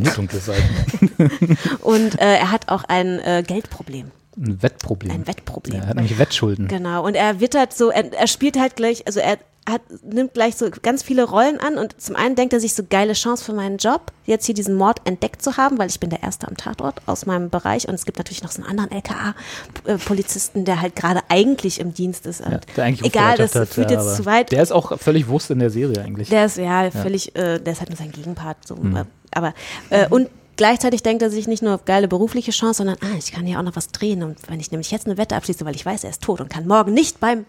und 1.81 2.19
äh, 2.19 2.35
er 2.37 2.51
hat 2.51 2.69
auch 2.69 2.83
ein 2.85 3.19
äh, 3.19 3.43
Geldproblem. 3.45 4.11
Ein 4.35 4.63
Wettproblem. 4.63 5.11
Ein 5.11 5.27
Wettproblem. 5.27 5.81
Er 5.81 5.87
hat 5.87 5.95
nämlich 5.95 6.17
Wettschulden. 6.17 6.67
Genau, 6.67 7.05
und 7.05 7.15
er 7.15 7.39
wittert 7.39 7.73
so, 7.73 7.91
er, 7.91 8.11
er 8.13 8.27
spielt 8.27 8.59
halt 8.59 8.75
gleich, 8.75 9.05
also 9.05 9.19
er 9.19 9.37
hat, 9.69 9.81
nimmt 10.03 10.33
gleich 10.33 10.55
so 10.57 10.69
ganz 10.81 11.03
viele 11.03 11.23
Rollen 11.23 11.59
an 11.59 11.77
und 11.77 11.99
zum 12.01 12.15
einen 12.17 12.35
denkt 12.35 12.53
er 12.53 12.59
sich 12.59 12.73
so 12.73 12.83
geile 12.89 13.13
Chance 13.13 13.45
für 13.45 13.53
meinen 13.53 13.77
Job, 13.77 14.11
jetzt 14.25 14.45
hier 14.45 14.55
diesen 14.55 14.75
Mord 14.75 14.99
entdeckt 15.05 15.41
zu 15.41 15.55
haben, 15.57 15.77
weil 15.77 15.89
ich 15.89 15.99
bin 15.99 16.09
der 16.09 16.21
Erste 16.21 16.47
am 16.47 16.57
Tatort 16.57 17.01
aus 17.05 17.25
meinem 17.25 17.49
Bereich 17.49 17.87
und 17.87 17.93
es 17.93 18.05
gibt 18.05 18.17
natürlich 18.17 18.43
noch 18.43 18.51
so 18.51 18.61
einen 18.61 18.69
anderen 18.69 18.91
LKA-Polizisten, 18.91 20.65
der 20.65 20.81
halt 20.81 20.95
gerade 20.95 21.21
eigentlich 21.29 21.79
im 21.79 21.93
Dienst 21.93 22.25
ist. 22.25 22.41
Ja, 22.41 22.59
der 22.75 22.83
eigentlich 22.83 23.05
egal, 23.09 23.37
das 23.37 23.55
hat, 23.55 23.69
führt 23.69 23.91
ja, 23.91 24.01
jetzt 24.01 24.15
zu 24.17 24.25
weit. 24.25 24.51
Der 24.51 24.63
ist 24.63 24.71
auch 24.71 24.97
völlig 24.99 25.27
Wurst 25.27 25.49
in 25.51 25.59
der 25.59 25.69
Serie 25.69 26.01
eigentlich. 26.03 26.29
Der 26.29 26.45
ist 26.45 26.57
ja 26.57 26.89
völlig, 26.91 27.35
Äh, 27.35 27.59
der 27.59 27.73
ist 27.73 27.79
halt 27.79 27.89
nur 27.89 27.97
sein 27.97 28.11
Gegenpart. 28.11 28.57
So, 28.67 28.75
Mhm. 28.75 28.95
äh, 28.97 29.03
aber 29.31 29.53
äh, 29.89 30.07
und 30.09 30.29
gleichzeitig 30.57 31.03
denkt 31.03 31.21
er 31.23 31.29
sich 31.29 31.47
nicht 31.47 31.63
nur 31.63 31.73
auf 31.75 31.85
geile 31.85 32.07
berufliche 32.07 32.51
Chance, 32.51 32.79
sondern 32.79 32.97
ah, 33.01 33.15
ich 33.17 33.31
kann 33.31 33.45
hier 33.45 33.59
auch 33.59 33.63
noch 33.63 33.75
was 33.75 33.87
drehen. 33.87 34.23
Und 34.23 34.37
wenn 34.47 34.59
ich 34.59 34.71
nämlich 34.71 34.91
jetzt 34.91 35.05
eine 35.05 35.17
Wette 35.17 35.35
abschließe, 35.35 35.65
weil 35.65 35.75
ich 35.75 35.85
weiß, 35.85 36.03
er 36.03 36.09
ist 36.11 36.21
tot 36.21 36.41
und 36.41 36.49
kann 36.49 36.67
morgen 36.67 36.93
nicht 36.93 37.19
beim 37.19 37.45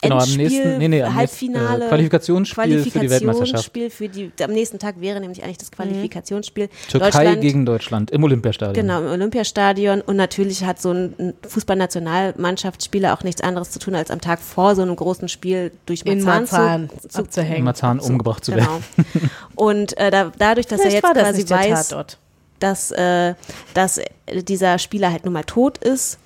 Genau, 0.00 0.18
am 0.18 0.30
nächsten- 0.36 0.78
nee, 0.78 0.86
nee, 0.86 1.02
am 1.02 1.12
Halbfinale, 1.14 1.66
nächsten, 1.70 1.82
äh, 1.82 1.88
Qualifikationsspiel 1.88 2.84
für 2.84 2.98
die 3.00 3.10
Weltmeisterschaft. 3.10 3.72
Qualifikationsspiel 3.74 3.90
für 3.90 4.08
die, 4.08 4.30
am 4.44 4.52
nächsten 4.52 4.78
Tag 4.78 5.00
wäre 5.00 5.18
nämlich 5.20 5.42
eigentlich 5.42 5.58
das 5.58 5.72
Qualifikationsspiel. 5.72 6.68
Türkei 6.88 7.06
Deutschland, 7.10 7.40
gegen 7.40 7.66
Deutschland 7.66 8.10
im 8.12 8.22
Olympiastadion. 8.22 8.74
Genau, 8.74 9.00
im 9.00 9.06
Olympiastadion. 9.10 10.00
Und 10.00 10.14
natürlich 10.16 10.62
hat 10.62 10.80
so 10.80 10.92
ein 10.92 11.34
Fußballnationalmannschaftsspieler 11.48 13.12
auch 13.12 13.22
nichts 13.24 13.40
anderes 13.42 13.70
zu 13.70 13.78
tun, 13.78 13.94
als 13.94 14.10
am 14.10 14.20
Tag 14.20 14.40
vor 14.40 14.74
so 14.74 14.82
einem 14.82 14.96
großen 14.96 15.28
Spiel 15.28 15.72
durch 15.86 16.04
Marzahn, 16.04 16.24
Marzahn 16.24 16.90
zu, 17.02 17.08
zu, 17.08 17.18
abzuhängen. 17.20 17.56
In 17.58 17.64
Marzahn 17.64 18.00
umgebracht 18.00 18.44
zu 18.44 18.52
Genau. 18.52 18.66
werden. 18.66 19.30
Und 19.54 19.96
äh, 19.98 20.10
da, 20.10 20.30
dadurch, 20.38 20.66
dass 20.66 20.80
Vielleicht 20.80 21.02
er 21.04 21.10
jetzt 21.10 21.16
war 21.16 21.32
das 21.32 21.46
quasi 21.46 21.70
weiß, 21.70 21.88
Tatort. 21.88 22.18
dass, 22.60 22.90
äh, 22.92 23.34
dass 23.74 24.00
dieser 24.46 24.78
Spieler 24.78 25.10
halt 25.12 25.24
nun 25.24 25.34
mal 25.34 25.44
tot 25.44 25.78
ist 25.78 26.18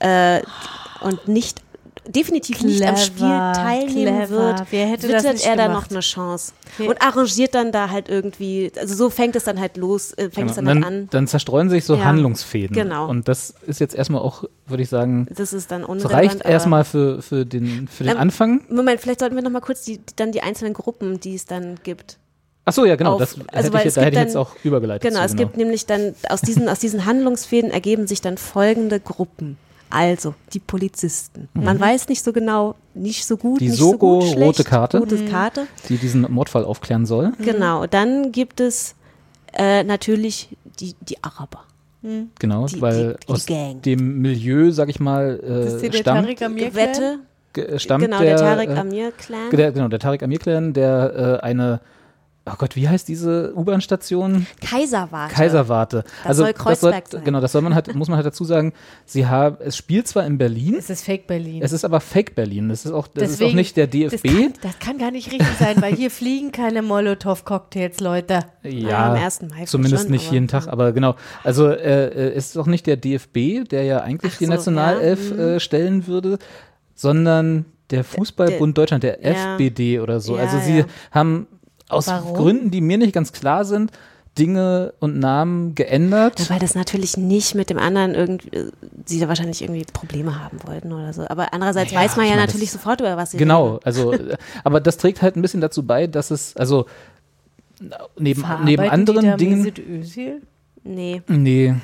äh, 0.00 0.40
und 1.02 1.28
nicht 1.28 1.60
definitiv 2.08 2.62
nicht 2.62 2.82
am 2.82 2.94
Clever, 2.94 3.04
Spiel 3.06 3.26
teilnehmen 3.62 4.16
clever. 4.26 4.30
wird, 4.30 4.62
Wer 4.70 4.86
hätte 4.86 5.08
das 5.08 5.22
wittert 5.22 5.34
nicht 5.34 5.46
er 5.46 5.56
da 5.56 5.66
gemacht? 5.68 5.84
noch 5.84 5.90
eine 5.90 6.00
Chance 6.00 6.52
Wer- 6.78 6.88
und 6.90 7.00
arrangiert 7.02 7.54
dann 7.54 7.70
da 7.72 7.90
halt 7.90 8.08
irgendwie, 8.08 8.72
also 8.78 8.94
so 8.94 9.08
fängt 9.10 9.36
es 9.36 9.44
dann 9.44 9.60
halt 9.60 9.76
los, 9.76 10.12
äh, 10.14 10.22
fängt 10.30 10.34
Genau. 10.34 10.50
es 10.50 10.56
dann, 10.56 10.64
dann, 10.66 10.84
halt 10.84 10.86
an. 10.86 11.08
dann 11.10 11.26
zerstreuen 11.28 11.70
sich 11.70 11.84
so 11.84 11.94
Ja. 11.94 12.04
Handlungsfäden. 12.04 12.74
Genau. 12.74 13.08
Und 13.08 13.28
das 13.28 13.54
ist 13.66 13.78
jetzt 13.80 13.94
erstmal 13.94 14.20
auch, 14.22 14.44
würde 14.66 14.82
ich 14.82 14.88
sagen, 14.88 15.26
Das 15.34 15.52
ist 15.52 15.70
dann 15.70 15.82
das 15.82 15.90
unrelevant. 15.90 16.14
reicht 16.32 16.44
erstmal 16.44 16.84
für, 16.84 17.22
für 17.22 17.46
den, 17.46 17.86
für 17.88 18.04
den 18.04 18.12
Ähm, 18.14 18.18
Anfang. 18.18 18.62
Moment, 18.68 19.00
vielleicht 19.00 19.20
sollten 19.20 19.36
wir 19.36 19.42
noch 19.42 19.50
mal 19.50 19.60
kurz 19.60 19.82
die, 19.82 20.00
dann 20.16 20.32
die 20.32 20.42
einzelnen 20.42 20.72
Gruppen, 20.74 21.20
die 21.20 21.34
es 21.34 21.44
dann 21.46 21.76
gibt. 21.82 22.18
Ach 22.64 22.72
so, 22.72 22.84
ja, 22.84 22.94
genau. 22.96 23.14
auf- 23.14 23.18
das 23.18 23.36
also 23.52 23.72
hätte 23.76 23.88
ich, 23.88 23.94
da 23.94 24.00
hätte 24.02 24.16
ich 24.16 24.22
jetzt 24.22 24.34
dann- 24.34 24.42
auch 24.42 24.54
übergeleitet. 24.62 25.02
Genau, 25.08 25.18
zu, 25.20 25.26
es 25.26 25.36
gibt 25.36 25.56
nämlich 25.56 25.86
dann 25.86 26.14
aus 26.28 26.40
diesen, 26.42 26.68
aus 26.68 26.78
diesen 26.78 27.06
Handlungsfäden 27.06 27.70
ergeben 27.72 28.06
sich 28.06 28.20
dann 28.20 28.38
folgende 28.38 29.00
Gruppen. 29.00 29.56
Also, 29.92 30.34
die 30.52 30.58
Polizisten. 30.60 31.48
Man 31.54 31.78
weiß 31.78 32.08
nicht 32.08 32.24
so 32.24 32.32
genau, 32.32 32.74
nicht 32.94 33.24
so 33.26 33.36
gut, 33.36 33.56
Mhm. 33.56 33.58
Die 33.64 33.68
nicht 33.68 33.78
so 33.78 33.90
Soko 33.92 34.18
gut, 34.20 34.28
schlecht, 34.28 34.40
rote 34.40 34.64
Karte. 34.64 34.98
Rote 34.98 35.16
Mhm. 35.16 35.28
Karte. 35.28 35.66
die 35.88 35.96
diesen 35.98 36.22
Mordfall 36.30 36.64
aufklären 36.64 37.04
soll. 37.06 37.32
Genau, 37.38 37.86
dann 37.86 38.32
gibt 38.32 38.60
es 38.60 38.94
äh, 39.54 39.84
natürlich 39.84 40.48
die, 40.80 40.94
die 41.02 41.22
Araber. 41.22 41.64
Genau, 42.38 42.66
Die- 42.66 42.80
weil 42.80 43.12
die- 43.20 43.26
die 43.26 43.32
aus 43.32 43.46
Gang. 43.46 43.82
dem 43.82 44.20
Milieu, 44.22 44.70
sag 44.72 44.88
ich 44.88 44.98
mal, 44.98 45.36
Das 45.38 45.74
ist 45.74 45.82
äh, 45.84 45.90
der 45.90 45.98
stammt, 45.98 46.22
Tariq 46.22 46.42
Amir 46.42 46.74
Wette, 46.74 47.18
äh, 47.56 47.78
stammt 47.78 48.04
genau, 48.06 48.18
der, 48.18 48.28
der 48.30 48.36
Tarek 48.38 48.70
äh, 48.70 48.72
Amir-Clan. 48.78 49.50
der, 49.52 49.72
genau, 49.72 49.88
der 49.88 49.98
Tarek 50.00 50.22
Amir-Clan, 50.22 50.72
der 50.72 51.38
äh, 51.42 51.44
eine, 51.46 51.80
oh 52.44 52.54
Gott, 52.58 52.74
wie 52.76 52.88
heißt 52.88 53.06
diese 53.08 53.52
U-Bahn-Station? 53.54 54.46
Kaiserwarte. 54.60 55.34
Kaiserwarte. 55.34 56.04
Das 56.24 56.36
soll 56.36 56.52
Kreuzberg 56.52 57.08
sein. 57.08 57.22
Genau, 57.24 57.40
das 57.40 57.52
soll 57.52 57.62
man 57.62 57.74
halt, 57.74 57.94
muss 57.94 58.08
man 58.08 58.16
halt 58.16 58.26
dazu 58.26 58.44
sagen, 58.44 58.72
sie 59.04 59.26
haben, 59.26 59.56
es 59.60 59.76
spielt 59.76 60.08
zwar 60.08 60.26
in 60.26 60.38
Berlin, 60.38 60.74
Es 60.76 60.90
ist 60.90 61.04
Fake 61.04 61.26
Berlin. 61.26 61.62
es 61.62 61.72
ist 61.72 61.84
aber 61.84 62.00
Fake 62.00 62.34
Berlin. 62.34 62.68
Das 62.68 62.84
ist 62.84 62.92
auch, 62.92 63.06
das 63.06 63.30
ist 63.30 63.36
auch 63.36 63.38
Deswegen- 63.40 63.56
nicht 63.56 63.76
der 63.76 63.86
Das 63.86 63.92
DFB. 64.20 64.26
kann, 64.26 64.52
das 64.62 64.78
kann 64.78 64.98
gar 64.98 65.10
nicht 65.10 65.30
richtig 65.30 65.56
sein, 65.58 65.80
weil 65.80 65.94
hier 65.94 66.10
fliegen 66.10 66.50
keine 66.52 66.82
Molotow-Cocktails, 66.82 68.00
Leute. 68.00 68.40
Ja, 68.64 69.12
am 69.12 69.18
1. 69.22 69.42
Mai 69.50 69.64
zumindest 69.66 70.04
schon, 70.04 70.12
nicht 70.12 70.26
aber- 70.26 70.34
jeden 70.34 70.48
Tag, 70.48 70.66
aber 70.68 70.92
genau. 70.92 71.14
Also 71.44 71.68
äh, 71.68 72.06
äh, 72.08 72.32
es 72.34 72.46
ist 72.50 72.56
auch 72.56 72.66
nicht 72.66 72.86
der 72.86 72.96
DFB, 72.96 73.64
der 73.70 73.84
ja 73.84 74.00
eigentlich 74.00 74.32
Ach 74.34 74.38
die 74.38 74.46
so, 74.46 74.50
Nationalelf 74.52 75.30
ja, 75.30 75.36
äh, 75.56 75.60
stellen 75.60 76.06
würde, 76.06 76.38
sondern 76.94 77.66
der 77.90 78.04
Fußballbund 78.04 78.76
Deutschland, 78.78 79.04
der 79.04 79.20
ja. 79.22 79.54
FBD 79.54 80.00
oder 80.00 80.20
so. 80.20 80.36
Ja, 80.36 80.44
also 80.44 80.58
sie 80.58 80.78
ja. 80.80 80.84
haben 81.10 81.46
aus 81.92 82.06
Warum? 82.08 82.34
Gründen, 82.34 82.70
die 82.70 82.80
mir 82.80 82.98
nicht 82.98 83.12
ganz 83.12 83.32
klar 83.32 83.64
sind, 83.64 83.90
Dinge 84.38 84.94
und 84.98 85.18
Namen 85.18 85.74
geändert. 85.74 86.40
Ja, 86.40 86.48
weil 86.50 86.58
das 86.58 86.74
natürlich 86.74 87.18
nicht 87.18 87.54
mit 87.54 87.68
dem 87.68 87.78
anderen 87.78 88.14
irgendwie, 88.14 88.70
sie 89.04 89.20
da 89.20 89.28
wahrscheinlich 89.28 89.60
irgendwie 89.60 89.84
Probleme 89.92 90.42
haben 90.42 90.58
wollten 90.66 90.92
oder 90.92 91.12
so. 91.12 91.26
Aber 91.28 91.52
andererseits 91.52 91.92
Naja, 91.92 92.04
weiß 92.06 92.16
man 92.16 92.24
ja 92.26 92.32
meine, 92.32 92.46
natürlich 92.46 92.70
das- 92.72 92.80
sofort, 92.80 93.00
über 93.00 93.16
was 93.18 93.32
sie 93.32 93.36
Genau, 93.36 93.72
reden. 93.74 93.80
also, 93.84 94.14
aber 94.64 94.80
das 94.80 94.96
trägt 94.96 95.20
halt 95.20 95.36
ein 95.36 95.42
bisschen 95.42 95.60
dazu 95.60 95.82
bei, 95.82 96.06
dass 96.06 96.30
es, 96.30 96.56
also 96.56 96.86
neben, 98.18 98.42
neben 98.64 98.82
die 98.84 98.88
anderen 98.88 99.26
da 99.26 99.36
Dingen. 99.36 99.58
Mesut 99.62 99.78
Özil? 99.78 100.42
Nee, 100.84 101.22
Nee, 101.28 101.74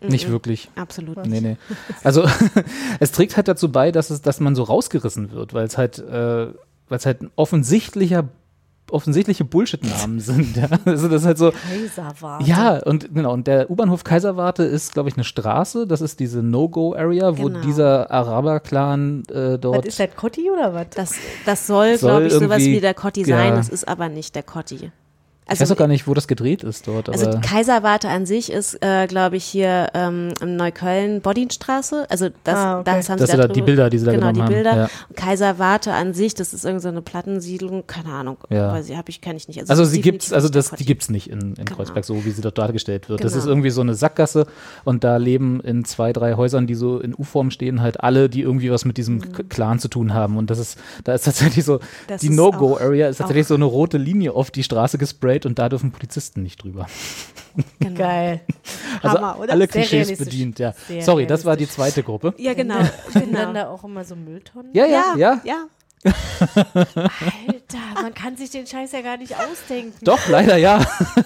nicht 0.00 0.28
Mhm. 0.28 0.32
wirklich. 0.32 0.70
absolut 0.76 1.16
Nee, 1.26 1.40
nicht. 1.40 1.42
nee. 1.42 1.56
Also 2.04 2.24
es 3.00 3.10
trägt 3.12 3.36
halt 3.36 3.48
dazu 3.48 3.72
bei, 3.72 3.90
dass 3.92 4.10
es, 4.10 4.22
dass 4.22 4.40
man 4.40 4.54
so 4.54 4.62
rausgerissen 4.62 5.32
wird, 5.32 5.52
weil 5.52 5.66
es 5.66 5.76
halt, 5.78 5.98
äh, 5.98 6.46
weil 6.46 6.98
es 6.98 7.06
halt 7.06 7.22
ein 7.22 7.30
offensichtlicher, 7.36 8.28
offensichtliche 8.92 9.44
Bullshit-Namen 9.44 10.20
sind. 10.20 10.56
Ja? 10.56 10.68
Also 10.84 11.08
das 11.08 11.22
ist 11.22 11.26
halt 11.26 11.38
so. 11.38 11.52
Kaiserwarte. 11.52 12.44
Ja, 12.44 12.78
und 12.84 13.14
genau, 13.14 13.32
und 13.32 13.46
der 13.46 13.70
U-Bahnhof 13.70 14.04
Kaiserwarte 14.04 14.62
ist, 14.64 14.92
glaube 14.92 15.08
ich, 15.08 15.16
eine 15.16 15.24
Straße. 15.24 15.86
Das 15.86 16.00
ist 16.00 16.20
diese 16.20 16.42
No-Go-Area, 16.42 17.38
wo 17.38 17.46
Genau. 17.46 17.60
dieser 17.60 18.10
Araber-Clan 18.10 19.24
äh, 19.30 19.58
dort. 19.58 19.78
Was 19.78 19.86
ist 19.86 20.00
das, 20.00 20.14
Cotti 20.16 20.50
oder 20.50 20.74
was? 20.74 20.86
Das, 20.94 21.14
das 21.44 21.66
soll, 21.66 21.96
Soll 21.98 22.10
glaube 22.10 22.26
ich, 22.26 22.32
sowas 22.32 22.60
wie 22.60 22.80
der 22.80 22.94
Cotti 22.94 23.22
ja. 23.22 23.36
sein. 23.38 23.54
Das 23.54 23.68
ist 23.68 23.86
aber 23.88 24.08
nicht 24.08 24.34
der 24.34 24.42
Cotti. 25.44 25.54
ich 25.54 25.60
weiß 25.60 25.72
auch 25.72 25.76
gar 25.76 25.88
nicht, 25.88 26.06
wo 26.06 26.14
das 26.14 26.28
gedreht 26.28 26.62
ist 26.62 26.86
dort. 26.88 27.08
Also 27.08 27.26
aber 27.26 27.36
die 27.36 27.40
Kaiserwarte 27.46 28.08
an 28.08 28.26
sich 28.26 28.50
ist, 28.52 28.78
äh, 28.80 29.06
glaube 29.06 29.36
ich, 29.36 29.44
hier 29.44 29.88
ähm, 29.94 30.32
in 30.40 30.56
Neukölln 30.56 31.20
Bodinstraße. 31.20 32.06
Also 32.08 32.28
das, 32.44 32.54
Ah, 32.56 32.80
okay. 32.80 32.82
das 32.96 33.08
haben 33.08 33.18
Das 33.18 33.28
sie 33.28 33.32
sind 33.32 33.40
da 33.42 33.48
da 33.48 33.52
die 33.52 33.62
Bilder, 33.62 33.90
die 33.90 33.98
sie 33.98 34.06
da 34.06 34.12
genau, 34.12 34.28
genommen 34.28 34.36
die 34.36 34.42
haben, 34.42 34.54
Bilder. 34.54 34.76
ja. 34.76 34.90
Und 35.08 35.16
Kaiserwarte 35.16 35.92
an 35.92 36.14
sich, 36.14 36.34
das 36.34 36.54
ist 36.54 36.64
irgendeine 36.64 36.80
so 36.82 36.88
eine 36.88 37.02
Plattensiedlung, 37.02 37.86
keine 37.86 38.10
Ahnung. 38.12 38.36
Ja. 38.50 38.72
Weiß 38.72 38.88
ich, 38.88 38.96
habe 38.96 39.10
ich, 39.10 39.20
kenne 39.20 39.36
ich 39.36 39.48
nicht. 39.48 39.68
Also 39.68 39.82
ist 39.82 39.90
sie 39.90 40.00
gibt's, 40.00 40.32
also 40.32 40.48
das, 40.48 40.70
die 40.70 40.84
gibt's 40.84 41.10
nicht 41.10 41.28
in, 41.28 41.40
in 41.40 41.54
Genau. 41.64 41.76
Kreuzberg, 41.76 42.04
so 42.04 42.24
wie 42.24 42.30
sie 42.30 42.40
dort 42.42 42.58
dargestellt 42.58 43.08
wird. 43.08 43.22
Das 43.24 43.32
Genau. 43.32 43.42
ist 43.44 43.48
irgendwie 43.48 43.70
so 43.70 43.80
eine 43.80 43.94
Sackgasse 43.94 44.46
und 44.84 45.04
da 45.04 45.16
leben 45.16 45.60
in 45.60 45.84
zwei, 45.84 46.12
drei 46.12 46.34
Häusern, 46.34 46.66
die 46.66 46.74
so 46.74 46.98
in 47.00 47.14
U-Form 47.14 47.50
stehen, 47.50 47.80
halt 47.82 48.00
alle, 48.00 48.28
die 48.28 48.42
irgendwie 48.42 48.70
was 48.70 48.84
mit 48.84 48.96
diesem 48.96 49.32
K- 49.32 49.42
Clan 49.48 49.78
zu 49.78 49.88
tun 49.88 50.14
haben. 50.14 50.36
Und 50.36 50.50
das 50.50 50.58
ist, 50.58 50.78
da 51.04 51.14
ist 51.14 51.24
tatsächlich 51.24 51.64
so, 51.64 51.74
Mhm. 51.74 51.78
Das 52.08 52.20
die 52.20 52.30
No-Go-Area 52.30 53.08
ist 53.08 53.16
tatsächlich 53.18 53.46
auch- 53.46 53.48
so 53.48 53.54
eine 53.54 53.64
rote 53.64 53.98
Linie 53.98 54.32
auf 54.32 54.50
die 54.50 54.62
Straße 54.62 54.98
gesprayt 55.32 55.46
und 55.46 55.58
da 55.58 55.68
dürfen 55.68 55.90
Polizisten 55.92 56.42
nicht 56.42 56.62
drüber. 56.62 56.86
Genau. 57.80 57.98
Geil. 57.98 58.40
Also 59.02 59.16
Hammer, 59.16 59.40
oder? 59.40 59.52
alle 59.52 59.66
Sehr 59.66 59.82
Klischees 59.84 60.18
bedient, 60.18 60.58
ja. 60.58 60.74
Sehr 60.86 61.02
Sorry, 61.02 61.26
das 61.26 61.44
war 61.44 61.56
die 61.56 61.68
zweite 61.68 62.02
Gruppe. 62.02 62.34
Ja, 62.36 62.54
genau. 62.54 62.78
Sind 63.08 63.34
dann 63.34 63.48
genau. 63.48 63.52
da 63.52 63.68
auch 63.68 63.82
immer 63.84 64.04
so 64.04 64.14
Mülltonnen? 64.14 64.70
Ja, 64.74 64.86
ja, 64.86 65.14
ja. 65.16 65.40
ja. 65.42 65.64
Alter, 66.04 68.02
man 68.02 68.12
kann 68.14 68.36
sich 68.36 68.50
den 68.50 68.66
Scheiß 68.66 68.92
ja 68.92 69.02
gar 69.02 69.16
nicht 69.16 69.34
ausdenken. 69.38 69.94
Doch, 70.02 70.28
leider 70.28 70.56
ja. 70.56 70.84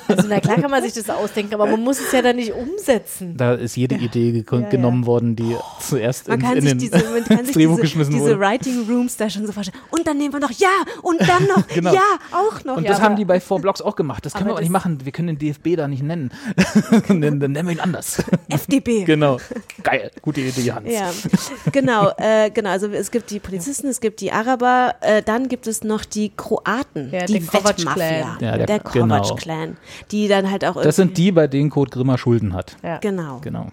Also 0.09 0.29
na 0.29 0.41
klar 0.41 0.57
kann 0.61 0.70
man 0.70 0.83
sich 0.83 0.93
das 0.93 1.09
ausdenken, 1.09 1.55
aber 1.55 1.66
man 1.66 1.83
muss 1.83 1.99
es 1.99 2.12
ja 2.12 2.20
dann 2.22 2.37
nicht 2.37 2.53
umsetzen. 2.53 3.37
Da 3.37 3.55
ist 3.55 3.77
jede 3.77 3.95
Idee 3.95 4.33
ge 4.33 4.45
Ja, 4.51 4.59
ja. 4.61 4.68
genommen 4.68 5.07
worden, 5.07 5.35
die 5.37 5.57
zuerst 5.81 6.29
Man 6.29 6.41
in, 6.41 6.47
kann 6.47 6.57
in 6.57 6.62
sich 6.62 6.70
den 6.72 6.79
diese, 6.79 7.11
man 7.11 7.24
kann 7.24 7.39
ins 7.39 7.47
sich 7.49 7.57
Drehbuch 7.57 7.77
diese, 7.77 7.83
geschmissen 7.83 8.12
diese 8.12 8.24
wurde. 8.24 8.41
Writing 8.41 8.87
Rooms 8.89 9.16
da 9.16 9.31
schon 9.31 9.47
so 9.47 9.53
vorstellen. 9.53 9.79
Und 9.91 10.07
dann 10.07 10.18
nehmen 10.18 10.35
wir 10.35 10.41
noch 10.41 10.51
ja 10.53 10.68
und 11.03 11.20
dann 11.20 11.47
noch 11.47 11.66
Genau. 11.77 11.95
ja 11.95 12.01
auch 12.33 12.62
noch. 12.64 12.77
Und 12.77 12.85
ja, 12.85 12.91
das 12.91 13.01
haben 13.01 13.16
die 13.16 13.24
bei 13.24 13.41
Four 13.41 13.61
Blocks 13.61 13.81
auch 13.81 13.97
gemacht. 13.97 14.24
Das 14.27 14.33
können 14.35 14.45
Aber 14.45 14.51
wir 14.51 14.55
aber 14.57 14.61
nicht 14.62 14.70
machen. 14.70 15.05
Wir 15.05 15.12
können 15.12 15.29
den 15.29 15.39
DFB 15.39 15.77
da 15.77 15.89
nicht 15.89 16.03
nennen. 16.03 16.31
dann, 17.09 17.20
dann 17.20 17.39
nennen 17.39 17.66
wir 17.66 17.72
ihn 17.72 17.81
anders. 17.81 18.22
FDP. 18.49 19.05
genau. 19.05 19.39
Geil. 19.83 20.11
Gute 20.22 20.41
Idee, 20.43 20.72
Hans. 20.72 20.91
Ja, 20.91 21.11
genau, 21.72 22.11
äh, 22.18 22.51
genau. 22.51 22.70
Also 22.70 22.89
es 22.89 23.11
gibt 23.11 23.31
die 23.31 23.41
Polizisten, 23.41 23.89
es 23.89 24.01
gibt 24.01 24.20
die 24.20 24.33
Araber, 24.33 24.66
äh, 25.01 25.23
dann 25.23 25.49
gibt 25.49 25.67
es 25.67 25.83
noch 25.85 26.05
die 26.05 26.31
Kroaten, 26.37 27.11
Ja, 27.12 27.25
die. 27.27 27.35
Wettmafia, 27.53 28.37
Ja, 28.41 28.57
der- 28.57 28.67
der, 28.67 28.79
genau. 28.81 29.21
Kovac-Clan, 29.23 29.77
die 30.11 30.29
dann 30.29 30.51
halt 30.51 30.64
auch 30.64 30.81
Das 30.83 30.97
sind 30.97 31.17
die, 31.19 31.33
bei 31.33 31.47
denen 31.47 31.71
Kurt 31.71 31.91
Grimmer 31.91 32.19
Schulden 32.19 32.53
hat. 32.55 32.77
Ja. 32.83 32.99
genau. 32.99 33.39
Genau. 33.43 33.69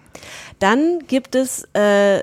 Dann 0.58 1.00
gibt 1.06 1.34
es, 1.34 1.64
äh, 1.74 2.22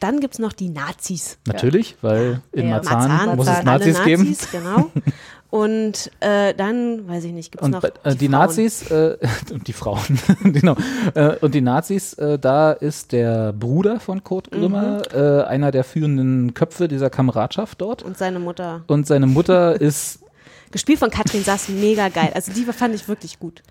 dann 0.00 0.20
gibt 0.20 0.34
es 0.34 0.38
noch 0.40 0.52
die 0.52 0.68
Nazis. 0.68 1.38
Natürlich, 1.46 1.96
weil 2.02 2.40
in 2.52 2.68
Ja. 2.68 2.74
Marzahn, 2.76 3.08
Marzahn, 3.08 3.36
muss 3.36 3.46
es 3.46 3.54
alle 3.54 3.64
Nazis, 3.64 4.04
geben. 4.04 4.28
Nazis, 4.30 4.50
genau. 4.50 4.90
Und 5.50 6.10
äh, 6.20 6.54
dann, 6.54 7.08
weiß 7.08 7.24
ich 7.24 7.32
nicht, 7.32 7.52
gibt 7.52 7.62
es 7.62 7.70
noch 7.70 7.82
äh, 7.84 7.90
die, 8.14 8.28
Frauen. 8.28 8.30
Nazis 8.30 8.90
äh, 8.90 9.16
und 9.52 9.66
die 9.68 9.72
Frauen, 9.72 10.18
genau. 10.42 10.76
Äh, 11.14 11.36
und 11.40 11.54
die 11.54 11.60
Nazis, 11.60 12.14
äh, 12.14 12.38
da 12.38 12.72
ist 12.72 13.12
der 13.12 13.52
Bruder 13.52 14.00
von 14.00 14.24
Kurt 14.24 14.50
Grimmer, 14.50 15.02
Mhm. 15.12 15.18
äh, 15.18 15.42
einer 15.44 15.70
der 15.70 15.84
führenden 15.84 16.52
Köpfe 16.54 16.88
dieser 16.88 17.10
Kameradschaft 17.10 17.80
dort. 17.80 18.02
Und 18.02 18.18
seine 18.18 18.38
Mutter. 18.38 18.82
Und 18.88 19.06
seine 19.06 19.26
Mutter 19.26 19.80
ist 19.80 20.20
Gespielt 20.72 20.98
von 20.98 21.10
Katrin 21.10 21.44
Sass, 21.44 21.68
mega 21.68 22.08
geil. 22.08 22.32
Also 22.34 22.52
die 22.52 22.64
fand 22.64 22.94
ich 22.94 23.06
wirklich 23.08 23.38
gut. 23.38 23.62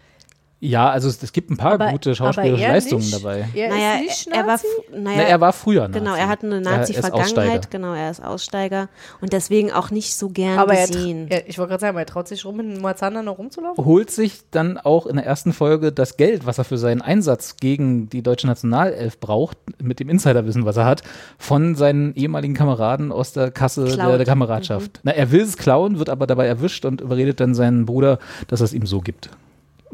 Ja, 0.67 0.89
also 0.89 1.07
es, 1.07 1.21
es 1.21 1.31
gibt 1.31 1.49
ein 1.51 1.57
paar 1.57 1.73
Aber- 1.73 1.91
gute 1.91 2.15
schauspielerische 2.15 2.63
er 2.63 2.71
Leistungen 2.73 3.01
nicht? 3.01 3.13
dabei. 3.13 3.47
Er 3.53 3.69
naja, 3.69 3.93
ist 3.95 4.01
nicht 4.01 4.27
er, 4.27 4.41
er 4.41 4.47
war, 4.47 4.59
naja, 4.93 5.17
Na, 5.17 5.23
er 5.23 5.41
war 5.41 5.53
früher 5.53 5.87
Genau, 5.89 6.11
Nazi. 6.11 6.19
er 6.21 6.27
hat 6.27 6.43
eine 6.43 6.55
Er 6.55 6.61
Nazi-Vergangenheit, 6.61 7.71
genau, 7.71 7.93
er 7.93 8.11
ist 8.11 8.23
Aussteiger 8.23 8.89
und 9.21 9.33
deswegen 9.33 9.71
auch 9.71 9.91
nicht 9.91 10.15
so 10.15 10.29
gern 10.29 10.57
Aber 10.59 10.73
er, 10.73 10.87
gesehen. 10.87 11.27
er, 11.29 11.47
ich 11.47 11.57
wollte 11.57 11.69
gerade 11.69 11.81
sagen, 11.81 11.97
er 11.97 12.05
traut 12.05 12.27
sich 12.27 12.45
rum, 12.45 12.59
in 12.59 12.81
Moazana 12.81 13.21
noch 13.21 13.37
rumzulaufen? 13.37 13.83
holt 13.85 14.11
sich 14.11 14.41
dann 14.51 14.77
auch 14.77 15.05
in 15.05 15.15
der 15.17 15.25
ersten 15.25 15.53
Folge 15.53 15.91
das 15.91 16.17
Geld, 16.17 16.45
was 16.45 16.57
er 16.57 16.63
für 16.63 16.77
seinen 16.77 17.01
Einsatz 17.01 17.57
gegen 17.57 18.09
die 18.09 18.21
deutsche 18.23 18.47
Nationalelf 18.47 19.19
braucht, 19.19 19.57
mit 19.81 19.99
dem 19.99 20.09
Insiderwissen, 20.09 20.65
was 20.65 20.77
er 20.77 20.85
hat, 20.85 21.03
von 21.37 21.75
seinen 21.75 22.15
ehemaligen 22.15 22.53
Kameraden 22.53 23.11
aus 23.11 23.33
der 23.33 23.51
Kasse 23.51 23.85
der, 23.85 24.17
der 24.17 24.25
Kameradschaft. 24.25 24.99
Na, 25.03 25.11
er 25.11 25.31
will 25.31 25.41
es 25.41 25.57
klauen, 25.57 25.99
wird 25.99 26.09
aber 26.09 26.27
dabei 26.27 26.47
erwischt 26.47 26.85
und 26.85 27.01
überredet 27.01 27.39
dann 27.39 27.53
seinen 27.53 27.85
Bruder, 27.85 28.19
dass 28.47 28.61
er 28.61 28.65
es 28.65 28.73
ihm 28.73 28.85
so 28.85 29.01
gibt. 29.01 29.29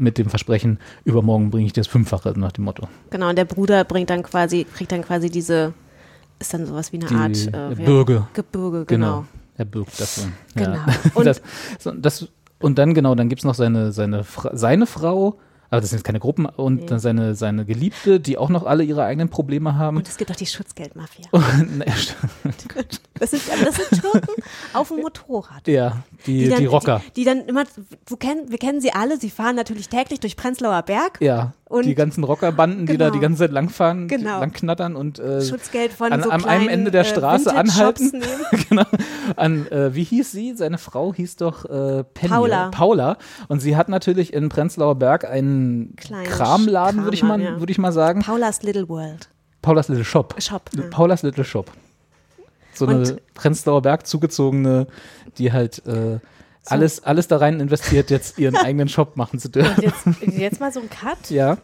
Mit 0.01 0.17
dem 0.17 0.29
Versprechen, 0.29 0.79
übermorgen 1.05 1.51
bringe 1.51 1.67
ich 1.67 1.73
dir 1.73 1.81
das 1.81 1.87
Fünffache 1.87 2.33
nach 2.35 2.51
dem 2.51 2.63
Motto. 2.65 2.87
Genau, 3.11 3.29
und 3.29 3.37
der 3.37 3.45
Bruder 3.45 3.83
bringt 3.83 4.09
dann 4.09 4.23
quasi, 4.23 4.65
kriegt 4.65 4.91
dann 4.91 5.03
quasi 5.03 5.29
diese, 5.29 5.73
ist 6.39 6.53
dann 6.53 6.65
sowas 6.65 6.91
wie 6.91 6.97
eine 6.97 7.05
Die 7.05 7.15
Art 7.15 7.53
äh, 7.53 7.69
ja, 7.79 7.85
Bürge. 7.85 8.27
Gebürge, 8.33 8.85
genau. 8.85 9.25
Er 9.57 9.65
bürgt 9.65 9.99
dafür. 10.01 10.31
Genau. 10.55 10.73
Ja. 10.73 10.85
Und- 11.13 11.25
das, 11.25 11.41
so, 11.77 11.91
das, 11.91 12.27
und 12.59 12.77
dann, 12.79 12.93
genau, 12.95 13.13
dann 13.15 13.29
gibt 13.29 13.41
es 13.41 13.45
noch 13.45 13.53
seine, 13.55 13.91
seine, 13.91 14.25
seine 14.53 14.85
Frau, 14.87 15.37
aber 15.69 15.81
das 15.81 15.91
sind 15.91 15.99
jetzt 15.99 16.05
keine 16.05 16.19
Gruppen, 16.19 16.45
und 16.47 16.75
Nee. 16.81 16.85
dann 16.87 16.99
seine, 16.99 17.35
seine 17.35 17.63
Geliebte, 17.65 18.19
die 18.19 18.37
auch 18.39 18.49
noch 18.49 18.65
alle 18.65 18.83
ihre 18.83 19.03
eigenen 19.03 19.29
Probleme 19.29 19.75
haben. 19.75 19.97
Und 19.97 20.07
es 20.07 20.17
gibt 20.17 20.31
auch 20.31 20.35
die 20.35 20.45
Schutzgeldmafia. 20.47 21.25
Und, 21.31 21.83
ja, 21.85 21.93
stimmt. 21.93 23.01
Das 23.21 23.29
sind, 23.31 23.43
das 23.63 23.75
sind 23.75 24.01
Türken 24.01 24.33
auf 24.73 24.87
dem 24.87 24.97
Motorrad. 25.01 25.67
ja, 25.67 25.97
die, 26.25 26.45
die, 26.45 26.49
dann, 26.49 26.65
Rocker. 26.65 27.01
Die, 27.09 27.11
die 27.21 27.23
dann 27.23 27.41
immer, 27.45 27.63
du 28.09 28.17
kenn, 28.17 28.49
wir 28.49 28.57
kennen 28.57 28.81
sie 28.81 28.91
alle, 28.93 29.17
sie 29.17 29.29
fahren 29.29 29.55
natürlich 29.55 29.89
täglich 29.89 30.19
durch 30.19 30.35
Prenzlauer 30.35 30.81
Berg. 30.81 31.19
ja, 31.21 31.53
und- 31.65 31.85
die 31.85 31.93
ganzen 31.95 32.23
Rockerbanden, 32.23 32.87
die 32.87 32.97
da 32.97 33.05
Genau. 33.05 33.13
die 33.15 33.19
ganze 33.21 33.39
Zeit 33.43 33.51
langfahren, 33.51 34.07
Genau. 34.07 34.39
langknattern 34.39 34.95
und 34.95 35.19
äh, 35.19 35.41
Schutzgeld 35.43 35.93
von 35.93 36.11
an, 36.11 36.23
so 36.23 36.31
am 36.31 36.45
einem 36.45 36.67
Ende 36.67 36.89
der 36.89 37.01
äh, 37.01 37.05
Straße 37.05 37.45
Vintage-Shops 37.45 38.01
anhalten. 38.01 38.23
genau. 38.69 38.83
An, 39.35 39.67
äh, 39.67 39.93
wie 39.93 40.03
hieß 40.03 40.31
sie? 40.31 40.55
Seine 40.55 40.79
Frau 40.79 41.13
hieß 41.13 41.35
doch 41.35 41.65
äh, 41.65 42.03
Penny. 42.03 42.29
Paula. 42.33 42.69
Paula. 42.71 43.17
Und 43.49 43.59
sie 43.59 43.77
hat 43.77 43.87
natürlich 43.87 44.33
in 44.33 44.49
Prenzlauer 44.49 44.95
Berg 44.95 45.25
einen 45.29 45.95
Kleinen 45.95 46.25
Kramladen, 46.25 47.03
würde 47.03 47.13
ich, 47.15 47.21
mal- 47.23 47.39
ja. 47.39 47.59
würde 47.59 47.71
ich 47.71 47.77
mal 47.77 47.91
sagen. 47.91 48.21
Paulas 48.23 48.63
Little 48.63 48.89
World. 48.89 49.29
Paulas 49.61 49.89
Little 49.89 50.05
Shop. 50.05 50.33
Shop, 50.41 50.69
ja. 50.75 50.85
Paulas 50.89 51.21
Little 51.21 51.43
Shop. 51.43 51.71
So 52.73 52.85
eine 52.87 52.99
Und- 52.99 53.33
Prenzlauer 53.33 53.81
Berg 53.81 54.07
zugezogene, 54.07 54.87
die 55.37 55.51
halt 55.51 55.85
äh, 55.85 56.19
alles, 56.65 57.03
alles 57.03 57.27
da 57.27 57.37
rein 57.37 57.59
investiert, 57.59 58.09
jetzt 58.11 58.37
ihren 58.37 58.55
eigenen 58.65 58.87
Shop 58.89 59.17
machen 59.17 59.39
zu 59.39 59.49
dürfen. 59.49 59.81
Jetzt, 59.83 60.05
jetzt 60.37 60.59
mal 60.59 60.71
so 60.71 60.79
ein 60.79 60.89
Cut. 60.89 61.29
Ja. 61.29 61.57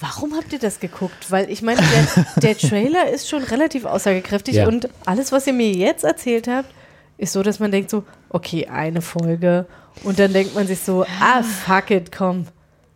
Warum 0.00 0.34
habt 0.34 0.52
ihr 0.52 0.58
das 0.58 0.80
geguckt? 0.80 1.30
Weil 1.30 1.50
ich 1.50 1.62
meine, 1.62 1.80
der, 1.80 2.24
der 2.42 2.58
Trailer 2.58 3.10
ist 3.10 3.28
schon 3.28 3.42
relativ 3.44 3.84
aussagekräftig 3.84 4.56
Ja. 4.56 4.66
und 4.66 4.88
alles, 5.04 5.30
was 5.30 5.46
ihr 5.46 5.52
mir 5.52 5.70
jetzt 5.72 6.04
erzählt 6.04 6.48
habt, 6.48 6.70
ist 7.18 7.32
so, 7.32 7.42
dass 7.42 7.60
man 7.60 7.70
denkt 7.70 7.90
so, 7.90 8.02
okay, 8.30 8.66
eine 8.66 9.02
Folge 9.02 9.66
und 10.02 10.18
dann 10.18 10.32
denkt 10.32 10.54
man 10.54 10.66
sich 10.66 10.80
so, 10.80 11.04
ah, 11.20 11.42
fuck 11.42 11.90
it, 11.90 12.10
komm. 12.10 12.46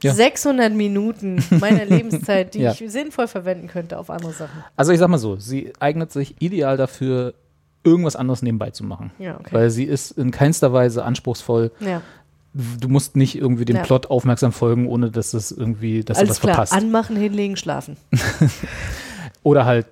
Ja. 0.02 0.14
600 0.14 0.72
Minuten 0.72 1.42
meiner 1.60 1.84
Lebenszeit, 1.86 2.54
die 2.54 2.60
Ja. 2.60 2.72
ich 2.72 2.82
sinnvoll 2.86 3.26
verwenden 3.26 3.66
könnte 3.66 3.98
auf 3.98 4.10
andere 4.10 4.32
Sachen. 4.32 4.62
Also 4.76 4.92
ich 4.92 4.98
sag 4.98 5.08
mal 5.08 5.18
so, 5.18 5.36
sie 5.36 5.72
eignet 5.80 6.12
sich 6.12 6.36
ideal 6.40 6.76
dafür, 6.76 7.34
irgendwas 7.84 8.14
anderes 8.16 8.42
nebenbei 8.42 8.70
zu 8.70 8.84
machen. 8.84 9.10
Ja, 9.18 9.36
okay. 9.40 9.48
Weil 9.50 9.70
sie 9.70 9.84
ist 9.84 10.12
in 10.12 10.30
keinster 10.30 10.72
Weise 10.72 11.04
anspruchsvoll. 11.04 11.72
Ja. 11.80 12.02
Du 12.54 12.88
musst 12.88 13.14
nicht 13.16 13.36
irgendwie 13.36 13.64
dem. 13.64 13.82
Plot 13.82 14.06
aufmerksam 14.10 14.52
folgen, 14.52 14.86
ohne 14.88 15.10
dass 15.10 15.34
es 15.34 15.52
irgendwie, 15.52 16.02
dass 16.02 16.16
du 16.16 16.20
Alles 16.20 16.30
was 16.30 16.40
klar, 16.40 16.54
verpasst. 16.54 16.72
anmachen, 16.72 17.16
hinlegen, 17.16 17.56
schlafen. 17.56 17.96
Oder 19.42 19.64
halt 19.64 19.86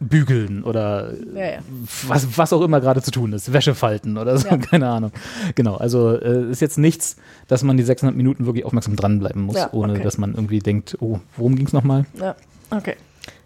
bügeln 0.00 0.62
oder 0.64 1.12
Ja, 1.34 1.44
ja. 1.52 1.58
was, 2.06 2.38
was 2.38 2.52
auch 2.52 2.62
immer 2.62 2.80
gerade 2.80 3.02
zu 3.02 3.10
tun 3.10 3.32
ist, 3.32 3.52
Wäsche 3.52 3.74
falten 3.74 4.16
oder 4.16 4.36
so, 4.38 4.48
Ja. 4.48 4.56
keine 4.70 4.88
Ahnung. 4.88 5.12
Genau, 5.54 5.76
also 5.76 6.10
äh, 6.16 6.50
ist 6.50 6.60
jetzt 6.60 6.78
nichts, 6.78 7.16
dass 7.48 7.62
man 7.64 7.76
die 7.76 7.82
600 7.82 8.16
Minuten 8.16 8.46
wirklich 8.46 8.64
aufmerksam 8.64 8.94
dranbleiben 8.96 9.42
muss, 9.42 9.56
Ja, 9.56 9.70
ohne 9.72 9.94
okay. 9.94 10.02
dass 10.02 10.18
man 10.18 10.34
irgendwie 10.34 10.60
denkt, 10.60 10.96
oh, 11.00 11.18
worum 11.36 11.56
ging 11.56 11.66
es 11.66 11.72
nochmal? 11.72 12.04
Ja, 12.20 12.36
okay. 12.70 12.94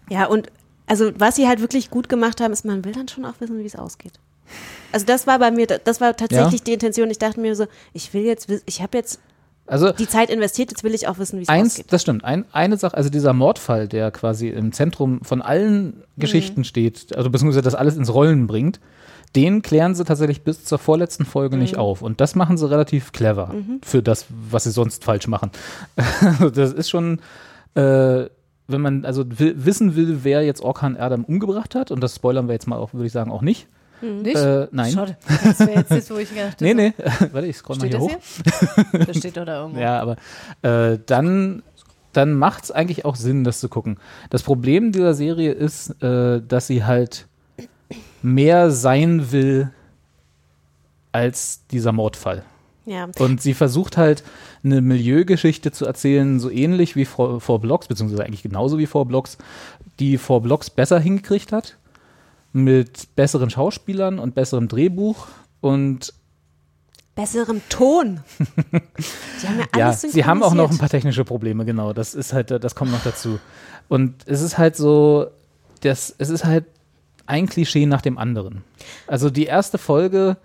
Ja, 0.09 0.25
und 0.27 0.51
also 0.85 1.11
was 1.17 1.35
sie 1.37 1.47
halt 1.47 1.61
wirklich 1.61 1.89
gut 1.89 2.09
gemacht 2.09 2.39
haben, 2.41 2.51
ist, 2.53 2.65
man 2.65 2.83
will 2.85 2.91
dann 2.91 3.07
schon 3.07 3.25
auch 3.25 3.33
wissen, 3.39 3.57
wie 3.59 3.65
es 3.65 3.75
ausgeht. 3.75 4.13
Also 4.91 5.05
das 5.05 5.25
war 5.25 5.39
bei 5.39 5.49
mir, 5.49 5.65
das 5.65 6.01
war 6.01 6.15
tatsächlich 6.15 6.59
Ja. 6.59 6.65
die 6.65 6.73
Intention. 6.73 7.09
Ich 7.09 7.17
dachte 7.17 7.39
mir 7.39 7.55
so, 7.55 7.65
ich 7.93 8.13
will 8.13 8.23
jetzt, 8.23 8.47
ich 8.65 8.81
habe 8.81 8.97
jetzt 8.97 9.19
Also 9.65 9.91
die 9.91 10.07
Zeit 10.07 10.29
investiert, 10.29 10.71
jetzt 10.71 10.83
will 10.83 10.93
ich 10.93 11.07
auch 11.07 11.17
wissen, 11.19 11.39
wie 11.39 11.43
es 11.43 11.49
Eins, 11.49 11.73
ausgeht. 11.73 11.85
das 11.93 12.01
stimmt. 12.01 12.23
Ein, 12.25 12.45
eine 12.51 12.75
Sache, 12.77 12.97
also 12.97 13.09
dieser 13.09 13.31
Mordfall, 13.33 13.87
der 13.87 14.11
quasi 14.11 14.49
im 14.49 14.71
Zentrum 14.73 15.21
von 15.23 15.41
allen 15.41 15.85
Mhm. 15.85 15.93
Geschichten 16.17 16.63
steht, 16.65 17.15
also 17.15 17.29
beziehungsweise 17.29 17.61
das 17.61 17.73
alles 17.75 17.95
ins 17.95 18.13
Rollen 18.13 18.45
bringt, 18.47 18.79
den 19.35 19.61
klären 19.63 19.95
sie 19.95 20.03
tatsächlich 20.03 20.43
bis 20.43 20.63
zur 20.65 20.77
vorletzten 20.79 21.25
Folge 21.25 21.57
nicht 21.57 21.73
Mhm. 21.75 21.79
auf. 21.79 22.01
Und 22.01 22.19
das 22.21 22.35
machen 22.35 22.57
sie 22.57 22.69
relativ 22.69 23.13
clever 23.13 23.47
Mhm. 23.53 23.79
für 23.83 24.03
das, 24.03 24.25
was 24.51 24.65
sie 24.65 24.71
sonst 24.71 25.03
falsch 25.05 25.27
machen. 25.27 25.49
das 26.53 26.73
ist 26.73 26.89
schon, 26.89 27.19
äh, 27.75 28.25
wenn 28.67 28.81
man 28.81 29.05
also 29.05 29.23
will, 29.39 29.55
wissen 29.65 29.95
will, 29.95 30.19
wer 30.23 30.43
jetzt 30.43 30.61
Orkan 30.61 30.95
Erdem 30.95 31.23
umgebracht 31.23 31.73
hat, 31.73 31.89
und 31.89 32.01
das 32.01 32.15
spoilern 32.15 32.47
wir 32.47 32.53
jetzt 32.53 32.67
mal 32.67 32.77
auch, 32.77 32.93
würde 32.93 33.07
ich 33.07 33.13
sagen, 33.13 33.31
auch 33.31 33.41
nicht. 33.41 33.67
Nicht? 34.03 34.35
Äh, 34.35 34.67
nein. 34.71 34.91
Schade. 34.91 35.17
Das 35.43 35.59
wäre 35.59 35.75
jetzt 35.79 35.91
das, 35.91 36.11
wo 36.11 36.17
ich 36.17 36.29
gedacht 36.29 36.57
Nee, 36.61 36.71
habe. 36.71 36.81
nee. 36.81 36.93
Warte, 37.31 37.47
ich 37.47 37.57
scroll 37.57 37.77
mal 37.77 37.87
Steht 37.87 37.99
hier 37.99 38.09
das 38.09 38.91
hoch. 38.93 39.05
Das 39.05 39.17
steht 39.17 39.37
doch 39.37 39.45
da 39.45 39.61
irgendwo. 39.61 39.79
Ja, 39.83 40.01
aber 40.01 40.17
äh, 40.61 40.99
dann, 41.05 41.63
dann 42.11 42.33
macht 42.33 42.65
es 42.65 42.71
eigentlich 42.71 43.05
auch 43.05 43.15
Sinn, 43.15 43.43
das 43.43 43.59
zu 43.59 43.69
gucken. 43.69 43.97
Das 44.29 44.43
Problem 44.43 44.91
dieser 44.91 45.13
Serie 45.13 45.51
ist, 45.53 46.01
äh, 46.03 46.41
dass 46.45 46.67
sie 46.67 46.83
halt 46.83 47.27
mehr 48.21 48.71
sein 48.71 49.31
will 49.31 49.71
als 51.13 51.61
dieser 51.71 51.91
Mordfall. 51.91 52.43
Ja. 52.85 53.07
Und 53.19 53.41
sie 53.41 53.53
versucht 53.53 53.95
halt 53.95 54.23
eine 54.63 54.81
Milieugeschichte 54.81 55.71
zu 55.71 55.85
erzählen, 55.85 56.39
so 56.39 56.49
ähnlich 56.49 56.95
wie 56.97 57.05
vor, 57.05 57.39
vor 57.39 57.59
Blocks, 57.61 57.87
beziehungsweise 57.87 58.25
eigentlich 58.25 58.43
genauso 58.43 58.77
wie 58.77 58.85
vor 58.87 59.05
Blocks, 59.05 59.37
die 59.99 60.17
vor 60.17 60.41
Blocks 60.41 60.69
besser 60.69 60.99
hingekriegt 60.99 61.51
hat, 61.53 61.77
mit 62.53 63.15
besseren 63.15 63.49
Schauspielern 63.49 64.19
und 64.19 64.35
besserem 64.35 64.67
Drehbuch 64.67 65.27
und 65.61 66.13
Besserem 67.15 67.61
Ton. 67.69 68.21
Sie 69.37 69.47
haben 69.47 69.59
ja 69.59 69.65
Ja, 69.77 69.85
alles 69.87 70.01
sie 70.01 70.25
haben 70.25 70.41
auch 70.41 70.55
noch 70.55 70.71
ein 70.71 70.79
paar 70.79 70.89
technische 70.89 71.23
Probleme, 71.23 71.63
genau. 71.63 71.93
Das 71.93 72.15
ist 72.15 72.33
halt, 72.33 72.49
das 72.49 72.73
kommt 72.73 72.91
noch 72.91 73.03
dazu. 73.03 73.37
Und 73.87 74.15
es 74.25 74.41
ist 74.41 74.57
halt 74.57 74.75
so, 74.75 75.27
das, 75.81 76.15
es 76.17 76.29
ist 76.29 76.43
halt 76.43 76.65
ein 77.27 77.45
Klischee 77.47 77.85
nach 77.85 78.01
dem 78.01 78.17
anderen. 78.17 78.63
Also 79.05 79.29
die 79.29 79.45
erste 79.45 79.77
Folge, 79.77 80.37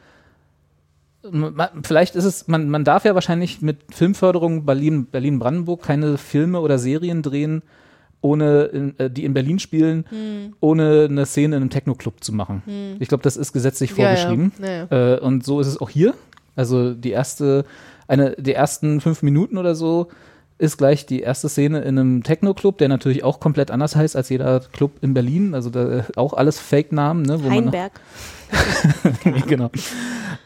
ma- 1.30 1.70
vielleicht 1.82 2.16
ist 2.16 2.24
es, 2.24 2.48
man, 2.48 2.68
man 2.68 2.84
darf 2.84 3.06
ja 3.06 3.14
wahrscheinlich 3.14 3.62
mit 3.62 3.78
Filmförderung 3.90 4.66
Berlin, 4.66 5.06
Berlin-Brandenburg 5.06 5.82
keine 5.82 6.18
Filme 6.18 6.60
oder 6.60 6.78
Serien 6.78 7.22
drehen, 7.22 7.62
ohne 8.20 8.64
in, 8.64 8.98
äh, 8.98 9.10
die 9.10 9.24
in 9.24 9.34
Berlin 9.34 9.58
spielen, 9.58 10.04
Hm. 10.08 10.54
ohne 10.60 11.06
eine 11.08 11.26
Szene 11.26 11.56
in 11.56 11.62
einem 11.62 11.70
Techno-Club 11.70 12.22
zu 12.22 12.32
machen. 12.32 12.62
Hm. 12.66 12.96
Ich 12.98 13.08
glaube, 13.08 13.22
das 13.22 13.36
ist 13.36 13.52
gesetzlich 13.52 13.92
vorgeschrieben. 13.92 14.52
Ja, 14.60 14.86
ja. 14.90 15.14
Äh, 15.14 15.20
und 15.20 15.44
so 15.44 15.60
ist 15.60 15.68
es 15.68 15.80
auch 15.80 15.90
hier. 15.90 16.14
Also 16.56 16.94
die 16.94 17.10
erste, 17.10 17.64
eine, 18.08 18.34
die 18.38 18.52
ersten 18.52 19.00
fünf 19.00 19.22
Minuten 19.22 19.58
oder 19.58 19.74
so 19.74 20.08
ist 20.58 20.76
gleich 20.76 21.06
die 21.06 21.20
erste 21.20 21.48
Szene 21.48 21.82
in 21.82 21.98
einem 21.98 22.22
Techno-Club, 22.24 22.78
der 22.78 22.88
natürlich 22.88 23.22
auch 23.22 23.38
komplett 23.38 23.70
anders 23.70 23.94
heißt 23.94 24.16
als 24.16 24.28
jeder 24.28 24.58
Club 24.60 24.90
in 25.00 25.14
Berlin. 25.14 25.54
Also 25.54 25.70
da 25.70 26.04
auch 26.16 26.32
alles 26.34 26.58
Fake-Namen, 26.58 27.22
ne? 27.22 27.38
wo 27.44 27.48
man 27.48 27.66
Heinberg. 27.66 27.92
genau. 29.46 29.70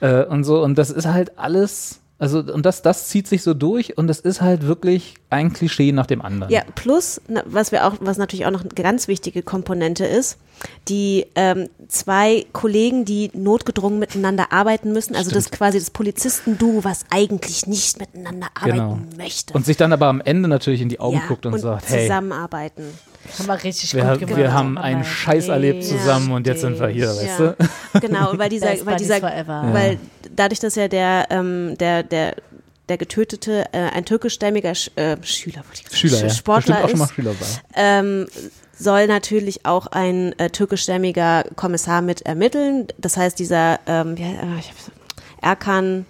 Äh, 0.01 0.25
und 0.27 0.45
so, 0.45 0.63
und 0.63 0.77
das 0.77 0.91
ist 0.91 1.07
halt 1.07 1.39
alles, 1.39 2.02
also, 2.23 2.39
und 2.39 2.65
das, 2.65 2.83
das 2.83 3.09
zieht 3.09 3.27
sich 3.27 3.43
so 3.43 3.53
durch 3.53 3.99
und 3.99 4.07
das 4.07 4.21
ist 4.21 4.41
halt 4.41 4.65
wirklich 4.65 5.15
ein 5.29 5.53
Klischee 5.53 5.91
nach 5.91 6.07
dem 6.07 6.23
anderen. 6.23 6.53
Ja, 6.53 6.63
plus, 6.77 7.21
was 7.47 7.73
wir 7.73 7.85
auch, 7.85 7.97
was 7.99 8.17
natürlich 8.17 8.47
auch 8.47 8.53
noch 8.53 8.61
eine 8.61 8.71
ganz 8.71 9.09
wichtige 9.09 9.43
Komponente 9.43 10.07
ist, 10.07 10.39
die 10.87 11.27
ähm, 11.35 11.69
zwei 11.89 12.47
Kollegen, 12.53 13.05
die 13.05 13.33
notgedrungen 13.35 13.99
miteinander 13.99 14.53
arbeiten 14.53 14.93
müssen, 14.93 15.17
also 15.17 15.33
das 15.33 15.47
Stimmt. 15.47 15.59
quasi 15.59 15.81
das 15.81 15.91
Polizisten-Duo, 15.91 16.85
was 16.85 17.07
eigentlich 17.11 17.67
nicht 17.67 17.99
miteinander 17.99 18.47
arbeiten 18.55 18.77
Genau. 18.77 18.99
möchte. 19.17 19.53
Und 19.55 19.67
sich 19.67 19.77
dann 19.77 19.93
aber 19.93 20.07
am 20.07 20.21
Ende 20.21 20.49
natürlich 20.49 20.81
in 20.81 20.89
die 20.89 21.01
Augen 21.01 21.17
Ja, 21.17 21.27
guckt 21.27 21.45
und, 21.45 21.55
und 21.55 21.59
sagt, 21.59 21.89
hey, 21.89 22.03
zusammenarbeiten. 22.03 22.85
Haben 23.39 23.47
wir 23.47 23.63
richtig 23.65 23.95
wir, 23.95 24.05
gut 24.05 24.19
gemacht. 24.21 24.37
wir 24.37 24.53
haben 24.53 24.79
einen 24.79 25.05
Scheiß 25.05 25.49
erlebt 25.49 25.85
zusammen 25.85 26.33
und 26.33 26.47
jetzt 26.47 26.61
sind 26.63 26.79
wir 26.81 26.89
hier, 26.89 27.09
weißt 27.09 27.39
Ja, 27.41 27.55
du? 27.93 28.01
genau, 28.01 28.33
weil 28.37 28.49
dieser, 28.51 28.67
Best 28.69 28.87
weil 28.87 28.97
dieser, 28.97 29.21
forever. 29.21 29.69
weil 29.73 29.99
dadurch, 30.35 30.61
dass 30.61 30.75
ja 30.75 30.89
der, 30.89 31.27
ähm, 31.31 31.77
der, 31.79 32.03
der, 32.03 32.35
der 32.89 32.99
Getötete 32.99 33.67
äh, 33.73 33.79
ein 33.95 34.05
türkischstämmiger 34.05 34.75
Sch 34.75 34.91
äh, 34.97 35.17
Schüler, 35.23 35.63
wollte 35.69 35.83
ich 35.91 35.97
Schüler, 35.97 36.19
Sch- 36.19 36.23
ja. 36.23 36.31
Sportler 36.31 36.75
Bestimmt 36.77 36.85
auch 36.85 36.89
schon 36.91 36.99
mal 36.99 37.05
ist, 37.05 37.15
Schüler 37.15 37.31
war. 37.41 37.47
ähm, 37.77 38.27
soll 38.77 39.07
natürlich 39.07 39.65
auch 39.67 39.87
ein 39.87 40.37
äh, 40.39 40.51
türkischstämmiger 40.51 41.45
Kommissar 41.55 42.03
mit 42.03 42.23
ermitteln. 42.23 42.89
Das 42.99 43.17
heißt, 43.17 43.39
dieser 43.39 43.79
ähm, 43.87 44.19
wie, 44.19 44.23
äh, 44.23 44.35
ich 44.59 44.69
hab's- 44.71 44.91
Erkan 45.41 46.07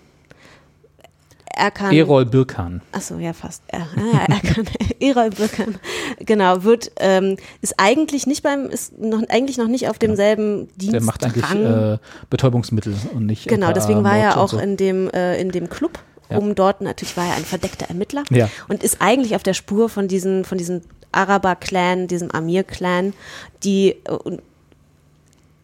Erkan. 1.55 1.93
Erol 1.93 2.25
Birkan. 2.25 2.81
Achso, 2.93 3.19
ja, 3.19 3.33
fast. 3.33 3.63
Ja, 3.73 3.87
ja, 3.97 4.21
Erkan. 4.35 4.65
Erol 5.01 5.31
Birkan. 5.31 5.77
Genau, 6.21 6.65
wird, 6.65 6.93
ähm, 6.99 7.37
ist 7.61 7.75
eigentlich 7.79 8.27
nicht 8.27 8.43
beim, 8.43 8.67
ist 8.67 8.99
noch, 8.99 9.23
eigentlich 9.29 9.59
noch 9.59 9.69
nicht 9.69 9.89
auf 9.89 9.99
demselben 9.99 10.69
Dienst. 10.77 10.95
Der 10.95 11.03
macht 11.03 11.25
eigentlich 11.25 11.51
äh, 11.51 11.99
Betäubungsmittel 12.31 12.95
und 13.15 13.27
nicht 13.27 13.49
Genau, 13.49 13.73
deswegen 13.73 14.03
war 14.05 14.17
er 14.17 14.37
Mord 14.37 14.39
auch 14.39 14.49
so. 14.51 14.59
in 14.59 14.77
dem, 14.77 15.11
äh, 15.11 15.41
in 15.41 15.51
dem 15.51 15.69
Club. 15.69 15.99
Ja. 16.31 16.39
Um 16.39 16.55
dort, 16.55 16.81
natürlich 16.81 17.17
war 17.17 17.27
er 17.27 17.35
ein 17.35 17.45
verdeckter 17.45 17.89
Ermittler 17.89 18.23
Ja. 18.31 18.49
und 18.69 18.83
ist 18.83 19.03
eigentlich 19.03 19.37
auf 19.37 19.43
der 19.43 19.53
Spur 19.53 19.91
von 19.91 20.09
diesen, 20.09 20.45
von 20.45 20.57
diesem 20.57 20.81
Araber-Clan, 21.13 22.07
diesem 22.09 22.31
Amir-Clan, 22.31 23.13
die 23.65 23.91
äh, 23.91 24.39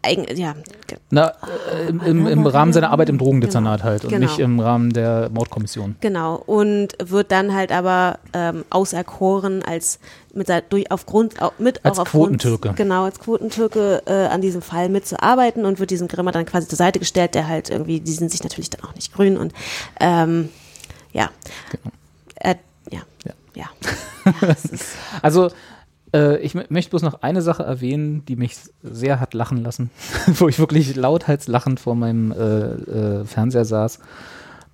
eigen, 0.01 0.25
ja, 0.37 0.55
Na, 1.09 1.33
äh, 1.77 1.87
im, 1.89 1.99
im, 2.01 2.25
im 2.27 2.47
Rahmen 2.47 2.71
seiner 2.71 2.89
Arbeit 2.91 3.09
im 3.09 3.17
Drogendezernat 3.17 3.83
halt 3.83 4.03
und 4.05 4.11
Genau. 4.11 4.25
nicht 4.27 4.39
im 4.39 4.59
Rahmen 4.61 4.93
der 4.93 5.29
Mordkommission. 5.29 5.97
Genau, 5.99 6.35
und 6.35 6.89
wird 7.03 7.31
dann 7.33 7.53
halt 7.53 7.71
aber 7.73 8.19
ähm, 8.33 8.63
auserkoren 8.69 9.61
als 9.63 9.99
mit 10.33 10.47
durch 10.69 10.89
aufgrund 10.91 11.41
au- 11.41 11.51
mit 11.57 11.83
Als 11.83 11.97
auch 11.97 12.03
aufgrund, 12.03 12.41
Quotentürke. 12.41 12.73
Genau, 12.75 13.03
als 13.05 13.19
Quotentürke 13.19 14.03
äh, 14.05 14.27
an 14.27 14.41
diesem 14.41 14.61
Fall 14.61 14.87
mitzuarbeiten 14.89 15.65
und 15.65 15.79
wird 15.79 15.89
diesem 15.91 16.07
Grimmer 16.07 16.31
dann 16.31 16.45
quasi 16.45 16.67
zur 16.67 16.77
Seite 16.77 16.99
gestellt, 16.99 17.35
der 17.35 17.47
halt 17.47 17.69
irgendwie, 17.69 17.99
die 17.99 18.11
sind 18.13 18.31
sich 18.31 18.43
natürlich 18.43 18.69
dann 18.69 18.83
auch 18.89 18.95
nicht 18.95 19.13
grün 19.13 19.37
und 19.37 19.53
ähm, 19.99 20.49
ja. 21.11 21.29
Er, 22.35 22.55
ja. 22.91 22.99
Ja. 23.25 23.33
Ja. 23.55 23.65
ja. 24.41 24.47
ist, 24.49 24.85
Also, 25.21 25.49
äh, 26.13 26.37
ich 26.39 26.53
mö- 26.53 26.65
möchte 26.69 26.89
bloß 26.91 27.01
noch 27.03 27.21
eine 27.21 27.41
Sache 27.41 27.63
erwähnen, 27.63 28.23
die 28.27 28.35
mich 28.35 28.55
sehr 28.83 29.19
hat 29.19 29.33
lachen 29.33 29.63
lassen, 29.63 29.89
wo 30.27 30.47
ich 30.47 30.59
wirklich 30.59 30.95
lauthals 30.95 31.47
lachend 31.47 31.79
vor 31.79 31.95
meinem 31.95 32.31
äh, 32.31 32.35
äh, 33.21 33.25
Fernseher 33.25 33.65
saß. 33.65 33.99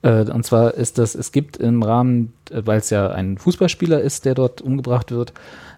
Äh, 0.01 0.29
und 0.31 0.45
zwar 0.45 0.73
ist 0.75 0.97
das, 0.97 1.15
es 1.15 1.31
gibt 1.31 1.57
im 1.57 1.83
Rahmen, 1.83 2.33
äh, 2.51 2.61
weil 2.65 2.79
es 2.79 2.89
ja 2.89 3.09
ein 3.09 3.37
Fußballspieler 3.37 4.01
ist, 4.01 4.25
der 4.25 4.35
dort 4.35 4.61
umgebracht 4.61 5.11
wird, 5.11 5.33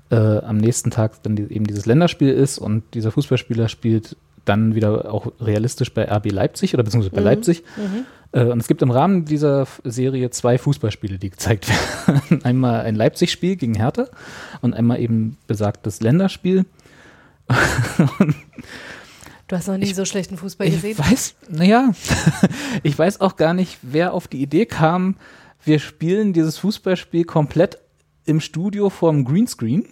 äh, 0.09 0.15
am 0.15 0.57
nächsten 0.57 0.89
Tag 0.91 1.21
dann 1.23 1.35
die, 1.35 1.43
eben 1.43 1.65
dieses 1.65 1.85
Länderspiel 1.85 2.29
ist 2.29 2.59
und 2.59 2.83
dieser 2.93 3.11
Fußballspieler 3.11 3.67
spielt 3.67 4.15
dann 4.45 4.75
wieder 4.75 5.13
auch 5.13 5.31
realistisch 5.41 5.93
bei 5.93 6.09
RB 6.09 6.31
Leipzig 6.31 6.73
oder 6.73 6.83
beziehungsweise 6.83 7.13
bei 7.13 7.19
Mhm. 7.21 7.25
Leipzig. 7.27 7.63
Mhm. 7.75 8.05
Äh, 8.31 8.45
und 8.45 8.59
es 8.59 8.67
gibt 8.67 8.81
im 8.81 8.91
Rahmen 8.91 9.25
dieser 9.25 9.67
Serie 9.83 10.29
zwei 10.31 10.57
Fußballspiele, 10.57 11.17
die 11.17 11.29
gezeigt 11.29 11.67
werden. 12.07 12.43
einmal 12.43 12.81
ein 12.81 12.95
Leipzig-Spiel 12.95 13.55
gegen 13.55 13.75
Hertha 13.75 14.07
und 14.61 14.73
einmal 14.73 14.99
eben 14.99 15.37
besagtes 15.47 16.01
Länderspiel. 16.01 16.65
Du 19.47 19.55
hast 19.55 19.67
noch 19.67 19.77
nie 19.77 19.93
so 19.93 20.03
schlechten 20.03 20.35
Fußball 20.37 20.67
Ich 20.67 20.73
gesehen. 20.75 20.97
weiß, 20.99 21.35
naja, 21.49 21.91
ich 22.83 22.97
weiß 22.97 23.21
auch 23.21 23.37
gar 23.37 23.53
nicht, 23.53 23.77
wer 23.81 24.13
auf 24.13 24.27
die 24.27 24.41
Idee 24.41 24.65
kam, 24.65 25.15
wir 25.63 25.79
spielen 25.79 26.33
dieses 26.33 26.57
Fußballspiel 26.57 27.23
komplett 27.23 27.77
im 28.25 28.41
Studio 28.41 28.89
vorm 28.89 29.23
Greenscreen, 29.25 29.85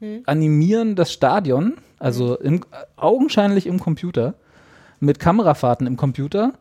Hm. 0.00 0.22
animieren 0.26 0.96
das 0.96 1.12
Stadion, 1.12 1.74
also 1.98 2.36
im, 2.38 2.64
augenscheinlich 2.96 3.66
im 3.66 3.78
Computer, 3.78 4.34
mit 4.98 5.18
Kamerafahrten 5.20 5.86
im 5.86 5.96
Computer. 5.98 6.54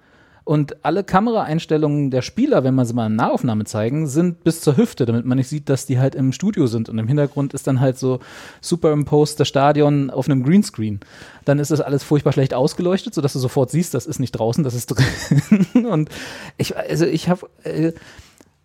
Und 0.49 0.83
alle 0.83 1.03
Kameraeinstellungen 1.03 2.09
der 2.09 2.23
Spieler, 2.23 2.63
wenn 2.63 2.73
man 2.73 2.87
sie 2.87 2.95
mal 2.95 3.05
in 3.05 3.15
Nahaufnahme 3.15 3.65
zeigen, 3.65 4.07
sind 4.07 4.43
bis 4.43 4.61
zur 4.61 4.77
Hüfte, 4.77 5.05
damit 5.05 5.23
man 5.23 5.37
nicht 5.37 5.47
sieht, 5.47 5.69
dass 5.69 5.85
die 5.85 5.99
halt 5.99 6.15
im 6.15 6.31
Studio 6.31 6.65
sind. 6.65 6.89
Und 6.89 6.97
im 6.97 7.07
Hintergrund 7.07 7.53
ist 7.53 7.67
dann 7.67 7.79
halt 7.79 7.99
so 7.99 8.19
superimposed 8.59 9.39
das 9.39 9.47
Stadion 9.47 10.09
auf 10.09 10.27
einem 10.27 10.41
Greenscreen. 10.41 11.01
Dann 11.45 11.59
ist 11.59 11.69
das 11.69 11.81
alles 11.81 12.01
furchtbar 12.03 12.33
schlecht 12.33 12.55
ausgeleuchtet, 12.55 13.13
sodass 13.13 13.33
du 13.33 13.37
sofort 13.37 13.69
siehst, 13.69 13.93
das 13.93 14.07
ist 14.07 14.17
nicht 14.17 14.31
draußen, 14.31 14.63
das 14.63 14.73
ist 14.73 14.87
drin. 14.87 15.85
Und 15.85 16.09
ich, 16.57 16.75
also 16.75 17.05
ich 17.05 17.29
habe, 17.29 17.47
äh, 17.63 17.93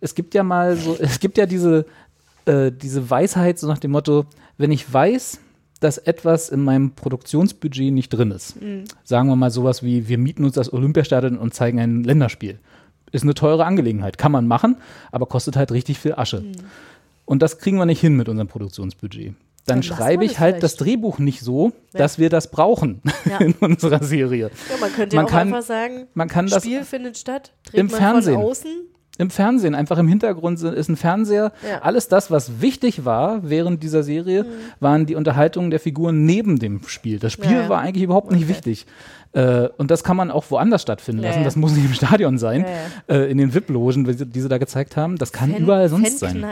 es 0.01 0.15
gibt 0.15 0.33
ja 0.33 0.41
mal 0.41 0.77
so, 0.77 0.97
es 0.99 1.19
gibt 1.19 1.37
ja 1.37 1.45
diese, 1.45 1.85
äh, 2.45 2.71
diese 2.71 3.11
Weisheit 3.11 3.59
so 3.59 3.67
nach 3.67 3.77
dem 3.77 3.91
Motto, 3.91 4.25
wenn 4.57 4.71
ich 4.71 4.91
weiß, 4.91 5.39
dass 5.85 5.97
etwas 5.99 6.49
in 6.49 6.63
meinem 6.63 6.91
Produktionsbudget 6.91 7.93
nicht 7.93 8.09
drin 8.09 8.31
ist, 8.31 8.61
Mhm. 8.61 8.85
sagen 9.03 9.29
wir 9.29 9.35
mal 9.35 9.51
sowas 9.51 9.83
wie, 9.83 10.07
wir 10.07 10.17
mieten 10.17 10.43
uns 10.43 10.55
das 10.55 10.73
Olympiastadion 10.73 11.37
und 11.37 11.53
zeigen 11.53 11.79
ein 11.79 12.03
Länderspiel. 12.03 12.59
Ist 13.11 13.23
eine 13.23 13.35
teure 13.35 13.65
Angelegenheit, 13.65 14.17
kann 14.17 14.31
man 14.31 14.47
machen, 14.47 14.77
aber 15.11 15.27
kostet 15.27 15.55
halt 15.55 15.71
richtig 15.71 15.99
viel 15.99 16.13
Asche. 16.15 16.41
Mhm. 16.41 16.51
Und 17.25 17.41
das 17.41 17.59
kriegen 17.59 17.77
wir 17.77 17.85
nicht 17.85 18.01
hin 18.01 18.15
mit 18.15 18.27
unserem 18.29 18.47
Produktionsbudget. 18.47 19.27
Dann 19.67 19.77
Dann 19.77 19.83
schreibe 19.83 20.25
ich 20.25 20.39
halt 20.39 20.55
vielleicht. 20.57 20.63
das 20.63 20.75
Drehbuch 20.75 21.17
nicht 21.19 21.41
so, 21.41 21.71
Ja. 21.93 21.99
dass 21.99 22.19
wir 22.19 22.29
das 22.29 22.51
brauchen 22.51 23.01
Ja. 23.25 23.37
in 23.39 23.53
unserer 23.53 24.03
Serie. 24.03 24.51
Ja, 24.69 24.77
man 24.79 24.91
könnte 24.93 25.15
ja 25.15 25.21
Man 25.21 25.25
auch 25.27 25.31
kann- 25.31 25.47
einfach 25.47 25.61
sagen, 25.63 26.07
man 26.13 26.27
kann 26.27 26.47
das 26.47 26.63
Spiel 26.63 26.83
findet 26.83 27.17
statt, 27.17 27.51
dreht 27.65 27.79
im 27.79 27.87
man 27.87 27.95
Fernsehen. 27.95 28.35
von 28.35 28.43
außen. 28.43 28.71
Im 29.17 29.29
Fernsehen, 29.29 29.75
einfach 29.75 29.97
im 29.97 30.07
Hintergrund 30.07 30.61
ist 30.61 30.89
ein 30.89 30.97
Fernseher. 30.97 31.51
Ja. 31.67 31.79
Alles 31.83 32.07
das, 32.09 32.31
was 32.31 32.59
wichtig 32.61 33.05
war 33.05 33.49
während 33.49 33.81
dieser 33.81 34.03
Serie, 34.03 34.43
Mhm. 34.43 34.47
waren 34.79 35.05
die 35.05 35.15
Unterhaltungen 35.15 35.69
der 35.71 35.79
Figuren 35.79 36.25
neben 36.25 36.59
dem 36.59 36.81
Spiel. 36.87 37.19
Das 37.19 37.31
Spiel 37.31 37.51
Ja, 37.51 37.61
ja. 37.63 37.69
war 37.69 37.79
eigentlich 37.79 38.03
überhaupt 38.03 38.31
nicht 38.31 38.47
wichtig. 38.49 38.85
Äh, 39.35 39.67
und 39.77 39.91
das 39.91 40.03
kann 40.05 40.15
man 40.15 40.31
auch 40.31 40.45
woanders 40.49 40.81
stattfinden 40.81 41.21
Ja, 41.21 41.29
lassen. 41.29 41.43
Das 41.43 41.57
muss 41.57 41.73
nicht 41.73 41.83
im 41.83 41.93
Stadion 41.93 42.37
sein, 42.37 42.65
Ja, 43.09 43.15
Äh, 43.15 43.29
in 43.29 43.37
den 43.37 43.53
VIP-Logen, 43.53 44.05
die 44.31 44.41
sie 44.41 44.47
da 44.47 44.57
gezeigt 44.57 44.95
haben. 44.95 45.17
Das 45.17 45.33
kann 45.33 45.51
Fan- 45.51 45.61
überall 45.61 45.89
sonst 45.89 46.19
sein. 46.19 46.43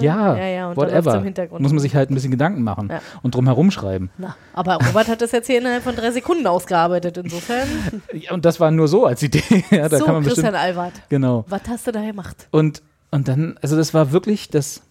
Ja, 0.00 0.36
Ja, 0.36 0.46
ja, 0.48 0.76
whatever. 0.76 1.22
Muss 1.60 1.70
man 1.72 1.78
sich 1.78 1.94
halt 1.94 2.10
ein 2.10 2.14
bisschen 2.14 2.32
Gedanken 2.32 2.62
machen 2.62 2.90
und 3.22 3.36
drum 3.36 3.46
herum 3.46 3.70
schreiben. 3.70 4.10
Na, 4.18 4.34
aber 4.54 4.74
Robert 4.84 5.06
hat 5.08 5.22
das 5.22 5.30
jetzt 5.30 5.46
hier 5.46 5.58
innerhalb 5.58 5.84
von 5.84 5.94
drei 5.94 6.10
Sekunden 6.10 6.46
ausgearbeitet. 6.48 7.16
Insofern. 7.16 7.68
Ja, 8.12 8.32
und 8.32 8.44
das 8.44 8.58
war 8.60 8.70
nur 8.70 8.88
so 8.88 9.06
als 9.06 9.22
Idee. 9.22 9.42
ja, 9.70 9.88
da 9.88 9.98
so, 9.98 10.04
kann 10.04 10.14
man 10.14 10.24
Christian 10.24 10.52
bestimmt, 10.52 10.62
Albert. 10.78 10.92
Genau. 11.08 11.44
Was 11.48 11.62
hast 11.68 11.86
du 11.86 11.92
da 11.92 12.02
gemacht? 12.04 12.48
Und, 12.50 12.82
und 13.10 13.28
dann, 13.28 13.56
also 13.62 13.76
das 13.76 13.94
war 13.94 14.12
wirklich 14.12 14.48
das 14.50 14.82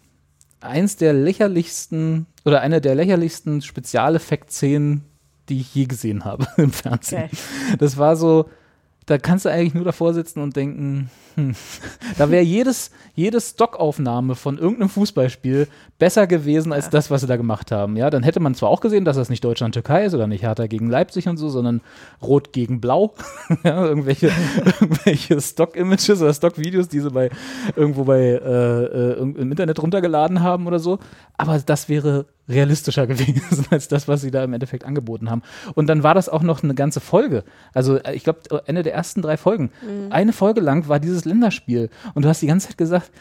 eins 0.61 0.95
der 0.95 1.13
lächerlichsten 1.13 2.27
oder 2.45 2.61
eine 2.61 2.79
der 2.81 2.95
lächerlichsten 2.95 3.61
Spezialeffekt-Szenen, 3.61 5.03
die 5.51 5.59
ich 5.59 5.75
je 5.75 5.85
gesehen 5.85 6.25
habe 6.25 6.47
im 6.57 6.71
Fernsehen. 6.71 7.25
Okay. 7.25 7.77
Das 7.77 7.97
war 7.97 8.15
so, 8.15 8.49
da 9.05 9.17
kannst 9.17 9.45
du 9.45 9.49
eigentlich 9.49 9.73
nur 9.73 9.83
davor 9.83 10.13
sitzen 10.13 10.39
und 10.39 10.55
denken, 10.55 11.09
hm, 11.35 11.53
da 12.17 12.29
wäre 12.31 12.43
jedes, 12.43 12.91
jede 13.13 13.41
Stockaufnahme 13.41 14.35
von 14.35 14.57
irgendeinem 14.57 14.89
Fußballspiel 14.89 15.67
besser 15.99 16.27
gewesen 16.27 16.71
als 16.71 16.89
das, 16.89 17.11
was 17.11 17.21
sie 17.21 17.27
da 17.27 17.35
gemacht 17.35 17.71
haben. 17.71 17.97
Ja, 17.97 18.09
dann 18.09 18.23
hätte 18.23 18.39
man 18.39 18.55
zwar 18.55 18.69
auch 18.69 18.79
gesehen, 18.79 19.03
dass 19.03 19.17
das 19.17 19.29
nicht 19.29 19.43
Deutschland-Türkei 19.43 20.05
ist 20.05 20.13
oder 20.13 20.27
nicht 20.27 20.43
Hertha 20.43 20.67
gegen 20.67 20.89
Leipzig 20.89 21.27
und 21.27 21.37
so, 21.37 21.49
sondern 21.49 21.81
Rot 22.21 22.53
gegen 22.53 22.79
Blau. 22.79 23.13
ja, 23.63 23.85
irgendwelche, 23.85 24.31
irgendwelche 24.79 25.41
Stock-Images 25.41 26.21
oder 26.21 26.33
Stock-Videos, 26.33 26.87
die 26.87 27.01
sie 27.01 27.11
bei 27.11 27.29
irgendwo 27.75 28.05
bei 28.05 28.19
äh, 28.19 28.83
äh, 28.83 29.19
im 29.19 29.51
Internet 29.51 29.81
runtergeladen 29.81 30.41
haben 30.41 30.67
oder 30.67 30.79
so. 30.79 30.99
Aber 31.37 31.59
das 31.59 31.89
wäre 31.89 32.25
realistischer 32.51 33.07
gewesen 33.11 33.65
als 33.69 33.87
das, 33.87 34.07
was 34.07 34.21
sie 34.21 34.31
da 34.31 34.43
im 34.43 34.53
Endeffekt 34.53 34.85
angeboten 34.85 35.29
haben. 35.29 35.41
Und 35.73 35.87
dann 35.87 36.03
war 36.03 36.13
das 36.13 36.29
auch 36.29 36.43
noch 36.43 36.63
eine 36.63 36.75
ganze 36.75 36.99
Folge. 36.99 37.43
Also 37.73 37.97
äh, 37.97 38.13
ich 38.13 38.23
glaube, 38.23 38.41
Ende 38.65 38.83
der 38.83 38.93
ersten 38.93 39.21
drei 39.21 39.37
Folgen. 39.37 39.71
Mhm. 39.81 40.11
Eine 40.11 40.33
Folge 40.33 40.61
lang 40.61 40.87
war 40.87 40.99
dieses 40.99 41.25
Länderspiel. 41.25 41.89
Und 42.13 42.25
du 42.25 42.29
hast 42.29 42.41
die 42.41 42.47
ganze 42.47 42.67
Zeit 42.67 42.77
gesagt, 42.77 43.11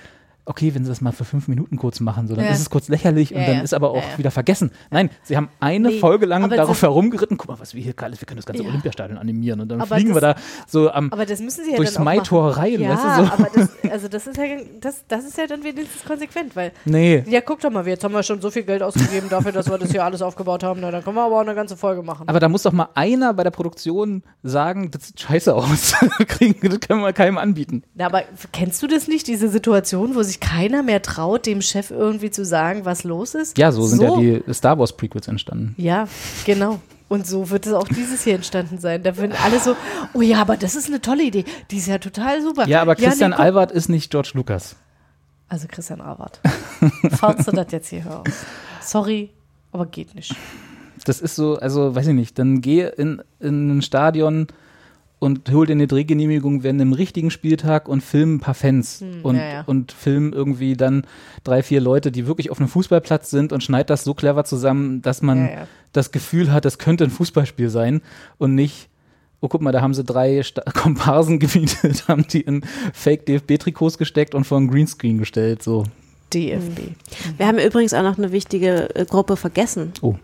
okay, 0.50 0.74
wenn 0.74 0.84
sie 0.84 0.90
das 0.90 1.00
mal 1.00 1.12
für 1.12 1.24
fünf 1.24 1.48
Minuten 1.48 1.76
kurz 1.76 2.00
machen, 2.00 2.26
so, 2.28 2.34
dann 2.36 2.44
Ja. 2.44 2.50
ist 2.50 2.60
es 2.60 2.68
kurz 2.70 2.88
lächerlich 2.88 3.34
und 3.34 3.40
Ja, 3.40 3.46
dann 3.46 3.64
ist 3.64 3.72
aber 3.72 3.90
auch 3.90 4.02
wieder 4.18 4.30
vergessen. 4.30 4.70
Nein, 4.90 5.08
sie 5.22 5.36
haben 5.36 5.48
eine 5.60 5.88
Nee, 5.88 5.98
Folge 5.98 6.26
lang 6.26 6.48
darauf 6.50 6.68
das- 6.68 6.82
herumgeritten, 6.82 7.36
guck 7.38 7.48
mal, 7.48 7.58
was 7.60 7.74
wir 7.74 7.82
hier 7.82 7.94
geil 7.94 8.12
ist, 8.12 8.20
wir 8.20 8.26
können 8.26 8.36
das 8.38 8.46
ganze. 8.46 8.64
Olympiastadion 8.64 9.16
animieren 9.18 9.60
und 9.60 9.68
dann 9.68 9.80
Aber 9.80 9.94
fliegen 9.96 10.12
wir 10.14 10.20
da 10.20 10.34
das- 10.34 10.42
so 10.66 10.90
am 10.90 11.12
Aber 11.12 11.24
das 11.24 11.40
müssen 11.40 11.64
sie 11.64 11.70
ja 11.70 11.76
durchs 11.76 11.98
Maitor 11.98 12.56
rein, 12.56 12.80
ja, 12.80 12.90
weißt 12.90 13.04
du 13.04 13.08
so. 13.26 13.32
aber 13.32 13.48
das, 13.54 13.68
also 13.92 14.08
das 14.08 14.26
ist 14.26 14.36
ja 14.36 14.44
das, 14.80 15.04
das 15.08 15.24
ist 15.24 15.38
ja 15.38 15.46
dann 15.46 15.62
wenigstens 15.64 16.04
konsequent, 16.04 16.54
weil 16.56 16.72
Nee. 16.84 17.24
ja 17.28 17.40
guck 17.40 17.60
doch 17.60 17.70
mal, 17.70 17.86
jetzt 17.86 18.04
haben 18.04 18.12
wir 18.12 18.22
schon 18.22 18.40
so 18.40 18.50
viel 18.50 18.64
Geld 18.64 18.82
ausgegeben 18.82 19.28
dafür, 19.30 19.52
dass 19.52 19.70
wir 19.70 19.78
das 19.78 19.90
hier 19.90 20.04
alles 20.04 20.20
aufgebaut 20.22 20.62
haben, 20.64 20.80
na, 20.80 20.90
dann 20.90 21.02
können 21.04 21.16
wir 21.16 21.22
aber 21.24 21.36
auch 21.36 21.40
eine 21.40 21.54
ganze 21.54 21.76
Folge 21.76 22.02
machen. 22.02 22.28
Aber 22.28 22.40
da 22.40 22.48
muss 22.48 22.62
doch 22.62 22.72
mal 22.72 22.88
einer 22.94 23.32
bei 23.34 23.44
der 23.44 23.50
Produktion 23.50 24.22
sagen, 24.42 24.90
das 24.90 25.06
sieht 25.08 25.20
scheiße 25.20 25.54
aus. 25.54 25.94
Das 26.20 26.80
können 26.80 27.02
wir 27.02 27.12
keinem 27.12 27.38
anbieten. 27.38 27.82
Na, 27.94 28.06
aber 28.06 28.22
kennst 28.52 28.82
du 28.82 28.86
das 28.86 29.08
nicht, 29.08 29.26
diese 29.26 29.48
Situation, 29.48 30.14
wo 30.14 30.22
sich 30.22 30.39
keiner 30.40 30.82
mehr 30.82 31.02
traut, 31.02 31.46
dem 31.46 31.62
Chef 31.62 31.90
irgendwie 31.90 32.30
zu 32.30 32.44
sagen, 32.44 32.84
was 32.84 33.04
los 33.04 33.34
ist? 33.34 33.58
Ja, 33.58 33.72
so 33.72 33.86
sind 33.86 34.02
ja 34.02 34.16
die 34.16 34.42
Star 34.52 34.78
Wars 34.78 34.96
Prequels 34.96 35.28
entstanden. 35.28 35.74
Ja, 35.76 36.08
genau. 36.44 36.80
Und 37.08 37.26
so 37.26 37.50
wird 37.50 37.66
es 37.66 37.72
auch 37.72 37.88
dieses 37.88 38.22
hier 38.22 38.36
entstanden 38.36 38.78
sein. 38.78 39.02
Da 39.02 39.16
würden 39.16 39.32
alle 39.44 39.58
so, 39.58 39.74
oh 40.14 40.20
ja, 40.22 40.40
aber 40.40 40.56
das 40.56 40.76
ist 40.76 40.88
eine 40.88 41.00
tolle 41.00 41.24
Idee. 41.24 41.44
Die 41.70 41.78
ist 41.78 41.88
ja 41.88 41.98
total 41.98 42.40
super. 42.40 42.68
Ja, 42.68 42.82
aber 42.82 42.94
Christian 42.94 43.30
nee, 43.30 43.36
guck- 43.36 43.44
Albert 43.44 43.72
ist 43.72 43.88
nicht 43.88 44.10
George 44.12 44.30
Lucas. 44.34 44.76
Also 45.48 45.66
Christian 45.68 46.00
Albert. 46.00 46.40
Falls 47.10 47.44
du 47.46 47.50
das 47.50 47.66
jetzt 47.72 47.88
hier 47.88 48.04
hörst. 48.04 48.46
Sorry, 48.80 49.30
aber 49.72 49.86
geht 49.86 50.14
nicht. 50.14 50.36
Das 51.04 51.20
ist 51.20 51.34
so, 51.34 51.56
also 51.56 51.94
weiß 51.96 52.06
ich 52.06 52.14
nicht, 52.14 52.38
dann 52.38 52.60
geh 52.60 52.88
in, 52.96 53.22
in 53.40 53.78
ein 53.78 53.82
Stadion 53.82 54.46
und 55.20 55.52
hol 55.52 55.66
dir 55.66 55.74
eine 55.74 55.86
Drehgenehmigung 55.86 56.64
während 56.64 56.80
einem 56.80 56.94
richtigen 56.94 57.30
Spieltag 57.30 57.88
und 57.88 58.00
film 58.00 58.36
ein 58.36 58.40
paar 58.40 58.54
Fans 58.54 59.00
Hm, 59.00 59.20
und, 59.22 59.36
ja, 59.36 59.52
ja. 59.52 59.64
und 59.66 59.92
film 59.92 60.32
irgendwie 60.32 60.76
dann 60.76 61.06
drei, 61.44 61.62
vier 61.62 61.80
Leute, 61.80 62.10
die 62.10 62.26
wirklich 62.26 62.50
auf 62.50 62.58
einem 62.58 62.68
Fußballplatz 62.68 63.30
sind 63.30 63.52
und 63.52 63.62
schneid 63.62 63.90
das 63.90 64.02
so 64.02 64.14
clever 64.14 64.44
zusammen, 64.44 65.02
dass 65.02 65.22
man 65.22 65.46
Ja, 65.46 65.50
ja. 65.52 65.68
das 65.92 66.10
Gefühl 66.10 66.50
hat, 66.52 66.64
das 66.64 66.78
könnte 66.78 67.04
ein 67.04 67.10
Fußballspiel 67.10 67.68
sein 67.70 68.00
und 68.38 68.56
nicht 68.56 68.88
oh 69.42 69.48
guck 69.48 69.62
mal, 69.62 69.72
da 69.72 69.80
haben 69.80 69.94
sie 69.94 70.04
drei 70.04 70.42
Sta 70.42 70.62
Komparsen 70.74 71.38
gemietet, 71.38 72.04
haben 72.08 72.26
die 72.26 72.42
in 72.42 72.62
Fake 72.92 73.26
DFB-Trikots 73.26 73.98
gesteckt 73.98 74.34
und 74.34 74.44
vor 74.44 74.58
einen 74.58 74.70
Greenscreen 74.70 75.18
gestellt. 75.18 75.62
So. 75.62 75.84
DFB. 76.32 76.80
Wir 77.36 77.46
haben 77.46 77.58
übrigens 77.58 77.94
auch 77.94 78.02
noch 78.02 78.18
eine 78.18 78.32
wichtige 78.32 78.94
äh, 78.94 79.04
Gruppe 79.04 79.36
vergessen. 79.36 79.92
Oh. 80.02 80.14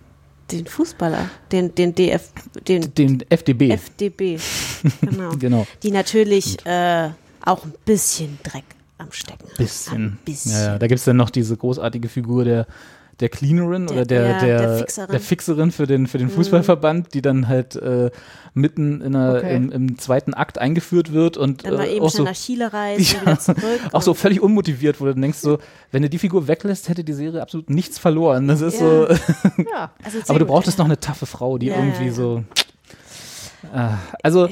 Den 0.51 0.67
Fußballer, 0.67 1.29
den, 1.51 1.75
den 1.75 1.95
DF, 1.95 2.31
den, 2.69 2.95
Den 2.95 3.25
FDB. 3.29 3.71
FDB. 3.71 4.39
Genau. 5.01 5.31
Genau. 5.37 5.67
Die 5.83 5.91
natürlich 5.91 6.65
äh, 6.65 7.11
auch 7.45 7.65
ein 7.65 7.75
bisschen 7.85 8.39
Dreck 8.45 8.65
am 8.99 9.11
Stecken 9.11 9.49
haben. 9.49 9.57
Bisschen. 9.57 9.95
Ein 9.95 10.19
bisschen. 10.25 10.53
Ja, 10.53 10.65
ja. 10.65 10.79
Da 10.79 10.87
gibt 10.87 10.99
es 10.99 11.05
dann 11.05 11.17
noch 11.17 11.31
diese 11.31 11.57
großartige 11.57 12.09
Figur 12.09 12.45
der, 12.45 12.67
der 13.21 13.31
Cleanerin 13.31 13.89
oder 13.89 14.05
der, 14.05 14.27
ja, 14.27 14.39
der, 14.41 14.59
der 14.59 14.79
Fixerin. 14.79 15.11
der 15.11 15.21
Fixerin 15.21 15.71
für 15.73 15.87
den, 15.87 16.07
für 16.07 16.19
den 16.19 16.27
Mhm. 16.27 16.33
Fußballverband, 16.33 17.15
die 17.15 17.23
dann 17.23 17.49
halt 17.49 17.75
äh, 17.77 18.11
mitten 18.53 19.01
in 19.01 19.17
einer, 19.17 19.37
Okay. 19.39 19.57
im, 19.57 19.73
im 19.73 19.99
zweiten 19.99 20.35
Akt 20.35 20.59
eingeführt 20.59 21.13
wird 21.13 21.37
und 21.39 21.65
Dann 21.65 21.75
mal 21.75 21.85
äh, 21.87 21.97
eben 21.97 22.05
auch 22.05 22.11
so 22.11 22.25
nach 22.25 22.35
Chile 22.35 22.73
reisen, 22.73 23.17
Ja. 23.25 23.39
auch 23.93 24.03
so 24.03 24.13
völlig 24.13 24.41
unmotiviert, 24.43 25.01
wo 25.01 25.07
du 25.07 25.15
denkst 25.15 25.39
so, 25.39 25.59
wenn 25.93 26.03
du 26.03 26.11
die 26.11 26.19
Figur 26.19 26.47
weglässt, 26.47 26.89
hätte 26.91 27.05
die 27.05 27.15
Serie 27.15 27.41
absolut 27.41 27.71
nichts 27.71 27.99
verloren. 27.99 28.49
Das 28.49 28.61
ist 28.61 28.81
Ja. 28.81 28.81
so. 28.81 29.09
Ja. 29.71 29.91
Also 30.05 30.19
Aber 30.29 30.39
du 30.39 30.45
brauchtest 30.47 30.79
noch 30.79 30.85
eine 30.87 31.01
taffe 31.01 31.25
Frau, 31.27 31.57
die 31.59 31.69
irgendwie 31.69 32.11
so. 32.11 32.45
Äh, 33.75 33.89
also 34.23 34.49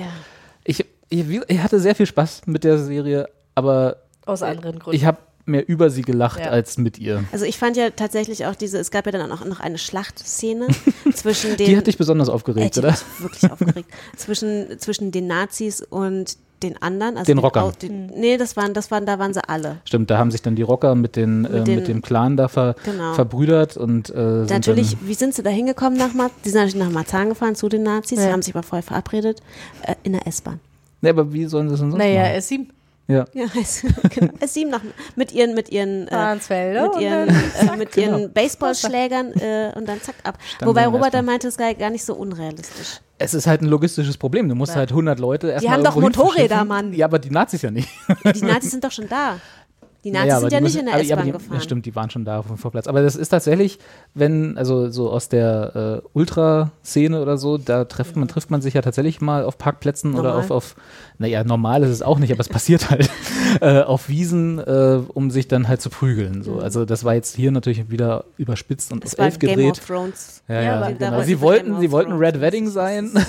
ich, 0.64 0.84
ich, 1.10 1.24
ich 1.48 1.58
hatte 1.62 1.78
sehr 1.80 1.94
viel 1.94 2.06
Spaß 2.06 2.42
mit 2.46 2.64
der 2.64 2.78
Serie, 2.78 3.28
aber 3.54 3.96
Aus 4.26 4.42
anderen 4.42 4.78
Gründen. 4.78 4.96
ich 4.96 5.04
habe 5.04 5.18
mehr 5.46 5.68
über 5.68 5.90
sie 5.90 6.02
gelacht 6.02 6.40
Ja. 6.40 6.46
als 6.50 6.78
mit 6.78 6.98
ihr. 6.98 7.24
Also 7.32 7.44
ich 7.44 7.58
fand 7.58 7.76
ja 7.76 7.90
tatsächlich 7.90 8.46
auch 8.46 8.54
diese, 8.54 8.78
es 8.78 8.90
gab 8.90 9.06
ja 9.06 9.12
dann 9.12 9.30
auch 9.30 9.44
noch 9.44 9.60
eine 9.60 9.78
Schlachtszene 9.78 10.68
zwischen 11.14 11.56
den. 11.56 11.66
Die 11.66 11.76
hat 11.76 11.86
dich 11.86 11.98
besonders 11.98 12.28
Äh, 12.28 12.32
aufgeregt, 12.32 12.76
die 12.76 12.80
oder? 12.80 12.92
hat 12.92 13.04
wirklich 13.18 13.50
aufgeregt. 13.50 13.90
Zwischen, 14.16 14.78
zwischen 14.78 15.10
den 15.12 15.26
Nazis 15.26 15.82
und 15.82 16.36
den 16.62 16.80
anderen. 16.80 17.18
Also 17.18 17.26
Den 17.26 17.38
Rockern. 17.38 17.72
Den, 17.82 18.06
nee, 18.06 18.38
das 18.38 18.56
waren, 18.56 18.72
das 18.72 18.90
waren, 18.90 19.04
da 19.04 19.18
waren 19.18 19.34
sie 19.34 19.46
alle. 19.46 19.78
Stimmt, 19.84 20.08
da 20.10 20.16
haben 20.16 20.30
sich 20.30 20.40
dann 20.40 20.56
die 20.56 20.62
Rocker 20.62 20.94
mit, 20.94 21.14
den, 21.14 21.42
Mit 21.42 21.52
äh, 21.52 21.64
den- 21.64 21.74
mit 21.76 21.88
dem 21.88 22.00
Clan 22.00 22.38
da 22.38 22.48
ver, 22.48 22.74
Genau. 22.84 23.12
verbrüdert 23.12 23.76
und 23.76 24.08
äh, 24.08 24.12
sind 24.46 24.50
Natürlich, 24.50 24.92
dann, 24.96 25.06
wie 25.08 25.14
sind 25.14 25.34
sie 25.34 25.42
da 25.42 25.50
hingekommen 25.50 25.98
nach 25.98 26.14
Mar 26.14 26.30
Die 26.44 26.48
sind 26.48 26.60
natürlich 26.62 26.82
nach 26.82 26.90
Marzahn 26.90 27.28
gefahren 27.28 27.54
zu 27.54 27.68
den 27.68 27.82
Nazis, 27.82 28.18
Ja. 28.18 28.32
haben 28.32 28.40
sich 28.40 28.54
aber 28.54 28.62
vorher 28.62 28.82
verabredet, 28.82 29.42
äh, 29.82 29.94
in 30.04 30.12
der 30.12 30.26
S-Bahn. 30.26 30.60
Ne, 31.02 31.10
aber 31.10 31.34
wie 31.34 31.44
sollen 31.44 31.68
sie 31.68 31.72
das 31.72 31.80
denn 31.80 31.90
sonst 31.90 31.98
Naja, 32.02 32.22
machen? 32.22 32.36
S7. 32.38 32.66
Ja. 33.06 33.26
Ja, 33.34 33.44
S 33.60 33.82
genau. 34.10 34.32
S7 34.40 34.68
nach, 34.68 34.80
mit 35.16 35.32
ihren, 35.32 35.54
mit 35.54 35.68
ihren, 35.70 36.08
äh, 36.08 36.10
Bahnsfelder 36.10 36.82
mit 36.84 36.94
und 36.94 37.00
ihren, 37.02 37.28
äh, 37.28 37.76
mit 37.76 37.92
genau. 37.92 38.18
ihren 38.18 38.32
Baseballschlägern 38.32 39.32
äh, 39.34 39.72
und 39.76 39.86
dann 39.88 40.00
zack 40.00 40.14
ab. 40.24 40.38
Standen 40.46 40.66
Wobei 40.66 40.86
Robert 40.86 41.12
dann 41.14 41.24
meinte, 41.24 41.48
es 41.48 41.54
sei 41.54 41.74
gar 41.74 41.90
nicht 41.90 42.04
so 42.04 42.14
unrealistisch. 42.14 43.00
Es 43.18 43.34
ist 43.34 43.46
halt 43.46 43.62
ein 43.62 43.66
logistisches 43.66 44.16
Problem. 44.16 44.48
Du 44.48 44.54
musst 44.54 44.72
Ja. 44.72 44.78
halt 44.78 44.90
100 44.90 45.18
Leute 45.20 45.50
erstmal 45.50 45.74
haben 45.74 45.84
doch 45.84 45.96
Motorräder. 45.96 46.64
Mann. 46.64 46.92
Ja, 46.92 47.06
aber 47.06 47.18
die 47.18 47.30
Nazis 47.30 47.62
ja 47.62 47.70
nicht. 47.70 47.88
Die 48.34 48.44
Nazis 48.44 48.70
sind 48.72 48.82
doch 48.84 48.90
schon 48.90 49.08
da. 49.08 49.38
Die 50.04 50.10
Nazis 50.10 50.28
Naja, 50.28 50.40
sind 50.40 50.52
ja 50.52 50.60
nicht 50.60 50.74
müssen- 50.74 50.80
in 50.80 50.86
der 50.86 51.00
S-Bahn 51.00 51.32
gefahren. 51.32 51.54
Ja, 51.54 51.60
stimmt, 51.60 51.86
die 51.86 51.96
waren 51.96 52.10
schon 52.10 52.24
da 52.26 52.38
auf 52.40 52.46
dem 52.46 52.58
Vorplatz. 52.58 52.86
Aber 52.86 53.02
das 53.02 53.16
ist 53.16 53.30
tatsächlich, 53.30 53.78
wenn, 54.12 54.58
also 54.58 54.90
so 54.90 55.10
aus 55.10 55.28
der 55.30 56.02
äh, 56.04 56.08
Ultraszene 56.12 57.20
oder 57.22 57.38
so, 57.38 57.56
da 57.58 57.84
trifft 57.86 58.14
man, 58.16 58.28
trifft 58.28 58.50
man 58.50 58.60
sich 58.60 58.74
ja 58.74 58.82
tatsächlich 58.82 59.20
mal 59.20 59.44
auf 59.44 59.56
Parkplätzen 59.58 60.12
oder 60.14 60.30
Normal. 60.30 60.38
auf, 60.44 60.50
auf, 60.50 60.76
naja, 61.18 61.42
normal 61.42 61.82
ist 61.84 61.90
es 61.90 62.02
auch 62.02 62.18
nicht, 62.18 62.30
aber 62.32 62.40
es 62.40 62.48
passiert 62.50 62.90
halt, 62.90 63.08
äh, 63.60 63.80
auf 63.82 64.08
Wiesen, 64.08 64.58
äh, 64.58 65.00
um 65.14 65.30
sich 65.30 65.48
dann 65.48 65.68
halt 65.68 65.80
zu 65.80 65.90
prügeln. 65.90 66.42
So. 66.42 66.58
Also 66.58 66.84
das 66.84 67.04
war 67.04 67.14
jetzt 67.14 67.34
hier 67.36 67.50
natürlich 67.50 67.90
wieder 67.90 68.24
überspitzt 68.36 68.92
und 68.92 69.04
Es 69.04 69.14
auf 69.18 69.24
elf 69.24 69.38
Game 69.38 69.50
gedreht. 69.56 69.78
of 69.78 69.86
Thrones. 69.86 70.42
Ja, 70.48 70.54
Ja, 70.54 70.62
ja, 70.62 70.76
aber 70.80 70.92
genau. 70.92 71.22
Sie 71.22 71.40
wollten, 71.40 71.72
Game 71.72 71.80
sie 71.80 71.90
wollten. 71.90 72.12
Red 72.12 72.40
Wedding 72.40 72.68
sein. 72.68 73.12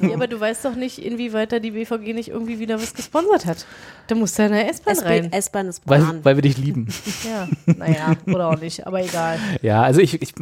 Ja, 0.00 0.14
aber 0.14 0.26
du 0.26 0.38
weißt 0.40 0.64
doch 0.64 0.74
nicht, 0.74 0.98
inwieweit 0.98 1.52
da 1.52 1.58
die 1.58 1.70
BVG 1.72 2.12
nicht 2.14 2.28
irgendwie 2.28 2.58
wieder 2.58 2.80
was 2.80 2.94
gesponsert 2.94 3.46
hat. 3.46 3.66
Da 4.06 4.14
muss 4.14 4.34
da 4.34 4.44
eine 4.44 4.68
S-Bahn 4.70 4.94
S-Bahn 4.94 5.08
rein. 5.08 5.32
S-Bahn 5.32 5.68
ist 5.68 5.82
weil, 5.86 6.00
Bahn. 6.00 6.24
weil 6.24 6.36
wir 6.36 6.42
dich 6.42 6.56
lieben. 6.58 6.88
Ja, 7.24 7.48
naja, 7.76 8.16
oder 8.26 8.48
auch 8.48 8.60
nicht, 8.60 8.86
aber 8.86 9.02
egal. 9.02 9.38
Ja, 9.62 9.82
also 9.82 10.00
ich, 10.00 10.20
ich 10.22 10.32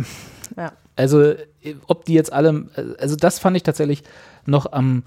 Ja. 0.57 0.73
also 0.97 1.35
ob 1.87 2.05
die 2.05 2.15
jetzt 2.15 2.33
alle, 2.33 2.67
also 2.99 3.17
das 3.17 3.39
fand 3.39 3.57
ich 3.57 3.63
tatsächlich 3.63 4.03
noch 4.47 4.71
am, 4.73 5.03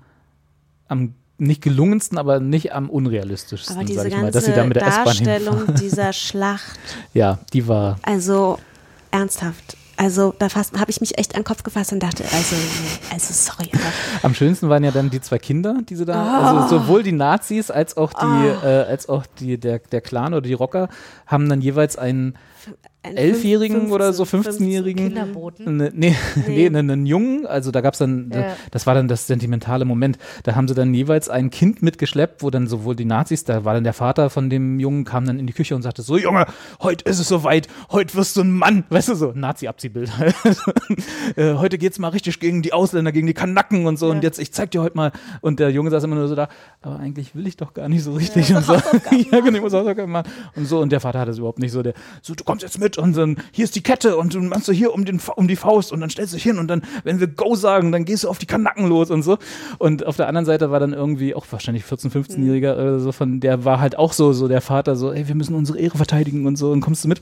am 0.87 1.13
nicht 1.37 1.61
gelungensten, 1.61 2.17
aber 2.17 2.39
nicht 2.39 2.73
am 2.73 2.89
unrealistischsten, 2.89 3.75
Aber 3.75 3.85
diese 3.85 3.99
sag 3.99 4.07
ich 4.07 4.13
mal, 4.15 4.21
ganze 4.23 4.37
dass 4.39 4.45
sie 4.45 4.53
da 4.53 4.63
mit 4.63 4.75
der 4.75 4.87
S-Bahn 4.87 5.05
Darstellung 5.05 5.75
dieser 5.79 6.13
Schlacht, 6.13 6.79
Ja, 7.13 7.39
die 7.53 7.67
war, 7.67 7.97
also 8.03 8.59
ernsthaft. 9.11 9.77
Also 9.99 10.35
da 10.37 10.47
habe 10.53 10.91
ich 10.91 11.01
mich 11.01 11.17
echt 11.17 11.33
an 11.33 11.41
den 11.41 11.45
Kopf 11.45 11.63
gefasst 11.63 11.91
und 11.91 12.03
dachte, 12.03 12.23
also, 12.31 12.55
also 13.11 13.33
sorry, 13.33 13.71
am 14.21 14.35
schönsten 14.35 14.69
waren 14.69 14.83
ja 14.83 14.91
dann 14.91 15.09
die 15.09 15.19
zwei 15.21 15.39
Kinder, 15.39 15.77
die 15.89 15.95
sie 15.95 16.05
da, 16.05 16.13
Ah. 16.13 16.59
also 16.61 16.77
sowohl 16.79 17.01
die 17.01 17.11
Nazis 17.13 17.71
als 17.71 17.97
auch 17.97 18.13
die, 18.13 18.47
äh, 18.67 18.83
als 18.83 19.09
auch 19.09 19.25
die, 19.39 19.57
der, 19.59 19.79
der 19.79 20.01
Clan 20.01 20.33
oder 20.35 20.41
die 20.41 20.53
Rocker 20.53 20.87
haben 21.25 21.49
dann 21.49 21.61
jeweils 21.61 21.97
einen 21.97 22.35
ein 22.35 22.37
Elfjährigen 23.15 23.91
oder 23.91 24.11
so 24.13 24.25
15 24.25 24.53
15-Jährigen. 24.65 25.07
Kinderboten. 25.07 25.77
Ne, 25.77 25.91
nee, 25.93 26.15
nee, 26.47 26.69
Nee. 26.69 26.77
einen, 26.77 27.05
Jungen, 27.05 27.45
also 27.45 27.71
da 27.71 27.81
gab 27.81 27.93
es 27.93 27.99
dann, 27.99 28.31
Ja. 28.33 28.55
das 28.71 28.85
war 28.87 28.93
dann 28.95 29.07
das 29.07 29.27
sentimentale 29.27 29.85
Moment. 29.85 30.17
Da 30.43 30.55
haben 30.55 30.67
sie 30.67 30.73
dann 30.73 30.93
jeweils 30.93 31.29
ein 31.29 31.49
Kind 31.49 31.81
mitgeschleppt, 31.81 32.43
wo 32.43 32.49
dann 32.49 32.67
sowohl 32.67 32.95
die 32.95 33.05
Nazis, 33.05 33.43
da 33.43 33.63
war 33.65 33.73
dann 33.73 33.83
der 33.83 33.93
Vater 33.93 34.29
von 34.29 34.49
dem 34.49 34.79
Jungen, 34.79 35.05
kam 35.05 35.25
dann 35.25 35.39
in 35.39 35.47
die 35.47 35.53
Küche 35.53 35.75
und 35.75 35.81
sagte: 35.83 36.01
So, 36.01 36.17
Junge, 36.17 36.45
heute 36.81 37.09
ist 37.09 37.19
es 37.19 37.27
soweit, 37.27 37.67
heute 37.91 38.15
wirst 38.15 38.35
du 38.37 38.41
ein 38.41 38.51
Mann. 38.51 38.83
Weißt 38.89 39.09
du, 39.09 39.15
so, 39.15 39.31
Nazi-Abziehbild 39.35 40.17
halt. 40.17 40.35
äh, 41.35 41.53
heute 41.55 41.77
geht's 41.77 41.99
mal 41.99 42.09
richtig 42.09 42.39
gegen 42.39 42.61
die 42.61 42.73
Ausländer, 42.73 43.11
gegen 43.11 43.27
die 43.27 43.33
Kanacken 43.33 43.85
und 43.85 43.97
so. 43.97 44.09
Und 44.09 44.23
jetzt, 44.23 44.39
ich 44.39 44.51
zeig 44.51 44.71
dir 44.71 44.81
heute 44.81 44.95
mal. 44.97 45.11
Und 45.41 45.59
der 45.59 45.69
Junge 45.69 45.89
saß 45.89 46.03
immer 46.03 46.15
nur 46.15 46.27
so 46.27 46.35
da, 46.35 46.47
aber 46.81 46.99
eigentlich 46.99 47.35
will 47.35 47.47
ich 47.47 47.57
doch 47.57 47.73
gar 47.73 47.89
nicht 47.89 48.03
so 48.03 48.13
richtig. 48.13 48.53
und 48.55 48.63
so. 48.65 48.73
ja, 49.31 49.39
genau, 49.39 49.57
ich 49.57 49.61
muss 49.61 49.73
Hausaufgaben 49.73 50.11
machen. 50.11 50.31
Und 50.55 50.65
so, 50.65 50.79
und 50.79 50.91
der 50.91 50.99
Vater 50.99 51.19
hatte 51.19 51.31
es 51.31 51.37
überhaupt 51.37 51.59
nicht 51.59 51.71
so, 51.71 51.83
der, 51.83 51.93
so, 52.21 52.33
du 52.33 52.43
kommst 52.43 52.63
jetzt 52.63 52.79
mit 52.79 52.96
und 52.97 53.15
dann, 53.15 53.37
hier 53.51 53.63
ist 53.63 53.75
die 53.75 53.83
Kette 53.83 54.17
und 54.17 54.33
du 54.33 54.41
machst 54.41 54.67
du 54.67 54.71
hier 54.71 54.93
um, 54.93 55.05
den, 55.05 55.19
um 55.35 55.47
die 55.47 55.55
Faust 55.55 55.91
und 55.91 56.01
dann 56.01 56.09
stellst 56.09 56.33
du 56.33 56.37
dich 56.37 56.43
hin 56.43 56.57
und 56.57 56.67
dann, 56.67 56.81
wenn 57.03 57.19
wir 57.19 57.27
Go 57.27 57.55
sagen, 57.55 57.91
dann 57.91 58.05
gehst 58.05 58.23
du 58.23 58.29
auf 58.29 58.37
die 58.37 58.45
Kanacken 58.45 58.87
los 58.87 59.11
und 59.11 59.23
so. 59.23 59.37
Und 59.77 60.05
auf 60.05 60.17
der 60.17 60.27
anderen 60.27 60.45
Seite 60.45 60.71
war 60.71 60.79
dann 60.79 60.93
irgendwie 60.93 61.35
auch 61.35 61.45
wahrscheinlich 61.49 61.83
14-, 61.83 62.11
15-Jähriger 62.11 62.73
oder 62.73 62.99
so 62.99 63.11
von, 63.11 63.39
der 63.39 63.65
war 63.65 63.79
halt 63.79 63.97
auch 63.97 64.13
so, 64.13 64.33
so 64.33 64.47
der 64.47 64.61
Vater 64.61 64.95
so, 64.95 65.11
ey, 65.11 65.27
wir 65.27 65.35
müssen 65.35 65.55
unsere 65.55 65.79
Ehre 65.79 65.97
verteidigen 65.97 66.45
und 66.45 66.55
so, 66.55 66.71
und 66.71 66.81
kommst 66.81 67.03
du 67.03 67.07
mit? 67.07 67.21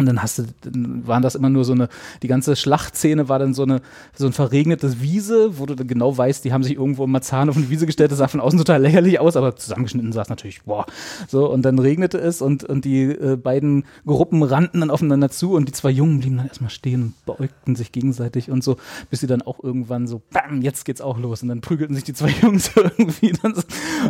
Und 0.00 0.06
dann 0.06 0.22
hast 0.22 0.38
du, 0.38 0.44
dann 0.62 1.06
waren 1.06 1.22
das 1.22 1.34
immer 1.34 1.50
nur 1.50 1.64
so 1.66 1.74
eine, 1.74 1.90
die 2.22 2.26
ganze 2.26 2.56
Schlachtszene 2.56 3.28
war 3.28 3.38
dann 3.38 3.52
so 3.52 3.64
eine, 3.64 3.82
so 4.14 4.26
ein 4.26 4.32
verregnetes 4.32 5.02
Wiese, 5.02 5.58
wo 5.58 5.66
du 5.66 5.74
dann 5.74 5.86
genau 5.86 6.16
weißt, 6.16 6.42
die 6.42 6.54
haben 6.54 6.62
sich 6.62 6.76
irgendwo 6.76 7.04
im 7.04 7.10
Marzahn 7.10 7.50
auf 7.50 7.56
eine 7.58 7.68
Wiese 7.68 7.84
gestellt, 7.84 8.10
das 8.10 8.18
sah 8.18 8.28
von 8.28 8.40
außen 8.40 8.58
total 8.58 8.80
lächerlich 8.80 9.20
aus, 9.20 9.36
aber 9.36 9.56
zusammengeschnitten 9.56 10.12
sah 10.12 10.22
es 10.22 10.30
natürlich, 10.30 10.62
boah. 10.62 10.86
So, 11.28 11.50
und 11.50 11.62
dann 11.62 11.78
regnete 11.78 12.16
es 12.16 12.40
und, 12.40 12.64
und 12.64 12.86
die 12.86 13.02
äh, 13.02 13.36
beiden 13.36 13.84
Gruppen 14.06 14.42
rannten 14.42 14.80
dann 14.80 14.90
aufeinander 14.90 15.28
zu 15.28 15.52
und 15.52 15.68
die 15.68 15.72
zwei 15.72 15.90
Jungen 15.90 16.20
blieben 16.20 16.38
dann 16.38 16.48
erstmal 16.48 16.70
stehen 16.70 17.02
und 17.02 17.26
beäugten 17.26 17.76
sich 17.76 17.92
gegenseitig 17.92 18.50
und 18.50 18.64
so, 18.64 18.78
bis 19.10 19.20
sie 19.20 19.26
dann 19.26 19.42
auch 19.42 19.62
irgendwann 19.62 20.06
so, 20.06 20.22
bam, 20.30 20.62
jetzt 20.62 20.86
geht's 20.86 21.02
auch 21.02 21.18
los. 21.18 21.42
Und 21.42 21.48
dann 21.48 21.60
prügelten 21.60 21.94
sich 21.94 22.04
die 22.04 22.14
zwei 22.14 22.30
Jungs 22.42 22.70
irgendwie 22.74 23.32
dann 23.42 23.54
so. 23.54 23.60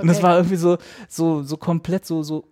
Und 0.01 0.07
das 0.07 0.23
war 0.23 0.37
irgendwie 0.37 0.57
so, 0.57 0.79
so, 1.09 1.43
so 1.43 1.57
komplett 1.57 2.07
so, 2.07 2.23
so 2.23 2.45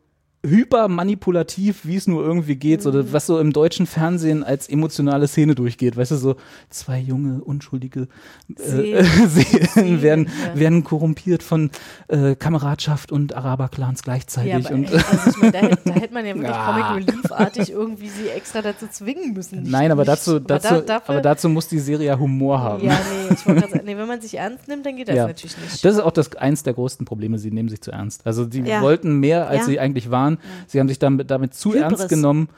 hyper 0.47 0.87
manipulativ, 0.89 1.81
wie 1.85 1.97
es 1.97 2.07
nur 2.07 2.23
irgendwie 2.25 2.55
geht, 2.55 2.81
so, 2.81 3.13
was 3.13 3.27
so 3.27 3.41
im 3.41 3.53
deutschen 3.53 3.87
Fernsehen 3.87 4.45
als 4.45 4.69
emotionale 4.69 5.27
Szene 5.27 5.55
durchgeht. 5.57 5.97
Weißt 5.97 6.13
du, 6.13 6.17
so 6.17 6.37
zwei 6.71 7.01
junge, 7.01 7.43
unschuldige 7.43 8.07
äh, 8.57 9.03
Seelen 9.27 10.01
werden, 10.03 10.29
werden 10.55 10.85
korrumpiert 10.85 11.43
von 11.43 11.71
äh, 12.07 12.37
Kameradschaft 12.37 13.11
und 13.11 13.35
Araberclans 13.35 14.03
gleichzeitig. 14.05 14.53
Ja, 14.53 14.59
aber, 14.59 14.75
und, 14.75 14.93
also 14.93 15.31
ich 15.31 15.37
meine, 15.39 15.53
da, 15.53 15.59
hätte- 15.59 15.79
da 15.85 15.93
hätte 15.95 16.15
man 16.15 16.25
ja 16.27 16.35
wirklich 16.37 16.53
Ah. 16.55 16.93
Comic 16.93 17.09
Relief-artig 17.09 17.71
irgendwie 17.73 18.09
sie 18.09 18.29
extra 18.29 18.63
dazu 18.63 18.87
zwingen 18.91 19.33
müssen. 19.35 19.63
Nicht- 19.63 19.73
Nein, 19.73 19.91
aber 19.91 20.03
nicht- 20.03 20.09
dazu, 20.13 20.39
dazu, 20.39 20.75
da- 20.75 20.81
dafür- 20.83 21.15
aber 21.15 21.21
dazu 21.21 21.49
muss 21.49 21.67
die 21.67 21.81
Serie 21.81 22.07
ja 22.07 22.19
Humor 22.19 22.61
haben. 22.61 22.85
Ja, 22.87 22.93
nee, 23.29 23.35
ich 23.35 23.45
wollte 23.47 23.61
gerade 23.63 23.73
sagen, 23.73 23.85
nee, 23.87 23.97
wenn 23.97 24.07
man 24.09 24.21
sich 24.21 24.37
ernst 24.39 24.69
nimmt, 24.69 24.87
dann 24.87 24.95
geht 24.97 25.09
das 25.09 25.17
Ja. 25.17 25.27
natürlich 25.27 25.57
nicht. 25.59 25.85
Das 25.85 25.95
ist 25.95 26.01
auch 26.01 26.13
das 26.13 26.35
eins 26.37 26.63
der 26.63 26.75
größten 26.75 27.05
Probleme. 27.07 27.39
Sie 27.41 27.51
nehmen 27.51 27.69
sich 27.69 27.81
zu 27.81 27.91
ernst. 27.91 28.25
Also 28.25 28.49
sie 28.49 28.61
Ja. 28.63 28.83
wollten 28.83 29.19
mehr, 29.19 29.49
als 29.49 29.61
Ja. 29.63 29.65
sie 29.67 29.81
eigentlich 29.81 30.11
waren. 30.13 30.28
Sie 30.67 30.79
haben 30.79 30.89
sich 30.89 30.99
damit, 30.99 31.31
damit 31.31 31.55
zu 31.55 31.71
Hybris. 31.71 31.83
ernst 31.83 32.09
genommen 32.11 32.49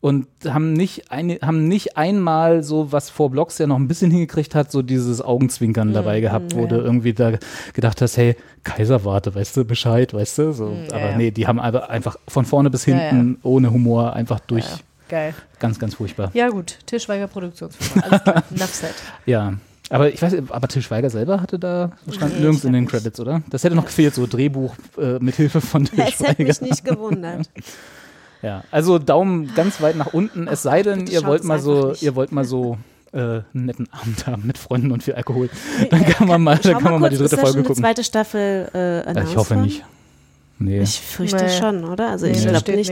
und 0.00 0.28
haben 0.46 0.72
nicht, 0.74 1.10
eine, 1.10 1.38
haben 1.42 1.66
nicht 1.66 1.96
einmal 1.96 2.62
so, 2.62 2.92
was 2.92 3.10
vor 3.10 3.30
Blocks 3.30 3.58
ja 3.58 3.66
noch 3.66 3.76
ein 3.76 3.88
bisschen 3.88 4.10
hingekriegt 4.10 4.54
hat, 4.54 4.70
so 4.70 4.82
dieses 4.82 5.20
Augenzwinkern 5.20 5.92
dabei 5.92 6.20
gehabt, 6.20 6.54
wo 6.54 6.60
ja. 6.62 6.66
du 6.66 6.76
irgendwie 6.76 7.12
da 7.12 7.32
gedacht 7.72 8.02
hast, 8.02 8.16
hey, 8.16 8.36
Kaiserwarte, 8.62 9.34
weißt 9.34 9.56
du 9.56 9.64
Bescheid, 9.64 10.12
weißt 10.14 10.38
du? 10.38 10.52
So, 10.52 10.66
Mm, 10.66 10.84
ja, 10.90 10.96
aber 10.96 11.10
ja. 11.10 11.16
nee, 11.16 11.30
die 11.30 11.46
haben 11.46 11.58
einfach, 11.58 12.16
von 12.28 12.44
vorne 12.44 12.70
bis 12.70 12.86
Ja, 12.86 12.96
hinten 12.96 13.38
ohne 13.42 13.72
Humor 13.72 14.12
einfach 14.12 14.38
durch. 14.40 14.66
Ja, 14.66 14.78
Geil. 15.08 15.34
Ganz, 15.60 15.78
ganz 15.78 15.94
furchtbar. 15.94 16.30
Ja, 16.34 16.48
gut. 16.48 16.78
Tischweiger 16.86 17.28
Produktionsfirma. 17.28 18.06
Alles 18.06 18.22
klar. 18.24 18.42
Enough 18.50 18.74
said. 18.74 18.94
Ja. 19.24 19.54
Aber 19.90 20.12
ich 20.12 20.20
weiß, 20.20 20.34
aber 20.48 20.68
Til 20.68 20.82
Schweiger 20.82 21.10
selber 21.10 21.40
hatte 21.40 21.58
da, 21.58 21.92
stand 22.10 22.34
Nee, 22.34 22.40
nirgends 22.40 22.64
in 22.64 22.72
den. 22.72 22.86
Credits, 22.86 23.20
oder? 23.20 23.42
Das 23.50 23.62
hätte 23.64 23.76
noch 23.76 23.86
gefehlt, 23.86 24.14
so 24.14 24.26
Drehbuch 24.26 24.74
äh, 24.98 25.18
mit 25.20 25.36
Hilfe 25.36 25.60
von 25.60 25.84
Til 25.84 25.98
es 26.00 26.18
hätte 26.20 26.24
Schweiger. 26.34 26.44
mich 26.44 26.60
nicht 26.60 26.84
gewundert. 26.84 27.48
Ja, 28.42 28.62
also 28.70 28.98
Daumen 28.98 29.52
ganz 29.54 29.80
weit 29.80 29.96
nach 29.96 30.12
unten, 30.12 30.46
es 30.46 30.62
sei 30.62 30.82
denn, 30.82 31.06
ihr 31.06 31.24
wollt 31.24 31.42
mal 31.42 31.58
so, 31.58 31.88
nicht. 31.88 32.02
ihr 32.02 32.14
wollt 32.14 32.32
mal 32.32 32.44
so 32.44 32.76
äh, 33.12 33.18
einen 33.18 33.44
netten 33.54 33.88
Abend 33.90 34.26
haben 34.26 34.46
mit 34.46 34.58
Freunden 34.58 34.92
und 34.92 35.02
viel 35.02 35.14
Alkohol, 35.14 35.48
dann 35.90 36.04
kann 36.04 36.28
man 36.28 36.42
mal, 36.42 36.56
dann 36.58 36.74
kann 36.74 36.92
man 36.92 37.00
mal 37.00 37.08
die 37.08 37.16
kurz, 37.16 37.30
dritte 37.30 37.34
ist 37.36 37.42
da 37.42 37.46
Folge 37.46 37.52
schon 37.54 37.62
die 37.62 37.66
gucken. 37.68 37.82
zweite 37.82 38.04
Staffel 38.04 38.68
äh, 38.74 38.78
Ja, 38.98 39.02
announced 39.06 39.30
ich 39.32 39.36
hoffe 39.38 39.56
nicht. 39.56 39.84
Nee. 40.58 40.80
Ich 40.82 41.00
fürchte 41.00 41.44
Nee. 41.44 41.58
schon, 41.58 41.84
oder? 41.84 42.10
Also 42.10 42.26
Nee, 42.26 42.32
ich 42.32 42.44
da 42.44 42.50
glaube 42.50 42.72
nicht. 42.76 42.90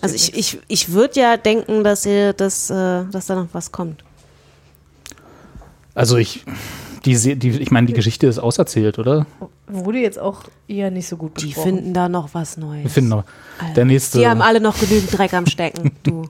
Also 0.00 0.14
ich, 0.14 0.34
ich, 0.34 0.58
ich 0.68 0.92
würde 0.92 1.20
ja 1.20 1.36
denken, 1.36 1.84
dass 1.84 2.06
ihr 2.06 2.32
das, 2.32 2.70
äh, 2.70 3.04
dass 3.12 3.26
da 3.26 3.34
noch 3.34 3.48
was 3.52 3.70
kommt. 3.70 4.02
Also 5.96 6.16
ich, 6.18 6.44
die, 7.04 7.16
Se- 7.16 7.36
die, 7.36 7.50
ich 7.50 7.70
meine, 7.72 7.86
die 7.88 7.92
Geschichte 7.94 8.26
ist 8.28 8.38
auserzählt, 8.38 8.98
oder? 8.98 9.26
Wurde 9.66 9.98
jetzt 9.98 10.18
auch 10.18 10.42
eher 10.68 10.90
nicht 10.92 11.08
so 11.08 11.16
gut 11.16 11.40
Die 11.40 11.46
besprochen. 11.46 11.76
finden 11.76 11.94
da 11.94 12.08
noch 12.08 12.34
was 12.34 12.56
Neues. 12.56 12.84
Wir 12.84 12.90
finden 12.90 13.10
noch. 13.10 13.24
Alter. 13.58 13.74
Der 13.74 13.84
nächste. 13.86 14.18
Die 14.18 14.28
haben 14.28 14.42
alle 14.42 14.60
noch 14.60 14.78
genügend 14.78 15.16
Dreck 15.16 15.32
am 15.34 15.46
Stecken, 15.46 15.90
du. 16.04 16.28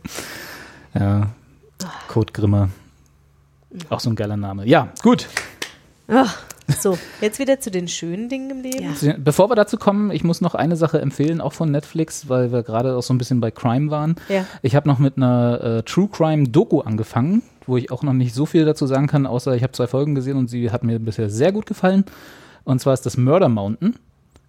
Ja. 0.94 1.28
Kurt 2.08 2.32
Grimmer. 2.32 2.70
Auch 3.90 4.00
so 4.00 4.08
ein 4.08 4.16
geiler 4.16 4.36
Name. 4.38 4.66
Ja, 4.66 4.88
gut. 5.02 5.28
Ach, 6.08 6.38
so, 6.78 6.98
jetzt 7.20 7.38
wieder 7.38 7.60
zu 7.60 7.70
den 7.70 7.88
schönen 7.88 8.28
Dingen 8.28 8.50
im 8.50 8.60
Leben. 8.62 8.94
Bevor 9.22 9.50
wir 9.50 9.54
dazu 9.54 9.76
kommen, 9.76 10.10
ich 10.10 10.24
muss 10.24 10.40
noch 10.40 10.54
eine 10.54 10.76
Sache 10.76 11.00
empfehlen, 11.00 11.40
auch 11.40 11.52
von 11.52 11.70
Netflix, 11.70 12.28
weil 12.28 12.52
wir 12.52 12.62
gerade 12.62 12.96
auch 12.96 13.02
so 13.02 13.14
ein 13.14 13.18
bisschen 13.18 13.40
bei 13.40 13.50
Crime 13.50 13.90
waren. 13.90 14.16
Ja. 14.28 14.46
Ich 14.62 14.74
habe 14.74 14.88
noch 14.88 14.98
mit 14.98 15.16
einer 15.16 15.60
äh, 15.62 15.82
True 15.82 16.08
Crime 16.10 16.48
Doku 16.48 16.80
angefangen, 16.80 17.42
wo 17.66 17.76
ich 17.76 17.90
auch 17.90 18.02
noch 18.02 18.12
nicht 18.12 18.34
so 18.34 18.46
viel 18.46 18.64
dazu 18.64 18.86
sagen 18.86 19.06
kann, 19.06 19.26
außer 19.26 19.54
ich 19.54 19.62
habe 19.62 19.72
zwei 19.72 19.86
Folgen 19.86 20.14
gesehen 20.14 20.36
und 20.36 20.48
sie 20.48 20.70
hat 20.70 20.84
mir 20.84 20.98
bisher 20.98 21.30
sehr 21.30 21.52
gut 21.52 21.66
gefallen. 21.66 22.04
Und 22.64 22.80
zwar 22.80 22.94
ist 22.94 23.06
das 23.06 23.16
Murder 23.16 23.48
Mountain. 23.48 23.94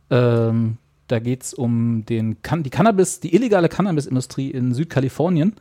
Ähm, 0.10 0.78
da 1.08 1.20
geht 1.20 1.44
es 1.44 1.54
um 1.54 2.06
den 2.06 2.38
die 2.64 2.70
Cannabis, 2.70 3.20
die 3.20 3.36
illegale 3.36 3.70
Cannabisindustrie 3.70 4.52
in 4.52 4.74
Südkalifornien 4.74 5.54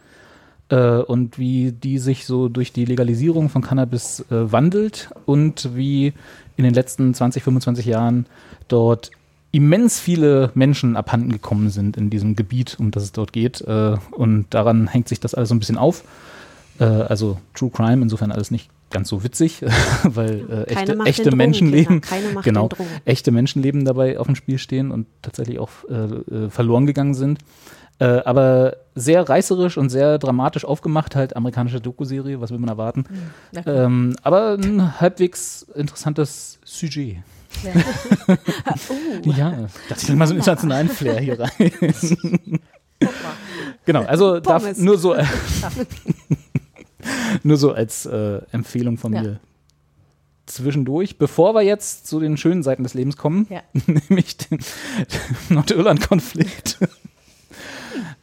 äh, 0.69 0.99
und 0.99 1.39
wie 1.39 1.73
die 1.73 1.99
sich 1.99 2.27
so 2.27 2.49
durch 2.49 2.73
die 2.73 2.85
Legalisierung 2.85 3.49
von 3.49 3.63
Cannabis 3.63 4.21
äh, 4.31 4.53
wandelt 4.53 5.11
und 5.25 5.75
wie 5.75 6.13
in 6.57 6.65
den 6.65 6.75
letzten 6.75 7.13
20, 7.15 7.43
25 7.43 7.87
Jahren 7.87 8.27
dort 8.69 9.11
immens 9.53 10.01
viele 10.01 10.51
Menschen 10.55 10.97
abhanden 10.97 11.33
gekommen 11.33 11.71
sind 11.71 11.97
in 11.97 12.11
diesem 12.11 12.37
Gebiet, 12.37 12.77
um 12.79 12.91
das 12.91 13.05
es 13.05 13.13
dort 13.13 13.33
geht. 13.33 13.61
Äh, 13.63 13.97
und 14.11 14.47
daran 14.51 14.87
hängt 14.89 15.09
sich 15.09 15.21
das 15.21 15.35
alles 15.35 15.49
so 15.49 15.55
ein 15.55 15.59
bisschen 15.59 15.79
auf. 15.79 16.05
Äh, 16.79 16.85
also 16.85 17.39
True 17.55 17.71
Crime, 17.71 18.03
insofern 18.03 18.33
alles 18.33 18.51
nicht 18.51 18.71
ganz 18.91 19.09
so 19.09 19.25
witzig, 19.25 19.63
weil 20.05 20.47
äh, 20.51 20.75
echte, 20.75 20.99
echte 21.05 21.37
Menschenleben, 21.37 22.03
genau, 22.43 22.69
echte 23.05 23.31
Menschenleben 23.31 23.85
dabei 23.85 24.19
auf 24.19 24.27
dem 24.27 24.37
Spiel 24.37 24.59
stehen 24.59 24.91
und 24.91 25.07
tatsächlich 25.23 25.59
auch 25.59 25.71
äh, 25.89 25.95
äh, 25.95 26.51
verloren 26.51 26.87
gegangen 26.87 27.15
sind. 27.15 27.39
Äh, 27.99 28.21
aber 28.25 28.77
sehr 28.95 29.27
reißerisch 29.27 29.79
und 29.79 29.89
sehr 29.89 30.19
dramatisch 30.19 30.65
aufgemacht, 30.67 31.17
halt 31.17 31.35
amerikanische 31.35 31.81
Doku-Serie, 31.81 32.41
was 32.43 32.51
will 32.51 32.59
man 32.59 32.69
erwarten. 32.69 33.05
klar. 33.53 33.67
ähm, 33.87 34.15
aber 34.23 34.55
ein 34.55 35.01
halbwegs 35.01 35.63
interessantes 35.75 36.59
Sujet. 36.65 37.19
Uh. 39.25 39.31
Ja, 39.33 39.51
dachte 39.89 40.01
ich 40.03 40.07
bring 40.07 40.19
mal 40.19 40.27
so 40.27 40.33
einen 40.33 40.41
internationalen 40.41 40.89
Flair 40.91 41.19
hier 41.21 41.41
rein. 41.41 42.61
genau, 43.87 44.03
also 44.05 44.41
darf 44.41 44.77
nur 44.77 44.99
so, 44.99 45.17
nur 47.43 47.57
so 47.57 47.73
als 47.73 48.05
äh, 48.07 48.41
Empfehlung 48.53 48.99
von 48.99 49.15
Ja. 49.15 49.23
mir. 49.23 49.41
Zwischendurch, 50.45 51.19
bevor 51.19 51.55
wir 51.55 51.63
jetzt 51.63 52.07
zu 52.07 52.21
den 52.21 52.37
schönen 52.37 52.63
Seiten 52.63 52.83
des 52.83 52.95
Lebens 52.95 53.17
kommen, 53.17 53.47
Ja. 53.51 53.63
nämlich 54.09 54.37
den 54.37 54.59
Nordirland-Konflikt. 55.49 56.79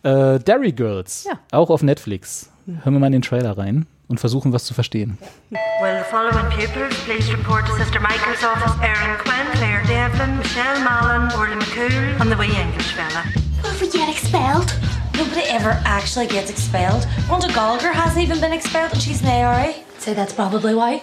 Äh, 0.03 0.39
Derry 0.39 0.71
Girls, 0.71 1.23
Ja. 1.25 1.39
auch 1.51 1.69
auf 1.69 1.84
Netflix. 1.84 2.49
Hören 2.84 2.93
wir 2.93 2.99
mal 2.99 3.07
in 3.07 3.13
den 3.13 3.21
Trailer 3.21 3.57
rein 3.57 3.85
und 4.07 4.19
versuchen, 4.19 4.53
was 4.53 4.63
zu 4.65 4.73
verstehen. 4.73 5.17
Will 5.49 5.97
the 5.97 6.03
following 6.09 6.49
pupils 6.49 6.95
please 7.05 7.31
report 7.31 7.65
to 7.67 7.73
Sister 7.75 7.99
Michael's 7.99 8.43
office? 8.43 8.71
Erin 8.81 9.17
Quinn, 9.17 9.47
Claire 9.55 9.84
Devlin, 9.88 10.38
Michelle 10.38 10.80
Mallon, 10.84 11.30
Orla 11.38 11.55
McCool, 11.57 12.21
and 12.21 12.31
the 12.31 12.38
wee 12.38 12.55
English 12.55 12.93
fella. 12.93 13.23
Will 13.63 13.80
we 13.81 13.89
get 13.91 14.07
expelled? 14.09 14.71
Nobody 15.15 15.41
ever 15.49 15.80
actually 15.85 16.27
gets 16.27 16.49
expelled. 16.49 17.05
Wanda 17.30 17.47
Gallagher 17.53 17.91
hasn't 17.91 18.23
even 18.23 18.39
been 18.39 18.53
expelled 18.53 18.91
and 18.93 19.01
she's 19.01 19.21
an 19.21 19.27
ARA. 19.30 19.73
So 19.99 20.13
that's 20.13 20.34
probably 20.34 20.73
why. 20.73 21.01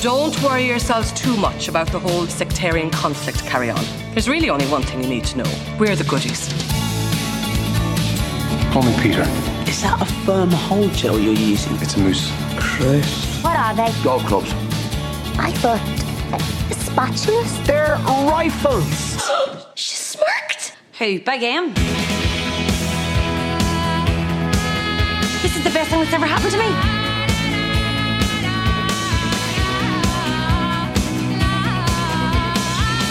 Don't 0.00 0.34
worry 0.42 0.66
yourselves 0.66 1.12
too 1.12 1.36
much 1.36 1.68
about 1.68 1.88
the 1.92 1.98
whole 1.98 2.26
sectarian 2.26 2.90
conflict 2.90 3.44
carry 3.46 3.70
on. 3.70 3.84
There's 4.14 4.28
really 4.28 4.48
only 4.50 4.66
one 4.66 4.82
thing 4.82 5.02
you 5.02 5.08
need 5.08 5.24
to 5.26 5.38
know. 5.38 5.50
We're 5.78 5.94
the 5.94 6.04
goodies. 6.04 6.48
Call 8.72 8.84
me 8.84 8.94
Peter. 9.02 9.20
Is 9.68 9.82
that 9.82 10.00
a 10.00 10.06
firm 10.24 10.50
hold 10.50 10.94
gel 10.94 11.20
you're 11.20 11.34
using? 11.34 11.76
It's 11.82 11.94
a 11.96 12.00
moose. 12.00 12.32
Chris. 12.56 13.42
What 13.44 13.54
are 13.54 13.74
they? 13.74 13.92
Golf 14.02 14.24
clubs. 14.24 14.50
I 15.38 15.52
thought 15.52 15.78
uh, 16.32 16.38
spatulas. 16.70 17.66
They're 17.66 17.96
rifles. 18.26 19.28
she 19.74 19.94
smirked. 19.94 20.74
Who? 20.98 21.20
Big 21.20 21.42
M? 21.42 21.74
This 25.42 25.54
is 25.54 25.64
the 25.64 25.70
best 25.74 25.90
thing 25.90 26.00
that's 26.00 26.14
ever 26.14 26.24
happened 26.24 26.52
to 26.52 26.58
me. 26.58 26.68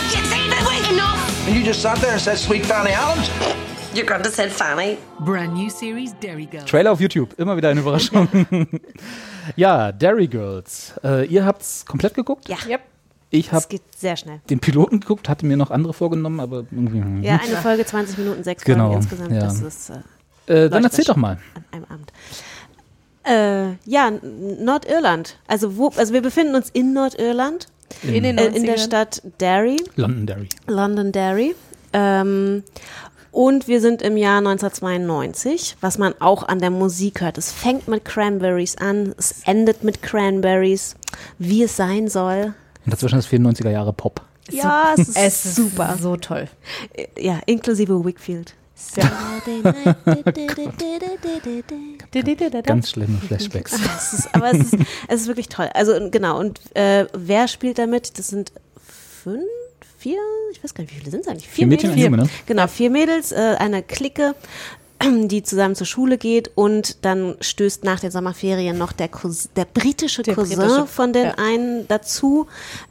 It's 0.10 0.34
even 0.34 0.92
enough! 0.96 1.48
And 1.48 1.56
you 1.56 1.64
just 1.64 1.84
sat 1.84 2.00
there 2.00 2.14
and 2.14 2.22
said 2.22 2.40
Sweet 2.40 2.66
Fanny 2.66 2.94
Adams? 2.94 3.30
You're 3.94 4.06
going 4.06 4.24
to 4.24 4.30
say 4.30 4.50
Fanny. 4.50 4.98
Brand 5.20 5.54
new 5.54 5.70
series 5.70 6.14
Derry 6.22 6.46
Girls. 6.46 6.66
Trailer 6.70 6.92
auf 6.94 7.02
YouTube, 7.02 7.38
immer 7.38 7.58
wieder 7.58 7.70
eine 7.70 7.82
Überraschung. 7.82 8.28
ja, 9.58 9.92
Derry 9.92 10.28
Girls. 10.28 10.94
Äh, 11.04 11.26
ihr 11.26 11.46
habt's 11.46 11.86
komplett 11.86 12.14
geguckt? 12.14 12.48
Ja. 12.48 12.58
Yep. 12.68 12.82
Ich 13.34 13.52
habe 13.54 13.66
geht 13.70 13.82
sehr 13.98 14.18
schnell. 14.18 14.42
den 14.50 14.60
Piloten 14.60 15.00
geguckt, 15.00 15.30
hatte 15.30 15.46
mir 15.46 15.56
noch 15.58 15.72
andere 15.72 15.94
vorgenommen, 15.94 16.40
aber 16.42 16.66
irgendwie. 16.72 17.00
hm. 17.00 17.24
Ja, 17.24 17.40
eine 17.44 17.56
Folge 17.58 17.86
20 17.86 18.18
Minuten, 18.18 18.44
sechs 18.44 18.64
Genau, 18.64 18.88
Folgen 18.92 19.02
insgesamt. 19.04 19.32
ja. 19.32 19.40
Das 19.44 19.62
ist, 19.62 19.90
äh, 20.48 20.66
Äh, 20.66 20.70
dann 20.70 20.84
erzähl 20.84 21.06
doch 21.06 21.16
mal. 21.16 21.38
an 21.56 21.64
einem 21.72 21.86
Abend. 21.86 22.12
Äh, 23.24 23.76
ja, 23.90 24.12
Nordirland. 24.60 25.38
Also, 25.48 25.78
wo, 25.78 25.90
also 25.96 26.14
wir 26.14 26.22
befinden 26.22 26.56
uns 26.56 26.70
in 26.72 26.94
Nordirland. 26.94 27.68
In 28.04 28.24
den 28.24 28.38
äh, 28.38 28.48
in 28.48 28.64
der 28.64 28.78
90ern. 28.78 28.84
Stadt 28.86 29.22
Derry. 29.40 29.78
Londonderry. 29.96 30.50
Londonderry. 30.68 31.56
Ähm, 31.94 32.64
und 33.32 33.68
wir 33.68 33.82
sind 33.82 34.02
im 34.02 34.18
Jahr 34.18 34.40
1992, 34.40 35.78
was 35.82 35.98
man 35.98 36.14
auch 36.20 36.44
an 36.44 36.60
der 36.60 36.70
Musik 36.70 37.22
hört. 37.22 37.38
Es 37.38 37.52
fängt 37.52 37.88
mit 37.88 38.06
Cranberries 38.06 38.78
an, 38.78 39.16
es 39.18 39.44
endet 39.46 39.84
mit 39.84 40.02
Cranberries, 40.02 40.96
wie 41.40 41.64
es 41.64 41.76
sein 41.76 42.08
soll. 42.10 42.54
Und 42.86 42.94
dazwischen 42.94 43.20
ist 43.20 43.28
94er 43.28 43.70
Jahre 43.70 43.94
Pop. 43.94 44.22
Ja, 44.50 44.94
es 44.98 45.10
ist, 45.10 45.18
Es 45.22 45.46
ist 45.46 45.56
super. 45.56 45.98
so 46.00 46.18
toll. 46.18 46.48
Ja, 47.18 47.40
inklusive 47.46 48.04
Wickfield. 48.04 48.56
Ganz 52.64 52.90
schlimme 52.90 53.20
Flashbacks. 53.28 53.74
es 53.98 54.14
ist, 54.14 54.34
aber 54.36 54.52
es 54.52 54.60
ist, 54.60 54.76
es 55.08 55.22
ist 55.22 55.28
wirklich 55.28 55.50
toll. 55.50 55.70
Also 55.74 56.10
genau, 56.10 56.40
und 56.40 56.60
äh, 56.76 57.06
wer 57.14 57.48
spielt 57.48 57.78
damit? 57.78 58.18
Das 58.18 58.30
sind 58.30 58.52
fünf, 59.24 59.46
vier, 60.02 60.18
ich 60.52 60.64
weiß 60.64 60.74
gar 60.74 60.84
nicht, 60.84 60.94
wie 60.94 61.00
viele 61.00 61.12
sind 61.12 61.22
es 61.22 61.28
eigentlich? 61.28 61.48
Vier 61.48 61.68
Mädchen, 61.68 61.92
ein 61.92 61.98
Junge, 61.98 62.18
ne? 62.18 62.30
Genau, 62.48 62.68
vier 62.68 62.90
Mädels, 62.90 63.32
äh, 63.32 63.56
eine 63.60 63.84
Clique, 63.84 64.34
die 65.26 65.44
zusammen 65.44 65.76
zur 65.76 65.86
Schule 65.86 66.18
geht 66.18 66.52
und 66.56 67.06
dann 67.06 67.36
stößt 67.40 67.84
nach 67.84 68.00
den 68.00 68.10
Sommerferien 68.10 68.78
noch 68.78 68.92
der, 68.92 69.10
Cousin, 69.10 69.52
der 69.56 69.66
britische 69.66 70.24
Der 70.24 70.34
Cousin 70.34 70.58
britische, 70.58 70.88
von 70.88 71.14
den 71.14 71.26
ja. 71.26 71.36
einen 71.38 71.88
dazu. 71.88 72.48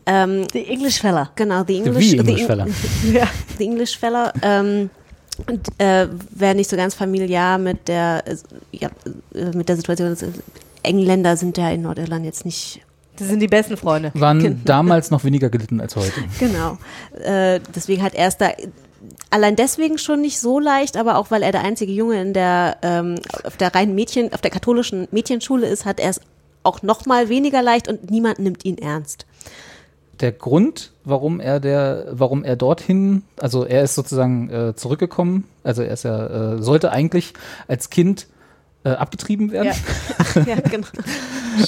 Ähm, 0.07 0.47
The 0.53 0.67
English 0.67 1.01
Fella. 1.01 1.31
Genau, 1.35 1.65
the 1.67 1.75
The 1.75 1.79
English, 1.79 2.13
English 2.13 2.47
Fella. 2.47 2.67
ja, 3.13 3.29
the 3.59 3.65
English 3.65 3.99
Fella. 3.99 4.33
Ähm, 4.43 4.91
und 5.47 5.69
äh, 5.79 6.07
wer 6.31 6.55
nicht 6.55 6.71
so 6.71 6.77
ganz 6.77 6.95
familiar 6.95 7.59
mit 7.59 7.89
der, 7.89 8.23
äh, 8.27 8.37
ja, 8.73 8.91
äh, 9.35 9.57
mit 9.57 9.69
der 9.69 9.77
Situation 9.77 10.13
ist, 10.13 10.25
Engländer 10.83 11.37
sind 11.37 11.59
ja 11.59 11.71
in 11.71 11.83
Nordirland 11.83 12.25
jetzt 12.25 12.45
nicht 12.45 12.83
Das 13.21 13.29
sind 13.29 13.41
die 13.41 13.49
besten 13.49 13.77
Freunde. 13.77 14.13
Waren 14.15 14.63
damals 14.65 15.11
noch 15.11 15.25
weniger 15.25 15.51
gelitten 15.51 15.81
als 15.81 15.95
heute. 15.95 16.21
Genau. 16.39 16.79
Äh, 17.23 17.61
deswegen 17.75 18.03
hat 18.03 18.15
er 18.15 18.29
es 18.29 18.39
da 18.39 18.51
allein 19.29 19.57
deswegen 19.57 19.99
schon 19.99 20.23
nicht 20.23 20.41
so 20.41 20.59
leicht, 20.59 20.97
aber 20.97 21.19
auch 21.19 21.31
weil 21.31 21.43
er 21.43 21.53
der 21.53 21.63
einzige 21.63 21.93
Junge 21.93 22.21
in 22.23 22.33
der 22.33 22.79
ähm, 22.83 23.17
auf 23.45 23.59
der 23.59 23.75
reinen 23.75 23.95
Mädchen, 23.95 24.33
auf 24.33 24.41
der 24.41 24.51
katholischen 24.51 25.07
Mädchenschule 25.11 25.67
ist, 25.67 25.85
hat 25.85 26.01
er 26.01 26.11
es 26.11 26.21
auch 26.63 26.83
noch 26.83 27.05
mal 27.05 27.29
weniger 27.29 27.63
leicht 27.63 27.89
und 27.89 28.11
niemand 28.11 28.39
nimmt 28.39 28.65
ihn 28.65 28.79
ernst. 28.79 29.27
Der 30.21 30.33
Grund, 30.33 30.93
warum 31.05 31.41
er 31.41 31.61
der, 31.61 32.09
warum 32.11 32.45
er 32.45 32.57
dorthin, 32.57 33.23
also 33.39 33.65
er 33.65 33.83
ist 33.83 33.95
sozusagen 33.95 34.51
äh, 34.51 34.75
zurückgekommen, 34.75 35.45
also 35.63 35.83
er 35.83 35.93
ist 35.93 36.05
ja, 36.05 36.55
äh, 36.55 36.63
sollte 36.63 36.91
eigentlich 36.91 37.33
als 37.69 37.91
Kind 37.91 38.27
äh, 38.85 38.91
abgetrieben 38.91 39.53
werden. 39.53 39.73
Ja, 40.47 40.61
genau. 40.61 40.87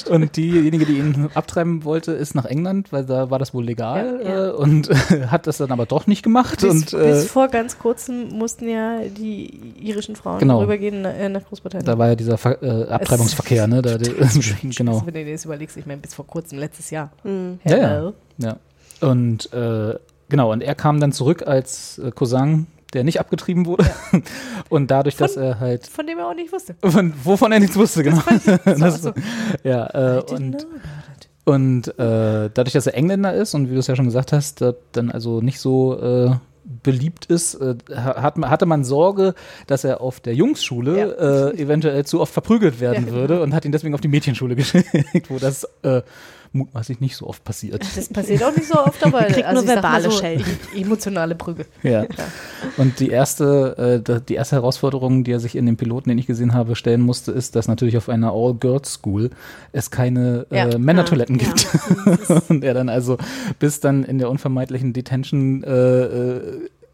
Und 0.09 0.37
diejenige, 0.37 0.87
die 0.87 0.99
ihn 0.99 1.29
abtreiben 1.35 1.83
wollte, 1.85 2.13
ist 2.13 2.37
nach 2.37 2.45
England, 2.45 2.93
weil 2.93 3.05
da 3.05 3.29
war 3.31 3.41
das 3.41 3.53
wohl 3.53 3.65
legal 3.65 4.21
Äh, 4.23 4.51
und 4.57 4.89
hat 5.31 5.49
das 5.49 5.59
dann 5.59 5.73
aber 5.73 5.85
doch 5.87 6.07
nicht 6.07 6.23
gemacht. 6.23 6.61
Bis, 6.61 6.71
und 6.71 6.85
bis 6.93 6.95
äh, 6.95 7.27
vor 7.27 7.49
ganz 7.49 7.79
kurzem 7.81 8.29
mussten 8.29 8.69
ja 8.69 9.01
die 9.01 9.47
irischen 9.81 10.15
Frauen 10.15 10.39
Genau. 10.39 10.61
rübergehen 10.61 11.05
äh, 11.05 11.29
nach 11.29 11.45
Großbritannien. 11.45 11.85
da 11.87 11.99
war 11.99 12.09
ja 12.09 12.15
dieser 12.15 12.39
Ver 12.39 12.63
äh, 12.63 12.89
Abtreibungsverkehr, 12.89 13.67
ne? 13.67 13.83
Da, 13.83 13.97
genau. 14.63 14.93
Also, 14.93 15.07
wenn 15.07 15.15
du 15.15 15.25
dir 15.25 15.33
das 15.33 15.45
überlegst, 15.45 15.77
ich 15.77 15.87
meine, 15.87 16.01
bis 16.01 16.15
vor 16.15 16.27
kurzem, 16.27 16.59
letztes 16.59 16.91
Jahr. 16.91 17.11
Mhm. 17.25 17.59
Ja, 17.65 17.77
ja, 17.77 18.13
ja. 18.39 18.57
Und 19.01 19.53
äh, 19.53 19.95
genau, 20.29 20.53
und 20.53 20.61
er 20.63 20.75
kam 20.77 21.01
dann 21.01 21.11
zurück 21.11 21.45
als 21.47 21.99
äh, 21.99 22.13
Cousin, 22.13 22.69
der 22.93 23.05
nicht 23.05 23.21
abgetrieben 23.21 23.67
wurde. 23.67 23.85
Und 24.69 24.91
dadurch, 24.91 25.17
dass 25.17 25.37
er 25.37 25.61
halt 25.61 25.87
Von 25.87 26.07
dem 26.07 26.19
er 26.19 26.29
auch 26.29 26.35
nicht 26.35 26.53
wusste. 26.53 26.75
von, 26.83 27.13
wovon 27.25 27.53
er 27.53 27.61
nichts 27.61 27.77
wusste, 27.77 28.03
genau. 28.03 28.23
Das, 28.65 29.03
so. 29.03 29.13
ja, 29.65 30.19
äh, 30.19 30.23
und 30.23 30.67
und 31.45 31.89
äh, 31.99 32.51
dadurch, 32.55 32.73
dass 32.73 32.87
er 32.87 32.95
Engländer 32.95 33.35
ist 33.35 33.55
und 33.55 33.69
wie 33.69 33.75
du 33.75 33.81
es 33.81 33.89
ja 33.89 33.97
schon 33.97 34.05
gesagt 34.05 34.33
hast, 34.33 34.61
da 34.61 34.75
dann 34.93 35.11
also 35.11 35.41
nicht 35.41 35.59
so 35.59 35.99
äh, 36.01 36.31
beliebt 36.85 37.27
ist, 37.27 37.55
äh, 37.55 37.75
hat, 37.97 38.37
hatte 38.39 38.67
man 38.67 38.85
Sorge, 38.85 39.35
dass 39.67 39.83
er 39.83 40.01
auf 40.01 40.21
der 40.21 40.35
Jungsschule 40.37 41.53
äh, 41.53 41.61
eventuell 41.61 42.05
zu 42.07 42.21
oft 42.21 42.33
verprügelt 42.33 42.79
werden 42.81 42.95
Ja, 42.95 43.01
genau. 43.11 43.17
würde 43.17 43.43
und 43.43 43.55
hat 43.55 43.65
ihn 43.65 43.73
deswegen 43.73 43.95
auf 43.95 44.01
die 44.01 44.09
Mädchenschule 44.09 44.55
geschickt, 44.57 45.29
wo 45.29 45.39
das 45.39 45.65
äh, 45.83 46.03
mutmaßlich 46.53 47.01
nicht 47.01 47.17
so 47.17 47.27
oft 47.27 47.45
passiert. 47.45 47.83
Das 47.97 48.09
passiert 48.09 48.43
auch 48.45 48.55
nicht 48.55 48.69
so 48.69 48.79
oft, 48.79 49.03
aber 49.05 49.23
Kriegt 49.25 49.51
nur 49.53 49.63
ich 49.63 49.69
sag 49.69 49.83
mal 49.83 50.01
verbale 50.03 50.11
so, 50.11 50.23
Emotionale 50.77 51.35
Prügel. 51.35 51.67
Ja. 51.83 52.05
Und 52.77 53.01
die 53.01 53.09
erste, 53.09 54.03
äh, 54.07 54.21
die 54.29 54.35
erste 54.35 54.57
Herausforderung, 54.57 55.25
die 55.25 55.33
er 55.33 55.41
sich 55.41 55.57
in 55.57 55.67
dem 55.67 55.77
Piloten, 55.77 56.09
den 56.11 56.19
ich 56.19 56.27
gesehen 56.27 56.55
habe, 56.55 56.77
stellen 56.77 57.01
musste, 57.01 57.33
ist, 57.33 57.57
dass 57.57 57.69
natürlich 57.69 57.97
auf 57.97 58.09
einer 58.09 58.33
All-Girls-School 58.33 59.31
es 59.73 59.91
keine 59.91 60.47
Ja. 60.51 60.69
äh, 60.69 60.79
Männertoiletten 60.79 61.39
Ja. 61.39 61.47
gibt. 61.47 61.69
Und 62.51 62.65
er 62.65 62.75
dann 62.75 62.89
also 62.89 63.19
bis 63.59 63.81
dann 63.81 64.05
in 64.05 64.19
der 64.19 64.31
unvermeidlichen 64.31 64.93
Detention 64.93 65.65
äh, 65.65 66.03
äh, 66.03 66.41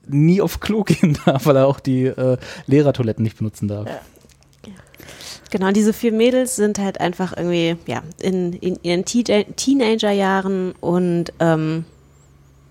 nie 0.06 0.40
auf 0.40 0.60
Klo 0.60 0.85
gehen 0.85 1.18
darf, 1.26 1.47
weil 1.47 1.56
er 1.56 1.66
auch 1.66 1.80
die 1.80 2.05
äh, 2.05 2.36
Lehrertoiletten 2.66 3.22
nicht 3.22 3.36
benutzen 3.39 3.68
darf. 3.68 3.89
Genau, 5.51 5.70
diese 5.70 5.93
vier 5.93 6.12
Mädels 6.12 6.57
sind 6.57 6.79
halt 6.79 7.01
einfach 7.01 7.37
irgendwie, 7.37 7.77
ja, 7.87 8.03
in, 8.20 8.53
in 8.55 8.79
ihren 8.83 9.05
Te 9.05 9.23
Teenagerjahren 9.57 10.73
und 10.81 11.33
ähm, 11.41 11.85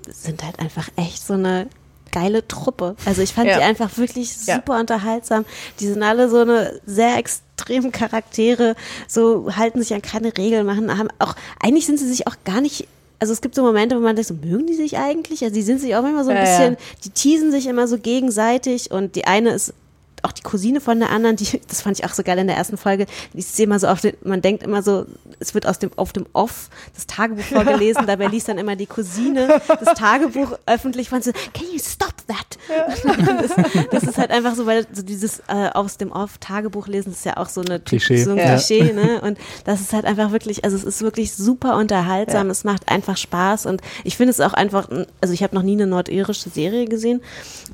sind 0.10 0.44
halt 0.44 0.60
einfach 0.60 0.90
echt 0.96 1.26
so 1.26 1.34
eine 1.34 1.68
geile 2.12 2.48
Truppe. 2.48 2.96
Also 3.06 3.22
ich 3.22 3.34
fand 3.34 3.48
Ja. 3.48 3.58
die 3.58 3.64
einfach 3.64 3.98
wirklich 3.98 4.34
Ja. 4.46 4.56
super 4.56 4.80
unterhaltsam. 4.80 5.46
Die 5.80 5.88
sind 5.88 6.04
alle 6.04 6.30
so 6.30 6.38
eine 6.38 6.80
sehr 6.86 7.18
extremen 7.18 7.92
Charaktere, 7.92 8.76
so 9.08 9.56
halten 9.56 9.82
sich 9.82 9.94
an 9.94 10.02
keine 10.02 10.38
Regeln, 10.38 10.66
machen, 10.66 10.98
haben 10.98 11.10
auch, 11.20 11.36
eigentlich 11.60 11.86
sind 11.86 12.00
sie 12.00 12.08
sich 12.08 12.28
auch 12.28 12.36
gar 12.46 12.62
nicht 12.62 12.88
also 13.20 13.34
es 13.34 13.42
gibt 13.42 13.56
so 13.56 13.64
Momente, 13.64 13.96
wo 13.96 14.00
man 14.00 14.16
denkt, 14.16 14.28
so 14.28 14.36
mögen 14.36 14.68
die 14.68 14.76
sich 14.76 15.00
eigentlich? 15.00 15.42
Also 15.42 15.56
die 15.56 15.64
sind 15.64 15.82
sich 15.82 15.96
auch 15.96 16.06
immer 16.06 16.24
so 16.24 16.30
ein 16.30 16.38
Ja, 16.38 16.44
ja. 16.44 16.50
bisschen, 16.60 16.78
die 17.04 17.10
teasen 17.10 17.50
sich 17.52 17.66
immer 17.66 17.88
so 17.88 17.98
gegenseitig 17.98 18.92
und 18.92 19.16
die 19.16 19.26
eine 19.26 19.50
ist 19.50 19.74
auch 20.24 20.32
die 20.32 20.42
Cousine 20.44 20.82
von 20.82 21.00
der 21.00 21.10
anderen, 21.10 21.36
die, 21.36 21.62
das 21.68 21.82
fand 21.82 21.98
ich 22.00 22.06
auch 22.06 22.14
so 22.14 22.24
geil 22.24 22.38
in 22.40 22.48
der 22.48 22.58
ersten 22.58 22.78
Folge, 22.78 23.06
die 23.34 23.40
ist 23.40 23.60
immer 23.60 23.80
so 23.80 23.88
auf 23.88 24.02
den, 24.02 24.14
man 24.24 24.42
denkt 24.42 24.64
immer 24.64 24.82
so, 24.82 25.06
es 25.40 25.54
wird 25.54 25.68
aus 25.68 25.80
dem, 25.80 25.92
auf 25.96 26.14
dem 26.14 26.26
Off 26.34 26.70
das 26.96 27.06
Tagebuch 27.08 27.44
vorgelesen, 27.44 28.04
dabei 28.08 28.28
liest 28.28 28.48
dann 28.48 28.58
immer 28.58 28.76
die 28.76 28.86
Cousine 28.88 29.62
das 29.68 29.94
Tagebuch 29.98 30.58
öffentlich, 30.66 31.10
fand 31.10 31.24
so, 31.24 31.32
can 31.32 31.66
you 31.72 31.80
stop 31.80 32.14
that? 32.28 32.58
das, 33.42 33.52
das 33.92 34.04
ist 34.04 34.18
halt 34.18 34.32
einfach 34.32 34.56
so, 34.56 34.66
weil 34.66 34.86
so 34.92 35.02
dieses 35.02 35.40
äh, 35.48 35.70
aus 35.74 35.98
dem 35.98 36.12
Off 36.12 36.38
Tagebuch 36.40 36.88
lesen, 36.88 37.12
ist 37.12 37.26
ja 37.26 37.38
auch 37.38 37.50
so 37.50 37.62
eine 37.62 37.80
Klischee. 37.80 38.24
so 38.24 38.32
ein 38.32 38.38
Ja. 38.38 38.56
Klischee, 38.56 38.94
ne? 38.94 39.22
Und 39.22 39.38
das 39.66 39.82
ist 39.82 39.94
halt 39.94 40.06
einfach 40.06 40.32
wirklich, 40.32 40.64
also 40.64 40.76
es 40.76 40.84
ist 40.84 41.02
wirklich 41.02 41.34
super 41.34 41.78
unterhaltsam, 41.78 42.48
Ja. 42.48 42.52
es 42.52 42.64
macht 42.64 42.90
einfach 42.90 43.18
Spaß 43.18 43.66
und 43.66 43.82
ich 44.04 44.18
finde 44.18 44.32
es 44.32 44.40
auch 44.42 44.54
einfach, 44.54 44.90
also 45.22 45.34
ich 45.34 45.44
habe 45.44 45.56
noch 45.56 45.64
nie 45.64 45.74
eine 45.74 45.88
nordirische 45.88 46.50
Serie 46.50 46.86
gesehen, 46.86 47.22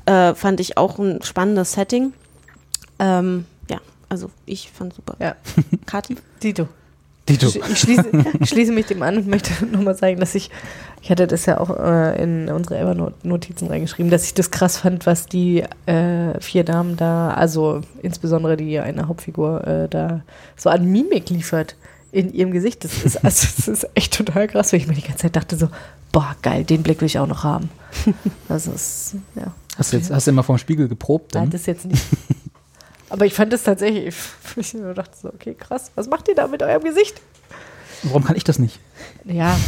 äh, 0.06 0.34
fand 0.34 0.60
ich 0.60 0.76
auch 0.76 0.98
ein 0.98 1.22
spannendes 1.22 1.72
Setting. 1.72 2.12
Ähm, 2.98 3.44
ja, 3.70 3.78
also 4.08 4.30
ich 4.46 4.70
fand 4.70 4.94
super. 4.94 5.16
Ja. 5.18 5.36
Kati? 5.86 6.16
Dito. 6.42 6.68
Dito. 7.28 7.48
Ich, 7.48 7.78
schließe, 7.78 8.04
ich 8.40 8.48
schließe 8.50 8.72
mich 8.72 8.86
dem 8.86 9.02
an 9.02 9.16
und 9.16 9.26
möchte 9.26 9.64
nochmal 9.72 9.96
sagen, 9.96 10.20
dass 10.20 10.34
ich, 10.34 10.50
ich 11.00 11.10
hatte 11.10 11.26
das 11.26 11.46
ja 11.46 11.58
auch 11.58 11.70
äh, 11.70 12.22
in 12.22 12.50
unsere 12.50 12.78
Evernote-Notizen 12.78 13.68
reingeschrieben, 13.68 14.10
dass 14.10 14.24
ich 14.24 14.34
das 14.34 14.50
krass 14.50 14.78
fand, 14.78 15.06
was 15.06 15.26
die 15.26 15.64
äh, 15.86 16.38
vier 16.40 16.64
Damen 16.64 16.96
da, 16.96 17.30
also 17.30 17.80
insbesondere 18.02 18.58
die 18.58 18.78
eine 18.78 19.08
Hauptfigur 19.08 19.60
da, 19.60 19.84
äh, 19.84 19.88
da 19.88 20.20
so 20.56 20.68
an 20.68 20.84
Mimik 20.84 21.30
liefert 21.30 21.76
in 22.12 22.32
ihrem 22.32 22.52
Gesicht. 22.52 22.84
Das 22.84 23.02
ist, 23.04 23.24
also, 23.24 23.48
das 23.56 23.68
ist 23.68 23.88
echt 23.94 24.14
total 24.14 24.46
krass, 24.46 24.72
weil 24.72 24.80
ich 24.80 24.86
mir 24.86 24.94
die 24.94 25.02
ganze 25.02 25.22
Zeit 25.22 25.36
dachte 25.36 25.56
so, 25.56 25.68
boah, 26.12 26.36
geil, 26.42 26.64
den 26.64 26.82
Blick 26.82 27.00
will 27.00 27.06
ich 27.06 27.18
auch 27.18 27.26
noch 27.26 27.44
haben. 27.44 27.70
Also 28.48 28.72
es, 28.72 29.16
ja. 29.34 29.52
Hast 29.76 29.92
du 29.92 29.96
jetzt, 29.96 30.10
hast 30.10 30.26
du 30.26 30.30
immer 30.30 30.42
vom 30.42 30.58
Spiegel 30.58 30.88
geprobt? 30.88 31.34
Nein, 31.34 31.44
Dann? 31.44 31.50
das 31.50 31.66
jetzt 31.66 31.86
nicht. 31.86 32.04
Aber 33.10 33.26
ich 33.26 33.34
fand 33.34 33.52
das 33.52 33.62
tatsächlich, 33.64 34.14
ich 34.56 34.72
dachte 34.94 35.16
so, 35.20 35.28
okay, 35.28 35.54
krass, 35.58 35.90
was 35.94 36.08
macht 36.08 36.28
ihr 36.28 36.34
da 36.34 36.46
mit 36.48 36.62
eurem 36.62 36.82
Gesicht? 36.84 37.20
Warum 38.02 38.24
kann 38.24 38.36
ich 38.36 38.44
das 38.44 38.58
nicht? 38.58 38.80
Ja. 39.24 39.56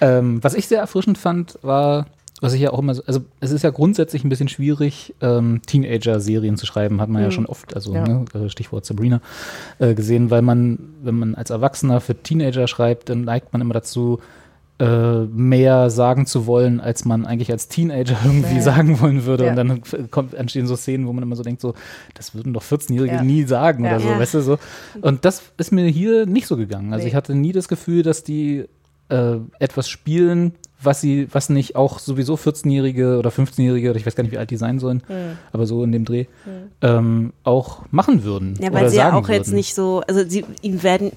Ähm, 0.00 0.42
was 0.42 0.54
ich 0.54 0.66
sehr 0.66 0.80
erfrischend 0.80 1.16
fand, 1.16 1.58
war, 1.62 2.06
was 2.40 2.54
ich 2.54 2.60
ja 2.60 2.70
auch 2.72 2.80
immer 2.80 2.94
so, 2.94 3.04
also 3.06 3.20
es 3.38 3.52
ist 3.52 3.62
ja 3.62 3.70
grundsätzlich 3.70 4.24
ein 4.24 4.28
bisschen 4.28 4.48
schwierig, 4.48 5.14
ähm, 5.20 5.62
Teenager-Serien 5.64 6.56
zu 6.56 6.66
schreiben, 6.66 7.00
hat 7.00 7.08
man 7.08 7.22
ja 7.22 7.28
Mhm. 7.28 7.32
schon 7.32 7.46
oft, 7.46 7.74
also 7.74 7.94
Ja. 7.94 8.04
ne, 8.04 8.24
äh, 8.34 8.48
Stichwort 8.48 8.84
Sabrina, 8.84 9.20
äh, 9.78 9.94
gesehen, 9.94 10.30
weil 10.30 10.42
man, 10.42 10.78
wenn 11.02 11.14
man 11.16 11.34
als 11.36 11.50
Erwachsener 11.50 12.00
für 12.00 12.20
Teenager 12.20 12.66
schreibt, 12.66 13.08
dann 13.10 13.22
neigt 13.22 13.52
man 13.52 13.62
immer 13.62 13.74
dazu, 13.74 14.18
mehr 14.80 15.90
sagen 15.90 16.26
zu 16.26 16.46
wollen, 16.46 16.80
als 16.80 17.04
man 17.04 17.24
eigentlich 17.26 17.50
als 17.52 17.68
Teenager 17.68 18.16
irgendwie 18.24 18.56
Ja, 18.56 18.62
sagen 18.62 19.00
wollen 19.00 19.24
würde. 19.24 19.44
Ja. 19.44 19.50
Und 19.50 19.56
dann 19.56 19.82
kommt, 20.10 20.34
entstehen 20.34 20.66
so 20.66 20.74
Szenen, 20.76 21.06
wo 21.06 21.12
man 21.12 21.22
immer 21.22 21.36
so 21.36 21.42
denkt, 21.42 21.60
so, 21.60 21.74
das 22.14 22.34
würden 22.34 22.52
doch 22.52 22.62
14-Jährige 22.62 23.14
Ja. 23.16 23.22
nie 23.22 23.44
sagen 23.44 23.84
oder 23.86 24.00
so, 24.00 24.08
weißt 24.08 24.34
du 24.34 24.40
so. 24.42 24.58
Und 25.00 25.24
das 25.24 25.42
ist 25.58 25.72
mir 25.72 25.86
hier 25.86 26.26
nicht 26.26 26.46
so 26.46 26.56
gegangen. 26.56 26.92
Also 26.92 27.04
Nee. 27.04 27.10
ich 27.10 27.14
hatte 27.14 27.34
nie 27.34 27.52
das 27.52 27.68
Gefühl, 27.68 28.02
dass 28.02 28.24
die 28.24 28.64
äh, 29.08 29.36
etwas 29.58 29.88
spielen, 29.90 30.54
was 30.80 31.02
sie, 31.02 31.28
was 31.30 31.50
nicht 31.50 31.76
auch 31.76 31.98
sowieso 31.98 32.34
14-Jährige 32.36 33.18
oder 33.18 33.28
15-Jährige 33.30 33.90
oder 33.90 33.98
ich 33.98 34.06
weiß 34.06 34.14
gar 34.16 34.22
nicht, 34.24 34.32
wie 34.32 34.38
alt 34.38 34.50
die 34.50 34.56
sein 34.56 34.78
sollen, 34.78 35.02
Mhm. 35.08 35.36
aber 35.52 35.66
so 35.66 35.84
in 35.84 35.92
dem 35.92 36.04
Dreh, 36.06 36.24
Mhm. 36.46 36.50
ähm, 36.80 37.32
auch 37.44 37.82
machen 37.90 38.24
würden. 38.24 38.54
Ja, 38.60 38.72
weil 38.72 38.88
sie 38.88 38.96
ja 38.96 39.12
auch 39.12 39.28
jetzt 39.28 39.48
würden. 39.48 39.56
nicht 39.56 39.74
so, 39.74 40.02
also 40.08 40.26
sie 40.26 40.44
ihnen 40.62 40.82
werden, 40.82 41.12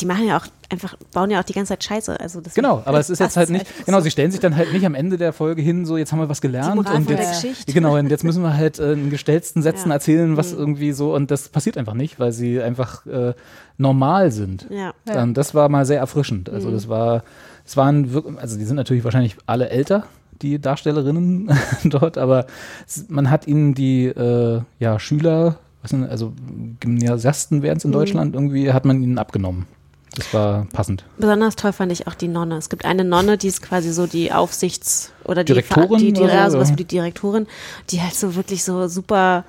die 0.00 0.06
machen 0.06 0.26
ja 0.26 0.36
auch 0.38 0.46
einfach, 0.70 0.96
bauen 1.12 1.30
ja 1.30 1.40
auch 1.40 1.44
die 1.44 1.52
ganze 1.52 1.70
Zeit 1.70 1.84
Scheiße. 1.84 2.18
Also 2.18 2.40
das 2.40 2.54
Genau, 2.54 2.82
aber 2.84 2.98
es 2.98 3.10
ist 3.10 3.18
jetzt 3.18 3.36
halt 3.36 3.50
nicht, 3.50 3.66
genau, 3.84 3.98
so. 3.98 4.04
sie 4.04 4.10
stellen 4.10 4.30
sich 4.30 4.40
dann 4.40 4.56
halt 4.56 4.72
nicht 4.72 4.86
am 4.86 4.94
Ende 4.94 5.18
der 5.18 5.32
Folge 5.32 5.60
hin, 5.62 5.84
so 5.84 5.96
jetzt 5.96 6.12
haben 6.12 6.18
wir 6.20 6.28
was 6.28 6.40
gelernt 6.40 6.78
und 6.88 7.10
jetzt, 7.10 7.42
Geschichte. 7.42 7.72
genau, 7.72 7.96
und 7.98 8.08
jetzt 8.10 8.24
müssen 8.24 8.42
wir 8.42 8.56
halt 8.56 8.78
äh, 8.78 8.92
in 8.92 9.10
gestellten 9.10 9.62
Sätzen 9.62 9.88
Ja. 9.90 9.94
erzählen, 9.96 10.36
was 10.36 10.52
Mhm. 10.52 10.58
irgendwie 10.58 10.92
so, 10.92 11.14
und 11.14 11.30
das 11.30 11.48
passiert 11.50 11.76
einfach 11.76 11.94
nicht, 11.94 12.18
weil 12.18 12.32
sie 12.32 12.60
einfach 12.62 13.04
äh, 13.06 13.34
normal 13.78 14.30
sind. 14.32 14.66
Ja. 14.70 14.92
Ähm, 15.06 15.34
das 15.34 15.54
war 15.54 15.68
mal 15.68 15.84
sehr 15.84 15.98
erfrischend. 15.98 16.48
Also 16.48 16.68
Mhm. 16.68 16.72
das 16.74 16.88
war, 16.88 17.22
es 17.66 17.76
waren 17.76 18.12
wirklich, 18.12 18.38
also 18.38 18.56
die 18.58 18.64
sind 18.64 18.76
natürlich 18.76 19.04
wahrscheinlich 19.04 19.36
alle 19.46 19.68
älter, 19.68 20.04
die 20.40 20.58
Darstellerinnen 20.58 21.50
dort, 21.84 22.16
aber 22.18 22.46
man 23.08 23.30
hat 23.30 23.46
ihnen 23.46 23.74
die 23.74 24.06
äh, 24.06 24.60
ja, 24.78 24.98
Schüler, 24.98 25.58
also 26.08 26.32
Gymnasiasten 26.80 27.62
wären 27.62 27.76
es 27.76 27.84
in 27.84 27.90
Mhm. 27.90 27.94
Deutschland, 27.94 28.34
irgendwie 28.34 28.72
hat 28.72 28.84
man 28.84 29.02
ihnen 29.02 29.18
abgenommen. 29.18 29.66
Das 30.16 30.32
war 30.34 30.66
passend. 30.72 31.04
Besonders 31.18 31.56
toll 31.56 31.72
fand 31.72 31.90
ich 31.92 32.06
auch 32.06 32.14
die 32.14 32.28
Nonne. 32.28 32.56
Es 32.56 32.68
gibt 32.68 32.84
eine 32.84 33.04
Nonne, 33.04 33.38
die 33.38 33.48
ist 33.48 33.62
quasi 33.62 33.92
so 33.92 34.06
die 34.06 34.32
Aufsichts- 34.32 35.10
oder 35.24 35.42
die, 35.44 35.52
Direktorin 35.54 35.98
die, 35.98 36.12
die 36.12 36.20
oder 36.20 36.30
so, 36.30 36.36
ja, 36.36 36.50
sowas 36.50 36.70
wie 36.70 36.76
die 36.76 36.84
Direktorin, 36.84 37.46
die 37.90 38.02
halt 38.02 38.14
so 38.14 38.34
wirklich 38.34 38.62
so 38.64 38.88
super 38.88 39.44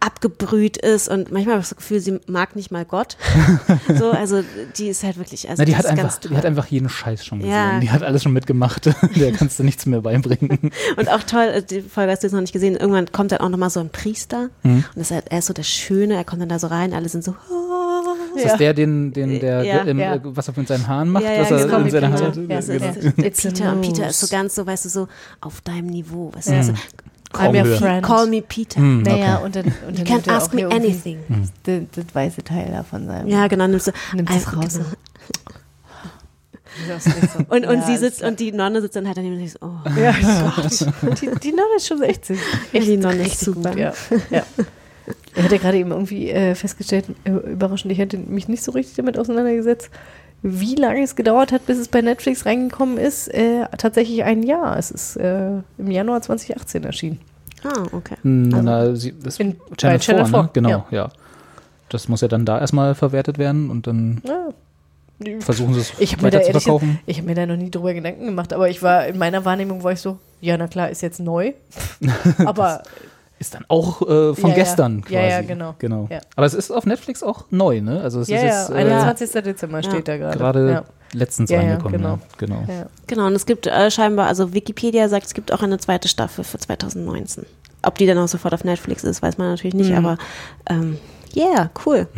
abgebrüht 0.00 0.78
ist 0.78 1.08
und 1.08 1.30
manchmal 1.30 1.54
habe 1.54 1.62
ich 1.62 1.68
das 1.68 1.76
Gefühl, 1.76 2.00
sie 2.00 2.18
mag 2.26 2.56
nicht 2.56 2.72
mal 2.72 2.84
Gott. 2.84 3.16
so, 3.98 4.10
also 4.10 4.42
die 4.76 4.88
ist 4.88 5.04
halt 5.04 5.16
wirklich, 5.16 5.48
also 5.48 5.60
Na, 5.62 5.64
die, 5.64 5.76
hat 5.76 5.84
ist 5.84 5.90
einfach, 5.92 6.18
die 6.18 6.36
hat 6.36 6.44
einfach 6.44 6.66
jeden 6.66 6.88
Scheiß 6.88 7.24
schon 7.24 7.38
gesehen. 7.38 7.52
Ja. 7.54 7.78
Die 7.78 7.88
hat 7.90 8.02
alles 8.02 8.24
schon 8.24 8.32
mitgemacht. 8.32 8.86
Der 9.14 9.30
kannst 9.30 9.60
du 9.60 9.62
nichts 9.62 9.86
mehr 9.86 10.00
beibringen. 10.00 10.72
Und 10.96 11.08
auch 11.08 11.22
toll, 11.22 11.62
die 11.62 11.82
Folge 11.82 12.10
hast 12.10 12.24
du 12.24 12.26
jetzt 12.26 12.32
noch 12.34 12.40
nicht 12.40 12.52
gesehen, 12.52 12.74
irgendwann 12.74 13.12
kommt 13.12 13.30
dann 13.30 13.38
auch 13.38 13.48
nochmal 13.48 13.70
so 13.70 13.78
ein 13.78 13.90
Priester 13.90 14.48
Mhm. 14.64 14.78
und 14.78 14.96
das 14.96 15.10
ist 15.10 15.10
halt, 15.12 15.26
er 15.30 15.38
ist 15.38 15.46
so 15.46 15.54
der 15.54 15.62
Schöne, 15.62 16.14
er 16.14 16.24
kommt 16.24 16.42
dann 16.42 16.48
da 16.48 16.58
so 16.58 16.66
rein, 16.66 16.94
alle 16.94 17.08
sind 17.08 17.22
so, 17.22 17.34
Ist 18.36 18.44
das 18.46 18.58
der, 18.58 18.74
den, 18.74 19.12
den 19.12 19.40
der, 19.40 19.62
Ja, 19.64 19.78
im, 19.82 19.98
ja. 19.98 20.14
äh, 20.14 20.20
was 20.22 20.48
er 20.48 20.54
mit 20.56 20.68
seinen 20.68 20.86
Haaren 20.86 21.10
macht? 21.10 21.24
Ja, 21.24 21.32
ja, 21.32 21.40
was 21.42 21.50
er 21.50 21.64
genau, 21.66 21.78
in 21.78 21.90
seiner 21.90 22.10
Peter. 22.10 22.24
Haare 22.26 22.46
Ja, 22.48 22.62
so, 22.62 22.72
genau. 22.72 22.92
Peter 23.30 23.72
und 23.72 23.80
Peter 23.82 24.08
ist 24.08 24.20
so 24.20 24.26
ganz 24.28 24.54
so, 24.54 24.66
weißt 24.66 24.84
du, 24.84 24.88
so 24.88 25.08
auf 25.40 25.60
deinem 25.60 25.86
Niveau. 25.86 26.30
Weißt 26.34 26.48
du, 26.48 26.52
Ja. 26.52 26.58
also, 26.58 26.72
I'm 26.72 27.40
your 27.40 27.48
Augenhöhe. 27.60 27.76
friend. 27.78 28.02
Call 28.04 28.26
me 28.26 28.42
Peter. 28.42 28.78
Hm, 28.80 29.02
Naja, 29.02 29.36
okay. 29.36 29.44
und 29.46 29.56
dann, 29.56 29.64
und 29.64 29.72
You 29.72 29.80
dann 29.96 30.04
can 30.04 30.14
nimmt 30.16 30.26
er 30.28 30.36
ask 30.36 30.52
me 30.54 30.66
anything. 30.66 31.18
Hm. 31.28 31.48
Das, 31.62 31.80
das 32.04 32.14
weiße 32.14 32.42
Teil 32.44 32.70
da 32.70 32.82
von 32.82 33.06
seinem. 33.06 33.26
Ja, 33.28 33.46
genau, 33.48 33.66
nimmst 33.66 33.86
du 33.86 33.92
einfach, 34.26 34.56
raus. 34.56 34.74
genau. 34.74 34.84
So- 36.98 37.38
Und, 37.54 37.66
und 37.66 37.80
Ja, 37.80 37.86
sie 37.86 37.96
sitzt 37.98 38.22
und 38.22 38.40
die 38.40 38.50
Nonne 38.52 38.80
sitzt 38.80 38.96
dann 38.96 39.06
halt 39.06 39.16
daneben 39.18 39.36
und 39.36 39.42
ich 39.42 39.52
so, 39.52 39.58
oh 39.60 39.70
Ja, 40.00 40.12
Gott. 40.56 41.20
die, 41.20 41.30
die 41.42 41.50
Nonne 41.50 41.76
ist 41.76 41.86
schon 41.86 42.02
echt 42.02 42.24
süß. 42.24 42.38
Ja, 42.72 42.80
die 42.80 42.96
Nonne 42.96 43.26
ist 43.26 43.40
super. 43.40 43.70
Gut, 43.70 43.78
ja. 43.78 43.92
ja. 44.30 44.42
Ich 45.34 45.42
hatte 45.42 45.58
gerade 45.58 45.78
eben 45.78 45.90
irgendwie 45.92 46.30
äh, 46.30 46.54
festgestellt, 46.54 47.06
äh, 47.24 47.30
überraschend, 47.30 47.90
ich 47.92 47.98
hätte 47.98 48.18
mich 48.18 48.48
nicht 48.48 48.62
so 48.62 48.72
richtig 48.72 48.96
damit 48.96 49.18
auseinandergesetzt, 49.18 49.90
wie 50.42 50.74
lange 50.74 51.02
es 51.02 51.16
gedauert 51.16 51.52
hat, 51.52 51.66
bis 51.66 51.78
es 51.78 51.88
bei 51.88 52.02
Netflix 52.02 52.44
reingekommen 52.44 52.98
ist. 52.98 53.28
Äh, 53.28 53.66
tatsächlich 53.78 54.24
ein 54.24 54.42
Jahr. 54.42 54.76
Es 54.76 54.90
ist 54.90 55.16
äh, 55.16 55.52
im 55.78 55.90
Januar 55.90 56.20
2018 56.20 56.84
erschienen. 56.84 57.20
Ah, 57.64 57.84
okay. 57.92 58.16
Na, 58.24 58.94
sie, 58.96 59.14
das 59.22 59.38
In- 59.38 59.56
Channel, 59.76 59.98
bei 59.98 60.04
Channel 60.04 60.24
4, 60.26 60.32
ne? 60.32 60.42
4, 60.44 60.50
Genau, 60.52 60.68
ja. 60.70 60.86
ja. 60.90 61.08
Das 61.90 62.08
muss 62.08 62.20
ja 62.22 62.28
dann 62.28 62.44
da 62.44 62.58
erstmal 62.58 62.94
verwertet 62.94 63.38
werden 63.38 63.70
und 63.70 63.86
dann 63.86 64.20
Ja. 64.26 64.48
versuchen 65.40 65.74
sie 65.74 65.80
es 65.80 65.92
Ich 66.00 66.12
habe 66.14 66.24
mir, 66.24 66.30
da 66.30 66.38
weiter 66.40 66.52
zu 66.52 66.60
verkaufen. 66.60 66.98
ich 67.06 67.18
hab 67.18 67.24
mir 67.26 67.34
da 67.36 67.46
noch 67.46 67.56
nie 67.56 67.70
drüber 67.70 67.94
Gedanken 67.94 68.26
gemacht, 68.26 68.52
aber 68.52 68.68
ich 68.68 68.82
war 68.82 69.06
in 69.06 69.18
meiner 69.18 69.44
Wahrnehmung 69.44 69.84
war 69.84 69.92
ich 69.92 70.00
so, 70.00 70.18
ja, 70.40 70.56
na 70.56 70.66
klar, 70.66 70.90
ist 70.90 71.02
jetzt 71.02 71.20
neu. 71.20 71.52
aber 72.44 72.82
Ist 73.42 73.54
dann 73.56 73.64
auch 73.66 74.02
äh, 74.02 74.34
von 74.36 74.36
Ja, 74.36 74.48
ja. 74.50 74.54
gestern 74.54 75.00
quasi. 75.02 75.14
Ja, 75.14 75.22
ja, 75.26 75.42
genau. 75.42 75.74
genau. 75.80 76.06
Ja. 76.08 76.20
Aber 76.36 76.46
es 76.46 76.54
ist 76.54 76.70
auf 76.70 76.86
Netflix 76.86 77.24
auch 77.24 77.46
neu, 77.50 77.80
ne? 77.80 78.00
Also 78.00 78.20
es 78.20 78.28
ja, 78.28 78.36
ist 78.36 78.42
ja, 78.44 78.48
jetzt, 78.48 78.70
äh, 78.70 78.74
21. 78.74 79.30
Dezember 79.42 79.82
steht 79.82 80.06
da 80.06 80.16
gerade. 80.16 80.38
gerade 80.38 80.70
ja. 80.70 80.84
letztens 81.12 81.50
Ja, 81.50 81.60
ja, 81.60 81.70
reingekommen. 81.70 81.98
genau. 82.00 82.14
Ja, 82.14 82.18
genau. 82.38 82.64
Ja. 82.68 82.86
Genau, 83.08 83.26
und 83.26 83.32
es 83.34 83.44
gibt 83.44 83.66
äh, 83.66 83.90
scheinbar, 83.90 84.28
also 84.28 84.54
Wikipedia 84.54 85.08
sagt, 85.08 85.26
es 85.26 85.34
gibt 85.34 85.52
auch 85.52 85.60
eine 85.60 85.78
zweite 85.78 86.06
Staffel 86.06 86.44
für 86.44 86.56
2019. 86.58 87.44
Ob 87.82 87.98
die 87.98 88.06
dann 88.06 88.16
auch 88.18 88.28
sofort 88.28 88.54
auf 88.54 88.62
Netflix 88.62 89.02
ist, 89.02 89.22
weiß 89.22 89.38
man 89.38 89.48
natürlich 89.48 89.74
nicht, 89.74 89.90
Mhm. 89.90 89.96
aber 89.96 90.18
ähm, 90.70 90.98
yeah, 91.34 91.68
cool. 91.84 92.06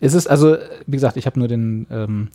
Es 0.00 0.14
ist 0.14 0.26
also, 0.28 0.56
wie 0.86 0.96
gesagt, 0.96 1.16
ich 1.16 1.26
habe 1.26 1.38
nur 1.38 1.48
den, 1.48 1.86
ähm, 1.90 2.28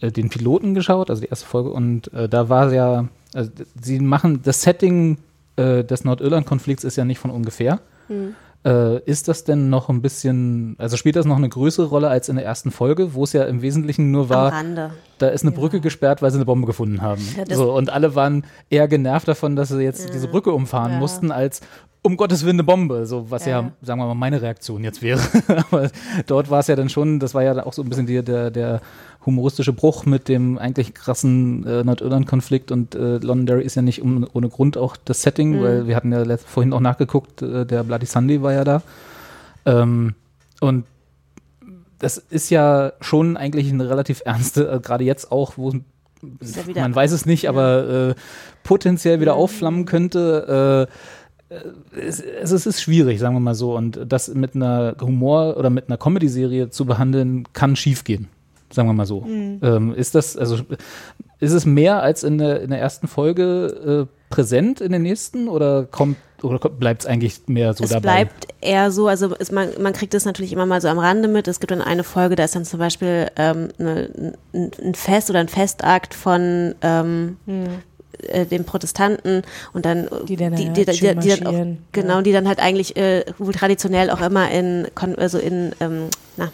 äh, 0.00 0.10
den 0.10 0.28
Piloten 0.28 0.74
geschaut, 0.74 1.08
also 1.10 1.22
die 1.22 1.28
erste 1.28 1.46
Folge, 1.46 1.70
und 1.70 2.12
äh, 2.12 2.28
da 2.28 2.48
war 2.50 2.72
ja, 2.72 3.08
also 3.34 3.50
sie 3.80 3.98
machen, 3.98 4.40
das 4.42 4.62
Setting 4.62 5.16
äh, 5.56 5.84
des 5.84 6.04
Nordirland-Konflikts 6.04 6.84
ist 6.84 6.96
ja 6.96 7.04
nicht 7.04 7.18
von 7.18 7.30
ungefähr. 7.30 7.80
Hm. 8.08 8.34
Äh, 8.64 9.00
ist 9.10 9.26
das 9.26 9.42
denn 9.42 9.70
noch 9.70 9.88
ein 9.88 10.02
bisschen, 10.02 10.76
also 10.78 10.96
spielt 10.96 11.16
das 11.16 11.26
noch 11.26 11.36
eine 11.36 11.48
größere 11.48 11.86
Rolle 11.86 12.08
als 12.08 12.28
in 12.28 12.36
der 12.36 12.44
ersten 12.44 12.70
Folge, 12.70 13.12
wo 13.14 13.24
es 13.24 13.32
ja 13.32 13.42
im 13.44 13.60
Wesentlichen 13.60 14.12
nur 14.12 14.28
war, 14.28 14.52
Rande. 14.52 14.90
da 15.18 15.28
ist 15.28 15.42
eine 15.42 15.50
Brücke 15.50 15.80
gesperrt, 15.80 16.22
weil 16.22 16.30
sie 16.30 16.36
eine 16.36 16.44
Bombe 16.44 16.68
gefunden 16.68 17.02
haben. 17.02 17.20
Ja, 17.36 17.56
so, 17.56 17.74
und 17.74 17.90
alle 17.90 18.14
waren 18.14 18.44
eher 18.70 18.86
genervt 18.86 19.26
davon, 19.26 19.56
dass 19.56 19.70
sie 19.70 19.82
jetzt 19.82 20.14
diese 20.14 20.28
Brücke 20.28 20.52
umfahren 20.52 20.92
Ja. 20.92 20.98
mussten, 21.00 21.32
als 21.32 21.60
um 22.02 22.16
Gottes 22.16 22.42
Willen 22.44 22.56
eine 22.56 22.64
Bombe. 22.64 23.06
So, 23.06 23.30
was 23.30 23.44
ja, 23.46 23.60
Ja. 23.60 23.72
sagen 23.80 24.00
wir 24.00 24.06
mal, 24.06 24.14
meine 24.14 24.42
Reaktion 24.42 24.82
jetzt 24.84 25.02
wäre. 25.02 25.20
Aber 25.70 25.90
dort 26.26 26.50
war 26.50 26.60
es 26.60 26.66
ja 26.66 26.74
dann 26.76 26.88
schon, 26.88 27.20
das 27.20 27.34
war 27.34 27.42
ja 27.42 27.64
auch 27.64 27.72
so 27.72 27.82
ein 27.82 27.88
bisschen 27.88 28.06
die, 28.06 28.22
der, 28.22 28.50
der 28.50 28.80
humoristische 29.24 29.72
Bruch 29.72 30.04
mit 30.04 30.28
dem 30.28 30.58
eigentlich 30.58 30.94
krassen 30.94 31.64
äh, 31.64 31.84
Nordirland-Konflikt 31.84 32.72
und 32.72 32.96
äh, 32.96 33.18
Londonderry 33.18 33.62
ist 33.62 33.76
ja 33.76 33.82
nicht 33.82 34.02
um, 34.02 34.26
ohne 34.32 34.48
Grund 34.48 34.76
auch 34.76 34.96
das 35.04 35.22
Setting, 35.22 35.58
Mhm. 35.58 35.62
weil 35.62 35.86
wir 35.86 35.94
hatten 35.94 36.12
ja 36.12 36.36
vorhin 36.38 36.72
auch 36.72 36.80
nachgeguckt, 36.80 37.40
äh, 37.42 37.64
der 37.64 37.84
Bloody 37.84 38.06
Sunday 38.06 38.42
war 38.42 38.52
ja 38.52 38.64
da. 38.64 38.82
Ähm, 39.64 40.14
und 40.60 40.84
das 42.00 42.16
ist 42.18 42.50
ja 42.50 42.94
schon 43.00 43.36
eigentlich 43.36 43.72
eine 43.72 43.88
relativ 43.88 44.22
ernste, 44.24 44.68
äh, 44.68 44.80
gerade 44.80 45.04
jetzt 45.04 45.30
auch, 45.30 45.52
wo 45.56 45.70
ja 45.70 46.82
man 46.82 46.94
weiß 46.94 47.12
es 47.12 47.26
nicht, 47.26 47.48
aber 47.48 48.10
äh, 48.10 48.14
potenziell 48.64 49.20
wieder 49.20 49.34
aufflammen 49.34 49.86
könnte. 49.86 50.88
Äh, 50.88 50.92
es, 51.96 52.20
es 52.20 52.52
es 52.52 52.66
ist 52.66 52.82
schwierig, 52.82 53.18
sagen 53.18 53.34
wir 53.34 53.40
mal 53.40 53.54
so. 53.54 53.76
Und 53.76 54.00
das 54.06 54.28
mit 54.34 54.54
einer 54.54 54.96
Humor- 55.00 55.56
oder 55.56 55.70
mit 55.70 55.88
einer 55.88 55.98
Comedy-Serie 55.98 56.70
zu 56.70 56.84
behandeln, 56.84 57.44
kann 57.52 57.76
schiefgehen. 57.76 58.28
Sagen 58.70 58.88
wir 58.88 58.94
mal 58.94 59.06
so. 59.06 59.22
Mhm. 59.22 59.60
Ähm, 59.62 59.94
ist 59.94 60.14
das, 60.14 60.36
also 60.36 60.58
ist 61.40 61.52
es 61.52 61.66
mehr 61.66 62.02
als 62.02 62.24
in 62.24 62.38
der, 62.38 62.62
in 62.62 62.70
der 62.70 62.80
ersten 62.80 63.06
Folge 63.06 64.08
äh, 64.08 64.32
präsent 64.32 64.80
in 64.80 64.92
den 64.92 65.02
nächsten 65.02 65.48
oder 65.48 65.84
kommt 65.84 66.16
oder 66.42 66.58
bleibt 66.58 67.02
es 67.02 67.06
eigentlich 67.06 67.42
mehr 67.46 67.72
so 67.74 67.84
es 67.84 67.90
dabei? 67.90 68.24
bleibt 68.24 68.48
eher 68.60 68.90
so, 68.90 69.06
also 69.06 69.34
es, 69.38 69.52
man, 69.52 69.68
man 69.80 69.92
kriegt 69.92 70.14
das 70.14 70.24
natürlich 70.24 70.52
immer 70.52 70.66
mal 70.66 70.80
so 70.80 70.88
am 70.88 70.98
Rande 70.98 71.28
mit. 71.28 71.46
Es 71.48 71.60
gibt 71.60 71.70
dann 71.70 71.82
eine 71.82 72.02
Folge, 72.02 72.34
da 72.34 72.44
ist 72.44 72.56
dann 72.56 72.64
zum 72.64 72.78
Beispiel 72.78 73.30
ähm, 73.36 73.68
eine, 73.78 74.34
ein, 74.52 74.94
Fest 74.94 75.30
oder 75.30 75.38
ein 75.38 75.48
Festakt 75.48 76.14
von 76.14 76.74
ähm, 76.82 77.36
äh, 78.28 78.46
den 78.46 78.64
Protestanten 78.64 79.42
und 79.72 79.84
dann 79.84 80.08
Die 80.26 80.36
dann 80.36 80.54
die, 80.54 80.66
halt 80.66 80.76
die, 80.76 80.84
die, 80.84 80.96
die, 80.96 81.40
dann 81.40 81.46
auch, 81.46 81.76
genau, 81.92 82.20
die 82.22 82.32
dann 82.32 82.48
halt 82.48 82.60
eigentlich 82.60 82.96
äh, 82.96 83.24
wohl 83.38 83.52
traditionell 83.52 84.10
auch 84.10 84.20
immer 84.20 84.50
in 84.50 84.86
also 85.16 85.38
in 85.38 85.72
ähm, 85.80 86.08
na, 86.36 86.52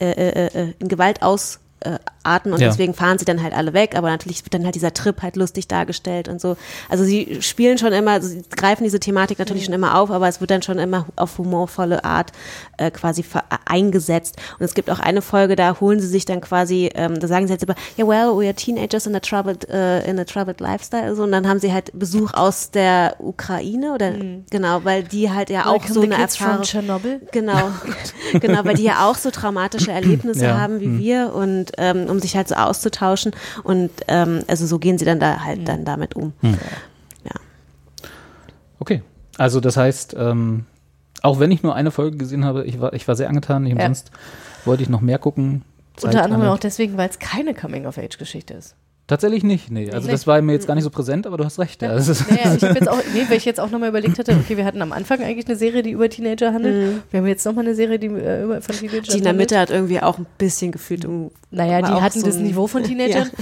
äh, 0.00 0.10
äh, 0.10 0.46
äh, 0.46 0.72
in 0.78 0.88
Gewalt 0.88 1.22
aus 1.22 1.60
äh, 1.86 1.98
arten 2.22 2.52
und 2.52 2.60
Ja. 2.60 2.68
deswegen 2.68 2.92
fahren 2.92 3.18
sie 3.18 3.24
dann 3.24 3.42
halt 3.42 3.54
alle 3.54 3.72
weg, 3.72 3.96
aber 3.96 4.08
natürlich 4.08 4.44
wird 4.44 4.52
dann 4.52 4.64
halt 4.64 4.74
dieser 4.74 4.92
Trip 4.92 5.22
halt 5.22 5.36
lustig 5.36 5.68
dargestellt 5.68 6.28
und 6.28 6.40
so. 6.40 6.56
Also 6.88 7.04
sie 7.04 7.38
spielen 7.40 7.78
schon 7.78 7.92
immer, 7.92 8.12
also 8.12 8.28
sie 8.28 8.42
greifen 8.50 8.84
diese 8.84 8.98
Thematik 8.98 9.38
natürlich 9.38 9.64
schon 9.64 9.74
immer 9.74 9.98
auf, 9.98 10.10
aber 10.10 10.26
es 10.28 10.40
wird 10.40 10.50
dann 10.50 10.62
schon 10.62 10.78
immer 10.78 11.06
auf 11.16 11.38
humorvolle 11.38 12.04
Art 12.04 12.32
äh, 12.78 12.90
quasi 12.90 13.24
eingesetzt. 13.64 14.36
Und 14.58 14.64
es 14.64 14.74
gibt 14.74 14.90
auch 14.90 14.98
eine 14.98 15.22
Folge, 15.22 15.56
da 15.56 15.78
holen 15.80 16.00
sie 16.00 16.08
sich 16.08 16.24
dann 16.24 16.40
quasi, 16.40 16.90
ähm, 16.94 17.20
da 17.20 17.28
sagen 17.28 17.46
sie 17.46 17.52
jetzt 17.52 17.62
immer, 17.62 17.76
ja 17.96 18.06
well, 18.06 18.36
we 18.36 18.46
are 18.46 18.54
teenagers 18.54 19.06
in 19.06 19.14
a 19.14 19.20
troubled, 19.20 19.68
äh, 19.68 20.08
in 20.08 20.18
a 20.18 20.24
troubled 20.24 20.60
lifestyle. 20.60 21.14
So, 21.14 21.22
und 21.22 21.32
dann 21.32 21.48
haben 21.48 21.60
sie 21.60 21.72
halt 21.72 21.90
Besuch 21.98 22.34
aus 22.34 22.70
der 22.70 23.16
Ukraine 23.20 23.92
oder 23.94 24.12
genau, 24.50 24.84
weil 24.84 25.04
die 25.04 25.30
halt 25.30 25.50
ja 25.50 25.66
auch 25.66 25.74
Welcome 25.88 25.94
so 25.94 26.02
eine 26.02 26.16
kids 26.16 26.36
from 26.36 26.46
Erfahrung. 26.46 26.64
Tschernobyl. 26.64 27.20
Genau, 27.30 27.70
genau, 28.40 28.64
weil 28.64 28.74
die 28.74 28.84
ja 28.84 29.08
auch 29.08 29.16
so 29.16 29.30
traumatische 29.30 29.92
Erlebnisse 29.92 30.44
Ja, 30.44 30.58
haben 30.58 30.80
wie 30.80 30.86
hm. 30.86 30.98
wir 30.98 31.32
und 31.34 31.75
ähm, 31.78 32.06
um 32.08 32.20
sich 32.20 32.36
halt 32.36 32.48
so 32.48 32.54
auszutauschen 32.54 33.32
und 33.62 33.90
ähm, 34.08 34.42
also 34.48 34.66
so 34.66 34.78
gehen 34.78 34.98
sie 34.98 35.04
dann 35.04 35.20
da 35.20 35.44
halt 35.44 35.66
dann 35.68 35.84
damit 35.84 36.14
um. 36.14 36.32
Hm. 36.40 36.58
Ja. 37.24 37.32
Okay. 38.78 39.02
Also 39.38 39.60
das 39.60 39.76
heißt, 39.76 40.14
ähm, 40.18 40.64
auch 41.22 41.40
wenn 41.40 41.50
ich 41.50 41.62
nur 41.62 41.74
eine 41.74 41.90
Folge 41.90 42.16
gesehen 42.16 42.44
habe, 42.44 42.64
ich 42.64 42.80
war, 42.80 42.92
ich 42.92 43.06
war 43.08 43.16
sehr 43.16 43.28
angetan. 43.28 43.66
Ich, 43.66 43.74
Ja. 43.74 43.84
Sonst 43.84 44.10
wollte 44.64 44.82
ich 44.82 44.88
noch 44.88 45.00
mehr 45.00 45.18
gucken. 45.18 45.62
Zeit 45.96 46.12
Unter 46.12 46.24
anderem 46.24 46.48
auch 46.48 46.58
deswegen, 46.58 46.96
weil 46.96 47.08
es 47.08 47.18
keine 47.18 47.54
Coming-of-Age-Geschichte 47.54 48.54
ist. 48.54 48.74
Tatsächlich 49.08 49.44
nicht, 49.44 49.70
nee. 49.70 49.88
Also 49.92 50.06
Nee. 50.06 50.12
das 50.12 50.26
war 50.26 50.42
mir 50.42 50.52
jetzt 50.52 50.66
gar 50.66 50.74
nicht 50.74 50.82
so 50.82 50.90
präsent, 50.90 51.28
aber 51.28 51.36
du 51.36 51.44
hast 51.44 51.60
recht. 51.60 51.80
Ja. 51.80 51.94
Das 51.94 52.08
ist- 52.08 52.28
Naja, 52.28 52.54
ich 52.56 52.62
habe 52.64 52.74
jetzt 52.78 52.88
auch, 52.88 52.98
nee, 53.14 53.22
weil 53.28 53.36
ich 53.36 53.44
jetzt 53.44 53.60
auch 53.60 53.70
nochmal 53.70 53.90
überlegt 53.90 54.18
hatte, 54.18 54.32
okay, 54.32 54.56
wir 54.56 54.64
hatten 54.64 54.82
am 54.82 54.90
Anfang 54.90 55.22
eigentlich 55.22 55.46
eine 55.46 55.54
Serie, 55.54 55.84
die 55.84 55.92
über 55.92 56.08
Teenager 56.08 56.52
handelt. 56.52 57.02
Wir 57.12 57.20
haben 57.20 57.26
jetzt 57.28 57.46
nochmal 57.46 57.64
eine 57.66 57.76
Serie, 57.76 58.00
die 58.00 58.08
äh, 58.08 58.42
über, 58.42 58.60
von 58.60 58.74
Teenagern 58.74 59.04
Die 59.04 59.18
in 59.18 59.22
der 59.22 59.32
Mitte 59.32 59.60
hat 59.60 59.70
irgendwie 59.70 60.00
auch 60.00 60.18
ein 60.18 60.26
bisschen 60.38 60.72
gefühlt. 60.72 61.04
um- 61.04 61.30
Naja, 61.52 61.82
die 61.82 61.92
hatten 62.02 62.18
so 62.18 62.26
das 62.26 62.36
Niveau 62.38 62.66
von 62.66 62.82
Teenagern. 62.84 63.30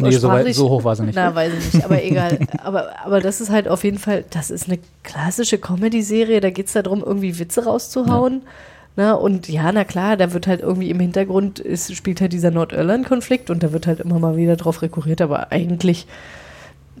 Nee, 0.00 0.10
so, 0.12 0.28
weit, 0.28 0.52
so 0.54 0.68
hoch 0.70 0.82
war 0.84 0.96
sie 0.96 1.04
nicht. 1.04 1.14
Na, 1.14 1.34
weiß 1.34 1.52
ich 1.56 1.74
nicht, 1.74 1.84
aber 1.84 2.02
egal. 2.02 2.38
aber, 2.62 2.90
aber 3.04 3.20
das 3.20 3.40
ist 3.40 3.50
halt 3.50 3.68
auf 3.68 3.84
jeden 3.84 3.98
Fall, 3.98 4.24
das 4.30 4.50
ist 4.50 4.68
eine 4.68 4.78
klassische 5.04 5.56
Comedy-Serie, 5.58 6.40
da 6.40 6.50
geht 6.50 6.66
es 6.66 6.72
darum, 6.72 7.02
irgendwie 7.04 7.38
Witze 7.38 7.64
rauszuhauen. 7.64 8.42
Na, 8.96 9.14
und 9.14 9.48
ja, 9.48 9.72
na 9.72 9.84
klar, 9.84 10.16
da 10.16 10.32
wird 10.32 10.46
halt 10.46 10.60
irgendwie 10.60 10.90
im 10.90 11.00
Hintergrund, 11.00 11.58
ist, 11.58 11.94
spielt 11.96 12.20
halt 12.20 12.32
dieser 12.32 12.52
Nordirland-Konflikt 12.52 13.50
und 13.50 13.62
da 13.62 13.72
wird 13.72 13.86
halt 13.88 13.98
immer 14.00 14.18
mal 14.20 14.36
wieder 14.36 14.54
drauf 14.56 14.82
rekurriert, 14.82 15.20
aber 15.20 15.50
eigentlich 15.50 16.06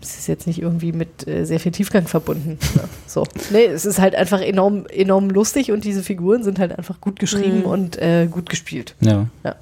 ist 0.02 0.18
es 0.18 0.26
jetzt 0.26 0.46
nicht 0.48 0.60
irgendwie 0.60 0.92
mit 0.92 1.26
äh, 1.28 1.44
sehr 1.44 1.60
viel 1.60 1.70
Tiefgang 1.72 2.06
verbunden. 2.08 2.58
Ne? 2.74 2.82
So. 3.06 3.24
Nee, 3.52 3.66
es 3.66 3.84
ist 3.86 4.00
halt 4.00 4.16
einfach 4.16 4.40
enorm, 4.40 4.86
enorm 4.86 5.30
lustig 5.30 5.70
und 5.70 5.84
diese 5.84 6.02
Figuren 6.02 6.42
sind 6.42 6.58
halt 6.58 6.76
einfach 6.76 7.00
gut 7.00 7.20
geschrieben 7.20 7.58
Mhm. 7.60 7.64
und 7.66 7.98
äh, 8.02 8.26
gut 8.28 8.50
gespielt. 8.50 8.96
Ja. 9.00 9.26
Ja. 9.44 9.54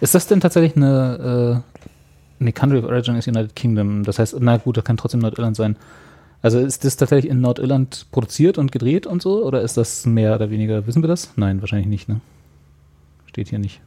Ist 0.00 0.14
das 0.14 0.26
denn 0.26 0.40
tatsächlich 0.40 0.76
eine, 0.76 1.62
äh, 1.62 2.42
nee, 2.42 2.52
Country 2.52 2.78
of 2.78 2.84
Origin 2.86 3.16
ist 3.16 3.28
United 3.28 3.54
Kingdom. 3.54 4.02
Das 4.02 4.18
heißt, 4.18 4.34
na 4.40 4.56
gut, 4.56 4.78
das 4.78 4.84
kann 4.84 4.96
trotzdem 4.96 5.20
Nordirland 5.20 5.56
sein. 5.56 5.76
Also 6.46 6.60
ist 6.60 6.84
das 6.84 6.96
tatsächlich 6.96 7.28
in 7.28 7.40
Nordirland 7.40 8.06
produziert 8.12 8.56
und 8.56 8.70
gedreht 8.70 9.04
und 9.04 9.20
so? 9.20 9.44
Oder 9.44 9.62
ist 9.62 9.76
das 9.76 10.06
mehr 10.06 10.32
oder 10.36 10.48
weniger, 10.48 10.86
wissen 10.86 11.02
wir 11.02 11.08
das? 11.08 11.32
Nein, 11.34 11.60
wahrscheinlich 11.60 11.88
nicht, 11.88 12.08
ne? 12.08 12.20
Steht 13.26 13.48
hier 13.48 13.58
nicht. 13.58 13.80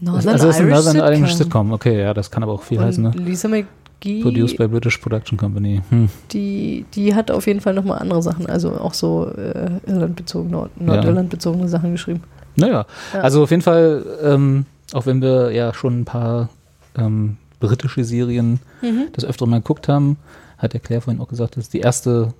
Northern 0.00 0.28
also 0.34 0.46
es 0.46 0.54
ist 0.54 0.62
ein 0.62 0.68
Northern 0.68 0.96
Irish 0.98 1.34
Sitcom. 1.34 1.36
Sitcom. 1.38 1.72
Okay, 1.72 2.00
ja, 2.00 2.14
das 2.14 2.30
kann 2.30 2.44
aber 2.44 2.52
auch 2.52 2.62
viel 2.62 2.78
Und 2.78 2.84
heißen, 2.84 3.02
ne? 3.02 3.10
Lisa 3.16 3.48
McGee, 3.48 4.22
Produced 4.22 4.56
by 4.58 4.68
British 4.68 4.98
Production 4.98 5.36
Company. 5.36 5.82
Hm. 5.90 6.08
die, 6.30 6.84
die 6.94 7.16
hat 7.16 7.32
auf 7.32 7.48
jeden 7.48 7.60
Fall 7.60 7.74
nochmal 7.74 7.98
andere 7.98 8.22
Sachen, 8.22 8.46
also 8.46 8.78
auch 8.78 8.94
so 8.94 9.26
äh, 9.26 9.70
Irlandbezogene, 9.88 10.52
Nord 10.52 10.80
Nordirland-bezogene 10.80 11.66
Sachen 11.68 11.90
geschrieben. 11.90 12.22
Naja, 12.54 12.86
Ja. 13.12 13.20
also 13.22 13.42
auf 13.42 13.50
jeden 13.50 13.62
Fall, 13.62 14.04
ähm, 14.22 14.66
auch 14.92 15.06
wenn 15.06 15.20
wir 15.20 15.50
ja 15.50 15.74
schon 15.74 16.02
ein 16.02 16.04
paar 16.04 16.48
ähm, 16.96 17.38
britische 17.58 18.04
Serien 18.04 18.60
Mhm. 18.82 19.08
das 19.14 19.24
öfter 19.24 19.46
mal 19.46 19.58
geguckt 19.58 19.88
haben, 19.88 20.16
hat 20.58 20.72
der 20.74 20.80
Claire 20.80 21.00
vorhin 21.00 21.20
auch 21.22 21.28
gesagt, 21.28 21.56
das 21.56 21.64
ist 21.64 21.72
die 21.74 21.80
erste 21.80 22.34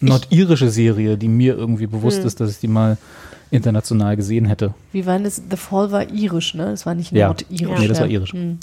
nordirische 0.00 0.70
Serie, 0.70 1.18
die 1.18 1.28
mir 1.28 1.54
irgendwie 1.56 1.86
bewusst 1.86 2.20
Hm. 2.20 2.26
ist, 2.26 2.40
dass 2.40 2.50
ich 2.50 2.58
die 2.58 2.68
mal 2.68 2.96
international 3.50 4.16
gesehen 4.16 4.46
hätte. 4.46 4.72
Wie 4.92 5.04
war 5.06 5.18
das? 5.18 5.42
The 5.50 5.56
Fall 5.56 5.90
war 5.90 6.08
irisch, 6.08 6.54
ne? 6.54 6.66
Das 6.66 6.86
war 6.86 6.94
nicht 6.94 7.12
Ja. 7.12 7.26
nordirisch. 7.28 7.78
Nee, 7.80 7.88
das 7.88 7.98
war 8.00 8.06
ja. 8.06 8.12
irisch. 8.12 8.32
Hm. 8.32 8.58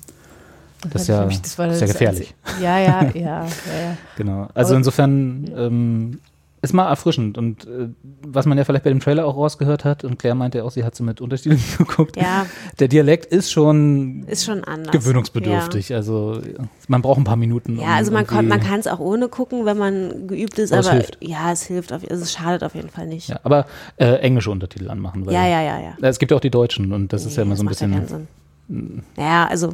Das 0.92 1.04
ich 1.04 1.08
ja, 1.10 1.20
nämlich- 1.22 1.42
das 1.42 1.58
war 1.58 1.68
das 1.68 1.76
ist 1.76 1.82
ja 1.82 1.88
das 1.88 1.94
gefährlich. 1.98 2.36
Ja, 2.62 2.80
ja, 2.80 3.04
ja, 3.04 3.12
ja, 3.14 3.44
ja. 3.46 3.98
Genau. 4.16 4.48
Also 4.54 4.70
Aber- 4.72 4.78
insofern, 4.78 5.52
ähm, 5.56 6.20
ist 6.62 6.74
mal 6.74 6.88
erfrischend 6.90 7.38
und 7.38 7.66
äh, 7.68 7.90
was 8.26 8.46
man 8.48 8.58
ja 8.58 8.64
vielleicht 8.64 8.84
bei 8.84 8.90
dem 8.90 9.00
Trailer 9.00 9.26
auch 9.28 9.36
rausgehört 9.36 9.86
hat 9.86 10.04
und 10.04 10.18
Claire 10.18 10.36
meinte 10.36 10.64
auch, 10.64 10.72
sie 10.72 10.84
hat 10.84 10.96
so 10.96 11.04
mit 11.04 11.22
Untertiteln 11.22 11.62
geguckt. 11.78 12.18
Ja. 12.18 12.48
Der 12.80 12.88
Dialekt 12.88 13.28
ist 13.28 13.52
schon 13.52 14.24
Ist 14.24 14.46
schon 14.46 14.64
anders. 14.64 14.92
gewöhnungsbedürftig. 14.92 15.94
Also 15.94 16.42
man 16.88 17.02
braucht 17.04 17.20
ein 17.20 17.24
paar 17.26 17.36
Minuten. 17.36 17.80
Ja, 17.80 17.96
also 17.96 18.12
man, 18.12 18.26
kann, 18.26 18.48
man 18.48 18.60
kann 18.60 18.80
es 18.80 18.88
auch 18.88 19.00
ohne 19.00 19.28
gucken, 19.30 19.66
wenn 19.66 19.78
man 19.78 20.28
geübt 20.28 20.58
ist, 20.58 20.72
Aber 20.72 20.80
es 20.82 20.88
aber 20.88 20.96
hilft. 20.98 21.18
ja, 21.22 21.52
es 21.52 21.64
hilft, 21.64 21.94
auf, 21.94 22.02
es 22.04 22.32
schadet 22.34 22.64
auf 22.64 22.74
jeden 22.74 22.90
Fall 22.90 23.06
nicht. 23.06 23.30
Ja, 23.30 23.40
aber 23.44 23.68
äh, 23.98 24.16
englische 24.16 24.50
Untertitel 24.50 24.90
anmachen. 24.90 25.26
Weil, 25.28 25.34
Ja, 25.36 25.46
ja, 25.48 25.62
ja, 25.62 25.80
ja. 25.80 25.96
Es 26.02 26.18
gibt 26.18 26.32
ja 26.32 26.38
auch 26.38 26.42
die 26.42 26.50
deutschen 26.50 26.92
und 26.92 27.14
das 27.14 27.26
ist 27.26 27.36
ja 27.38 27.44
immer 27.44 27.56
so 27.56 27.64
ein 27.64 27.68
ja 27.68 27.70
bisschen. 27.70 27.92
keinen 27.92 29.04
Ja, 29.18 29.46
also, 29.46 29.74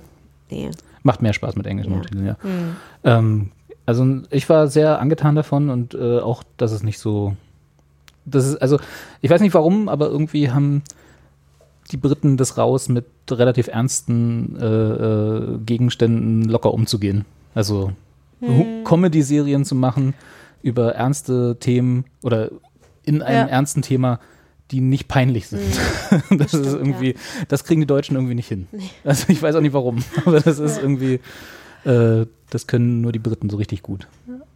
nee. 0.51 0.69
Macht 1.03 1.21
mehr 1.21 1.33
Spaß 1.33 1.55
mit 1.55 1.65
englischen 1.65 1.93
Untertiteln, 1.93 2.25
ja. 2.25 2.37
Mhm. 2.43 2.75
Ähm, 3.03 3.51
also 3.85 4.21
ich 4.29 4.47
war 4.49 4.67
sehr 4.67 4.99
angetan 4.99 5.35
davon 5.35 5.69
und 5.69 5.93
äh, 5.93 6.19
auch, 6.19 6.43
dass 6.57 6.71
es 6.71 6.83
nicht 6.83 6.99
so. 6.99 7.35
Das 8.25 8.45
ist, 8.47 8.55
also, 8.57 8.79
ich 9.21 9.29
weiß 9.29 9.41
nicht 9.41 9.53
warum, 9.53 9.89
aber 9.89 10.07
irgendwie 10.07 10.49
haben 10.51 10.83
die 11.91 11.97
Briten 11.97 12.37
das 12.37 12.57
raus, 12.57 12.87
mit 12.87 13.05
relativ 13.29 13.67
ernsten 13.67 14.57
äh, 14.59 14.65
äh, 14.65 15.57
Gegenständen 15.65 16.45
locker 16.45 16.73
umzugehen. 16.73 17.25
Also 17.55 17.91
Hm. 18.39 18.83
Comedy-Serien 18.83 19.63
zu 19.63 19.73
machen 19.75 20.13
über 20.61 20.95
ernste 20.95 21.55
Themen 21.59 22.03
oder 22.23 22.49
in 23.05 23.21
einem 23.21 23.47
Ja. 23.47 23.53
ernsten 23.53 23.81
Thema, 23.81 24.19
die 24.71 24.81
nicht 24.81 25.07
peinlich 25.07 25.47
sind. 25.47 25.61
das 26.31 26.53
ist 26.53 26.73
irgendwie, 26.73 27.15
das 27.47 27.63
kriegen 27.63 27.79
die 27.81 27.87
Deutschen 27.87 28.15
irgendwie 28.15 28.35
nicht 28.35 28.47
hin. 28.47 28.67
Nee. 28.71 28.89
Also 29.05 29.25
ich 29.29 29.41
weiß 29.41 29.55
auch 29.55 29.61
nicht 29.61 29.73
warum, 29.73 30.03
aber 30.25 30.39
das 30.41 30.59
ist 30.59 30.81
irgendwie, 30.81 31.19
äh, 31.85 32.25
das 32.49 32.67
können 32.67 33.01
nur 33.01 33.11
die 33.11 33.19
Briten 33.19 33.49
so 33.49 33.57
richtig 33.57 33.81
gut. 33.83 34.07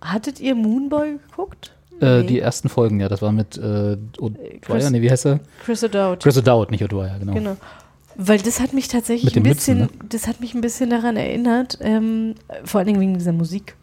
Hattet 0.01 0.39
ihr 0.39 0.55
Moonboy 0.55 1.17
geguckt? 1.29 1.71
Äh, 1.99 2.21
Nee. 2.21 2.27
Die 2.27 2.39
ersten 2.39 2.69
Folgen, 2.69 2.99
ja, 2.99 3.09
das 3.09 3.23
war 3.23 3.31
mit 3.31 3.57
äh, 3.57 3.97
O'Dwyer, 4.19 4.59
Chris- 4.61 4.89
nee, 4.91 5.01
wie 5.01 5.09
heißt 5.09 5.25
er? 5.25 5.39
Chris 5.65 5.83
O'Dowd. 5.83 6.17
Chris 6.21 6.37
O'Dowd, 6.37 6.69
nicht 6.69 6.83
O'Dwyer, 6.83 7.17
genau. 7.17 7.33
Genau. 7.33 7.57
Weil 8.15 8.37
das 8.39 8.59
hat 8.59 8.73
mich 8.73 8.87
tatsächlich 8.87 9.35
ein 9.35 9.41
bisschen, 9.43 9.79
Mützen, 9.79 9.97
ne? 9.99 10.07
das 10.09 10.27
hat 10.27 10.39
mich 10.39 10.53
ein 10.53 10.61
bisschen 10.61 10.89
daran 10.91 11.15
erinnert, 11.17 11.77
ähm, 11.81 12.35
vor 12.63 12.79
allen 12.79 12.87
Dingen 12.87 12.99
wegen 12.99 13.13
dieser 13.15 13.31
Musik. 13.33 13.75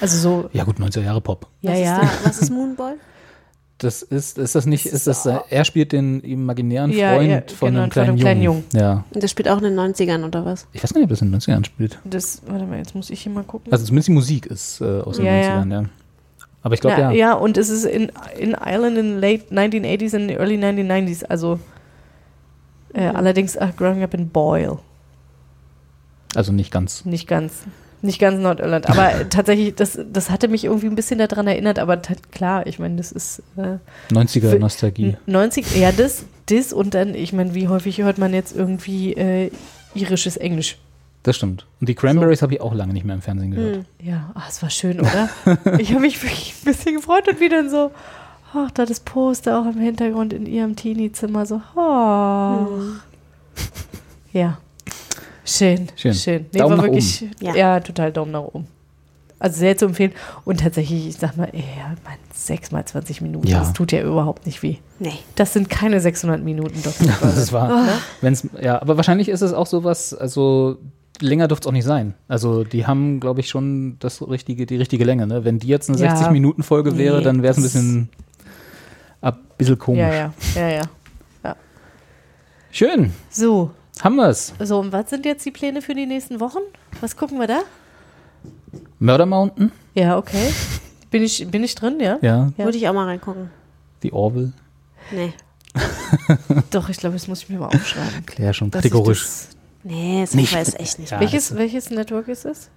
Also 0.00 0.18
so, 0.18 0.50
Ja 0.52 0.62
gut, 0.64 0.78
90er 0.78 1.02
Jahre 1.02 1.20
Pop. 1.20 1.46
ja, 1.62 1.72
was 1.72 1.78
ja. 1.80 2.00
Ist 2.02 2.24
was 2.26 2.38
ist 2.42 2.50
Moonball? 2.50 2.94
Das 3.78 4.02
ist, 4.02 4.38
ist 4.38 4.56
das 4.56 4.66
nicht, 4.66 4.86
ist 4.86 5.06
das, 5.06 5.24
er 5.24 5.64
spielt 5.64 5.92
den 5.92 6.20
imaginären 6.20 6.90
Ja, 6.92 7.14
Freund 7.14 7.30
ja, 7.30 7.42
von 7.56 7.68
genau, 7.68 7.82
einem 7.82 7.84
von 7.84 7.90
kleinen, 7.90 8.08
einem 8.08 8.18
kleinen 8.18 8.42
Jungen. 8.42 8.64
Ja. 8.72 9.04
Und 9.14 9.22
das 9.22 9.30
spielt 9.30 9.48
auch 9.48 9.58
in 9.58 9.64
den 9.64 9.78
90ern 9.78 10.24
oder 10.24 10.44
was? 10.44 10.66
Ich 10.72 10.82
weiß 10.82 10.92
gar 10.92 10.98
nicht, 10.98 11.06
ob 11.06 11.10
das 11.10 11.22
in 11.22 11.30
den 11.30 11.40
90ern 11.40 11.64
spielt. 11.64 11.98
Das, 12.04 12.42
warte 12.46 12.66
mal, 12.66 12.78
jetzt 12.78 12.96
muss 12.96 13.08
ich 13.08 13.22
hier 13.22 13.30
mal 13.30 13.44
gucken. 13.44 13.72
Also 13.72 13.84
zumindest 13.84 14.08
die 14.08 14.12
Musik 14.12 14.46
ist 14.46 14.80
äh, 14.80 15.00
aus 15.00 15.16
den 15.16 15.26
Ja, 15.26 15.36
ja. 15.36 15.62
90ern, 15.62 15.72
ja. 15.72 15.84
Aber 16.62 16.74
ich 16.74 16.80
glaube, 16.80 17.00
ja, 17.00 17.10
ja. 17.12 17.16
ja, 17.16 17.32
und 17.34 17.56
es 17.56 17.68
ist 17.68 17.84
in, 17.84 18.10
in 18.36 18.50
Ireland 18.50 18.98
in 18.98 19.20
late 19.20 19.44
1980s 19.52 20.16
and 20.16 20.30
early 20.32 20.56
1990s, 20.56 21.24
also 21.24 21.60
äh, 22.94 23.06
allerdings 23.06 23.56
uh, 23.56 23.68
growing 23.76 24.02
up 24.02 24.12
in 24.12 24.28
Boyle. 24.28 24.78
Also 26.34 26.52
nicht 26.52 26.72
ganz. 26.72 27.04
Nicht 27.04 27.28
ganz. 27.28 27.62
Nicht 28.00 28.20
ganz 28.20 28.40
Nordirland. 28.40 28.88
Aber 28.88 29.28
tatsächlich, 29.30 29.74
das, 29.74 29.98
das 30.12 30.30
hatte 30.30 30.48
mich 30.48 30.64
irgendwie 30.64 30.86
ein 30.86 30.94
bisschen 30.94 31.18
daran 31.18 31.46
erinnert, 31.46 31.78
aber 31.78 31.96
klar, 31.96 32.66
ich 32.66 32.78
meine, 32.78 32.96
das 32.96 33.12
ist. 33.12 33.42
Äh, 33.56 33.78
90er 34.14 34.50
für- 34.50 34.58
Nostalgie. 34.58 35.16
90, 35.26 35.76
ja, 35.76 35.90
das, 35.92 36.24
das 36.46 36.72
und 36.72 36.94
dann, 36.94 37.14
ich 37.14 37.32
meine, 37.32 37.54
wie 37.54 37.68
häufig 37.68 37.98
hört 37.98 38.18
man 38.18 38.32
jetzt 38.34 38.54
irgendwie 38.56 39.14
äh, 39.14 39.50
irisches 39.94 40.36
Englisch? 40.36 40.78
Das 41.24 41.36
stimmt. 41.36 41.66
Und 41.80 41.88
die 41.88 41.94
Cranberries 41.94 42.42
habe 42.42 42.54
ich 42.54 42.60
auch 42.60 42.72
lange 42.72 42.92
nicht 42.92 43.04
mehr 43.04 43.16
im 43.16 43.22
Fernsehen 43.22 43.50
gehört. 43.50 43.76
Hm. 43.76 43.84
Ja, 44.02 44.30
ah, 44.34 44.44
es 44.48 44.62
war 44.62 44.70
schön, 44.70 45.00
oder? 45.00 45.28
ich 45.78 45.90
habe 45.90 46.00
mich 46.00 46.22
wirklich 46.22 46.54
ein 46.62 46.64
bisschen 46.64 46.94
gefreut 46.96 47.28
und 47.28 47.40
wie 47.40 47.48
dann 47.48 47.68
so, 47.68 47.90
ach, 48.54 48.70
da 48.70 48.86
das 48.86 49.00
Poster 49.00 49.60
auch 49.60 49.66
im 49.66 49.80
Hintergrund 49.80 50.32
in 50.32 50.46
ihrem 50.46 50.76
Teenie-Zimmer 50.76 51.44
so, 51.44 51.60
oh. 51.74 52.68
Ja. 54.32 54.58
Schön, 55.48 55.88
Schön. 55.96 56.14
schön. 56.14 56.46
Daumen 56.52 56.70
war 56.70 56.76
nach 56.76 56.84
wirklich, 56.84 57.22
oben. 57.22 57.30
Ja. 57.40 57.54
Ja. 57.56 57.80
total 57.80 58.12
Daumen 58.12 58.32
nach 58.32 58.42
oben. 58.42 58.66
Also 59.40 59.60
sehr 59.60 59.76
zu 59.76 59.84
empfehlen. 59.86 60.12
Und 60.44 60.60
tatsächlich, 60.60 61.06
ich 61.08 61.16
sag 61.16 61.36
mal, 61.36 61.48
ey, 61.52 61.60
ja, 61.78 61.88
man, 62.04 62.14
6 62.34 62.72
mal 62.72 62.84
20 62.84 63.20
Minuten, 63.20 63.46
Ja. 63.46 63.60
das 63.60 63.72
tut 63.72 63.92
ja 63.92 64.02
überhaupt 64.02 64.46
nicht 64.46 64.62
weh. 64.64 64.76
Nee. 64.98 65.12
Das 65.36 65.52
sind 65.52 65.70
keine 65.70 66.00
600 66.00 66.42
Minuten, 66.42 66.82
Dr. 66.82 67.06
Das 67.22 67.36
ist 67.38 67.52
wahr. 67.52 67.84
Ne? 67.86 67.92
Wenn's, 68.20 68.46
ja, 68.60 68.82
aber 68.82 68.96
wahrscheinlich 68.96 69.28
ist 69.28 69.42
es 69.42 69.52
auch 69.52 69.66
sowas, 69.66 70.12
also 70.12 70.78
länger 71.20 71.46
dürfte 71.48 71.64
es 71.64 71.68
auch 71.68 71.72
nicht 71.72 71.84
sein. 71.84 72.14
Also 72.26 72.64
die 72.64 72.86
haben, 72.86 73.20
glaube 73.20 73.38
ich, 73.40 73.48
schon 73.48 73.96
das 74.00 74.20
richtige, 74.28 74.66
die 74.66 74.76
richtige 74.76 75.04
Länge. 75.04 75.26
Ne? 75.28 75.44
Wenn 75.44 75.60
die 75.60 75.68
jetzt 75.68 75.88
eine 75.88 75.98
Ja. 75.98 76.14
60-Minuten-Folge 76.14 76.98
wäre, 76.98 77.18
Nee, 77.18 77.24
dann 77.24 77.42
wäre 77.42 77.52
es 77.52 77.58
ein 77.58 77.62
bisschen, 77.62 78.08
ein 79.20 79.32
bisschen 79.56 79.78
komisch. 79.78 80.00
Ja, 80.00 80.12
ja, 80.14 80.32
ja, 80.56 80.68
ja. 80.70 80.82
Schön, 82.70 83.12
So, 83.30 83.70
haben 84.04 84.16
wir 84.16 84.28
es. 84.28 84.52
so, 84.62 84.78
und 84.80 84.92
was 84.92 85.10
sind 85.10 85.24
jetzt 85.26 85.44
die 85.44 85.50
Pläne 85.50 85.82
für 85.82 85.94
die 85.94 86.06
nächsten 86.06 86.40
Wochen? 86.40 86.60
Was 87.00 87.16
gucken 87.16 87.38
wir 87.38 87.46
da? 87.46 87.60
Murder 88.98 89.26
Mountain, 89.26 89.72
Ja, 89.94 90.16
okay. 90.18 90.52
Bin 91.10 91.22
ich, 91.22 91.46
bin 91.50 91.64
ich 91.64 91.74
drin, 91.74 91.98
ja? 92.00 92.18
ja, 92.20 92.50
Ja. 92.56 92.64
Würde 92.64 92.76
ich 92.76 92.88
auch 92.88 92.92
mal 92.94 93.04
reingucken. 93.04 93.50
die 94.02 94.12
Orville. 94.12 94.52
Nee. 95.10 95.32
Doch, 96.70 96.88
ich 96.88 96.96
glaube, 96.98 97.14
das 97.14 97.28
muss 97.28 97.42
ich 97.42 97.48
mir 97.48 97.58
mal 97.58 97.66
aufschreiben. 97.68 98.26
Claire 98.26 98.52
schon 98.54 98.70
Dass 98.70 98.84
ich 98.84 98.92
rigorisch. 98.92 99.22
das- 99.22 99.48
Nee, 99.84 100.20
das 100.22 100.34
Nicht- 100.34 100.52
weiß 100.54 100.74
echt 100.74 100.98
nicht. 100.98 101.12
Ja, 101.12 101.20
welches, 101.20 101.54
welches 101.54 101.90
Network 101.90 102.28
ist 102.28 102.44
es? 102.44 102.68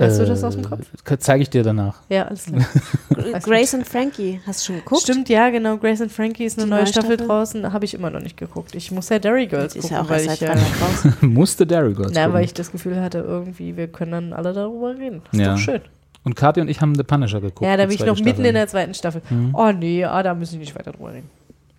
Weißt 0.00 0.20
du 0.20 0.26
das 0.26 0.42
aus 0.44 0.54
dem 0.54 0.64
Kopf? 0.64 0.80
Zeige 1.18 1.42
ich 1.42 1.50
dir 1.50 1.62
danach. 1.62 1.96
Ja, 2.08 2.24
alles 2.26 2.44
klar. 2.46 2.64
Grace 3.42 3.74
und 3.74 3.86
Frankie, 3.86 4.40
hast 4.46 4.60
du 4.62 4.72
schon 4.72 4.76
geguckt? 4.82 5.02
Stimmt, 5.02 5.28
ja, 5.28 5.50
genau. 5.50 5.76
Grace 5.76 6.00
and 6.00 6.10
Frankie 6.10 6.44
ist 6.44 6.58
eine 6.58 6.64
Die 6.66 6.70
neue 6.70 6.86
Staffel, 6.86 7.12
Staffel? 7.14 7.26
draußen. 7.28 7.72
Habe 7.72 7.84
ich 7.84 7.94
immer 7.94 8.10
noch 8.10 8.20
nicht 8.20 8.36
geguckt. 8.36 8.74
Ich 8.74 8.90
muss 8.90 9.08
ja 9.10 9.18
Derry 9.18 9.46
Girls 9.46 9.74
Die 9.74 9.80
gucken, 9.80 9.96
ja 9.96 10.02
auch 10.02 10.08
weil 10.08 10.22
ich, 10.26 10.42
äh, 10.42 10.48
raus. 10.50 11.04
Musste 11.20 11.66
Derry 11.66 11.92
Girls 11.94 12.12
na, 12.14 12.22
gucken. 12.22 12.34
weil 12.34 12.44
ich 12.44 12.54
das 12.54 12.72
Gefühl 12.72 13.00
hatte, 13.00 13.18
irgendwie, 13.18 13.76
wir 13.76 13.88
können 13.88 14.12
dann 14.12 14.32
alle 14.32 14.52
darüber 14.52 14.96
reden. 14.96 15.22
Ist 15.32 15.38
Ja. 15.40 15.52
doch 15.52 15.58
schön. 15.58 15.80
Und 16.24 16.36
Kathi 16.36 16.60
und 16.60 16.68
ich 16.68 16.80
haben 16.80 16.94
The 16.94 17.02
Punisher 17.02 17.40
geguckt. 17.40 17.62
ja, 17.62 17.76
da 17.76 17.86
bin 17.86 17.94
ich 17.94 18.00
noch 18.00 18.16
mitten 18.16 18.28
Staffel. 18.28 18.44
in 18.46 18.54
der 18.54 18.68
zweiten 18.68 18.94
Staffel. 18.94 19.22
Mhm. 19.30 19.54
Oh 19.54 19.72
nee, 19.72 20.04
ah, 20.04 20.22
da 20.22 20.34
müssen 20.34 20.52
wir 20.54 20.60
nicht 20.60 20.74
weiter 20.78 20.92
drüber 20.92 21.12
reden. 21.14 21.30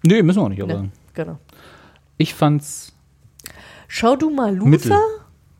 Nee, 0.03 0.23
müssen 0.23 0.39
wir 0.39 0.43
auch 0.45 0.49
nicht, 0.49 0.61
aber 0.63 0.73
Ne, 0.81 0.89
genau. 1.13 1.37
ich 2.17 2.33
fand's 2.33 2.91
Schau 3.87 4.15
du 4.15 4.29
mal 4.29 4.53
mittel. 4.53 4.93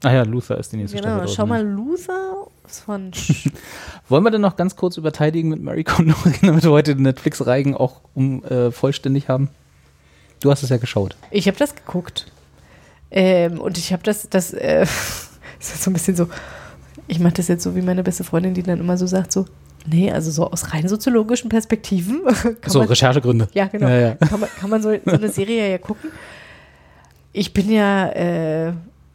Ah 0.04 0.14
ja, 0.14 0.24
Luther 0.24 0.58
ist 0.58 0.72
die 0.72 0.78
nächste 0.78 0.98
Genau, 0.98 1.18
Staffel. 1.18 1.28
schau 1.28 1.46
draußen, 1.46 1.50
mal 1.50 1.64
ja. 1.64 1.70
Luther 1.76 2.48
von 2.66 3.12
Wollen 4.10 4.24
wir 4.24 4.32
denn 4.32 4.42
noch 4.42 4.56
ganz 4.56 4.76
kurz 4.76 4.98
über 4.98 5.12
Teidigen 5.12 5.50
mit 5.50 5.62
Mary 5.62 5.84
Kondo 5.84 6.16
reden, 6.26 6.40
damit 6.48 6.64
wir 6.64 6.72
heute 6.72 6.96
den 6.96 7.04
Netflix-Reigen 7.04 7.76
auch 7.76 8.02
um, 8.16 8.44
äh, 8.46 8.72
vollständig 8.72 9.30
haben? 9.30 9.50
Du 10.40 10.50
hast 10.50 10.64
es 10.64 10.70
ja 10.70 10.78
geschaut. 10.78 11.16
Ich 11.30 11.48
habe 11.48 11.58
das 11.58 11.76
geguckt. 11.76 12.32
Ähm, 13.12 13.60
und 13.60 13.78
ich 13.78 13.94
habe 13.94 14.02
das, 14.04 14.28
das 14.30 14.54
äh, 14.54 14.84
ist 15.60 15.70
jetzt 15.70 15.84
so 15.84 15.92
ein 15.92 15.94
bisschen 15.94 16.16
so, 16.16 16.28
ich 17.08 17.20
mache 17.20 17.34
das 17.34 17.48
jetzt 17.48 17.64
so 17.64 17.76
wie 17.76 17.82
meine 17.82 18.04
beste 18.04 18.24
Freundin, 18.24 18.54
die 18.54 18.64
dann 18.64 18.80
immer 18.80 18.98
so 18.98 19.06
sagt, 19.06 19.32
so, 19.32 19.46
nee, 19.86 20.12
also 20.12 20.32
so 20.32 20.50
aus 20.50 20.74
rein 20.74 20.88
soziologischen 20.88 21.50
Perspektiven. 21.50 22.24
kann 22.26 22.56
so, 22.66 22.80
man, 22.80 22.88
Recherchegründe. 22.88 23.50
Ja, 23.54 23.68
genau. 23.68 23.88
Ja, 23.88 24.00
ja. 24.00 24.16
Kann 24.16 24.40
man, 24.40 24.50
kann 24.60 24.70
man 24.70 24.82
so, 24.82 24.92
so 25.06 25.12
eine 25.12 25.30
Serie 25.30 25.70
ja 25.70 25.78
gucken. 25.78 26.10
Ich 27.34 27.54
bin 27.54 27.70
ja, 27.72 28.10
äh, 28.10 28.74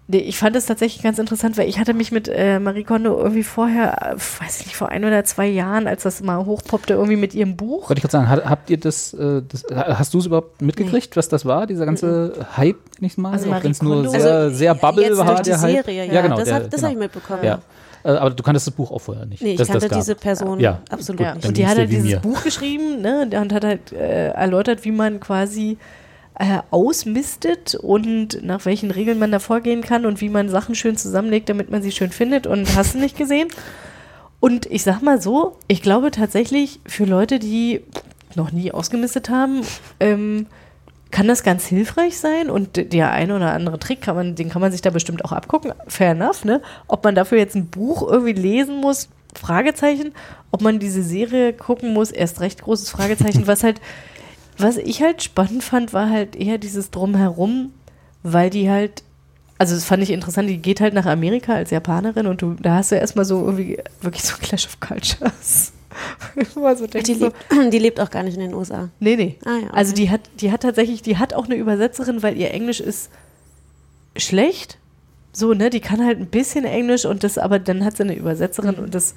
nee, 0.09 0.19
ich 0.19 0.39
fand 0.39 0.55
es 0.57 0.67
tatsächlich 0.67 1.03
ganz 1.03 1.19
interessant, 1.19 1.57
weil 1.59 1.69
ich 1.69 1.79
hatte 1.79 1.95
mich 1.95 2.13
mit 2.13 2.29
äh, 2.29 2.59
Marie 2.59 2.85
Kondo 2.85 3.19
irgendwie 3.19 3.43
vorher, 3.43 4.13
äh, 4.13 4.15
weiß 4.17 4.61
ich 4.61 4.67
nicht, 4.67 4.77
vor 4.77 4.89
ein 4.91 5.05
oder 5.05 5.25
zwei 5.25 5.47
Jahren, 5.47 5.87
als 5.87 6.03
das 6.05 6.23
mal 6.23 6.45
hochpoppte, 6.45 6.95
irgendwie 6.95 7.17
mit 7.17 7.35
ihrem 7.35 7.57
Buch. 7.57 7.89
Wollte 7.89 7.99
ich 7.99 8.03
gerade 8.03 8.13
sagen, 8.13 8.29
ha- 8.29 8.49
habt 8.49 8.71
ihr 8.71 8.79
das, 8.79 9.15
äh, 9.15 9.43
das 9.49 9.65
hast 9.75 10.15
du 10.15 10.19
es 10.19 10.27
überhaupt 10.27 10.63
mitgekriegt, 10.63 11.17
was 11.17 11.29
das 11.29 11.45
war, 11.45 11.67
dieser 11.67 11.87
ganze 11.87 12.47
Hype, 12.57 12.77
nicht 13.01 13.19
mal? 13.19 13.33
Also 13.33 13.51
wenn 13.51 13.71
es 13.71 13.83
nur 13.83 14.09
sehr, 14.09 14.25
Also, 14.35 14.57
sehr 14.57 14.75
Bubble 14.75 15.05
jetzt 15.05 15.19
war, 15.19 15.27
durch 15.27 15.41
die 15.43 15.51
der 15.51 15.61
Hype. 15.61 15.85
Serie, 15.85 16.13
ja, 16.13 16.23
genau. 16.23 16.37
das 16.37 16.45
der, 16.47 16.55
hab- 16.55 16.63
das 16.65 16.73
genau. 16.73 16.85
hab 16.87 16.93
ich 16.93 16.99
mitbekommen. 16.99 17.45
Ja. 17.45 17.59
Äh, 18.05 18.11
aber 18.11 18.31
du 18.31 18.43
kanntest 18.45 18.69
das 18.69 18.75
Buch 18.75 18.93
auch 18.93 19.01
vorher 19.01 19.27
nicht. 19.27 19.43
Nee, 19.43 19.55
ich 19.61 19.67
kannte 19.67 19.89
diese 19.89 20.15
Person 20.15 20.61
Ja. 20.61 20.79
absolut 20.91 21.21
Ja, 21.21 21.35
nicht. 21.35 21.47
Und 21.49 21.57
die 21.57 21.67
hat 21.67 21.77
halt 21.77 21.91
dieses 21.91 22.05
mir. 22.05 22.19
Buch 22.21 22.45
geschrieben 22.45 23.01
ne, 23.01 23.29
und 23.41 23.53
hat 23.53 23.65
halt 23.65 23.91
äh, 23.93 24.29
erläutert, 24.29 24.85
wie 24.85 24.93
man 24.93 25.19
quasi 25.19 25.77
äh, 26.39 26.61
ausmistet 26.71 27.75
und 27.75 28.43
nach 28.45 28.65
welchen 28.65 28.91
Regeln 28.91 29.19
man 29.19 29.33
da 29.33 29.39
vorgehen 29.39 29.83
kann 29.83 30.07
und 30.07 30.21
wie 30.21 30.29
man 30.29 30.49
Sachen 30.49 30.75
schön 30.75 30.97
zusammenlegt, 30.97 31.49
damit 31.49 31.71
man 31.71 31.83
sie 31.83 31.93
schön 31.93 32.11
findet 32.11 32.47
und 32.47 32.77
hast 32.77 32.95
du 32.95 32.99
nicht 32.99 33.17
gesehen. 33.17 33.49
Und 34.39 34.67
ich 34.67 34.83
sag 34.83 35.01
mal 35.01 35.21
so, 35.21 35.57
ich 35.67 35.83
glaube 35.83 36.11
tatsächlich 36.11 36.81
für 36.87 37.05
Leute, 37.05 37.39
die 37.39 37.81
noch 38.35 38.53
nie 38.53 38.71
ausgemistet 38.71 39.31
haben, 39.31 39.63
ähm, 39.99 40.47
kann 41.11 41.29
das 41.29 41.43
ganz 41.43 41.65
hilfreich 41.65 42.19
sein 42.19 42.51
und 42.51 42.93
der 42.93 43.13
eine 43.13 43.37
oder 43.37 43.53
andere 43.53 43.79
Trick 43.79 44.03
kann 44.03 44.17
man, 44.17 44.35
den 44.35 44.51
kann 44.51 44.61
man 44.61 44.73
sich 44.73 44.83
da 44.83 44.91
bestimmt 44.91 45.25
auch 45.25 45.33
abgucken. 45.33 45.73
Fair 45.89 46.11
enough, 46.11 46.45
ne? 46.45 46.61
Ob 46.89 47.05
man 47.05 47.15
dafür 47.15 47.39
jetzt 47.39 47.55
ein 47.55 47.69
Buch 47.69 48.07
irgendwie 48.07 48.35
lesen 48.35 48.81
muss, 48.81 49.09
Fragezeichen. 49.35 50.13
Ob 50.51 50.63
man 50.63 50.79
diese 50.79 51.03
Serie 51.03 51.53
gucken 51.53 51.93
muss, 51.95 52.11
erst 52.11 52.41
recht 52.41 52.63
großes 52.63 52.91
Fragezeichen. 52.91 53.47
was 53.47 53.63
halt, 53.63 53.81
was 54.59 54.77
ich 54.77 55.03
halt 55.03 55.23
spannend 55.23 55.63
fand, 55.63 55.93
war 55.93 56.11
halt 56.11 56.37
eher 56.37 56.59
dieses 56.59 56.91
Drumherum, 56.91 57.73
weil 58.23 58.51
die 58.51 58.71
halt, 58.71 59.03
also 59.59 59.75
das 59.75 59.85
fand 59.85 60.03
ich 60.03 60.11
interessant, 60.11 60.49
die 60.49 60.59
geht 60.59 60.81
halt 60.81 60.95
nach 60.95 61.07
Amerika 61.07 61.55
als 61.55 61.71
Japanerin 61.71 62.27
und 62.27 62.43
du, 62.43 62.55
da 62.61 62.77
hast 62.77 62.93
du 62.93 62.97
erstmal 62.97 63.25
so 63.25 63.45
irgendwie 63.45 63.79
wirklich 64.01 64.23
so 64.23 64.37
Clash 64.41 64.67
of 64.67 64.81
Cultures. 64.81 65.73
so 66.55 66.87
Die, 66.87 67.15
so, 67.15 67.27
lebt, 67.27 67.37
die 67.73 67.79
lebt 67.79 68.01
auch 68.01 68.11
gar 68.11 68.23
nicht 68.23 68.35
in 68.35 68.41
den 68.41 68.55
USA. 68.55 68.91
Nee, 69.01 69.17
nee. 69.17 69.39
Ah, 69.45 69.59
ja, 69.63 69.71
Also 69.71 69.93
okay. 69.93 70.03
die 70.03 70.11
hat, 70.11 70.21
die 70.41 70.53
hat 70.53 70.63
tatsächlich, 70.63 71.03
die 71.03 71.17
hat 71.17 71.35
auch 71.35 71.47
eine 71.47 71.55
Übersetzerin, 71.55 72.23
weil 72.23 72.37
ihr 72.37 72.51
Englisch 72.51 72.81
ist 72.81 73.11
schlecht. 74.17 74.79
So, 75.33 75.53
ne, 75.53 75.71
die 75.71 75.81
kann 75.81 76.05
halt 76.05 76.19
ein 76.19 76.27
bisschen 76.27 76.65
Englisch 76.65 77.05
und 77.05 77.23
das, 77.25 77.37
aber 77.39 77.59
dann 77.59 77.85
hat 77.85 77.97
sie 77.97 78.05
eine 78.05 78.15
Übersetzerin 78.17 78.77
und 78.77 78.95
das 78.95 79.15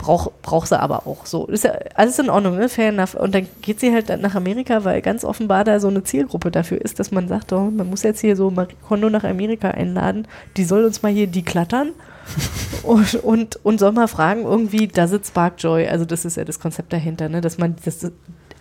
braucht 0.00 0.40
braucht 0.40 0.68
sie 0.68 0.80
aber 0.80 1.06
auch. 1.06 1.26
So, 1.26 1.46
ist 1.46 1.64
ja 1.64 1.74
alles 1.94 2.18
in 2.18 2.30
Ordnung, 2.30 2.56
ne? 2.56 2.68
Fair 2.68 2.88
enough. 2.88 3.14
Und 3.14 3.34
dann 3.34 3.46
geht 3.60 3.80
sie 3.80 3.92
halt 3.92 4.08
nach 4.20 4.34
Amerika, 4.34 4.84
weil 4.84 5.02
ganz 5.02 5.24
offenbar 5.24 5.62
da 5.62 5.78
so 5.78 5.88
eine 5.88 6.02
Zielgruppe 6.02 6.50
dafür 6.50 6.80
ist, 6.80 6.98
dass 6.98 7.10
man 7.10 7.28
sagt, 7.28 7.52
oh, 7.52 7.70
man 7.70 7.88
muss 7.88 8.02
jetzt 8.02 8.20
hier 8.20 8.34
so 8.34 8.50
Marie 8.50 8.74
Kondo 8.88 9.10
nach 9.10 9.24
Amerika 9.24 9.70
einladen, 9.70 10.26
die 10.56 10.64
soll 10.64 10.84
uns 10.84 11.02
mal 11.02 11.12
hier 11.12 11.26
die 11.26 11.42
klattern. 11.42 11.90
und, 12.82 13.14
und, 13.16 13.64
und 13.64 13.78
soll 13.78 13.92
mal 13.92 14.08
fragen, 14.08 14.44
irgendwie, 14.44 14.88
does 14.88 15.12
it 15.12 15.26
spark 15.26 15.54
joy? 15.58 15.86
Also, 15.86 16.04
das 16.04 16.24
ist 16.24 16.36
ja 16.36 16.44
das 16.44 16.60
Konzept 16.60 16.92
dahinter, 16.92 17.28
ne? 17.28 17.40
dass 17.40 17.58
man 17.58 17.76
das 17.84 18.10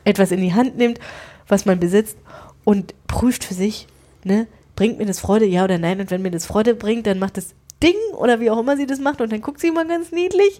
etwas 0.03 0.31
in 0.31 0.41
die 0.41 0.53
Hand 0.53 0.77
nimmt, 0.77 0.99
was 1.47 1.65
man 1.65 1.79
besitzt 1.79 2.17
und 2.65 2.93
prüft 3.07 3.43
für 3.43 3.53
sich, 3.53 3.87
ne? 4.23 4.47
bringt 4.75 4.97
mir 4.97 5.05
das 5.05 5.19
Freude, 5.19 5.45
ja 5.45 5.63
oder 5.63 5.77
nein? 5.77 5.99
Und 5.99 6.09
wenn 6.09 6.21
mir 6.21 6.31
das 6.31 6.45
Freude 6.45 6.73
bringt, 6.73 7.05
dann 7.05 7.19
macht 7.19 7.37
es 7.37 7.53
Ding 7.81 7.95
oder 8.13 8.39
wie 8.39 8.49
auch 8.49 8.59
immer 8.59 8.75
sie 8.75 8.85
das 8.85 8.99
macht 8.99 9.21
und 9.21 9.31
dann 9.31 9.41
guckt 9.41 9.59
sie 9.59 9.67
immer 9.67 9.85
ganz 9.85 10.11
niedlich. 10.11 10.59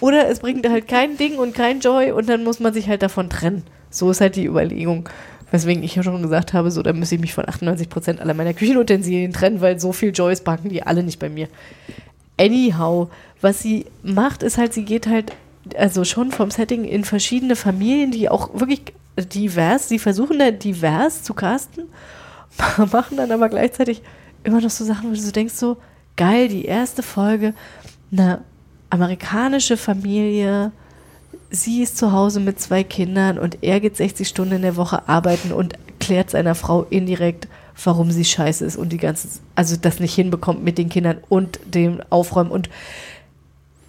Oder 0.00 0.28
es 0.28 0.40
bringt 0.40 0.68
halt 0.68 0.88
kein 0.88 1.16
Ding 1.16 1.38
und 1.38 1.54
kein 1.54 1.80
Joy 1.80 2.12
und 2.12 2.28
dann 2.28 2.44
muss 2.44 2.60
man 2.60 2.74
sich 2.74 2.88
halt 2.88 3.02
davon 3.02 3.30
trennen. 3.30 3.64
So 3.90 4.10
ist 4.10 4.20
halt 4.20 4.36
die 4.36 4.46
Überlegung. 4.46 5.08
Weswegen 5.50 5.82
ich 5.82 5.94
ja 5.94 6.02
schon 6.02 6.20
gesagt 6.20 6.52
habe, 6.52 6.70
so, 6.70 6.82
da 6.82 6.92
müsste 6.92 7.14
ich 7.14 7.20
mich 7.22 7.32
von 7.32 7.44
98% 7.44 8.18
aller 8.18 8.34
meiner 8.34 8.52
Küchenutensilien 8.52 9.32
trennen, 9.32 9.62
weil 9.62 9.80
so 9.80 9.92
viel 9.92 10.12
Joys 10.12 10.42
backen 10.42 10.68
die 10.68 10.82
alle 10.82 11.02
nicht 11.02 11.18
bei 11.18 11.30
mir. 11.30 11.48
Anyhow, 12.38 13.08
was 13.40 13.60
sie 13.60 13.86
macht, 14.02 14.42
ist 14.42 14.58
halt, 14.58 14.74
sie 14.74 14.84
geht 14.84 15.06
halt, 15.06 15.32
also 15.76 16.04
schon 16.04 16.32
vom 16.32 16.50
Setting 16.50 16.84
in 16.84 17.04
verschiedene 17.04 17.56
Familien, 17.56 18.10
die 18.10 18.28
auch 18.28 18.60
wirklich 18.60 18.82
divers, 19.16 19.88
sie 19.88 19.98
versuchen 19.98 20.38
da 20.38 20.50
divers 20.50 21.22
zu 21.22 21.32
casten, 21.32 21.86
machen 22.92 23.16
dann 23.16 23.32
aber 23.32 23.48
gleichzeitig 23.48 24.02
immer 24.44 24.60
noch 24.60 24.70
so 24.70 24.84
Sachen, 24.84 25.10
wo 25.10 25.14
du 25.14 25.32
denkst, 25.32 25.54
so, 25.54 25.78
geil, 26.18 26.48
die 26.48 26.66
erste 26.66 27.02
Folge, 27.02 27.54
eine 28.12 28.42
amerikanische 28.90 29.78
Familie, 29.78 30.72
sie 31.50 31.82
ist 31.82 31.96
zu 31.96 32.12
Hause 32.12 32.40
mit 32.40 32.60
zwei 32.60 32.84
Kindern 32.84 33.38
und 33.38 33.58
er 33.62 33.80
geht 33.80 33.96
60 33.96 34.28
Stunden 34.28 34.56
in 34.56 34.62
der 34.62 34.76
Woche 34.76 35.08
arbeiten 35.08 35.52
und 35.52 35.74
klärt 35.98 36.30
seiner 36.30 36.54
Frau 36.54 36.84
indirekt, 36.90 37.48
warum 37.82 38.10
sie 38.10 38.24
scheiße 38.24 38.64
ist 38.64 38.76
und 38.76 38.90
die 38.90 38.98
ganze, 38.98 39.28
also 39.54 39.76
das 39.76 40.00
nicht 40.00 40.14
hinbekommt 40.14 40.62
mit 40.62 40.76
den 40.76 40.88
Kindern 40.88 41.18
und 41.28 41.60
dem 41.64 42.02
Aufräumen 42.10 42.50
und 42.50 42.68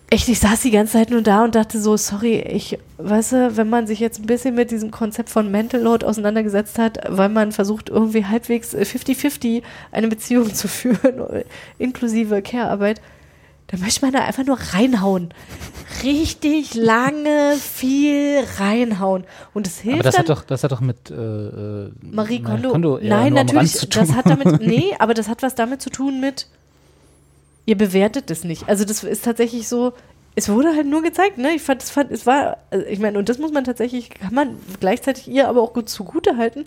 echt, 0.10 0.27
ich 0.27 0.40
saß 0.40 0.61
die 0.61 0.72
ganze 0.72 0.94
Zeit 0.94 1.11
nur 1.11 1.22
da 1.22 1.44
und 1.44 1.56
dachte 1.56 1.80
so, 1.80 1.95
sorry, 1.98 2.40
ich, 2.40 2.77
weißt 2.98 3.31
du, 3.34 3.57
wenn 3.57 3.69
man 3.69 3.88
sich 3.88 3.99
jetzt 3.99 4.19
ein 4.19 4.26
bisschen 4.26 4.56
mit 4.56 4.72
diesem 4.72 4.91
Konzept 4.91 5.30
von 5.30 5.52
Mental 5.52 5.81
Load 5.81 6.06
auseinandergesetzt 6.06 6.80
hat, 6.80 6.99
weil 7.07 7.30
man 7.30 7.52
versucht, 7.52 7.90
irgendwie 7.90 8.26
halbwegs 8.26 8.73
äh, 8.73 8.81
50-50 8.81 9.61
eine 9.91 10.07
Beziehung 10.07 10.53
zu 10.53 10.68
führen, 10.68 11.44
inklusive 11.77 12.41
Care-Arbeit, 12.41 13.02
dann 13.68 13.81
möchte 13.81 14.03
man 14.03 14.11
da 14.11 14.26
einfach 14.26 14.45
nur 14.45 14.57
reinhauen. 14.73 15.31
Richtig 16.03 16.73
lange, 16.73 17.56
viel 17.56 18.44
reinhauen. 18.57 19.26
Und 19.53 19.68
es 19.68 19.80
hilft 19.80 19.99
Aber 19.99 20.03
das 20.03 20.18
hat 20.18 20.30
doch, 20.30 20.44
das 20.44 20.64
hat 20.64 20.72
doch 20.72 20.81
mit 20.81 21.11
äh, 21.11 21.14
äh, 21.14 21.91
Marie 22.02 22.41
Kondo. 22.41 22.98
eher 22.98 23.10
Nein, 23.10 23.34
natürlich. 23.34 23.88
Das 23.90 24.14
hat 24.14 24.26
damit, 24.26 24.60
nee, 24.65 24.95
aber 24.98 25.14
das 25.14 25.27
hat 25.27 25.44
was 25.44 25.53
damit 25.53 25.84
zu 25.84 25.91
tun 25.91 26.19
mit, 26.19 26.48
ihr 27.70 27.78
bewertet 27.78 28.32
es 28.32 28.44
nicht. 28.44 28.68
Also 28.68 28.84
das 28.84 29.04
ist 29.04 29.24
tatsächlich 29.24 29.68
so, 29.68 29.94
es 30.34 30.50
wurde 30.50 30.76
halt 30.76 30.88
nur 30.88 31.04
gezeigt, 31.04 31.38
ne? 31.38 31.52
Ich 31.54 31.62
fand, 31.62 31.84
es 31.84 31.91
fand, 31.91 32.12
es 32.12 32.26
war, 32.26 32.58
also 32.72 32.84
ich 32.88 32.98
meine, 32.98 33.20
und 33.20 33.30
das 33.30 33.38
muss 33.38 33.52
man 33.52 33.64
tatsächlich, 33.64 34.10
kann 34.10 34.34
man 34.34 34.56
gleichzeitig 34.80 35.28
ihr 35.28 35.48
aber 35.48 35.62
auch 35.62 35.74
gut 35.74 35.88
zugute 35.88 36.38
halten. 36.38 36.66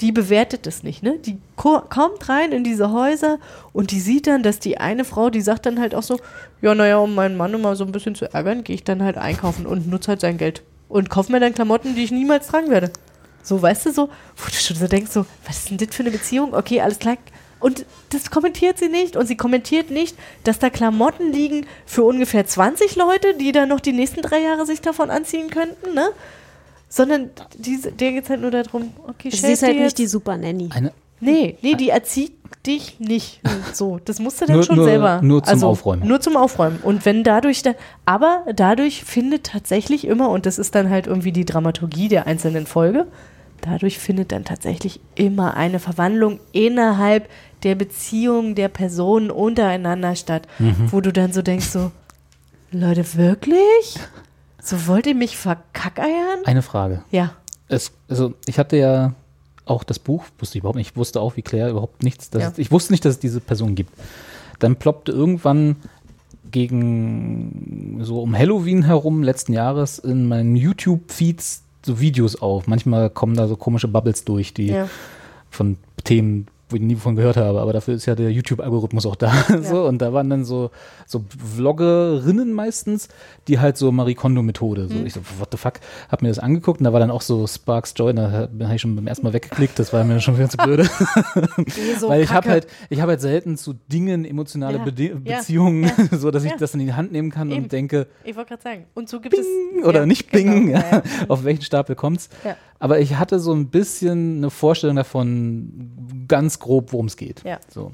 Die 0.00 0.12
bewertet 0.12 0.68
es 0.68 0.84
nicht, 0.84 1.02
ne? 1.02 1.18
Die 1.18 1.38
ko 1.56 1.80
kommt 1.80 2.28
rein 2.28 2.52
in 2.52 2.62
diese 2.62 2.92
Häuser 2.92 3.38
und 3.72 3.90
die 3.90 3.98
sieht 3.98 4.28
dann, 4.28 4.44
dass 4.44 4.60
die 4.60 4.78
eine 4.78 5.04
Frau, 5.04 5.28
die 5.28 5.40
sagt 5.40 5.66
dann 5.66 5.80
halt 5.80 5.92
auch 5.96 6.04
so, 6.04 6.20
ja, 6.62 6.72
naja, 6.76 6.98
um 6.98 7.16
meinen 7.16 7.36
Mann 7.36 7.52
immer 7.54 7.74
so 7.74 7.84
ein 7.84 7.90
bisschen 7.90 8.14
zu 8.14 8.32
ärgern, 8.32 8.62
gehe 8.62 8.76
ich 8.76 8.84
dann 8.84 9.02
halt 9.02 9.18
einkaufen 9.18 9.66
und 9.66 9.88
nutze 9.88 10.08
halt 10.08 10.20
sein 10.20 10.38
Geld. 10.38 10.62
Und 10.88 11.10
kaufe 11.10 11.32
mir 11.32 11.40
dann 11.40 11.54
Klamotten, 11.54 11.96
die 11.96 12.04
ich 12.04 12.12
niemals 12.12 12.46
tragen 12.46 12.70
werde. 12.70 12.92
So, 13.42 13.60
weißt 13.60 13.86
du, 13.86 13.92
so, 13.92 14.08
wo 14.36 14.46
du 14.46 14.54
schon 14.54 14.76
so 14.76 14.86
denkst, 14.86 15.10
so, 15.10 15.26
was 15.44 15.58
ist 15.58 15.70
denn 15.70 15.78
das 15.78 15.96
für 15.96 16.04
eine 16.04 16.12
Beziehung? 16.12 16.54
Okay, 16.54 16.80
alles 16.80 17.00
klar. 17.00 17.16
Und 17.60 17.86
das 18.10 18.30
kommentiert 18.30 18.78
sie 18.78 18.88
nicht. 18.88 19.16
Und 19.16 19.26
sie 19.26 19.36
kommentiert 19.36 19.90
nicht, 19.90 20.16
dass 20.44 20.58
da 20.58 20.68
Klamotten 20.70 21.32
liegen 21.32 21.66
für 21.86 22.02
ungefähr 22.04 22.46
20 22.46 22.96
Leute, 22.96 23.34
die 23.34 23.52
dann 23.52 23.68
noch 23.68 23.80
die 23.80 23.92
nächsten 23.92 24.20
drei 24.22 24.40
Jahre 24.40 24.66
sich 24.66 24.80
davon 24.80 25.10
anziehen 25.10 25.48
könnten, 25.50 25.94
ne? 25.94 26.08
Sondern 26.88 27.30
diese, 27.58 27.90
der 27.92 28.12
geht 28.12 28.24
es 28.24 28.30
halt 28.30 28.40
nur 28.42 28.50
darum, 28.50 28.92
okay, 29.08 29.30
Sie 29.30 29.52
ist 29.52 29.62
halt 29.62 29.72
dir 29.72 29.76
nicht 29.76 29.82
jetzt- 29.84 29.98
die 29.98 30.06
Super 30.06 30.36
Nanny. 30.36 30.68
Eine, 30.72 30.92
Nee, 31.18 31.56
nee, 31.62 31.74
die 31.74 31.88
erzieht 31.88 32.32
dich 32.66 33.00
nicht. 33.00 33.40
So, 33.72 33.98
das 34.04 34.18
musst 34.20 34.40
du 34.40 34.44
dann 34.46 34.56
Nur- 34.56 34.64
schon 34.64 34.76
nur- 34.76 34.84
selber. 34.84 35.20
nur 35.22 35.42
zum 35.42 35.52
also, 35.54 35.66
Aufräumen. 35.68 36.06
Nur 36.06 36.20
zum 36.20 36.36
Aufräumen. 36.36 36.78
Und 36.82 37.04
wenn 37.06 37.24
dadurch, 37.24 37.62
da, 37.62 37.74
aber 38.04 38.44
dadurch 38.54 39.02
findet 39.02 39.44
tatsächlich 39.44 40.06
immer, 40.06 40.28
und 40.28 40.44
das 40.46 40.58
ist 40.58 40.74
dann 40.74 40.90
halt 40.90 41.06
irgendwie 41.06 41.32
die 41.32 41.44
Dramaturgie 41.46 42.08
der 42.08 42.26
einzelnen 42.26 42.66
Folge, 42.66 43.06
dadurch 43.66 43.98
findet 43.98 44.32
dann 44.32 44.44
tatsächlich 44.44 45.00
immer 45.14 45.54
eine 45.56 45.78
Verwandlung 45.78 46.40
innerhalb 46.52 47.28
der 47.62 47.74
Beziehung 47.74 48.54
der 48.54 48.68
Personen 48.68 49.30
untereinander 49.30 50.14
statt, 50.16 50.46
Mhm. 50.58 50.90
wo 50.92 51.00
du 51.00 51.12
dann 51.12 51.32
so 51.32 51.42
denkst, 51.42 51.66
so, 51.66 51.90
Leute, 52.70 53.04
wirklich? 53.16 53.98
So 54.60 54.86
wollt 54.86 55.06
ihr 55.06 55.14
mich 55.14 55.36
verkackeiern? 55.36 56.40
eine 56.44 56.62
Frage. 56.62 57.02
Ja. 57.10 57.32
Es, 57.68 57.92
also 58.08 58.34
ich 58.46 58.58
hatte 58.58 58.76
ja 58.76 59.14
auch 59.64 59.82
das 59.84 59.98
Buch, 59.98 60.24
wusste 60.38 60.58
ich 60.58 60.62
überhaupt 60.62 60.76
nicht, 60.76 60.90
ich 60.92 60.96
wusste 60.96 61.20
auch 61.20 61.36
wie 61.36 61.42
Claire 61.42 61.70
überhaupt 61.70 62.02
nichts, 62.02 62.30
dass 62.30 62.42
Ja. 62.42 62.48
es, 62.50 62.58
ich 62.58 62.70
wusste 62.70 62.92
nicht, 62.92 63.04
dass 63.04 63.14
es 63.14 63.18
diese 63.18 63.40
Person 63.40 63.74
gibt. 63.74 63.92
Dann 64.60 64.76
ploppte 64.76 65.12
irgendwann 65.12 65.76
gegen 66.50 67.98
so 68.02 68.20
um 68.22 68.36
Halloween 68.36 68.84
herum 68.84 69.22
letzten 69.22 69.52
Jahres 69.52 69.98
in 69.98 70.28
meinen 70.28 70.56
YouTube-Feeds 70.56 71.62
so 71.86 72.00
Videos 72.00 72.36
auf. 72.36 72.66
Manchmal 72.66 73.08
kommen 73.10 73.34
da 73.36 73.46
so 73.48 73.56
komische 73.56 73.88
Bubbles 73.88 74.24
durch, 74.24 74.52
die 74.54 74.68
Ja. 74.68 74.88
von 75.50 75.78
Themen, 76.04 76.46
wo 76.68 76.76
ich 76.76 76.82
nie 76.82 76.96
von 76.96 77.14
gehört 77.16 77.36
habe, 77.36 77.60
aber 77.60 77.72
dafür 77.72 77.94
ist 77.94 78.06
ja 78.06 78.14
der 78.14 78.30
YouTube-Algorithmus 78.32 79.06
auch 79.06 79.16
da. 79.16 79.32
so, 79.62 79.84
und 79.86 79.98
da 80.02 80.12
waren 80.12 80.28
dann 80.30 80.44
so, 80.44 80.70
so 81.06 81.24
Vloggerinnen 81.54 82.52
meistens, 82.52 83.08
die 83.48 83.58
halt 83.58 83.76
so 83.76 83.92
Marie 83.92 84.14
Kondo-Methode. 84.14 84.88
So, 84.88 84.94
Mhm. 84.94 85.06
ich 85.06 85.14
so, 85.14 85.20
what 85.38 85.48
the 85.52 85.56
fuck? 85.58 85.74
Hab 86.08 86.22
mir 86.22 86.28
das 86.28 86.38
angeguckt 86.38 86.80
und 86.80 86.84
da 86.84 86.92
war 86.92 87.00
dann 87.00 87.10
auch 87.10 87.22
so 87.22 87.46
Sparks 87.46 87.94
Joy, 87.96 88.14
da 88.14 88.30
habe 88.30 88.74
ich 88.74 88.80
schon 88.80 88.96
beim 88.96 89.06
ersten 89.06 89.24
Mal 89.26 89.32
weggeklickt, 89.32 89.78
das 89.78 89.92
war 89.92 90.04
mir 90.04 90.20
schon 90.20 90.36
wieder 90.38 90.48
zu 90.48 90.56
blöde. 90.56 90.84
so 92.00 92.08
Weil 92.08 92.22
ich 92.22 92.32
habe 92.32 92.48
halt, 92.48 92.66
ich 92.90 93.00
habe 93.00 93.12
halt 93.12 93.20
selten 93.20 93.56
zu 93.56 93.74
Dingen 93.90 94.24
emotionale 94.24 94.78
Ja, 94.78 94.84
ja, 94.86 95.36
Beziehungen, 95.38 95.84
ja, 95.84 96.18
so 96.18 96.30
dass 96.30 96.44
ich 96.44 96.50
ja. 96.50 96.56
das 96.56 96.74
in 96.74 96.80
die 96.80 96.92
Hand 96.92 97.12
nehmen 97.12 97.30
kann 97.30 97.50
Eben. 97.50 97.64
und 97.64 97.72
denke, 97.72 98.06
Ich 98.24 98.36
wollte 98.36 98.50
gerade 98.50 98.62
sagen. 98.62 98.84
Und 98.94 99.08
so 99.08 99.20
gibt 99.20 99.36
es. 99.36 99.46
oder 99.84 100.00
ja, 100.00 100.06
nicht 100.06 100.30
genau, 100.30 100.52
bingen, 100.52 100.68
ja, 100.70 100.78
ja, 100.80 100.90
ja. 100.90 101.02
auf 101.28 101.44
welchen 101.44 101.62
Stapel 101.62 101.94
kommt's. 101.96 102.28
Ja. 102.78 102.84
Aber 102.84 103.00
ich 103.00 103.16
hatte 103.16 103.40
so 103.40 103.52
ein 103.52 103.68
bisschen 103.68 104.38
eine 104.38 104.50
Vorstellung 104.50 104.96
davon, 104.96 106.24
ganz 106.28 106.58
grob, 106.58 106.92
worum 106.92 107.06
es 107.06 107.16
geht. 107.16 107.42
Ja. 107.44 107.58
So. 107.68 107.92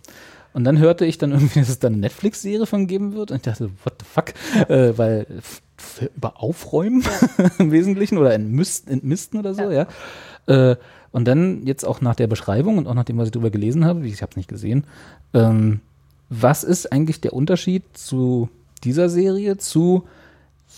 Und 0.54 0.64
dann 0.64 0.78
hörte 0.78 1.06
ich 1.06 1.18
dann 1.18 1.32
irgendwie, 1.32 1.59
dass 1.60 1.68
es 1.68 1.78
da 1.78 1.88
eine 1.88 1.98
Netflix-Serie 1.98 2.66
von 2.66 2.86
geben 2.86 3.14
wird. 3.14 3.30
Und 3.30 3.38
ich 3.38 3.42
dachte, 3.42 3.70
what 3.84 3.94
the 4.00 4.06
fuck? 4.06 4.70
Äh, 4.70 4.96
weil 4.98 5.26
über 6.16 6.40
Aufräumen 6.40 7.04
im 7.59 7.72
Wesentlichen 7.72 8.18
oder 8.18 8.34
entmist, 8.34 8.88
entmisten 8.88 9.38
oder 9.38 9.54
so, 9.54 9.70
ja. 9.70 9.86
Äh, 10.46 10.76
und 11.10 11.26
dann 11.26 11.66
jetzt 11.66 11.84
auch 11.84 12.00
nach 12.00 12.14
der 12.14 12.26
Beschreibung 12.26 12.78
und 12.78 12.86
auch 12.86 12.94
nach 12.94 13.04
dem, 13.04 13.18
was 13.18 13.26
ich 13.26 13.32
darüber 13.32 13.50
gelesen 13.50 13.84
habe, 13.84 14.06
ich 14.06 14.22
habe 14.22 14.30
es 14.30 14.36
nicht 14.36 14.48
gesehen, 14.48 14.84
ähm, 15.34 15.80
was 16.30 16.64
ist 16.64 16.90
eigentlich 16.90 17.20
der 17.20 17.34
Unterschied 17.34 17.82
zu 17.92 18.48
dieser 18.84 19.09
Serie, 19.10 19.59
zu 19.59 20.04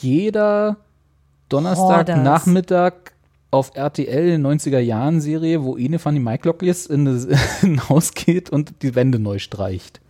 jeder 0.01 0.77
Donnerstagnachmittag 1.49 2.93
auf 3.55 3.73
RTL 3.75 4.37
90er 4.37 4.79
Jahren 4.79 5.21
Serie, 5.21 5.63
wo 5.65 5.77
Ine 5.77 5.99
Fanny 5.99 6.19
in, 6.19 7.05
das- 7.05 7.25
in 7.63 7.73
ein 7.75 7.89
Haus 7.89 8.13
geht 8.15 8.51
und 8.51 8.83
die 8.83 8.95
Wände 8.95 9.19
neu 9.19 9.39
streicht. 9.39 10.01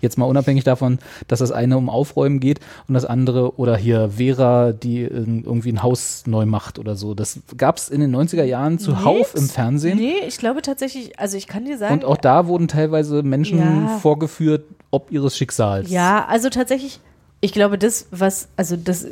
Jetzt 0.00 0.18
mal 0.18 0.26
unabhängig 0.26 0.64
davon, 0.64 0.98
dass 1.26 1.40
das 1.40 1.50
eine 1.50 1.76
um 1.76 1.88
Aufräumen 1.88 2.38
geht 2.40 2.60
und 2.86 2.94
das 2.94 3.04
andere 3.04 3.58
oder 3.58 3.76
hier 3.76 4.10
Vera, 4.10 4.72
die 4.72 5.02
ähm, 5.02 5.42
irgendwie 5.44 5.72
ein 5.72 5.82
Haus 5.82 6.24
neu 6.26 6.46
macht 6.46 6.78
oder 6.78 6.94
so. 6.94 7.14
Das 7.14 7.40
gab 7.56 7.78
es 7.78 7.88
in 7.88 8.00
den 8.00 8.14
90er 8.14 8.44
Jahren 8.44 8.78
zuhauf 8.78 9.34
Nee, 9.34 9.40
im 9.40 9.48
Fernsehen. 9.48 9.98
Nee, 9.98 10.14
ich 10.26 10.38
glaube 10.38 10.62
tatsächlich, 10.62 11.18
also 11.18 11.36
ich 11.36 11.46
kann 11.48 11.64
dir 11.64 11.78
sagen. 11.78 11.94
Und 11.94 12.04
auch 12.04 12.16
da 12.16 12.46
wurden 12.46 12.68
teilweise 12.68 13.22
Menschen 13.22 13.58
Ja. 13.58 13.98
vorgeführt, 13.98 14.64
ob 14.90 15.10
ihres 15.10 15.36
Schicksals. 15.36 15.90
Ja, 15.90 16.26
also 16.28 16.48
tatsächlich, 16.48 17.00
ich 17.40 17.52
glaube, 17.52 17.76
das, 17.78 18.06
was, 18.10 18.48
also 18.56 18.76
das, 18.76 19.06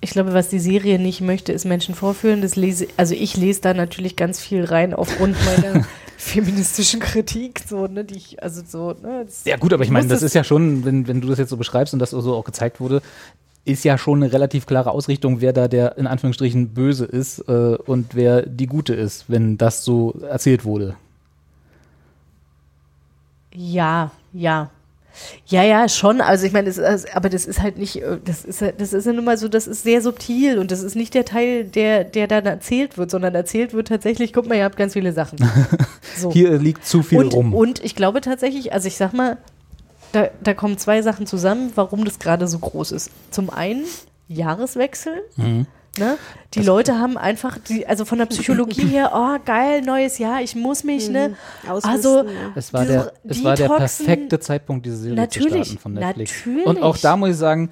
ich 0.00 0.10
glaube, 0.10 0.34
was 0.34 0.48
die 0.48 0.58
Serie 0.58 0.98
nicht 0.98 1.20
möchte, 1.20 1.52
ist 1.52 1.64
Menschen 1.64 1.94
vorführen. 1.94 2.42
Das 2.42 2.56
lese, 2.56 2.86
also 2.96 3.14
ich 3.14 3.36
lese 3.36 3.60
da 3.60 3.74
natürlich 3.74 4.16
ganz 4.16 4.40
viel 4.40 4.64
rein 4.64 4.94
aufgrund 4.94 5.36
meiner 5.44 5.84
feministischen 6.16 7.00
Kritik, 7.00 7.60
so, 7.66 7.86
ne, 7.86 8.04
die 8.04 8.16
ich, 8.16 8.42
also 8.42 8.62
so, 8.66 8.92
ne. 9.02 9.26
Ja 9.44 9.56
gut, 9.56 9.72
aber 9.72 9.84
ich 9.84 9.90
meine, 9.90 10.08
das 10.08 10.22
ist 10.22 10.34
ja 10.34 10.44
schon, 10.44 10.84
wenn, 10.84 11.06
wenn 11.06 11.20
du 11.20 11.28
das 11.28 11.38
jetzt 11.38 11.50
so 11.50 11.56
beschreibst 11.56 11.92
und 11.92 12.00
das 12.00 12.10
so 12.10 12.34
auch 12.34 12.44
gezeigt 12.44 12.80
wurde, 12.80 13.02
ist 13.64 13.84
ja 13.84 13.98
schon 13.98 14.22
eine 14.22 14.32
relativ 14.32 14.64
klare 14.66 14.92
Ausrichtung, 14.92 15.40
wer 15.40 15.52
da 15.52 15.68
der 15.68 15.98
in 15.98 16.06
Anführungsstrichen 16.06 16.68
böse 16.68 17.04
ist 17.04 17.40
äh, 17.48 17.76
und 17.86 18.14
wer 18.14 18.42
die 18.42 18.66
gute 18.66 18.94
ist, 18.94 19.24
wenn 19.28 19.58
das 19.58 19.84
so 19.84 20.12
erzählt 20.28 20.64
wurde. 20.64 20.96
Ja, 23.52 24.12
ja. 24.32 24.70
Ja, 25.46 25.62
ja, 25.62 25.88
schon. 25.88 26.20
Also 26.20 26.46
ich 26.46 26.52
meine, 26.52 26.72
aber 27.14 27.28
das 27.28 27.46
ist 27.46 27.62
halt 27.62 27.78
nicht, 27.78 28.02
äh, 28.02 28.18
das 28.24 28.44
ist, 28.44 28.62
das 28.78 28.92
ist 28.92 29.06
ja 29.06 29.12
nun 29.12 29.24
mal 29.24 29.38
so, 29.38 29.48
das 29.48 29.66
ist 29.66 29.82
sehr 29.82 30.02
subtil 30.02 30.58
und 30.58 30.70
das 30.70 30.82
ist 30.82 30.96
nicht 30.96 31.14
der 31.14 31.24
Teil, 31.24 31.64
der, 31.64 32.04
der 32.04 32.26
dann 32.26 32.46
erzählt 32.46 32.98
wird, 32.98 33.10
sondern 33.10 33.34
erzählt 33.34 33.72
wird 33.72 33.88
tatsächlich, 33.88 34.32
guck 34.32 34.48
mal, 34.48 34.56
ihr 34.56 34.64
habt 34.64 34.76
ganz 34.76 34.92
viele 34.94 35.12
Sachen. 35.12 35.38
So. 36.16 36.32
Hier 36.32 36.56
liegt 36.56 36.86
zu 36.86 37.02
viel 37.02 37.18
und, 37.18 37.34
rum. 37.34 37.52
Und 37.52 37.84
ich 37.84 37.94
glaube 37.94 38.22
tatsächlich, 38.22 38.72
also 38.72 38.88
ich 38.88 38.96
sag 38.96 39.12
mal, 39.12 39.36
da, 40.12 40.28
da 40.42 40.54
kommen 40.54 40.78
zwei 40.78 41.02
Sachen 41.02 41.26
zusammen, 41.26 41.72
warum 41.74 42.06
das 42.06 42.18
gerade 42.18 42.48
so 42.48 42.58
groß 42.58 42.92
ist. 42.92 43.10
Zum 43.30 43.50
einen 43.50 43.84
Jahreswechsel. 44.28 45.12
Mhm. 45.36 45.66
Ne? 45.98 46.18
Die 46.54 46.62
Leute 46.62 46.98
haben 46.98 47.16
einfach, 47.18 47.58
die, 47.58 47.86
also 47.86 48.04
von 48.04 48.18
der 48.18 48.26
Psychologie 48.26 48.86
her, 48.88 49.12
oh 49.14 49.38
geil, 49.44 49.82
neues 49.82 50.18
Jahr, 50.18 50.42
ich 50.42 50.54
muss 50.54 50.84
mich, 50.84 51.08
ne? 51.08 51.36
Ausmisten, 51.68 51.90
Also, 51.90 52.22
ja. 52.22 52.52
Es 52.54 52.72
war, 52.72 52.84
der, 52.84 53.12
es 53.24 53.44
war 53.44 53.56
der 53.56 53.68
perfekte 53.68 54.40
Zeitpunkt, 54.40 54.86
diese 54.86 54.96
Serie 54.96 55.16
Natürlich, 55.16 55.68
zu 55.68 55.72
starten 55.72 55.78
von 55.78 55.92
Netflix. 55.94 56.32
natürlich. 56.46 56.66
Und 56.66 56.82
auch 56.82 56.96
da 56.96 57.16
muss 57.16 57.30
ich 57.30 57.36
sagen, 57.36 57.70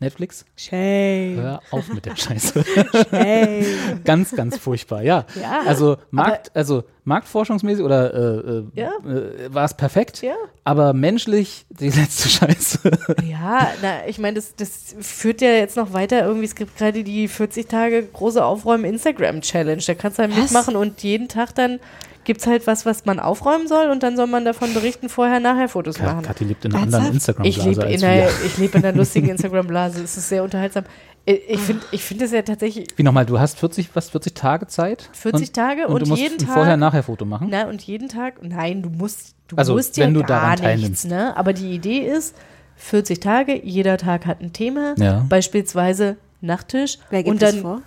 Netflix, 0.00 0.44
Shame. 0.56 1.36
hör 1.36 1.60
auf 1.72 1.88
mit 1.92 2.06
der 2.06 2.14
Scheiße. 2.16 2.64
Shame. 3.10 3.64
ganz, 4.04 4.30
ganz 4.34 4.56
furchtbar, 4.56 5.02
ja. 5.02 5.24
Ja, 5.40 5.62
also, 5.66 5.96
Markt, 6.10 6.50
also 6.54 6.84
marktforschungsmäßig 7.04 7.84
oder 7.84 8.14
äh, 8.14 8.50
äh, 8.58 8.64
Ja. 8.74 8.92
äh, 9.04 9.52
war 9.52 9.64
es 9.64 9.74
perfekt, 9.74 10.22
Ja. 10.22 10.34
aber 10.64 10.92
menschlich 10.92 11.66
die 11.70 11.90
letzte 11.90 12.28
Scheiße. 12.28 12.90
Ja, 13.28 13.68
na, 13.82 14.06
ich 14.06 14.18
meine, 14.18 14.36
das, 14.36 14.54
das 14.54 14.94
führt 15.00 15.40
ja 15.40 15.50
jetzt 15.50 15.76
noch 15.76 15.92
weiter. 15.92 16.24
Irgendwie, 16.24 16.44
es 16.46 16.54
gibt 16.54 16.76
gerade 16.76 17.02
die 17.02 17.26
40 17.26 17.66
Tage 17.66 18.02
große 18.04 18.44
Aufräumen-Instagram-Challenge. 18.44 19.82
Da 19.86 19.94
kannst 19.94 20.18
du 20.18 20.22
halt 20.22 20.32
Was? 20.36 20.42
mitmachen 20.44 20.76
und 20.76 21.02
jeden 21.02 21.28
Tag 21.28 21.54
dann 21.54 21.80
gibt 22.28 22.42
es 22.42 22.46
halt 22.46 22.66
was, 22.68 22.86
was 22.86 23.04
man 23.06 23.18
aufräumen 23.18 23.66
soll 23.66 23.90
und 23.90 24.02
dann 24.04 24.16
soll 24.16 24.26
man 24.28 24.44
davon 24.44 24.72
berichten, 24.74 25.08
vorher, 25.08 25.40
nachher 25.40 25.68
Fotos 25.68 25.96
Ka- 25.96 26.04
machen. 26.12 26.22
Kathi 26.22 26.44
lebt 26.44 26.64
in 26.64 26.72
einer 26.74 26.82
anderen 26.84 27.06
Ich 27.06 27.14
Instagram-Blase 27.14 27.68
lebe 27.70 27.82
als 27.84 28.02
in, 28.02 28.08
einer- 28.08 28.28
ich 28.46 28.58
lebe 28.58 28.78
in 28.78 28.84
einer 28.84 28.96
lustigen 28.96 29.28
Instagram-Blase. 29.34 30.02
Es 30.04 30.16
ist 30.16 30.28
sehr 30.28 30.44
unterhaltsam. 30.44 30.84
Ich- 31.24 31.40
Ich 31.48 31.58
finde 31.60 31.82
ich 31.90 32.02
find 32.04 32.22
es 32.22 32.30
ja 32.32 32.42
tatsächlich 32.42 32.86
Wie 32.96 33.02
nochmal, 33.02 33.26
du 33.26 33.40
hast 33.40 33.58
40, 33.58 33.88
was, 33.94 34.10
40 34.10 34.34
Tage 34.34 34.66
Zeit? 34.68 35.08
40 35.12 35.48
und, 35.48 35.54
Tage 35.54 35.86
und, 35.88 35.94
und, 35.94 36.02
du 36.02 36.08
musst 36.10 36.22
jeden 36.22 36.38
Tag. 36.38 36.50
Vorher-Nachher-Foto 36.54 37.24
machen? 37.24 37.48
Na, 37.50 37.66
und 37.68 37.82
jeden 37.82 38.08
Tag, 38.08 38.34
nein, 38.42 38.82
du 38.82 38.90
musst, 38.90 39.34
du 39.48 39.56
Also, 39.56 39.72
musst 39.74 39.96
ja 39.96 40.04
wenn 40.06 40.14
du 40.14 40.20
gar 40.20 40.28
daran 40.28 40.50
nichts, 40.50 40.62
teilnimmst. 40.62 41.04
ne? 41.08 41.36
Aber 41.36 41.52
die 41.52 41.72
Idee 41.74 41.98
ist, 42.06 42.36
40 42.76 43.20
Tage, 43.20 43.58
jeder 43.64 43.96
Tag 43.98 44.26
hat 44.26 44.40
ein 44.40 44.52
Thema, 44.52 44.94
Ja. 44.98 45.24
beispielsweise 45.28 46.16
Nachttisch. 46.40 46.98
Wer 47.10 47.24
gibt 47.24 47.32
und 47.32 47.42
das 47.42 47.52
dann, 47.54 47.62
vor? 47.62 47.82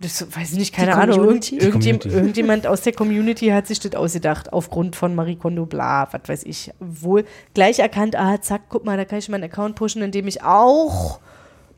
Das 0.00 0.24
weiß 0.34 0.52
ich 0.52 0.58
nicht, 0.58 0.74
keine 0.74 0.92
Die 0.92 0.96
Ahnung. 0.96 1.16
Irgend, 1.16 1.24
Community? 1.26 1.58
Die 1.58 1.64
irgendjem, 1.64 1.98
Community. 1.98 2.18
irgendjemand 2.20 2.66
aus 2.68 2.82
der 2.82 2.92
Community 2.92 3.48
hat 3.48 3.66
sich 3.66 3.80
das 3.80 3.94
ausgedacht, 3.94 4.52
aufgrund 4.52 4.94
von 4.94 5.14
Marie 5.14 5.34
Kondo, 5.34 5.66
bla, 5.66 6.06
was 6.12 6.20
weiß 6.26 6.42
ich. 6.44 6.70
Wohl 6.78 7.24
gleich 7.52 7.80
erkannt, 7.80 8.14
ah, 8.16 8.40
zack, 8.40 8.62
guck 8.68 8.84
mal, 8.84 8.96
da 8.96 9.04
kann 9.04 9.18
ich 9.18 9.28
meinen 9.28 9.44
Account 9.44 9.74
pushen, 9.74 10.02
indem 10.02 10.28
ich 10.28 10.42
auch 10.44 11.18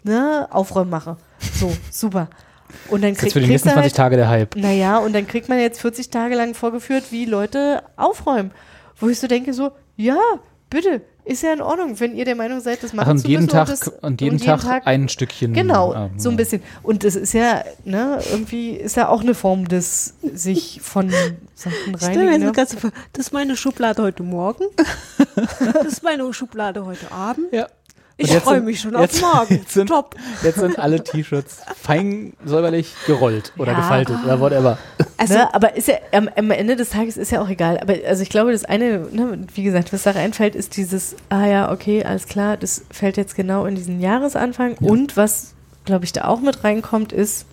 ne, 0.03 0.47
Aufräumen 0.51 0.91
mache. 0.91 1.17
So, 1.55 1.73
super. 1.91 2.29
Und 2.89 3.03
dann 3.03 3.15
Das 3.15 3.19
ist 3.19 3.19
krieg, 3.19 3.27
jetzt 3.27 3.33
für 3.33 3.41
die 3.41 3.47
nächsten 3.47 3.69
du 3.69 3.75
20 3.75 3.91
halt, 3.91 3.97
Tage 3.97 4.17
der 4.17 4.29
Hype. 4.29 4.55
Naja, 4.57 4.99
und 4.99 5.15
dann 5.15 5.27
kriegt 5.27 5.49
man 5.49 5.59
jetzt 5.59 5.81
40 5.81 6.11
Tage 6.11 6.35
lang 6.35 6.55
vorgeführt, 6.55 7.11
wie 7.11 7.25
Leute 7.25 7.83
aufräumen. 7.97 8.51
Wo 8.99 9.09
ich 9.09 9.19
so 9.19 9.27
denke, 9.27 9.55
so, 9.55 9.73
ja, 9.97 10.19
bitte, 10.69 11.03
ist 11.31 11.43
ja 11.43 11.53
in 11.53 11.61
Ordnung, 11.61 11.99
wenn 12.01 12.17
ihr 12.17 12.25
der 12.25 12.35
Meinung 12.35 12.61
seid, 12.61 12.83
das 12.83 12.93
machen 12.93 13.07
Ach, 13.07 13.13
und 13.13 13.19
zu 13.19 13.29
jeden 13.29 13.45
müssen. 13.45 13.57
Tag, 13.57 13.69
das, 13.69 13.89
und 13.89 14.21
jeden 14.21 14.39
Tag, 14.39 14.87
ein 14.87 15.09
Stückchen. 15.09 15.53
Genau, 15.53 15.95
ähm, 15.95 16.11
so 16.17 16.29
ein 16.29 16.37
bisschen. 16.37 16.61
Und 16.83 17.05
das 17.05 17.15
ist 17.15 17.33
ja, 17.33 17.63
ne, 17.85 18.21
irgendwie 18.31 18.71
ist 18.73 18.97
ja 18.97 19.09
auch 19.09 19.21
eine 19.21 19.35
Form 19.35 19.69
des 19.69 20.15
sich 20.23 20.81
von 20.83 21.11
Sachen 21.55 21.95
reinigen. 21.95 22.53
das 22.53 22.75
Ne? 22.75 22.93
Das 23.13 23.27
ist 23.27 23.33
meine 23.33 23.57
Schublade 23.57 24.03
heute 24.03 24.23
Morgen. 24.23 24.65
das 25.37 25.87
ist 25.87 26.03
meine 26.03 26.33
Schublade 26.33 26.85
heute 26.85 27.13
Abend. 27.13 27.53
Ja. 27.53 27.69
Ich 28.23 28.33
freue 28.37 28.61
mich 28.61 28.81
schon 28.81 28.99
jetzt- 28.99 29.23
auf 29.25 29.35
morgen. 29.35 29.55
Jetzt 29.57 29.73
sind, 29.75 29.89
Top. 29.89 30.15
Jetzt 30.43 30.59
sind 30.61 30.79
alle 30.79 31.03
T-Shirts 31.03 31.59
fein 31.81 32.33
säuberlich 32.45 32.93
gerollt 33.07 33.53
oder 33.59 33.73
Ja. 33.73 33.79
gefaltet 33.79 34.17
oder 34.25 34.41
whatever. 34.41 34.79
Also, 35.17 35.35
ne, 35.35 35.55
aber 35.55 35.77
ist 35.77 35.89
ja 35.89 35.95
am, 36.13 36.29
am 36.37 36.51
Ende 36.51 36.77
des 36.77 36.91
Tages 36.91 37.17
ist 37.17 37.31
ja 37.33 37.41
auch 37.43 37.49
egal. 37.49 37.79
Aber 37.81 37.95
also 38.07 38.23
ich 38.23 38.29
glaube, 38.31 38.53
das 38.53 38.65
eine, 38.65 39.01
ne, 39.11 39.47
wie 39.55 39.63
gesagt, 39.63 39.93
was 39.93 40.03
da 40.05 40.13
reinfällt, 40.13 40.55
ist 40.55 40.77
dieses, 40.77 41.17
ah 41.29 41.47
ja, 41.47 41.73
okay, 41.73 42.05
alles 42.05 42.27
klar, 42.27 42.57
das 42.57 42.85
fällt 42.91 43.17
jetzt 43.17 43.35
genau 43.35 43.65
in 43.67 43.75
diesen 43.75 44.01
Jahresanfang. 44.01 44.75
Und 44.81 45.17
was, 45.17 45.55
glaube 45.85 46.05
ich, 46.05 46.13
da 46.13 46.25
auch 46.25 46.41
mit 46.41 46.63
reinkommt, 46.65 47.13
ist, 47.13 47.47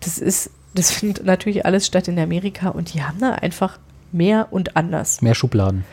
das 0.00 0.18
ist, 0.18 0.50
das 0.74 0.90
findet 0.90 1.24
natürlich 1.24 1.64
alles 1.64 1.86
statt 1.86 2.08
in 2.08 2.18
Amerika 2.18 2.68
und 2.70 2.92
die 2.94 3.02
haben 3.02 3.18
da 3.20 3.30
einfach 3.32 3.78
mehr 4.14 4.48
und 4.50 4.76
anders. 4.76 5.20
Mehr 5.20 5.34
Schubladen. 5.34 5.84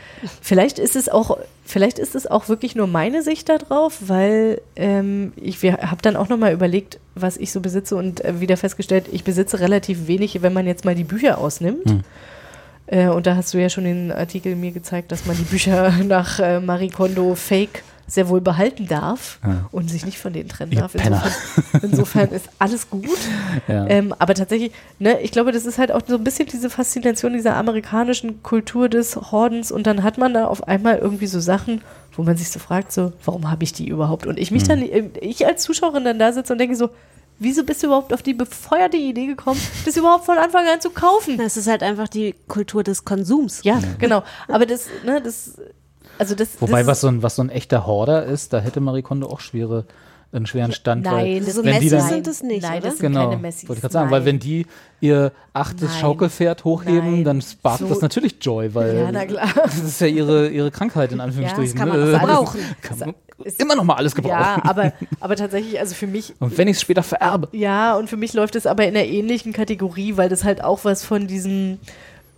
Vielleicht 0.41 0.79
ist 0.79 0.95
es 0.95 1.09
auch, 1.09 1.37
vielleicht 1.65 1.99
ist 1.99 2.15
es 2.15 2.27
auch 2.27 2.47
wirklich 2.47 2.75
nur 2.75 2.87
meine 2.87 3.23
Sicht 3.23 3.49
darauf, 3.49 3.97
weil 4.07 4.61
ähm, 4.75 5.33
ich 5.35 5.61
habe 5.63 6.01
dann 6.01 6.15
auch 6.15 6.29
nochmal 6.29 6.53
überlegt, 6.53 6.99
was 7.15 7.35
ich 7.37 7.51
so 7.51 7.59
besitze 7.59 7.95
und 7.95 8.23
äh, 8.23 8.39
wieder 8.39 8.55
festgestellt, 8.55 9.05
ich 9.11 9.23
besitze 9.23 9.59
relativ 9.59 10.07
wenig, 10.07 10.41
wenn 10.41 10.53
man 10.53 10.67
jetzt 10.67 10.85
mal 10.85 10.95
die 10.95 11.03
Bücher 11.03 11.39
ausnimmt. 11.39 11.85
Hm. 11.85 12.03
Äh, 12.85 13.07
und 13.07 13.25
da 13.25 13.35
hast 13.35 13.53
du 13.53 13.57
ja 13.57 13.69
schon 13.69 13.85
den 13.85 14.11
Artikel 14.11 14.55
mir 14.55 14.71
gezeigt, 14.71 15.11
dass 15.11 15.25
man 15.25 15.35
die 15.35 15.43
Bücher 15.43 15.91
nach 16.03 16.39
äh, 16.39 16.59
Marie 16.59 16.89
Kondo 16.89 17.35
Fake 17.35 17.83
sehr 18.11 18.27
wohl 18.27 18.41
behalten 18.41 18.87
darf 18.87 19.39
Ja. 19.45 19.69
und 19.71 19.89
sich 19.89 20.05
nicht 20.05 20.19
von 20.19 20.33
denen 20.33 20.49
trennen 20.49 20.71
darf. 20.75 20.93
Insofern, 20.95 21.21
insofern 21.81 22.29
ist 22.31 22.49
alles 22.59 22.89
gut. 22.89 23.05
Ja. 23.69 23.87
Ähm, 23.87 24.13
aber 24.19 24.33
tatsächlich, 24.35 24.73
ne, 24.99 25.21
ich 25.21 25.31
glaube, 25.31 25.53
das 25.53 25.65
ist 25.65 25.77
halt 25.77 25.93
auch 25.93 26.01
so 26.05 26.15
ein 26.15 26.23
bisschen 26.23 26.47
diese 26.47 26.69
Faszination 26.69 27.31
dieser 27.31 27.55
amerikanischen 27.55 28.43
Kultur 28.43 28.89
des 28.89 29.15
Hordens 29.15 29.71
und 29.71 29.87
dann 29.87 30.03
hat 30.03 30.17
man 30.17 30.33
da 30.33 30.47
auf 30.47 30.67
einmal 30.67 30.97
irgendwie 30.97 31.27
so 31.27 31.39
Sachen, 31.39 31.81
wo 32.17 32.23
man 32.23 32.35
sich 32.35 32.49
so 32.49 32.59
fragt, 32.59 32.91
so, 32.91 33.13
warum 33.23 33.49
habe 33.49 33.63
ich 33.63 33.71
die 33.71 33.87
überhaupt? 33.87 34.27
Und 34.27 34.37
ich 34.37 34.51
mich 34.51 34.63
Hm. 34.63 34.67
dann, 34.67 34.81
äh, 34.81 35.09
ich 35.21 35.45
als 35.47 35.63
Zuschauerin 35.63 36.03
dann 36.03 36.19
da 36.19 36.33
sitze 36.33 36.51
und 36.51 36.59
denke 36.59 36.75
so, 36.75 36.89
wieso 37.39 37.63
bist 37.63 37.81
du 37.81 37.87
überhaupt 37.87 38.11
auf 38.13 38.21
die 38.21 38.33
befeuerte 38.33 38.97
Idee 38.97 39.25
gekommen, 39.27 39.59
das 39.85 39.95
überhaupt 39.95 40.25
von 40.25 40.37
Anfang 40.37 40.65
an 40.67 40.81
zu 40.81 40.89
kaufen? 40.89 41.37
Das 41.37 41.55
ist 41.55 41.67
halt 41.67 41.81
einfach 41.81 42.09
die 42.09 42.35
Kultur 42.49 42.83
des 42.83 43.05
Konsums. 43.05 43.61
Ja, 43.63 43.79
genau. 43.99 44.21
Aber 44.49 44.65
das, 44.65 44.87
ne, 45.05 45.21
das, 45.21 45.53
also 46.21 46.35
das. 46.35 46.49
Wobei, 46.59 46.79
das 46.79 46.87
was 46.87 47.01
so, 47.01 47.07
ein, 47.07 47.23
was 47.23 47.35
so 47.35 47.41
ein 47.43 47.49
echter 47.49 47.85
Horder 47.87 48.23
ist, 48.25 48.53
da 48.53 48.59
hätte 48.59 48.79
Marie 48.79 49.01
Kondo 49.01 49.27
auch 49.27 49.39
schwere, 49.39 49.85
einen 50.31 50.45
schweren 50.45 50.71
Stand. 50.71 51.03
weil 51.05 51.33
Nein, 51.33 51.43
das 51.45 51.55
So 51.55 51.63
wenn 51.65 51.73
die 51.79 51.85
Messi 51.85 51.89
dann, 51.89 52.07
sind 52.09 52.27
es 52.27 52.41
nicht, 52.43 52.61
Nein, 52.61 52.79
oder? 52.79 52.81
das 52.89 52.97
sind 52.99 53.07
Genau, 53.11 53.29
keine 53.31 53.41
Messis. 53.41 53.67
wollte 53.67 53.79
ich 53.79 53.81
gerade 53.81 53.93
sagen, 53.93 54.11
weil 54.11 54.23
wenn 54.23 54.39
die 54.39 54.65
ihr 55.01 55.31
achtes 55.51 55.89
Nein. 55.89 55.99
Schaukelpferd 55.99 56.63
hochheben, 56.63 57.11
Nein. 57.15 57.23
dann 57.25 57.41
sparkt 57.41 57.79
So- 57.79 57.87
das 57.89 58.01
natürlich 58.01 58.35
Joy, 58.39 58.73
weil 58.73 58.95
Ja, 58.97 59.11
na 59.11 59.25
klar. 59.25 59.49
das 59.63 59.79
ist 59.79 59.99
ja 59.99 60.07
ihre, 60.07 60.47
ihre 60.49 60.71
Krankheit 60.71 61.11
in 61.11 61.19
Anführungsstrichen. 61.19 61.77
kann 61.77 61.89
man 61.89 61.99
ne? 61.99 62.05
auch 62.05 62.19
verbrauchen. 62.19 62.59
Kann 62.81 62.99
man 62.99 63.15
immer 63.57 63.75
noch 63.75 63.83
mal 63.83 63.95
alles 63.95 64.13
gebrauchen. 64.15 64.39
Ja, 64.39 64.61
aber, 64.63 64.93
aber 65.19 65.35
tatsächlich, 65.35 65.79
also 65.79 65.95
für 65.95 66.07
mich 66.07 66.33
Und 66.39 66.57
wenn 66.57 66.67
ich 66.67 66.77
es 66.77 66.81
später 66.81 67.03
vererbe. 67.03 67.49
Ja, 67.51 67.97
und 67.97 68.09
für 68.09 68.17
mich 68.17 68.33
läuft 68.33 68.55
es 68.55 68.67
aber 68.67 68.83
in 68.87 68.95
einer 68.95 69.05
ähnlichen 69.05 69.51
Kategorie, 69.51 70.15
weil 70.15 70.29
das 70.29 70.43
halt 70.43 70.63
auch 70.63 70.85
was 70.85 71.03
von 71.03 71.25
diesem 71.27 71.79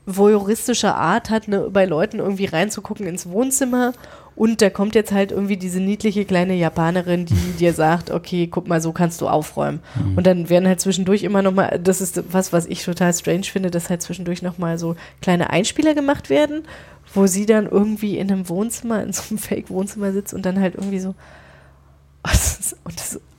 voyeuristischer 0.06 0.96
Art 0.96 1.30
hat, 1.30 1.48
ne, 1.48 1.70
bei 1.72 1.86
Leuten 1.86 2.20
irgendwie 2.20 2.46
reinzugucken 2.46 3.08
ins 3.08 3.30
Wohnzimmer. 3.30 3.94
Und 4.36 4.64
da 4.64 4.72
kommt 4.72 4.96
jetzt 4.96 5.12
halt 5.12 5.32
irgendwie 5.32 5.58
diese 5.58 5.80
niedliche 5.80 6.26
kleine 6.26 6.56
Japanerin, 6.56 7.26
die 7.26 7.54
dir 7.60 7.74
sagt, 7.74 8.12
okay, 8.12 8.48
guck 8.48 8.68
mal, 8.68 8.82
so 8.82 8.92
kannst 8.92 9.22
du 9.22 9.28
aufräumen. 9.28 9.80
Mhm. 9.96 10.18
Und 10.18 10.28
dann 10.28 10.50
werden 10.50 10.68
halt 10.68 10.82
zwischendurch 10.82 11.24
immer 11.24 11.42
noch 11.42 11.54
mal, 11.54 11.80
das 11.82 12.02
ist 12.02 12.24
was, 12.34 12.52
was 12.52 12.66
ich 12.66 12.84
total 12.84 13.14
strange 13.14 13.44
finde, 13.44 13.70
dass 13.70 13.90
halt 13.90 14.02
zwischendurch 14.02 14.42
noch 14.42 14.58
mal 14.58 14.78
so 14.78 14.96
kleine 15.22 15.52
Einspieler 15.52 15.94
gemacht 15.94 16.30
werden, 16.30 16.64
wo 17.14 17.28
sie 17.28 17.46
dann 17.46 17.68
irgendwie 17.68 18.18
in 18.18 18.32
einem 18.32 18.50
Wohnzimmer, 18.50 19.04
in 19.04 19.14
so 19.14 19.24
einem 19.30 19.38
Fake-Wohnzimmer 19.38 20.12
sitzt 20.12 20.34
und 20.34 20.46
dann 20.46 20.60
halt 20.60 20.76
irgendwie 20.76 21.00
so, 21.00 21.14
es 22.32 22.76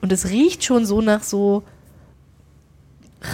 und 0.01 0.13
es 0.13 0.29
riecht 0.29 0.65
schon 0.65 0.85
so 0.85 1.01
nach 1.01 1.23
so 1.23 1.63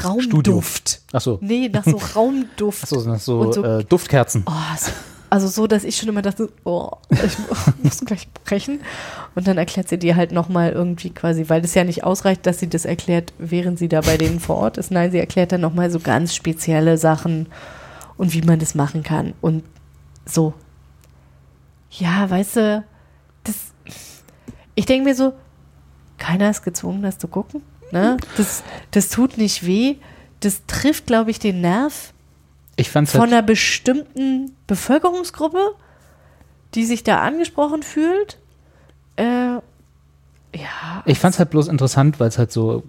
Raumduft. 0.04 1.00
Achso. 1.12 1.38
Nee, 1.40 1.68
nach 1.68 1.84
so 1.84 1.96
Raumduft. 2.16 2.82
Achso, 2.84 3.02
das 3.02 3.24
so, 3.24 3.52
so- 3.52 3.64
äh, 3.64 3.84
Duftkerzen. 3.84 4.44
Oh, 4.46 4.52
so, 4.78 4.90
also 5.30 5.46
so, 5.48 5.66
dass 5.66 5.84
ich 5.84 5.96
schon 5.96 6.08
immer 6.08 6.22
dachte, 6.22 6.48
oh, 6.64 6.90
ich 7.10 7.36
muss 7.82 8.00
gleich 8.00 8.28
brechen. 8.44 8.80
Und 9.34 9.46
dann 9.46 9.58
erklärt 9.58 9.88
sie 9.88 9.98
dir 9.98 10.16
halt 10.16 10.32
nochmal 10.32 10.72
irgendwie 10.72 11.10
quasi, 11.10 11.48
weil 11.48 11.62
das 11.62 11.74
ja 11.74 11.84
nicht 11.84 12.02
ausreicht, 12.04 12.46
dass 12.46 12.58
sie 12.58 12.68
das 12.68 12.84
erklärt, 12.84 13.32
während 13.38 13.78
sie 13.78 13.88
da 13.88 14.00
bei 14.00 14.16
denen 14.16 14.40
vor 14.40 14.56
Ort 14.56 14.76
ist. 14.78 14.90
Nein, 14.90 15.12
sie 15.12 15.18
erklärt 15.18 15.52
dann 15.52 15.60
nochmal 15.60 15.90
so 15.90 16.00
ganz 16.00 16.34
spezielle 16.34 16.98
Sachen 16.98 17.46
und 18.16 18.32
wie 18.34 18.42
man 18.42 18.58
das 18.58 18.74
machen 18.74 19.02
kann. 19.02 19.34
Und 19.40 19.62
so. 20.26 20.52
Ja, 21.92 22.28
weißt 22.30 22.56
du, 22.56 22.84
das, 23.44 23.56
ich 24.74 24.86
denke 24.86 25.04
mir 25.08 25.14
so, 25.14 25.32
keiner 26.18 26.50
ist 26.50 26.62
gezwungen, 26.62 27.02
das 27.02 27.18
zu 27.18 27.26
gucken. 27.28 27.62
Ne? 27.92 28.16
Das, 28.36 28.62
das 28.92 29.08
tut 29.08 29.36
nicht 29.38 29.66
weh. 29.66 29.96
Das 30.40 30.62
trifft, 30.66 31.06
glaube 31.06 31.30
ich, 31.30 31.38
den 31.38 31.60
Nerv 31.60 32.12
Ich 32.76 32.90
fand's 32.90 33.12
von 33.12 33.22
halt, 33.22 33.32
einer 33.32 33.42
bestimmten 33.42 34.52
Bevölkerungsgruppe, 34.66 35.74
die 36.74 36.84
sich 36.84 37.02
da 37.04 37.20
angesprochen 37.20 37.82
fühlt. 37.82 38.38
Äh, 39.16 39.24
Ja. 40.52 41.02
Ich 41.04 41.18
fand 41.18 41.34
es 41.34 41.38
halt 41.38 41.50
bloß 41.50 41.68
interessant, 41.68 42.18
weil 42.18 42.28
es 42.28 42.38
halt 42.38 42.50
so 42.52 42.82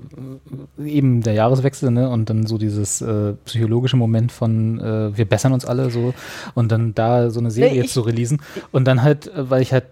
äh, 0.79 0.89
eben 0.89 1.21
der 1.21 1.33
Jahreswechsel, 1.33 1.91
ne, 1.91 2.09
und 2.09 2.29
dann 2.29 2.47
so 2.47 2.57
dieses 2.57 3.01
äh, 3.01 3.33
psychologische 3.45 3.97
Moment 3.97 4.31
von 4.31 4.79
äh, 4.79 5.15
wir 5.17 5.25
bessern 5.25 5.53
uns 5.53 5.65
alle 5.65 5.91
so 5.91 6.13
und 6.55 6.71
dann 6.71 6.95
da 6.95 7.29
so 7.29 7.39
eine 7.39 7.51
Serie 7.51 7.73
Nee, 7.81 7.85
ich- 7.85 7.91
zu 7.91 8.01
releasen 8.01 8.41
und 8.71 8.85
dann 8.85 9.01
halt, 9.03 9.27
äh, 9.27 9.49
weil 9.49 9.61
ich 9.61 9.73
halt 9.73 9.85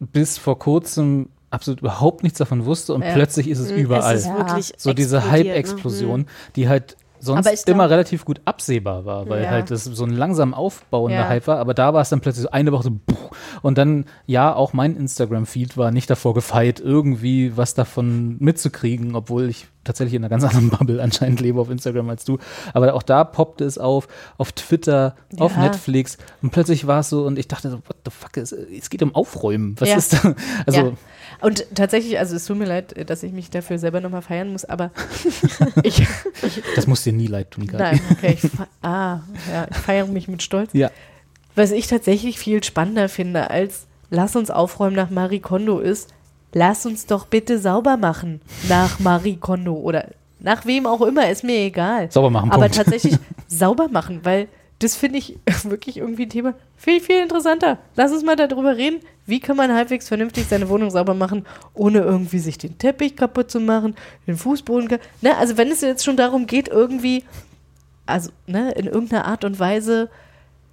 bis 0.00 0.36
vor 0.36 0.58
kurzem 0.58 1.28
absolut 1.52 1.80
überhaupt 1.80 2.22
nichts 2.22 2.38
davon 2.38 2.64
wusste 2.64 2.94
und 2.94 3.02
Ja. 3.02 3.12
plötzlich 3.12 3.48
ist 3.48 3.58
es 3.58 3.70
Mhm, 3.70 3.76
überall. 3.78 4.14
es 4.14 4.22
ist 4.26 4.34
wirklich 4.34 4.72
so 4.76 4.92
diese 4.92 5.16
ne? 5.16 5.30
Hype-Explosion, 5.30 6.26
die 6.56 6.68
halt 6.68 6.96
sonst 7.20 7.68
immer 7.68 7.88
relativ 7.88 8.24
gut 8.24 8.40
absehbar 8.46 9.04
war, 9.04 9.28
weil 9.28 9.44
Ja. 9.44 9.50
halt 9.50 9.70
das 9.70 9.84
so 9.84 10.02
ein 10.04 10.10
langsam 10.10 10.54
aufbauender 10.54 11.20
Ja. 11.20 11.28
Hype 11.28 11.46
war, 11.46 11.58
aber 11.58 11.72
da 11.72 11.94
war 11.94 12.00
es 12.02 12.08
dann 12.08 12.20
plötzlich 12.20 12.42
so 12.42 12.50
eine 12.50 12.72
Woche 12.72 12.82
so 12.82 12.90
buch, 12.90 13.30
und 13.62 13.78
dann, 13.78 14.06
ja, 14.26 14.52
auch 14.52 14.72
mein 14.72 14.96
Instagram-Feed 14.96 15.76
war 15.76 15.92
nicht 15.92 16.10
davor 16.10 16.34
gefeit, 16.34 16.80
irgendwie 16.80 17.56
was 17.56 17.74
davon 17.74 18.38
mitzukriegen, 18.40 19.14
obwohl 19.14 19.48
ich 19.48 19.68
tatsächlich 19.84 20.14
in 20.14 20.22
einer 20.24 20.30
ganz 20.30 20.42
anderen 20.52 20.70
Bubble 20.70 21.00
anscheinend 21.00 21.40
lebe 21.40 21.60
auf 21.60 21.70
Instagram 21.70 22.08
als 22.10 22.24
du. 22.24 22.38
Aber 22.74 22.92
auch 22.94 23.04
da 23.04 23.22
poppte 23.22 23.64
es 23.66 23.78
auf, 23.78 24.08
auf 24.36 24.50
Twitter, 24.50 25.14
auf 25.38 25.54
Ja. 25.54 25.62
Netflix 25.62 26.18
und 26.42 26.50
plötzlich 26.50 26.88
war 26.88 27.00
es 27.00 27.08
so 27.10 27.24
und 27.24 27.38
ich 27.38 27.46
dachte 27.46 27.70
so, 27.70 27.76
what 27.76 27.96
the 28.04 28.10
fuck, 28.10 28.36
es, 28.36 28.50
es 28.50 28.90
geht 28.90 29.00
um 29.02 29.14
Aufräumen. 29.14 29.76
Was 29.78 29.90
ist 29.94 30.14
da? 30.24 30.34
Also. 30.66 30.94
Und 31.42 31.66
tatsächlich, 31.74 32.18
also 32.18 32.36
es 32.36 32.44
tut 32.44 32.56
mir 32.56 32.66
leid, 32.66 33.08
dass 33.10 33.22
ich 33.22 33.32
mich 33.32 33.50
dafür 33.50 33.78
selber 33.78 34.00
nochmal 34.00 34.22
feiern 34.22 34.52
muss, 34.52 34.64
aber 34.64 34.92
ich, 35.82 36.06
das 36.76 36.86
muss 36.86 37.02
dir 37.02 37.12
nie 37.12 37.26
leid 37.26 37.50
tun, 37.50 37.66
Kathi. 37.66 37.82
Nein, 37.82 38.00
okay. 38.10 38.38
Ich, 38.40 38.50
ah, 38.82 39.20
ja, 39.52 39.66
ich 39.70 39.76
feiere 39.76 40.06
mich 40.06 40.28
mit 40.28 40.42
Stolz. 40.42 40.70
Ja. 40.72 40.90
Was 41.54 41.72
ich 41.72 41.86
tatsächlich 41.88 42.38
viel 42.38 42.62
spannender 42.62 43.08
finde 43.08 43.50
als 43.50 43.86
lass 44.10 44.36
uns 44.36 44.50
aufräumen 44.50 44.94
nach 44.94 45.10
Marie 45.10 45.40
Kondo 45.40 45.80
ist, 45.80 46.10
lass 46.52 46.86
uns 46.86 47.06
doch 47.06 47.26
bitte 47.26 47.58
sauber 47.58 47.96
machen 47.96 48.40
nach 48.68 49.00
Marie 49.00 49.36
Kondo 49.36 49.74
oder 49.74 50.06
nach 50.38 50.66
wem 50.66 50.86
auch 50.86 51.00
immer, 51.02 51.28
ist 51.30 51.44
mir 51.44 51.56
egal. 51.56 52.10
Sauber 52.10 52.30
machen, 52.30 52.50
Aber 52.50 52.62
Punkt. 52.62 52.76
tatsächlich 52.76 53.16
sauber 53.48 53.88
machen, 53.88 54.20
weil 54.22 54.48
das 54.82 54.96
finde 54.96 55.18
ich 55.18 55.38
wirklich 55.64 55.96
irgendwie 55.98 56.24
ein 56.24 56.30
Thema 56.30 56.54
viel, 56.76 57.00
viel 57.00 57.20
interessanter. 57.22 57.78
Lass 57.96 58.12
uns 58.12 58.24
mal 58.24 58.36
darüber 58.36 58.76
reden, 58.76 59.00
wie 59.26 59.40
kann 59.40 59.56
man 59.56 59.72
halbwegs 59.72 60.08
vernünftig 60.08 60.46
seine 60.48 60.68
Wohnung 60.68 60.90
sauber 60.90 61.14
machen, 61.14 61.46
ohne 61.74 62.00
irgendwie 62.00 62.38
sich 62.40 62.58
den 62.58 62.76
Teppich 62.78 63.16
kaputt 63.16 63.50
zu 63.50 63.60
machen, 63.60 63.94
den 64.26 64.36
Fußboden. 64.36 64.88
ka- 64.88 64.98
Ne, 65.20 65.36
also 65.36 65.56
wenn 65.56 65.70
es 65.70 65.80
jetzt 65.80 66.04
schon 66.04 66.16
darum 66.16 66.46
geht, 66.46 66.68
irgendwie, 66.68 67.24
also 68.06 68.30
ne, 68.46 68.72
in 68.72 68.86
irgendeiner 68.86 69.26
Art 69.26 69.44
und 69.44 69.58
Weise 69.60 70.10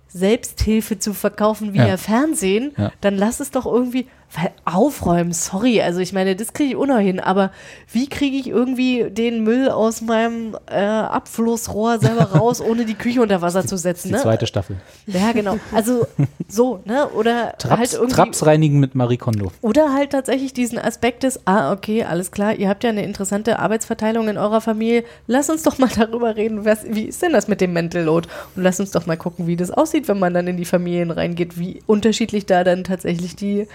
Selbsthilfe 0.08 0.98
zu 0.98 1.14
verkaufen 1.14 1.74
via 1.74 1.88
Ja. 1.90 1.98
Fernsehen, 1.98 2.72
Ja. 2.78 2.92
dann 3.02 3.16
lass 3.16 3.40
es 3.40 3.52
doch 3.52 3.66
irgendwie, 3.68 4.08
weil 4.36 4.52
aufräumen, 4.66 5.34
sorry, 5.34 5.82
also 5.82 6.00
ich 6.00 6.14
meine, 6.14 6.36
das 6.36 6.54
kriege 6.54 6.72
ich 6.72 6.78
ohnehin 6.78 7.00
hin, 7.00 7.20
aber 7.20 7.52
wie 7.92 8.08
kriege 8.08 8.38
ich 8.38 8.48
irgendwie 8.48 9.10
den 9.10 9.44
Müll 9.44 9.70
aus 9.70 10.02
meinem 10.02 10.56
äh, 10.70 10.80
Abflussrohr 10.80 12.00
selber 12.00 12.24
raus, 12.36 12.62
ohne 12.62 12.86
die 12.86 12.94
Küche 12.94 13.22
unter 13.22 13.42
Wasser 13.42 13.66
zu 13.66 13.78
setzen, 13.78 14.10
die 14.10 14.14
ne? 14.14 14.22
zweite 14.22 14.46
Staffel. 14.46 14.78
Ja, 15.08 15.32
genau. 15.32 15.58
Also 15.74 16.08
so, 16.48 16.82
ne? 16.86 17.08
Oder 17.10 17.54
Traps, 17.58 17.80
halt 17.80 17.94
irgendwie 17.94 18.14
Traps 18.14 18.46
reinigen 18.46 18.80
mit 18.80 18.94
Marie 18.94 19.18
Kondo. 19.18 19.52
oder 19.62 19.94
halt 19.94 20.12
tatsächlich 20.12 20.54
diesen 20.54 20.78
Aspekt 20.78 21.24
des, 21.24 21.48
ah, 21.48 21.72
okay, 21.72 22.04
alles 22.04 22.32
klar, 22.32 22.54
ihr 22.54 22.70
habt 22.70 22.84
ja 22.84 22.92
eine 22.92 23.04
interessante 23.04 23.60
Arbeitsverteilung 23.60 24.28
in 24.28 24.38
eurer 24.38 24.62
Familie. 24.62 25.04
Lass 25.26 25.50
uns 25.50 25.64
doch 25.64 25.80
mal 25.80 25.90
darüber 25.96 26.36
reden, 26.36 26.66
was, 26.66 26.86
wie 26.86 27.06
ist 27.06 27.22
denn 27.22 27.34
das 27.34 27.48
mit 27.48 27.62
dem 27.62 27.74
Mental 27.74 28.04
Load? 28.04 28.28
Und 28.56 28.64
lass 28.64 28.80
uns 28.80 28.92
doch 28.92 29.08
mal 29.08 29.18
gucken, 29.18 29.48
wie 29.48 29.56
das 29.56 29.72
aussieht, 29.72 30.08
wenn 30.08 30.20
man 30.20 30.34
dann 30.34 30.48
in 30.48 30.58
die 30.58 30.66
Familien 30.66 31.10
reingeht, 31.10 31.58
wie 31.58 31.82
unterschiedlich 31.88 32.46
da 32.46 32.64
dann 32.64 32.84
tatsächlich 32.84 33.36
die 33.36 33.68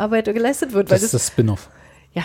Care-Arbeit 0.00 0.24
geleistet 0.26 0.72
wird. 0.72 0.90
Weil 0.90 0.96
Das 0.96 1.02
ist 1.02 1.14
das 1.14 1.28
Spin-off. 1.28 1.68
ja, 2.12 2.22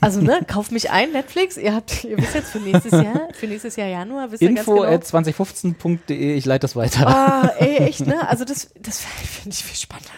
also 0.00 0.20
ne, 0.20 0.40
kauft 0.46 0.72
mich 0.72 0.90
ein, 0.90 1.12
Netflix. 1.12 1.56
Ihr 1.56 1.74
habt, 1.74 2.04
ihr 2.04 2.18
wisst 2.18 2.34
jetzt 2.34 2.50
für 2.50 2.58
nächstes 2.58 2.92
Jahr, 2.92 3.28
für 3.32 3.46
nächstes 3.46 3.76
Jahr 3.76 3.88
Januar, 3.88 4.30
wisst 4.32 4.42
ihr 4.42 4.50
Info 4.50 4.80
ganz 4.80 5.04
genau. 5.04 5.20
at 5.20 5.26
2015.de, 5.26 6.34
ich 6.34 6.44
leite 6.44 6.62
das 6.62 6.76
weiter. 6.76 7.06
Ah, 7.06 7.50
ey, 7.58 7.76
echt, 7.78 8.06
ne? 8.06 8.28
Also 8.28 8.44
das, 8.44 8.70
das 8.80 9.00
finde 9.00 9.50
ich 9.54 9.64
viel 9.64 9.76
spannender. 9.76 10.10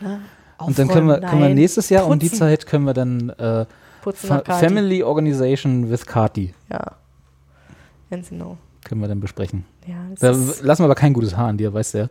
Ne? 0.00 0.20
Und 0.58 0.78
dann 0.78 0.88
können 0.88 1.06
wir, 1.06 1.20
können 1.20 1.40
wir 1.40 1.48
nächstes 1.50 1.88
Jahr 1.88 2.06
um 2.06 2.18
die 2.18 2.26
Putzen. 2.26 2.38
Zeit 2.38 2.66
können 2.66 2.84
wir 2.84 2.92
dann 2.92 3.30
äh, 3.30 3.64
Putzen. 4.02 4.42
Family 4.44 5.02
Organization 5.02 5.90
with 5.90 6.04
Kati 6.06 6.54
Ja, 6.70 6.96
ganz 8.10 8.28
genau. 8.28 8.58
können 8.84 9.00
wir 9.00 9.08
dann 9.08 9.20
besprechen. 9.20 9.64
Ja, 9.86 9.94
Da 10.18 10.30
lassen 10.30 10.82
wir 10.82 10.84
aber 10.84 10.94
kein 10.94 11.14
gutes 11.14 11.36
Haar 11.36 11.48
an 11.48 11.56
dir, 11.56 11.72
weißt 11.72 11.94
du 11.94 11.98
ja. 11.98 12.08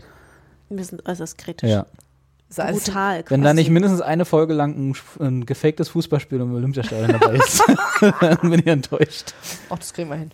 Wir 0.70 0.84
sind 0.84 1.08
äußerst 1.08 1.38
kritisch. 1.38 1.70
Ja. 1.70 1.86
Ist 2.50 2.60
alles 2.60 2.84
Brutal. 2.86 3.24
Wenn 3.28 3.42
da 3.42 3.50
quasi. 3.50 3.62
nicht 3.62 3.70
mindestens 3.70 4.02
eine 4.02 4.26
Folge 4.26 4.54
lang 4.54 4.76
ein, 4.76 4.96
ein 5.20 5.46
gefaktes 5.46 5.90
Fußballspiel 5.90 6.40
im 6.40 6.54
Olympiastadion 6.54 7.20
dabei 7.20 7.36
ist, 7.36 7.64
dann 8.22 8.50
bin 8.50 8.60
ich 8.60 8.68
enttäuscht. 8.68 9.34
Ach, 9.70 9.78
das 9.78 9.94
kriegen 9.94 10.10
wir 10.10 10.18
hin. 10.18 10.32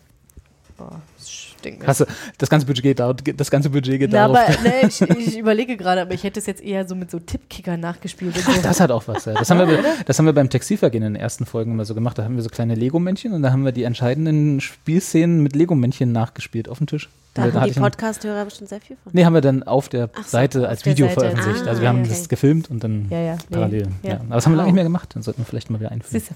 Oh, 0.79 0.87
das 1.17 1.29
stinkt. 1.65 1.87
Hast 1.87 2.01
du, 2.01 2.05
das 2.37 2.49
ganze 2.49 2.65
Budget 2.65 2.83
geht, 2.83 2.99
da- 2.99 3.13
das 3.13 3.49
ganze 3.51 3.69
Budget 3.69 3.99
geht 3.99 4.11
Na, 4.11 4.27
darauf. 4.27 4.37
aber 4.37 4.61
ne, 4.69 4.73
ich, 4.87 5.01
ich 5.01 5.37
überlege 5.37 5.77
gerade, 5.77 6.01
aber 6.01 6.13
ich 6.13 6.23
hätte 6.23 6.39
es 6.39 6.45
jetzt 6.45 6.63
eher 6.63 6.87
so 6.87 6.95
mit 6.95 7.11
so 7.11 7.19
Tippkicker 7.19 7.77
nachgespielt. 7.77 8.37
So. 8.37 8.51
Das 8.61 8.79
hat 8.79 8.91
auch 8.91 9.07
was, 9.07 9.25
ja. 9.25 9.33
Das 9.33 9.49
haben, 9.49 9.67
wir, 9.67 9.79
das 10.05 10.19
haben 10.19 10.25
wir 10.25 10.33
beim 10.33 10.49
Textilvergehen 10.49 11.03
in 11.03 11.13
den 11.13 11.21
ersten 11.21 11.45
Folgen 11.45 11.71
immer 11.71 11.85
so 11.85 11.95
gemacht. 11.95 12.17
Da 12.17 12.23
haben 12.23 12.35
wir 12.35 12.43
so 12.43 12.49
kleine 12.49 12.75
Lego-Männchen 12.75 13.33
und 13.33 13.41
da 13.41 13.51
haben 13.51 13.65
wir 13.65 13.71
die 13.71 13.83
entscheidenden 13.83 14.61
Spielszenen 14.61 15.41
mit 15.41 15.55
Lego-Männchen 15.55 16.11
nachgespielt 16.11 16.69
auf 16.69 16.77
dem 16.77 16.87
Tisch. 16.87 17.09
Da 17.33 17.51
haben 17.51 17.65
die 17.73 17.77
Podcast-Hörer 17.79 18.45
bestimmt 18.45 18.69
sehr 18.69 18.79
viel 18.79 18.95
von. 19.03 19.11
Nee, 19.13 19.25
haben 19.25 19.33
wir 19.33 19.41
dann 19.41 19.63
auf 19.63 19.89
der 19.89 20.09
Ach 20.15 20.23
so, 20.23 20.29
Seite 20.29 20.69
als 20.69 20.83
der 20.83 20.93
Video 20.93 21.07
Seite. 21.07 21.19
veröffentlicht. 21.19 21.63
Ah, 21.65 21.69
also 21.69 21.81
wir 21.81 21.89
haben 21.89 21.99
okay. 21.99 22.09
das 22.09 22.29
gefilmt 22.29 22.69
und 22.71 22.81
dann 22.81 23.07
Ja, 23.09 23.19
ja, 23.19 23.33
nee, 23.33 23.39
parallel. 23.51 23.87
ja. 24.03 24.09
Ja. 24.11 24.15
Aber 24.21 24.35
das 24.35 24.45
haben 24.45 24.53
wir 24.53 24.57
lange 24.57 24.67
nicht 24.67 24.75
mehr 24.75 24.83
gemacht. 24.85 25.09
Dann 25.15 25.21
sollten 25.23 25.41
wir 25.41 25.45
vielleicht 25.45 25.69
mal 25.69 25.79
wieder 25.81 25.91
einführen. 25.91 26.21
Siehste. 26.21 26.33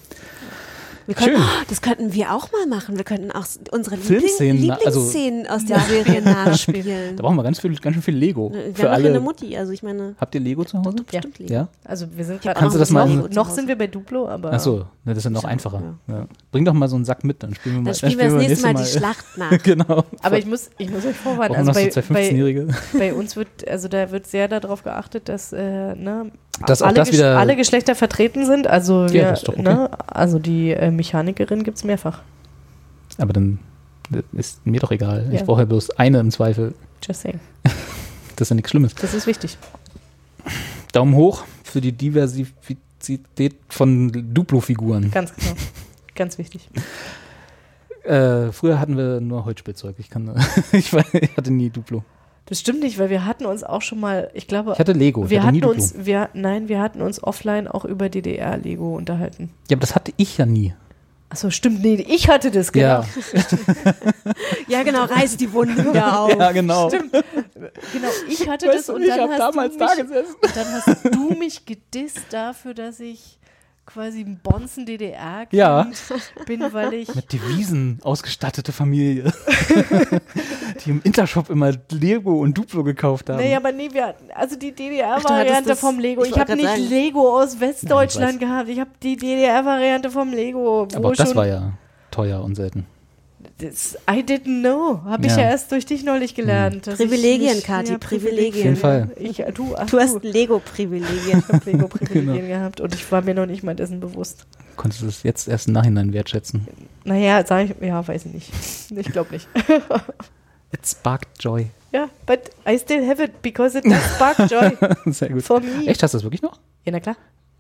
Wir 1.10 1.16
könnten, 1.16 1.38
Schön. 1.38 1.42
Oh, 1.44 1.64
das 1.68 1.82
könnten 1.82 2.14
wir 2.14 2.34
auch 2.36 2.52
mal 2.52 2.68
machen. 2.68 2.96
Wir 2.98 3.04
könnten 3.04 3.32
auch 3.32 3.46
unsere 3.72 3.98
Filmszenen, 3.98 4.58
Liebling, 4.62 4.78
also- 4.86 5.00
Lieblingsszenen 5.00 5.48
aus 5.48 5.66
der 5.66 5.80
Serie 5.90 6.22
nachspielen. 6.24 7.16
Da 7.16 7.24
brauchen 7.24 7.36
wir 7.36 7.42
ganz, 7.44 7.60
viel, 7.60 7.76
ganz 7.78 7.96
schön 7.96 8.04
viel 8.04 8.16
Lego. 8.16 8.52
Wir 8.54 8.60
Für 8.62 8.64
haben 8.64 8.74
doch 8.76 8.82
hier 8.84 8.90
eine 8.92 9.08
alle. 9.10 9.20
Mutti, 9.20 9.58
also 9.58 9.72
ich 9.72 9.82
meine, 9.82 10.16
Habt 10.20 10.36
ihr 10.36 10.42
Lego 10.42 10.64
zu 10.66 10.78
Hause? 10.78 10.98
Ja. 10.98 11.04
bestimmt 11.20 11.40
Lego. 11.40 11.52
Ja? 11.54 11.68
Also 11.84 12.06
wir 12.16 12.24
sind 12.26 12.42
gerade 12.42 12.60
Kannst 12.60 12.76
du 12.76 12.80
das 12.80 12.92
noch, 12.92 13.08
mal- 13.08 13.16
noch, 13.16 13.30
noch 13.32 13.50
sind 13.50 13.68
wir 13.68 13.76
bei 13.78 13.88
Duplo, 13.88 14.28
aber 14.28 14.54
Achso, 14.54 14.86
das 15.04 15.18
ist 15.18 15.24
ja 15.24 15.30
noch 15.32 15.44
einfacher. 15.46 15.82
Ja. 16.08 16.28
Bring 16.52 16.64
doch 16.66 16.74
mal 16.74 16.88
so 16.88 16.96
einen 16.96 17.06
Sack 17.06 17.24
mit, 17.24 17.42
dann 17.42 17.56
spielen 17.56 17.76
wir 17.76 17.82
mal. 17.82 17.86
Dann 17.86 17.96
spielen 17.96 18.18
wir 18.20 18.26
das 18.40 18.48
nächste 18.48 18.68
Mal 18.68 18.76
die 18.76 18.86
Schlacht 18.86 19.26
nach. 19.38 19.64
genau. 19.64 20.04
Aber 20.22 20.38
ich 20.38 20.46
muss, 20.46 20.70
ich 20.78 20.92
muss 20.92 21.06
euch 21.06 21.16
vorwarnen, 21.16 21.56
Brauchen 21.56 21.68
also 21.70 21.74
bei, 21.74 21.90
so 21.90 22.02
zwei 22.02 22.14
bei, 22.14 22.30
15-Jährige. 22.30 22.68
bei 22.94 23.14
uns 23.16 23.36
wird, 23.36 23.68
also 23.68 23.88
da 23.88 24.12
wird 24.12 24.28
sehr 24.28 24.48
darauf 24.48 24.84
geachtet, 24.84 25.28
dass, 25.28 25.54
äh, 25.54 25.96
ne, 25.96 26.32
Dass 26.66 26.82
alle, 26.82 26.96
das 26.96 27.12
Gesch- 27.12 27.24
alle 27.36 27.56
Geschlechter 27.56 27.96
vertreten 27.96 28.46
sind. 28.46 28.68
Also, 28.68 29.06
Ja, 29.06 29.12
wir, 29.14 29.32
doch 29.34 29.54
okay. 29.54 29.62
ne, 29.62 29.90
also 30.08 30.40
die 30.40 30.72
äh, 30.72 30.92
Mechanikerin 30.92 31.64
gibt 31.64 31.78
es 31.78 31.84
mehrfach. 31.84 32.22
Aber 33.18 33.34
dann 33.34 33.60
das 34.12 34.24
ist 34.34 34.66
mir 34.66 34.80
doch 34.80 34.92
egal. 34.92 35.28
Ja. 35.30 35.40
Ich 35.40 35.44
brauche 35.46 35.60
ja 35.62 35.66
bloß 35.66 35.92
eine 35.92 36.20
im 36.20 36.32
Zweifel. 36.32 36.74
Just 37.06 37.22
saying. 37.22 37.40
Das 38.36 38.46
ist 38.46 38.50
ja 38.52 38.56
nichts 38.56 38.72
Schlimmes. 38.72 38.96
Das 38.96 39.14
ist 39.14 39.28
wichtig. 39.28 39.58
Daumen 40.94 41.14
hoch 41.14 41.44
für 41.66 41.82
die 41.82 41.92
Diversität 41.92 42.48
von 43.68 44.12
Duplo-Figuren. 44.34 45.12
Ganz 45.12 45.36
genau. 45.36 45.52
Ganz 46.16 46.38
wichtig. 46.38 46.70
Äh, 48.04 48.52
früher 48.54 48.80
hatten 48.80 48.96
wir 48.98 49.20
nur 49.20 49.44
Holzspielzeug. 49.46 49.96
Ich, 50.00 50.10
kann, 50.10 50.34
ich, 50.72 50.94
war- 50.94 51.04
ich 51.14 51.36
hatte 51.36 51.52
nie 51.52 51.70
Duplo. 51.70 52.04
Das 52.50 52.60
stimmt 52.60 52.80
nicht, 52.82 52.98
weil 52.98 53.10
wir 53.12 53.26
hatten 53.26 53.46
uns 53.46 53.64
auch 53.64 53.82
schon 53.84 54.00
mal, 54.00 54.32
ich 54.34 54.48
glaube. 54.48 54.74
Ich 54.74 54.80
hatte 54.80 54.94
Lego, 54.94 55.24
ich 55.26 55.30
Wir 55.30 55.44
hatte 55.44 55.58
hatten 55.60 55.66
uns, 55.66 55.94
wir, 55.98 56.30
nein, 56.34 56.68
wir 56.68 56.82
hatten 56.82 57.02
uns 57.02 57.24
offline 57.24 57.68
auch 57.68 57.86
über 57.86 58.10
DDR-Lego 58.10 58.96
unterhalten. 58.96 59.52
Ja, 59.70 59.76
aber 59.78 59.82
das 59.82 59.94
hatte 59.96 60.14
ich 60.18 60.38
ja 60.40 60.46
nie. 60.48 60.74
Achso, 61.32 61.52
stimmt, 61.52 61.84
nee, 61.84 61.94
ich 62.10 62.28
hatte 62.28 62.50
das, 62.50 62.72
genau. 62.72 62.86
Ja. 62.86 63.06
Ja, 64.68 64.84
genau, 64.84 65.04
reiß 65.06 65.38
die 65.38 65.52
Wunde 65.54 65.78
wieder 65.90 66.22
auf. 66.22 66.36
Ja, 66.36 66.52
genau. 66.52 66.90
Stimmt. 66.90 67.12
Genau, 67.14 68.08
ich 68.28 68.48
hatte 68.48 68.68
Weißt 68.68 68.90
das 68.90 68.96
und 68.96 69.02
ich 69.04 69.10
dann, 69.10 69.22
hab 69.22 69.30
hast 69.30 69.40
damals 69.40 69.74
du 69.74 69.80
da 69.80 69.88
mich, 69.96 69.98
gesessen. 69.98 70.36
und 70.42 70.56
dann 70.56 70.68
hast 70.74 71.06
du 71.16 71.30
mich 71.38 71.66
gedisst 71.66 72.22
dafür, 72.32 72.74
dass 72.74 73.00
ich 73.00 73.39
quasi 73.90 74.22
ein 74.22 74.40
Bonzen 74.42 74.86
DDR-Kind 74.86 75.54
Ja. 75.54 75.88
bin, 76.46 76.62
weil 76.72 76.94
ich 76.94 77.14
Mit 77.16 77.34
Devisen 77.34 78.00
ausgestattete 78.04 78.72
Familie. 78.72 79.32
die 80.86 80.92
im 80.92 81.02
Intershop 81.04 81.50
immer 81.50 81.72
Lego 81.90 82.40
und 82.40 82.58
Duplo 82.58 82.84
gekauft 82.84 83.30
haben. 83.30 83.40
Nee, 83.40 83.56
aber 83.56 83.72
nee, 83.72 83.90
wir 83.92 84.08
hatten, 84.08 84.26
also 84.34 84.56
die 84.56 84.72
DDR-Variante 84.72 85.76
vom 85.76 86.00
Lego. 86.00 86.24
ich 86.24 86.32
Ich, 86.32 86.40
habe 86.40 86.56
nicht 86.56 86.66
sagen. 86.66 86.90
Lego 86.90 87.40
aus 87.42 87.60
Westdeutschland 87.60 88.34
ich 88.34 88.40
gehabt. 88.40 88.70
Ich 88.70 88.80
habe 88.80 88.92
die 89.02 89.18
DDR-Variante 89.18 90.12
vom 90.12 90.32
Lego. 90.32 90.88
Aber 90.94 91.10
auch 91.10 91.16
das 91.16 91.36
war 91.36 91.48
ja 91.48 91.74
teuer 92.12 92.44
und 92.44 92.56
selten. 92.56 92.86
Das, 93.60 93.96
I 94.10 94.22
didn't 94.24 94.62
know. 94.62 95.02
Habe 95.04 95.26
ich 95.28 95.34
Ja. 95.34 95.40
ja. 95.44 95.50
erst 95.52 95.72
durch 95.72 95.86
dich 95.86 96.04
neulich 96.04 96.34
gelernt. 96.34 96.88
dass 96.88 97.00
ich 97.00 97.10
Privilegien, 97.10 97.56
nicht- 97.56 97.66
Kathi, 97.68 97.92
ja, 97.92 97.98
Privilegien. 97.98 98.50
Auf 98.62 98.64
jeden 98.64 98.76
Fall. 98.78 99.12
Ich, 99.18 99.44
du, 99.54 99.76
ach, 99.76 99.86
Du 99.90 100.00
hast 100.00 100.24
Lego-Privilegien. 100.24 101.40
Ich 101.40 101.54
habe 101.54 101.70
Lego-Privilegien 101.72 102.36
Genau. 102.48 102.48
gehabt 102.48 102.80
und 102.80 102.96
ich 102.96 103.12
war 103.12 103.22
mir 103.22 103.34
noch 103.36 103.46
nicht 103.46 103.62
mal 103.64 103.76
dessen 103.76 104.00
bewusst. 104.00 104.46
Konntest 104.78 105.02
du 105.02 105.08
es 105.08 105.24
jetzt 105.24 105.48
erst 105.50 105.68
im 105.68 105.74
Nachhinein 105.74 106.14
wertschätzen. 106.14 106.68
Naja, 107.04 107.46
sag 107.46 107.66
ich, 107.70 107.76
ja, 107.86 108.08
weiß 108.08 108.26
ich 108.28 108.34
nicht. 108.34 108.52
Ich 108.96 109.12
glaube 109.12 109.32
nicht. 109.34 109.48
It 110.72 110.86
sparked 110.88 111.44
joy. 111.44 111.68
ja, 111.92 112.08
but 112.28 112.52
I 112.68 112.78
still 112.78 113.06
have 113.10 113.22
it 113.22 113.42
because 113.42 113.78
it 113.78 113.84
does 113.86 114.04
spark 114.16 114.38
joy 114.50 114.78
Sehr 115.12 115.30
gut. 115.30 115.42
for 115.44 115.60
me. 115.60 115.86
Echt, 115.88 116.02
hast 116.04 116.14
du 116.14 116.18
das 116.18 116.24
wirklich 116.24 116.42
noch? 116.44 116.60
Ja, 116.86 116.92
na 116.92 117.00
klar. 117.00 117.18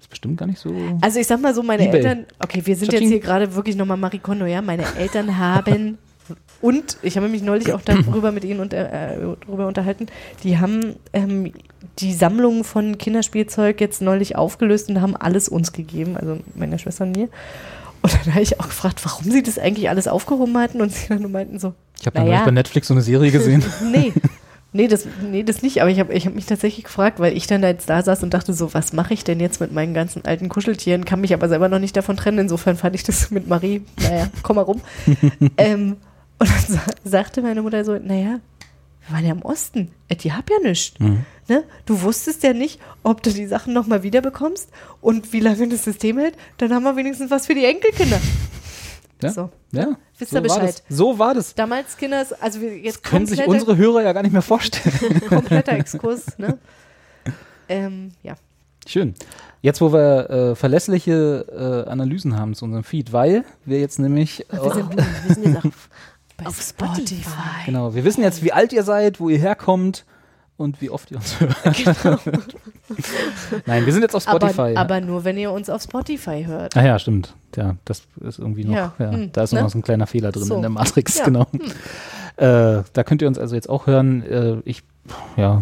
Ist 0.10 0.14
bestimmt 0.14 0.38
gar 0.38 0.48
nicht 0.48 0.60
so. 0.60 0.74
Also 1.02 1.20
ich 1.20 1.28
sag 1.28 1.40
mal 1.40 1.54
so, 1.54 1.62
meine 1.62 1.88
eBay. 1.88 1.98
Eltern, 1.98 2.26
okay, 2.40 2.62
wir 2.66 2.76
sind 2.76 2.90
Tschatsching. 2.90 3.10
jetzt 3.10 3.12
hier 3.12 3.20
gerade 3.20 3.54
wirklich 3.54 3.76
nochmal 3.76 3.98
Marie 3.98 4.18
Kondo, 4.18 4.46
ja, 4.46 4.62
meine 4.62 4.84
Eltern 4.98 5.38
haben 5.38 6.00
und 6.62 6.98
ich 7.04 7.16
habe 7.16 7.28
mich 7.28 7.44
neulich 7.44 7.74
auch 7.74 7.82
darüber 7.82 8.32
mit 8.32 8.44
ihnen 8.44 8.60
unter, 8.60 8.92
äh, 8.92 9.18
darüber 9.46 9.68
unterhalten, 9.68 10.08
die 10.44 10.58
haben 10.58 10.96
ähm, 11.14 11.54
die 12.00 12.14
Sammlung 12.14 12.64
von 12.64 12.98
Kinderspielzeug 12.98 13.80
jetzt 13.80 14.02
neulich 14.02 14.36
aufgelöst 14.36 14.90
und 14.90 15.00
haben 15.00 15.16
alles 15.16 15.48
uns 15.48 15.74
gegeben, 15.74 16.18
also 16.18 16.40
meiner 16.56 16.80
Schwester 16.80 17.04
und 17.04 17.16
mir. 17.16 17.30
Und 18.02 18.14
dann 18.14 18.34
habe 18.34 18.42
ich 18.42 18.60
auch 18.60 18.68
gefragt, 18.68 19.04
warum 19.04 19.30
sie 19.30 19.44
das 19.44 19.60
eigentlich 19.60 19.90
alles 19.90 20.08
aufgehoben 20.08 20.58
hatten 20.58 20.82
und 20.82 20.92
sie 20.92 21.10
dann 21.10 21.22
nur 21.22 21.30
meinten 21.30 21.60
so, 21.60 21.74
Ich 22.00 22.06
habe 22.06 22.16
dann 22.16 22.26
naja, 22.26 22.38
neulich 22.38 22.46
bei 22.46 22.52
Netflix 22.52 22.88
so 22.88 22.94
eine 22.94 23.02
Serie 23.02 23.32
gesehen. 23.32 23.64
nee. 23.92 24.14
Nee 24.72 24.88
das, 24.88 25.08
nee, 25.24 25.44
das 25.44 25.62
nicht. 25.64 25.82
Aber 25.82 25.90
ich 25.90 26.00
habe 26.00 26.14
ich 26.14 26.28
hab 26.28 26.36
mich 26.36 26.46
tatsächlich 26.46 26.86
gefragt, 26.86 27.20
weil 27.20 27.36
ich 27.36 27.48
dann 27.48 27.62
da 27.62 27.70
jetzt 27.70 27.90
da 27.90 28.04
saß 28.04 28.22
und 28.24 28.34
dachte 28.34 28.54
so, 28.54 28.74
was 28.74 28.94
mache 28.94 29.14
ich 29.16 29.24
denn 29.24 29.40
jetzt 29.40 29.60
mit 29.60 29.72
meinen 29.72 29.94
ganzen 29.96 30.26
alten 30.26 30.48
Kuscheltieren? 30.48 31.06
Kann 31.06 31.22
mich 31.22 31.34
aber 31.34 31.50
selber 31.50 31.70
noch 31.70 31.80
nicht 31.80 31.98
davon 31.98 32.18
trennen. 32.18 32.38
Insofern 32.40 32.78
fand 32.78 32.96
ich 32.96 33.04
das 33.04 33.32
mit 33.32 33.48
Marie, 33.48 33.82
naja, 34.02 34.28
komm 34.44 34.58
mal 34.58 34.62
rum. 34.64 34.82
ähm, 35.58 35.98
und 36.38 36.50
dann 36.50 36.66
sa 36.68 36.82
sagte 37.04 37.42
meine 37.42 37.62
Mutter 37.64 37.84
so, 37.84 37.94
naja, 37.98 38.40
wir 39.08 39.16
waren 39.16 39.26
ja 39.26 39.32
im 39.32 39.42
Osten. 39.42 39.90
Äh, 40.08 40.16
Die 40.16 40.34
hab 40.34 40.50
ja 40.52 40.58
nichts. 40.62 41.00
Mhm. 41.00 41.26
Ne? 41.48 41.64
Du 41.88 42.04
wusstest 42.04 42.44
ja 42.44 42.54
nicht, 42.54 42.80
ob 43.02 43.24
du 43.24 43.32
die 43.32 43.48
Sachen 43.48 43.74
nochmal 43.74 44.04
wieder 44.04 44.22
bekommst 44.22 44.70
und 45.02 45.34
wie 45.34 45.40
lange 45.40 45.68
das 45.68 45.84
System 45.84 46.20
hält. 46.20 46.36
Dann 46.58 46.72
haben 46.74 46.84
wir 46.84 46.96
wenigstens 46.96 47.32
was 47.32 47.48
für 47.48 47.56
die 47.56 47.66
Enkelkinder. 47.66 48.20
Ja? 49.22 49.30
So. 49.32 49.50
Ja. 49.72 49.98
Wisst 50.18 50.32
so 50.32 50.38
ihr 50.38 50.44
War 50.44 50.56
Bescheid? 50.60 50.84
das. 50.88 50.98
So 50.98 51.20
war 51.20 51.34
das. 51.34 51.56
Damals 51.56 51.98
Kinders, 51.98 52.34
also 52.34 52.60
jetzt 52.60 53.04
Können 53.04 53.26
sich 53.26 53.46
unsere 53.46 53.78
Hörer 53.78 54.04
ja 54.04 54.14
gar 54.14 54.24
nicht 54.24 54.32
mehr 54.32 54.42
vorstellen. 54.42 55.22
kompletter 55.28 55.74
Exkurs, 55.74 56.38
ne? 56.38 56.58
ähm, 57.68 58.12
ja. 58.24 58.36
Schön. 58.88 59.14
Jetzt, 59.62 59.82
wo 59.82 59.92
wir 59.92 60.30
äh, 60.30 60.56
verlässliche 60.56 61.86
äh, 61.86 61.90
Analysen 61.90 62.40
haben 62.40 62.56
zu 62.56 62.66
unserem 62.66 62.84
Feed, 62.84 63.12
weil 63.12 63.44
wir 63.66 63.80
jetzt 63.80 64.00
nämlich. 64.00 64.46
Wir 64.50 64.72
sind, 64.72 64.94
äh, 64.94 65.04
wir 65.26 65.36
sind 65.36 65.46
jetzt 65.46 65.66
auf, 65.66 65.90
auf 66.46 66.62
Spotify. 66.62 67.66
genau, 67.66 67.94
wir 67.94 68.06
wissen 68.06 68.24
jetzt, 68.24 68.42
wie 68.42 68.54
alt 68.54 68.72
ihr 68.72 68.84
seid, 68.84 69.20
wo 69.20 69.30
ihr 69.30 69.38
herkommt 69.38 70.06
und 70.60 70.82
wie 70.82 70.90
oft 70.90 71.10
ihr 71.12 71.18
uns 71.18 71.40
hört. 71.40 71.56
Nein, 73.66 73.86
wir 73.86 73.94
sind 73.94 74.02
jetzt 74.02 74.16
auf 74.16 74.24
Spotify. 74.24 74.62
Aber, 74.76 74.80
aber 74.80 75.02
nur, 75.02 75.24
wenn 75.24 75.38
ihr 75.38 75.52
uns 75.52 75.70
auf 75.70 75.82
Spotify 75.84 76.44
hört. 76.46 76.76
Ah 76.76 76.84
ja, 76.86 77.00
stimmt. 77.00 77.34
Ja, 77.56 77.76
das 77.86 78.04
ist 78.22 78.40
irgendwie 78.40 78.66
noch, 78.66 78.76
Ja, 78.76 78.94
ja, 79.00 79.12
hm, 79.12 79.32
da 79.32 79.44
ist 79.44 79.54
ne? 79.54 79.62
noch 79.62 79.70
so 79.70 79.78
ein 79.78 79.82
kleiner 79.82 80.08
Fehler 80.08 80.32
drin 80.32 80.44
So. 80.44 80.56
in 80.56 80.62
der 80.62 80.70
Matrix, 80.70 81.18
Ja, 81.18 81.26
genau. 81.26 81.46
hm. 81.52 81.62
Äh, 82.38 82.84
da 82.94 83.04
könnt 83.04 83.22
ihr 83.22 83.28
uns 83.28 83.38
also 83.38 83.56
jetzt 83.56 83.70
auch 83.70 83.88
hören. 83.88 84.24
Äh, 84.24 84.58
ich, 84.66 84.84
ja, 85.36 85.62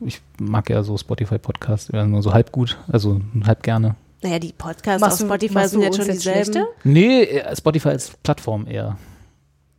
ich 0.00 0.20
mag 0.38 0.70
ja 0.70 0.82
so 0.82 0.96
Spotify-Podcasts, 0.96 1.90
ja, 1.92 2.04
nur 2.06 2.22
so 2.22 2.32
halb 2.32 2.52
gut, 2.52 2.78
also 2.90 3.20
halb 3.44 3.62
gerne. 3.62 3.96
Naja, 4.22 4.38
die 4.38 4.52
Podcasts 4.52 5.00
Machst 5.00 5.14
auf 5.14 5.20
du- 5.20 5.26
Spotify 5.26 5.54
machst 5.54 5.70
sind 5.70 5.80
du 5.80 5.84
jetzt 5.86 5.96
schon 5.96 6.06
dieselben. 6.06 6.42
schlechter? 6.52 6.66
Nee, 6.84 7.22
äh, 7.24 7.54
Spotify 7.56 7.88
als 7.90 8.10
Plattform 8.22 8.66
eher. 8.66 8.96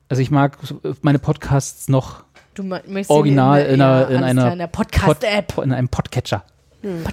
Also 0.10 0.22
ich 0.22 0.30
mag 0.32 0.58
meine 1.02 1.20
Podcasts 1.20 1.90
noch 1.90 2.24
Du 2.58 2.64
möchtest 2.64 3.12
original 3.12 3.60
ihn 3.60 3.76
in, 3.76 3.82
einer, 3.82 4.10
ja, 4.10 4.18
in 4.18 4.24
einer 4.24 4.52
in 4.52 4.58
der 4.58 4.68
Podcast-App. 4.68 5.48
Pod, 5.48 5.64
in 5.64 5.74
einem 5.74 5.90
Podcatcher. 5.90 6.44
Hm. 6.82 7.04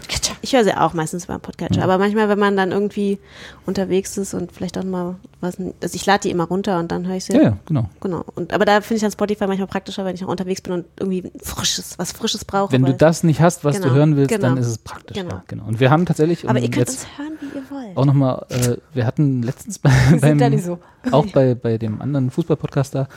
Ich 0.41 0.55
höre 0.55 0.65
sie 0.65 0.75
auch 0.75 0.95
meistens 0.95 1.27
beim 1.27 1.41
Podcatcher. 1.41 1.83
Aber 1.83 1.99
manchmal, 1.99 2.31
wenn 2.31 2.39
man 2.39 2.57
dann 2.57 2.73
irgendwie 2.73 3.19
unterwegs 3.67 4.17
ist 4.17 4.33
und 4.33 4.53
vielleicht 4.53 4.79
auch 4.79 4.85
mal 4.85 5.17
was, 5.41 5.59
also 5.59 5.95
ich 5.95 6.07
lade 6.07 6.23
die 6.23 6.31
immer 6.31 6.45
runter 6.45 6.79
und 6.79 6.91
dann 6.93 7.07
höre 7.07 7.17
ich 7.17 7.27
sie. 7.27 7.35
Ja, 7.35 7.43
ja, 7.43 7.57
genau. 7.67 7.91
Genau. 8.01 8.25
Und, 8.35 8.55
aber 8.55 8.65
da 8.65 8.81
finde 8.81 8.97
ich 8.97 9.01
dann 9.03 9.11
Spotify 9.11 9.47
manchmal 9.47 9.67
praktischer, 9.67 10.05
wenn 10.07 10.15
ich 10.15 10.23
noch 10.23 10.29
unterwegs 10.29 10.63
bin 10.63 10.73
und 10.73 10.87
irgendwie 10.99 11.31
frisches, 11.43 11.99
was 11.99 12.13
Frisches 12.13 12.45
brauche. 12.45 12.73
Wenn 12.73 12.85
du 12.85 12.95
das 12.95 13.23
nicht 13.23 13.41
hast, 13.41 13.65
was 13.65 13.77
Genau, 13.77 13.89
du 13.89 13.95
hören 13.95 14.17
willst, 14.17 14.31
genau, 14.31 14.49
dann 14.49 14.57
ist 14.57 14.67
es 14.69 14.79
praktisch. 14.79 15.17
Genau. 15.17 15.35
Ja, 15.35 15.45
genau. 15.47 15.65
Und 15.67 15.81
wir 15.81 15.91
haben 15.91 16.07
tatsächlich 16.07 16.49
Aber 16.49 16.59
ihr 16.59 16.71
könnt 16.71 16.89
jetzt 16.89 17.05
uns 17.05 17.19
hören, 17.19 17.39
wie 17.41 17.59
ihr 17.59 17.71
wollt. 17.71 17.97
auch 17.97 18.05
nochmal, 18.07 18.47
äh, 18.49 18.77
wir 18.95 19.07
hatten 19.07 19.43
letztens 19.43 19.79
bei, 19.81 19.91
beim, 20.21 20.59
so. 20.59 20.79
auch 21.11 21.27
bei, 21.27 21.55
bei 21.55 21.77
dem 21.79 22.01
anderen 22.01 22.31
Fußball-Podcast 22.31 22.95
da, 22.95 23.09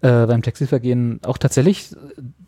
äh, 0.00 0.26
beim 0.26 0.42
Taxivergehen, 0.42 1.20
auch 1.24 1.38
tatsächlich, 1.38 1.94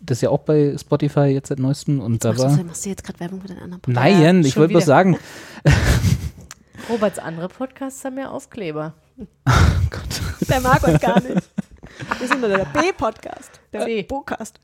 das 0.01 0.18
ist 0.18 0.22
ja 0.22 0.31
auch 0.31 0.40
bei 0.40 0.77
Spotify 0.78 1.27
jetzt 1.27 1.48
seit 1.48 1.59
neuestem 1.59 2.01
und 2.01 2.24
da 2.24 2.28
Machst, 2.31 2.43
war. 2.44 2.56
du, 2.56 2.64
machst 2.64 2.85
du 2.85 2.90
jetzt 2.90 3.05
gerade 3.05 3.20
Werbung 3.20 3.40
für 3.40 3.48
den 3.48 3.59
anderen 3.59 3.81
Podcast? 3.81 4.05
Nein, 4.05 4.40
ich 4.44 4.52
schon 4.52 4.60
wollte 4.60 4.72
bloß 4.72 4.82
wieder. 4.85 4.94
sagen, 4.94 5.18
Roberts 6.89 7.18
andere 7.18 7.48
Podcasts 7.48 8.05
haben 8.05 8.18
ja 8.18 8.31
Aufkleber. 8.31 8.94
Der 10.48 10.60
mag 10.60 10.82
uns 10.86 11.01
gar 11.01 11.20
nicht. 11.20 11.48
Wir 12.18 12.28
sind 12.28 12.40
nur 12.40 12.48
der 12.48 12.64
B-Podcast. 12.64 13.60
Der. 13.72 13.85
B-Podcast. 13.85 14.59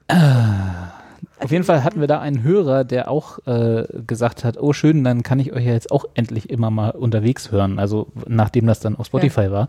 Auf 1.39 1.51
jeden 1.51 1.65
Fall 1.65 1.85
hatten 1.85 2.01
wir 2.01 2.07
da 2.07 2.21
einen 2.21 2.43
Hörer, 2.43 2.85
der 2.85 3.11
auch 3.11 3.39
äh, 3.47 3.85
gesagt 4.07 4.45
hat, 4.45 4.57
oh 4.61 4.73
schön, 4.73 5.05
dann 5.05 5.23
kann 5.23 5.39
ich 5.39 5.53
euch 5.53 5.65
ja 5.65 5.73
jetzt 5.73 5.91
auch 5.91 6.05
endlich 6.15 6.49
immer 6.51 6.71
mal 6.71 6.91
unterwegs 6.91 7.53
hören. 7.53 7.79
Also 7.79 8.09
nachdem 8.27 8.67
das 8.67 8.81
dann 8.81 8.97
auf 8.97 9.07
Spotify 9.07 9.51
war. 9.51 9.69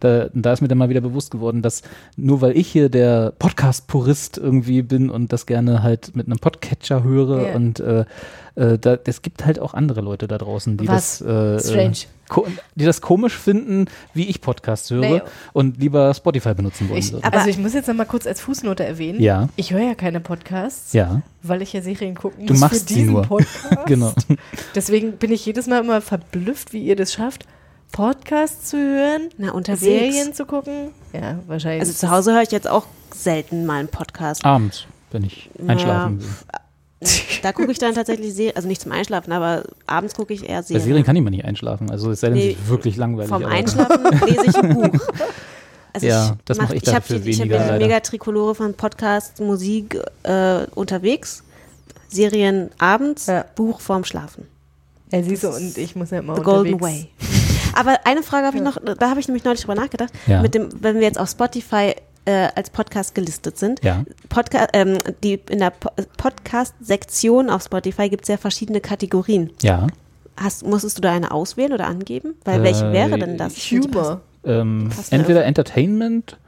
Da, 0.00 0.28
da 0.32 0.52
ist 0.52 0.60
mir 0.60 0.68
dann 0.68 0.78
mal 0.78 0.88
wieder 0.88 1.00
bewusst 1.00 1.30
geworden, 1.30 1.60
dass 1.62 1.82
nur 2.16 2.40
weil 2.40 2.56
ich 2.56 2.68
hier 2.68 2.88
der 2.88 3.32
Podcast-Purist 3.38 4.38
irgendwie 4.38 4.82
bin 4.82 5.10
und 5.10 5.32
das 5.32 5.46
gerne 5.46 5.82
halt 5.82 6.14
mit 6.14 6.26
einem 6.26 6.38
Podcatcher 6.38 7.02
höre 7.02 7.48
Ja. 7.48 7.54
und 7.56 7.80
äh, 7.80 8.04
äh, 8.54 8.78
da, 8.78 8.96
es 9.04 9.22
gibt 9.22 9.44
halt 9.44 9.60
auch 9.60 9.74
andere 9.74 10.00
Leute 10.00 10.28
da 10.28 10.38
draußen, 10.38 10.76
die 10.76 10.88
Was? 10.88 11.18
das 11.18 11.64
äh, 11.66 11.68
Strange. 11.70 11.96
Die 12.74 12.84
das 12.84 13.00
komisch 13.00 13.36
finden, 13.36 13.86
wie 14.14 14.28
ich 14.28 14.40
Podcasts 14.40 14.90
höre 14.90 15.00
Nee. 15.00 15.22
und 15.52 15.78
lieber 15.78 16.12
Spotify 16.14 16.54
benutzen 16.54 16.88
wollen 16.88 16.98
Ich, 16.98 17.12
würden. 17.12 17.24
also 17.32 17.48
ich 17.48 17.58
muss 17.58 17.74
jetzt 17.74 17.86
noch 17.88 17.94
mal 17.94 18.04
kurz 18.04 18.26
als 18.26 18.40
Fußnote 18.40 18.84
erwähnen. 18.84 19.20
Ja. 19.20 19.48
Ich 19.56 19.72
höre 19.72 19.80
ja 19.82 19.94
keine 19.94 20.20
Podcasts, 20.20 20.92
Ja. 20.92 21.22
weil 21.42 21.62
ich 21.62 21.72
ja 21.72 21.82
Serien 21.82 22.14
gucken 22.14 22.46
Du 22.46 22.52
muss 22.52 22.60
machst 22.60 22.88
für 22.88 22.94
diesen 22.94 23.12
nur. 23.12 23.22
Podcast. 23.26 23.86
Genau. 23.86 24.12
Deswegen 24.74 25.12
bin 25.12 25.32
ich 25.32 25.44
jedes 25.46 25.66
Mal 25.66 25.80
immer 25.82 26.00
verblüfft, 26.00 26.72
wie 26.72 26.84
ihr 26.84 26.96
das 26.96 27.12
schafft, 27.12 27.46
Podcasts 27.92 28.68
zu 28.70 28.76
hören, 28.76 29.28
Na, 29.38 29.52
unterwegs. 29.52 29.80
Serien 29.80 30.34
zu 30.34 30.44
gucken. 30.44 30.90
Ja, 31.12 31.38
wahrscheinlich. 31.46 31.80
Also 31.80 31.92
zu 31.94 32.10
Hause 32.10 32.34
höre 32.34 32.42
ich 32.42 32.50
jetzt 32.50 32.68
auch 32.68 32.84
selten 33.14 33.64
mal 33.64 33.78
einen 33.80 33.88
Podcast. 33.88 34.44
Abends, 34.44 34.84
wenn 35.10 35.24
ich 35.24 35.48
einschlafen 35.66 36.20
will. 36.20 36.28
Da 37.42 37.52
gucke 37.52 37.70
ich 37.70 37.78
dann 37.78 37.94
tatsächlich 37.94 38.34
Serien, 38.34 38.56
also 38.56 38.66
nicht 38.66 38.80
zum 38.82 38.90
Einschlafen, 38.92 39.32
aber 39.32 39.62
abends 39.86 40.14
gucke 40.14 40.34
ich 40.34 40.42
eher 40.48 40.56
Bei 40.56 40.62
Serien. 40.62 40.84
Serien 40.84 41.04
kann 41.04 41.14
ich 41.16 41.22
mal 41.22 41.30
nicht 41.30 41.44
einschlafen. 41.44 41.90
Also 41.90 42.10
es 42.10 42.20
sei 42.20 42.30
denn, 42.30 42.38
Nee, 42.38 42.50
es 42.52 42.58
ist 42.64 42.68
wirklich 42.68 42.96
langweilig. 42.96 43.28
Vom 43.30 43.44
Einschlafen 43.44 44.04
lese 44.26 44.46
ich 44.46 44.56
ein 44.56 44.74
Buch. 44.74 45.00
Also 45.92 46.06
Ja, 46.06 46.36
das 46.44 46.58
mach 46.58 46.70
ich 46.72 46.84
hab 46.88 46.94
dafür 46.96 47.18
die- 47.20 47.30
Ich 47.30 47.36
habe 47.40 47.48
weniger, 47.50 47.60
eine 47.62 47.72
leider. 47.72 47.86
Megatrikolore 47.86 48.54
von 48.56 48.74
Podcast, 48.74 49.40
Musik 49.40 49.96
äh, 50.24 50.64
unterwegs, 50.74 51.44
Serien 52.08 52.70
abends, 52.78 53.26
Buch 53.54 53.80
vorm 53.80 54.04
Schlafen. 54.04 54.46
Ja, 55.12 55.22
siehst 55.22 55.44
du, 55.44 55.48
und 55.50 55.78
ich 55.78 55.94
muss 55.96 56.10
ja 56.10 56.18
immer 56.18 56.36
The 56.36 56.42
Golden 56.42 56.74
unterwegs. 56.74 56.98
Way. 56.98 57.10
Aber 57.74 57.96
eine 58.04 58.22
Frage 58.22 58.46
habe 58.46 58.56
ich 58.56 58.62
noch, 58.62 58.76
da 58.98 59.08
habe 59.10 59.20
ich 59.20 59.28
nämlich 59.28 59.44
neulich 59.44 59.60
drüber 59.60 59.74
nachgedacht, 59.76 60.12
Ja. 60.26 60.42
mit 60.42 60.54
dem, 60.54 60.68
wenn 60.82 60.96
wir 60.96 61.02
jetzt 61.02 61.18
auf 61.18 61.30
Spotify 61.30 61.94
äh, 62.28 62.48
als 62.54 62.70
Podcast 62.70 63.14
gelistet 63.14 63.56
sind. 63.58 63.82
Ja. 63.82 64.04
Podca 64.28 64.68
ähm, 64.74 64.98
die, 65.24 65.40
in 65.48 65.58
der 65.60 65.70
po 65.70 65.88
Podcast-Sektion 66.16 67.50
auf 67.50 67.62
Spotify 67.62 68.08
gibt 68.08 68.24
es 68.24 68.28
ja 68.28 68.36
verschiedene 68.36 68.80
Kategorien. 68.80 69.50
Ja. 69.62 69.86
Hast, 70.36 70.66
musstest 70.66 70.98
du 70.98 71.02
da 71.02 71.12
eine 71.12 71.30
auswählen 71.32 71.72
oder 71.72 71.86
angeben? 71.86 72.34
Weil 72.44 72.62
welche 72.62 72.86
Äh, 72.86 72.92
wäre 72.92 73.18
denn 73.18 73.38
das? 73.38 73.56
Humor. 73.70 74.20
Ähm, 74.44 74.90
entweder 75.10 75.44
Entertainment 75.44 76.38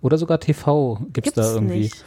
oder 0.00 0.18
sogar 0.18 0.38
TV 0.40 1.00
gibt 1.12 1.28
es 1.28 1.34
da 1.34 1.54
irgendwie. 1.54 1.78
nicht. 1.80 2.04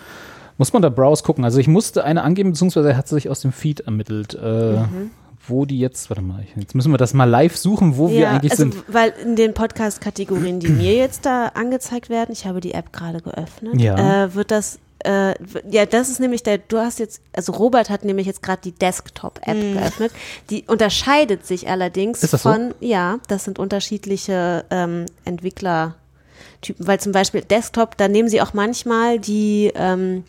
Muss 0.58 0.72
man 0.72 0.82
da 0.82 0.90
Browse 0.90 1.24
gucken. 1.24 1.44
Also 1.44 1.60
ich 1.60 1.68
musste 1.68 2.04
eine 2.04 2.22
angeben, 2.24 2.52
beziehungsweise 2.52 2.90
er 2.92 2.98
hat 2.98 3.08
sich 3.08 3.30
aus 3.30 3.42
dem 3.42 3.52
Feed 3.52 3.82
ermittelt, 3.82 4.36
äh, 4.42 4.74
Mhm. 4.80 5.12
Wo 5.48 5.66
die 5.66 5.80
jetzt, 5.80 6.10
warte 6.10 6.22
mal, 6.22 6.46
jetzt 6.56 6.76
müssen 6.76 6.92
wir 6.92 6.98
das 6.98 7.14
mal 7.14 7.26
live 7.26 7.56
suchen, 7.58 7.98
wo 7.98 8.10
wir 8.10 8.30
eigentlich 8.30 8.52
also, 8.52 8.64
sind. 8.64 8.76
Weil 8.88 9.14
in 9.24 9.36
den 9.36 9.54
Podcast-Kategorien, 9.54 10.60
die 10.60 10.70
mir 10.70 10.94
jetzt 10.96 11.26
da 11.26 11.48
angezeigt 11.50 12.10
werden, 12.10 12.32
ich 12.32 12.46
habe 12.46 12.60
die 12.62 12.74
App 12.74 12.92
gerade 12.94 13.22
geöffnet, 13.22 13.80
Ja. 13.82 14.26
äh, 14.26 14.34
wird 14.36 14.52
das, 14.52 14.80
äh, 15.04 15.34
ja, 15.70 15.86
das 15.86 16.10
ist 16.10 16.20
nämlich 16.20 16.42
der, 16.44 16.58
du 16.58 16.80
hast 16.80 17.00
jetzt, 17.00 17.22
also 17.34 17.52
Robert 17.54 17.90
hat 17.90 18.04
nämlich 18.06 18.26
jetzt 18.28 18.42
gerade 18.42 18.62
die 18.64 18.72
Desktop-App 18.72 19.56
Mhm. 19.58 19.74
geöffnet. 19.74 20.12
Die 20.50 20.64
unterscheidet 20.68 21.46
sich 21.46 21.70
allerdings 21.70 22.24
Ist 22.24 22.34
das 22.34 22.44
so? 22.44 22.52
von, 22.52 22.74
ja, 22.80 23.20
das 23.28 23.44
sind 23.44 23.60
unterschiedliche 23.60 24.66
ähm, 24.72 25.06
Entwicklertypen, 25.26 25.96
weil 26.88 27.00
zum 27.00 27.12
Beispiel 27.12 27.42
Desktop, 27.42 27.98
da 27.98 28.08
nehmen 28.08 28.30
sie 28.30 28.42
auch 28.42 28.54
manchmal 28.54 29.20
die, 29.20 29.72
ähm, 29.76 30.24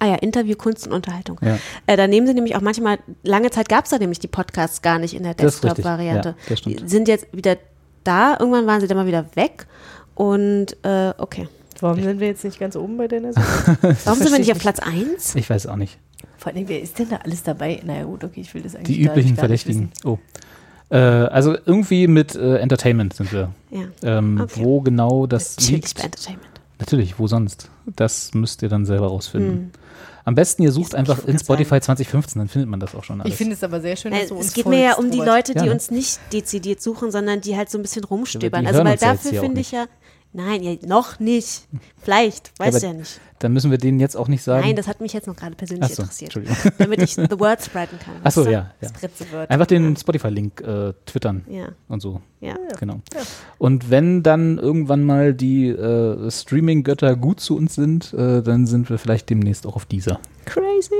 Ah 0.00 0.06
ja, 0.06 0.14
Interview, 0.16 0.56
Kunst 0.56 0.86
und 0.86 0.92
Unterhaltung. 0.92 1.38
Ja. 1.42 1.58
Äh, 1.86 1.96
da 1.96 2.08
nehmen 2.08 2.26
sie 2.26 2.34
nämlich 2.34 2.56
auch 2.56 2.62
manchmal, 2.62 2.98
lange 3.22 3.50
Zeit 3.50 3.68
gab 3.68 3.84
es 3.84 3.90
da 3.90 3.98
nämlich 3.98 4.18
die 4.18 4.28
Podcasts 4.28 4.82
gar 4.82 4.98
nicht 4.98 5.14
in 5.14 5.22
der. 5.22 5.34
Desktop-Variante. 5.34 6.30
Ja, 6.30 6.34
das 6.48 6.58
stimmt. 6.58 6.80
Die 6.80 6.88
sind 6.88 7.06
jetzt 7.06 7.26
wieder 7.32 7.56
da, 8.02 8.36
irgendwann 8.40 8.66
waren 8.66 8.80
sie 8.80 8.86
dann 8.86 8.96
mal 8.96 9.06
wieder 9.06 9.26
weg 9.34 9.66
und 10.14 10.76
äh, 10.82 11.12
okay. 11.18 11.48
Warum 11.80 12.02
sind 12.02 12.20
wir 12.20 12.26
jetzt 12.26 12.44
nicht 12.44 12.58
ganz 12.58 12.76
oben 12.76 12.96
bei 12.96 13.08
Suche? 13.08 13.78
Warum 14.04 14.18
sind 14.18 14.32
wir 14.32 14.38
nicht 14.38 14.52
auf 14.52 14.58
Platz 14.58 14.80
1? 14.80 15.34
Ich 15.34 15.48
weiß 15.48 15.66
auch 15.66 15.76
nicht. 15.76 15.98
Vor 16.36 16.52
allem, 16.52 16.68
wer 16.68 16.80
ist 16.80 16.98
denn 16.98 17.08
da 17.08 17.16
alles 17.16 17.42
dabei? 17.42 17.80
Naja 17.84 18.04
gut, 18.04 18.24
okay, 18.24 18.40
ich 18.40 18.52
will 18.54 18.62
das 18.62 18.74
eigentlich 18.74 18.96
Die 18.96 19.02
üblichen 19.02 19.36
gar 19.36 19.48
nicht 19.48 19.64
Verdächtigen. 19.64 19.92
Oh. 20.04 20.18
Äh, 20.90 20.96
also 20.96 21.56
irgendwie 21.64 22.06
mit 22.06 22.34
äh, 22.34 22.56
Entertainment 22.56 23.14
sind 23.14 23.32
wir. 23.32 23.50
Ja. 23.70 23.82
Ähm, 24.02 24.40
Okay. 24.42 24.60
Wo 24.62 24.80
genau 24.80 25.26
das 25.26 25.56
Natürlich 25.56 25.82
liegt. 25.82 25.94
bei 25.96 26.04
Entertainment. 26.04 26.49
Natürlich, 26.80 27.18
wo 27.18 27.26
sonst? 27.26 27.70
Das 27.84 28.32
müsst 28.34 28.62
ihr 28.62 28.68
dann 28.68 28.86
selber 28.86 29.08
rausfinden. 29.08 29.52
Hm. 29.52 29.70
Am 30.24 30.34
besten 30.34 30.62
ihr 30.62 30.72
sucht 30.72 30.94
einfach 30.94 31.24
in 31.26 31.38
Spotify 31.38 31.80
2015, 31.80 32.40
dann 32.40 32.48
findet 32.48 32.68
man 32.68 32.78
das 32.78 32.94
auch 32.94 33.04
schon 33.04 33.20
alles. 33.20 33.32
Ich 33.32 33.38
finde 33.38 33.54
es 33.54 33.64
aber 33.64 33.80
sehr 33.80 33.96
schön, 33.96 34.12
dass 34.12 34.28
du 34.28 34.36
uns 34.36 34.46
es 34.48 34.52
geht 34.54 34.66
mir 34.66 34.80
ja 34.80 34.94
um 34.94 35.10
die. 35.10 35.18
Leute, 35.18 35.52
die 35.52 35.58
Ja, 35.58 35.66
ne? 35.66 35.72
uns 35.72 35.90
nicht 35.90 36.20
dezidiert 36.32 36.80
suchen, 36.80 37.10
sondern 37.10 37.40
die 37.40 37.56
halt 37.56 37.70
so 37.70 37.78
ein 37.78 37.82
bisschen 37.82 38.04
rumstöbern. 38.04 38.62
die 38.62 38.66
also 38.68 38.80
weil 38.84 38.96
ja 38.98 39.12
dafür 39.14 39.40
finde 39.40 39.60
ich 39.60 39.72
ja, 39.72 39.86
nein, 40.32 40.62
ja, 40.62 40.76
noch 40.86 41.20
nicht. 41.20 41.66
Vielleicht, 42.02 42.58
weiß 42.58 42.76
aber 42.76 42.84
ja 42.86 42.92
nicht. 42.92 43.20
Dann 43.40 43.52
müssen 43.54 43.70
wir 43.70 43.78
denen 43.78 44.00
jetzt 44.00 44.16
auch 44.16 44.28
nicht 44.28 44.42
sagen. 44.42 44.66
Nein, 44.66 44.76
das 44.76 44.86
hat 44.86 45.00
mich 45.00 45.12
jetzt 45.14 45.26
noch 45.26 45.34
gerade 45.34 45.54
persönlich 45.54 45.90
Ach 45.90 45.94
so, 45.94 46.02
interessiert. 46.02 46.36
Entschuldigung. 46.36 46.72
Damit 46.78 47.02
ich 47.02 47.14
the 47.14 47.40
word 47.40 47.62
spreaden 47.62 47.98
kann. 47.98 48.14
Achso, 48.22 48.44
ja. 48.44 48.70
ja. 48.80 49.46
Einfach 49.48 49.66
den 49.66 49.96
Spotify-Link 49.96 50.60
äh, 50.60 50.92
twittern 51.06 51.44
Ja. 51.48 51.68
und 51.88 52.00
so. 52.02 52.20
Ja. 52.40 52.54
Genau. 52.78 53.00
Ja. 53.14 53.20
Und 53.58 53.90
wenn 53.90 54.22
dann 54.22 54.58
irgendwann 54.58 55.04
mal 55.04 55.32
die 55.32 55.68
äh, 55.68 56.30
Streaming-Götter 56.30 57.16
gut 57.16 57.40
zu 57.40 57.56
uns 57.56 57.74
sind, 57.74 58.12
äh, 58.12 58.42
dann 58.42 58.66
sind 58.66 58.90
wir 58.90 58.98
vielleicht 58.98 59.30
demnächst 59.30 59.66
auch 59.66 59.76
auf 59.76 59.86
dieser. 59.86 60.20
Crazy. 60.44 60.94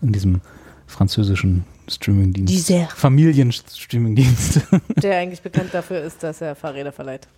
In 0.00 0.12
diesem 0.12 0.40
französischen 0.86 1.64
Streaming-Dienst. 1.92 2.52
Dieser. 2.52 2.88
Familien-Streaming-Dienst. 2.88 4.60
Der 5.02 5.18
eigentlich 5.18 5.42
bekannt 5.42 5.70
dafür 5.72 6.00
ist, 6.02 6.22
dass 6.22 6.40
er 6.40 6.54
Fahrräder 6.54 6.92
verleiht. 6.92 7.28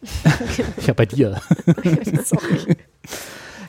ja, 0.86 0.92
bei 0.92 1.06
dir. 1.06 1.40
Sorry. 2.24 2.76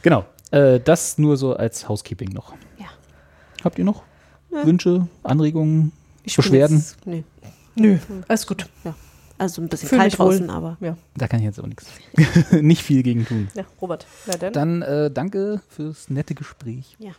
Genau. 0.01 0.25
Äh, 0.51 0.79
das 0.79 1.17
nur 1.17 1.37
so 1.37 1.55
als 1.55 1.87
Housekeeping 1.89 2.29
noch. 2.29 2.53
Ja. 2.77 2.85
Habt 3.63 3.77
ihr 3.79 3.85
noch 3.85 4.03
Ja. 4.51 4.65
Wünsche, 4.65 5.07
Anregungen, 5.23 5.91
Ich 6.23 6.35
Beschwerden? 6.35 6.77
Jetzt, 6.77 7.05
nee. 7.05 7.23
Nö, 7.75 7.97
alles 8.27 8.47
gut. 8.47 8.67
Ja. 8.83 8.95
Also 9.37 9.61
ein 9.61 9.67
bisschen 9.67 9.89
Fühl 9.89 9.97
kalt 9.97 10.17
draußen, 10.17 10.49
aber. 10.49 10.77
Ja. 10.79 10.95
Da 11.17 11.27
kann 11.27 11.39
ich 11.39 11.45
jetzt 11.45 11.59
auch 11.59 11.67
nichts. 11.67 11.87
Nicht 12.61 12.81
viel 12.81 13.03
gegen 13.03 13.25
tun. 13.25 13.49
Ja, 13.53 13.63
Robert. 13.81 14.05
Na 14.27 14.37
dann. 14.37 14.53
Dann 14.53 14.81
äh, 14.81 15.11
danke 15.11 15.61
fürs 15.67 16.09
nette 16.09 16.35
Gespräch. 16.35 16.95
Ja, 16.99 17.11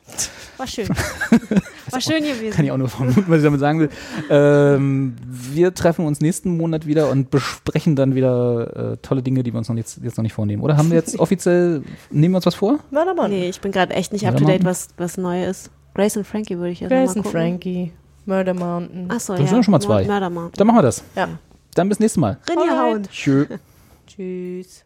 war 0.56 0.66
schön. 0.66 0.88
war 1.90 2.00
schön 2.00 2.22
gewesen. 2.22 2.50
Kann 2.52 2.64
ich 2.64 2.70
auch 2.70 2.78
nur 2.78 2.88
vermuten, 2.88 3.24
was 3.28 3.38
ich 3.38 3.44
damit 3.44 3.60
sagen 3.60 3.80
will. 3.80 3.90
Ähm, 4.30 5.16
wir 5.28 5.74
treffen 5.74 6.06
uns 6.06 6.20
nächsten 6.20 6.56
Monat 6.56 6.86
wieder 6.86 7.10
und 7.10 7.30
besprechen 7.30 7.96
dann 7.96 8.14
wieder 8.14 8.92
äh, 8.92 8.96
tolle 8.98 9.22
Dinge, 9.22 9.42
die 9.42 9.52
wir 9.52 9.58
uns 9.58 9.68
noch 9.68 9.76
jetzt, 9.76 10.00
jetzt 10.02 10.16
noch 10.16 10.22
nicht 10.22 10.32
vornehmen. 10.32 10.62
Oder 10.62 10.78
haben 10.78 10.88
wir 10.88 10.96
jetzt 10.96 11.18
offiziell, 11.18 11.82
nehmen 12.10 12.32
wir 12.32 12.36
uns 12.38 12.46
was 12.46 12.54
vor? 12.54 12.78
Mördermann. 12.90 13.30
Nee, 13.30 13.50
ich 13.50 13.60
bin 13.60 13.72
gerade 13.72 13.92
echt 13.94 14.12
nicht 14.14 14.26
up 14.26 14.32
Murder 14.34 14.46
to 14.46 14.52
date, 14.52 14.64
was, 14.64 14.88
was 14.96 15.18
neu 15.18 15.44
ist. 15.44 15.70
Grace 15.94 16.16
und 16.16 16.26
Frankie 16.26 16.56
würde 16.56 16.70
ich 16.70 16.80
jetzt 16.80 16.90
Grace 16.90 17.14
noch 17.14 17.16
mal 17.16 17.18
und 17.18 17.24
gucken. 17.24 17.40
Frankie, 17.40 17.92
Murder 18.24 18.54
Mountain. 18.54 19.10
Achso, 19.10 19.34
Das 19.34 19.42
ja. 19.42 19.48
sind 19.48 19.64
schon 19.64 19.72
mal 19.72 19.80
zwei. 19.80 20.04
Murder 20.04 20.30
Mountain. 20.30 20.52
Dann 20.56 20.66
machen 20.66 20.76
wir 20.78 20.82
das. 20.82 21.04
Ja. 21.14 21.28
Dann 21.76 21.90
bis 21.90 22.00
nächstes 22.00 22.18
Mal. 22.18 22.38
Rinja 22.48 22.78
hauen. 22.78 23.02
Tschö. 23.04 23.46
Tschüss. 24.06 24.85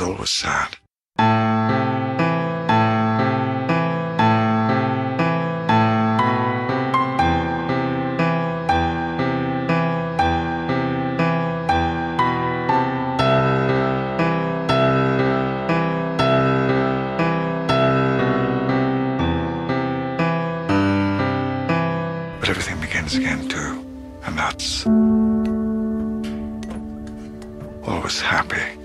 Always 0.00 0.30
sad. 0.30 0.76
But 22.40 22.48
everything 22.48 22.80
begins 22.80 23.14
again, 23.14 23.48
too. 23.48 23.86
And 24.24 24.36
that's 24.36 24.86
always 27.86 28.20
happy. 28.20 28.83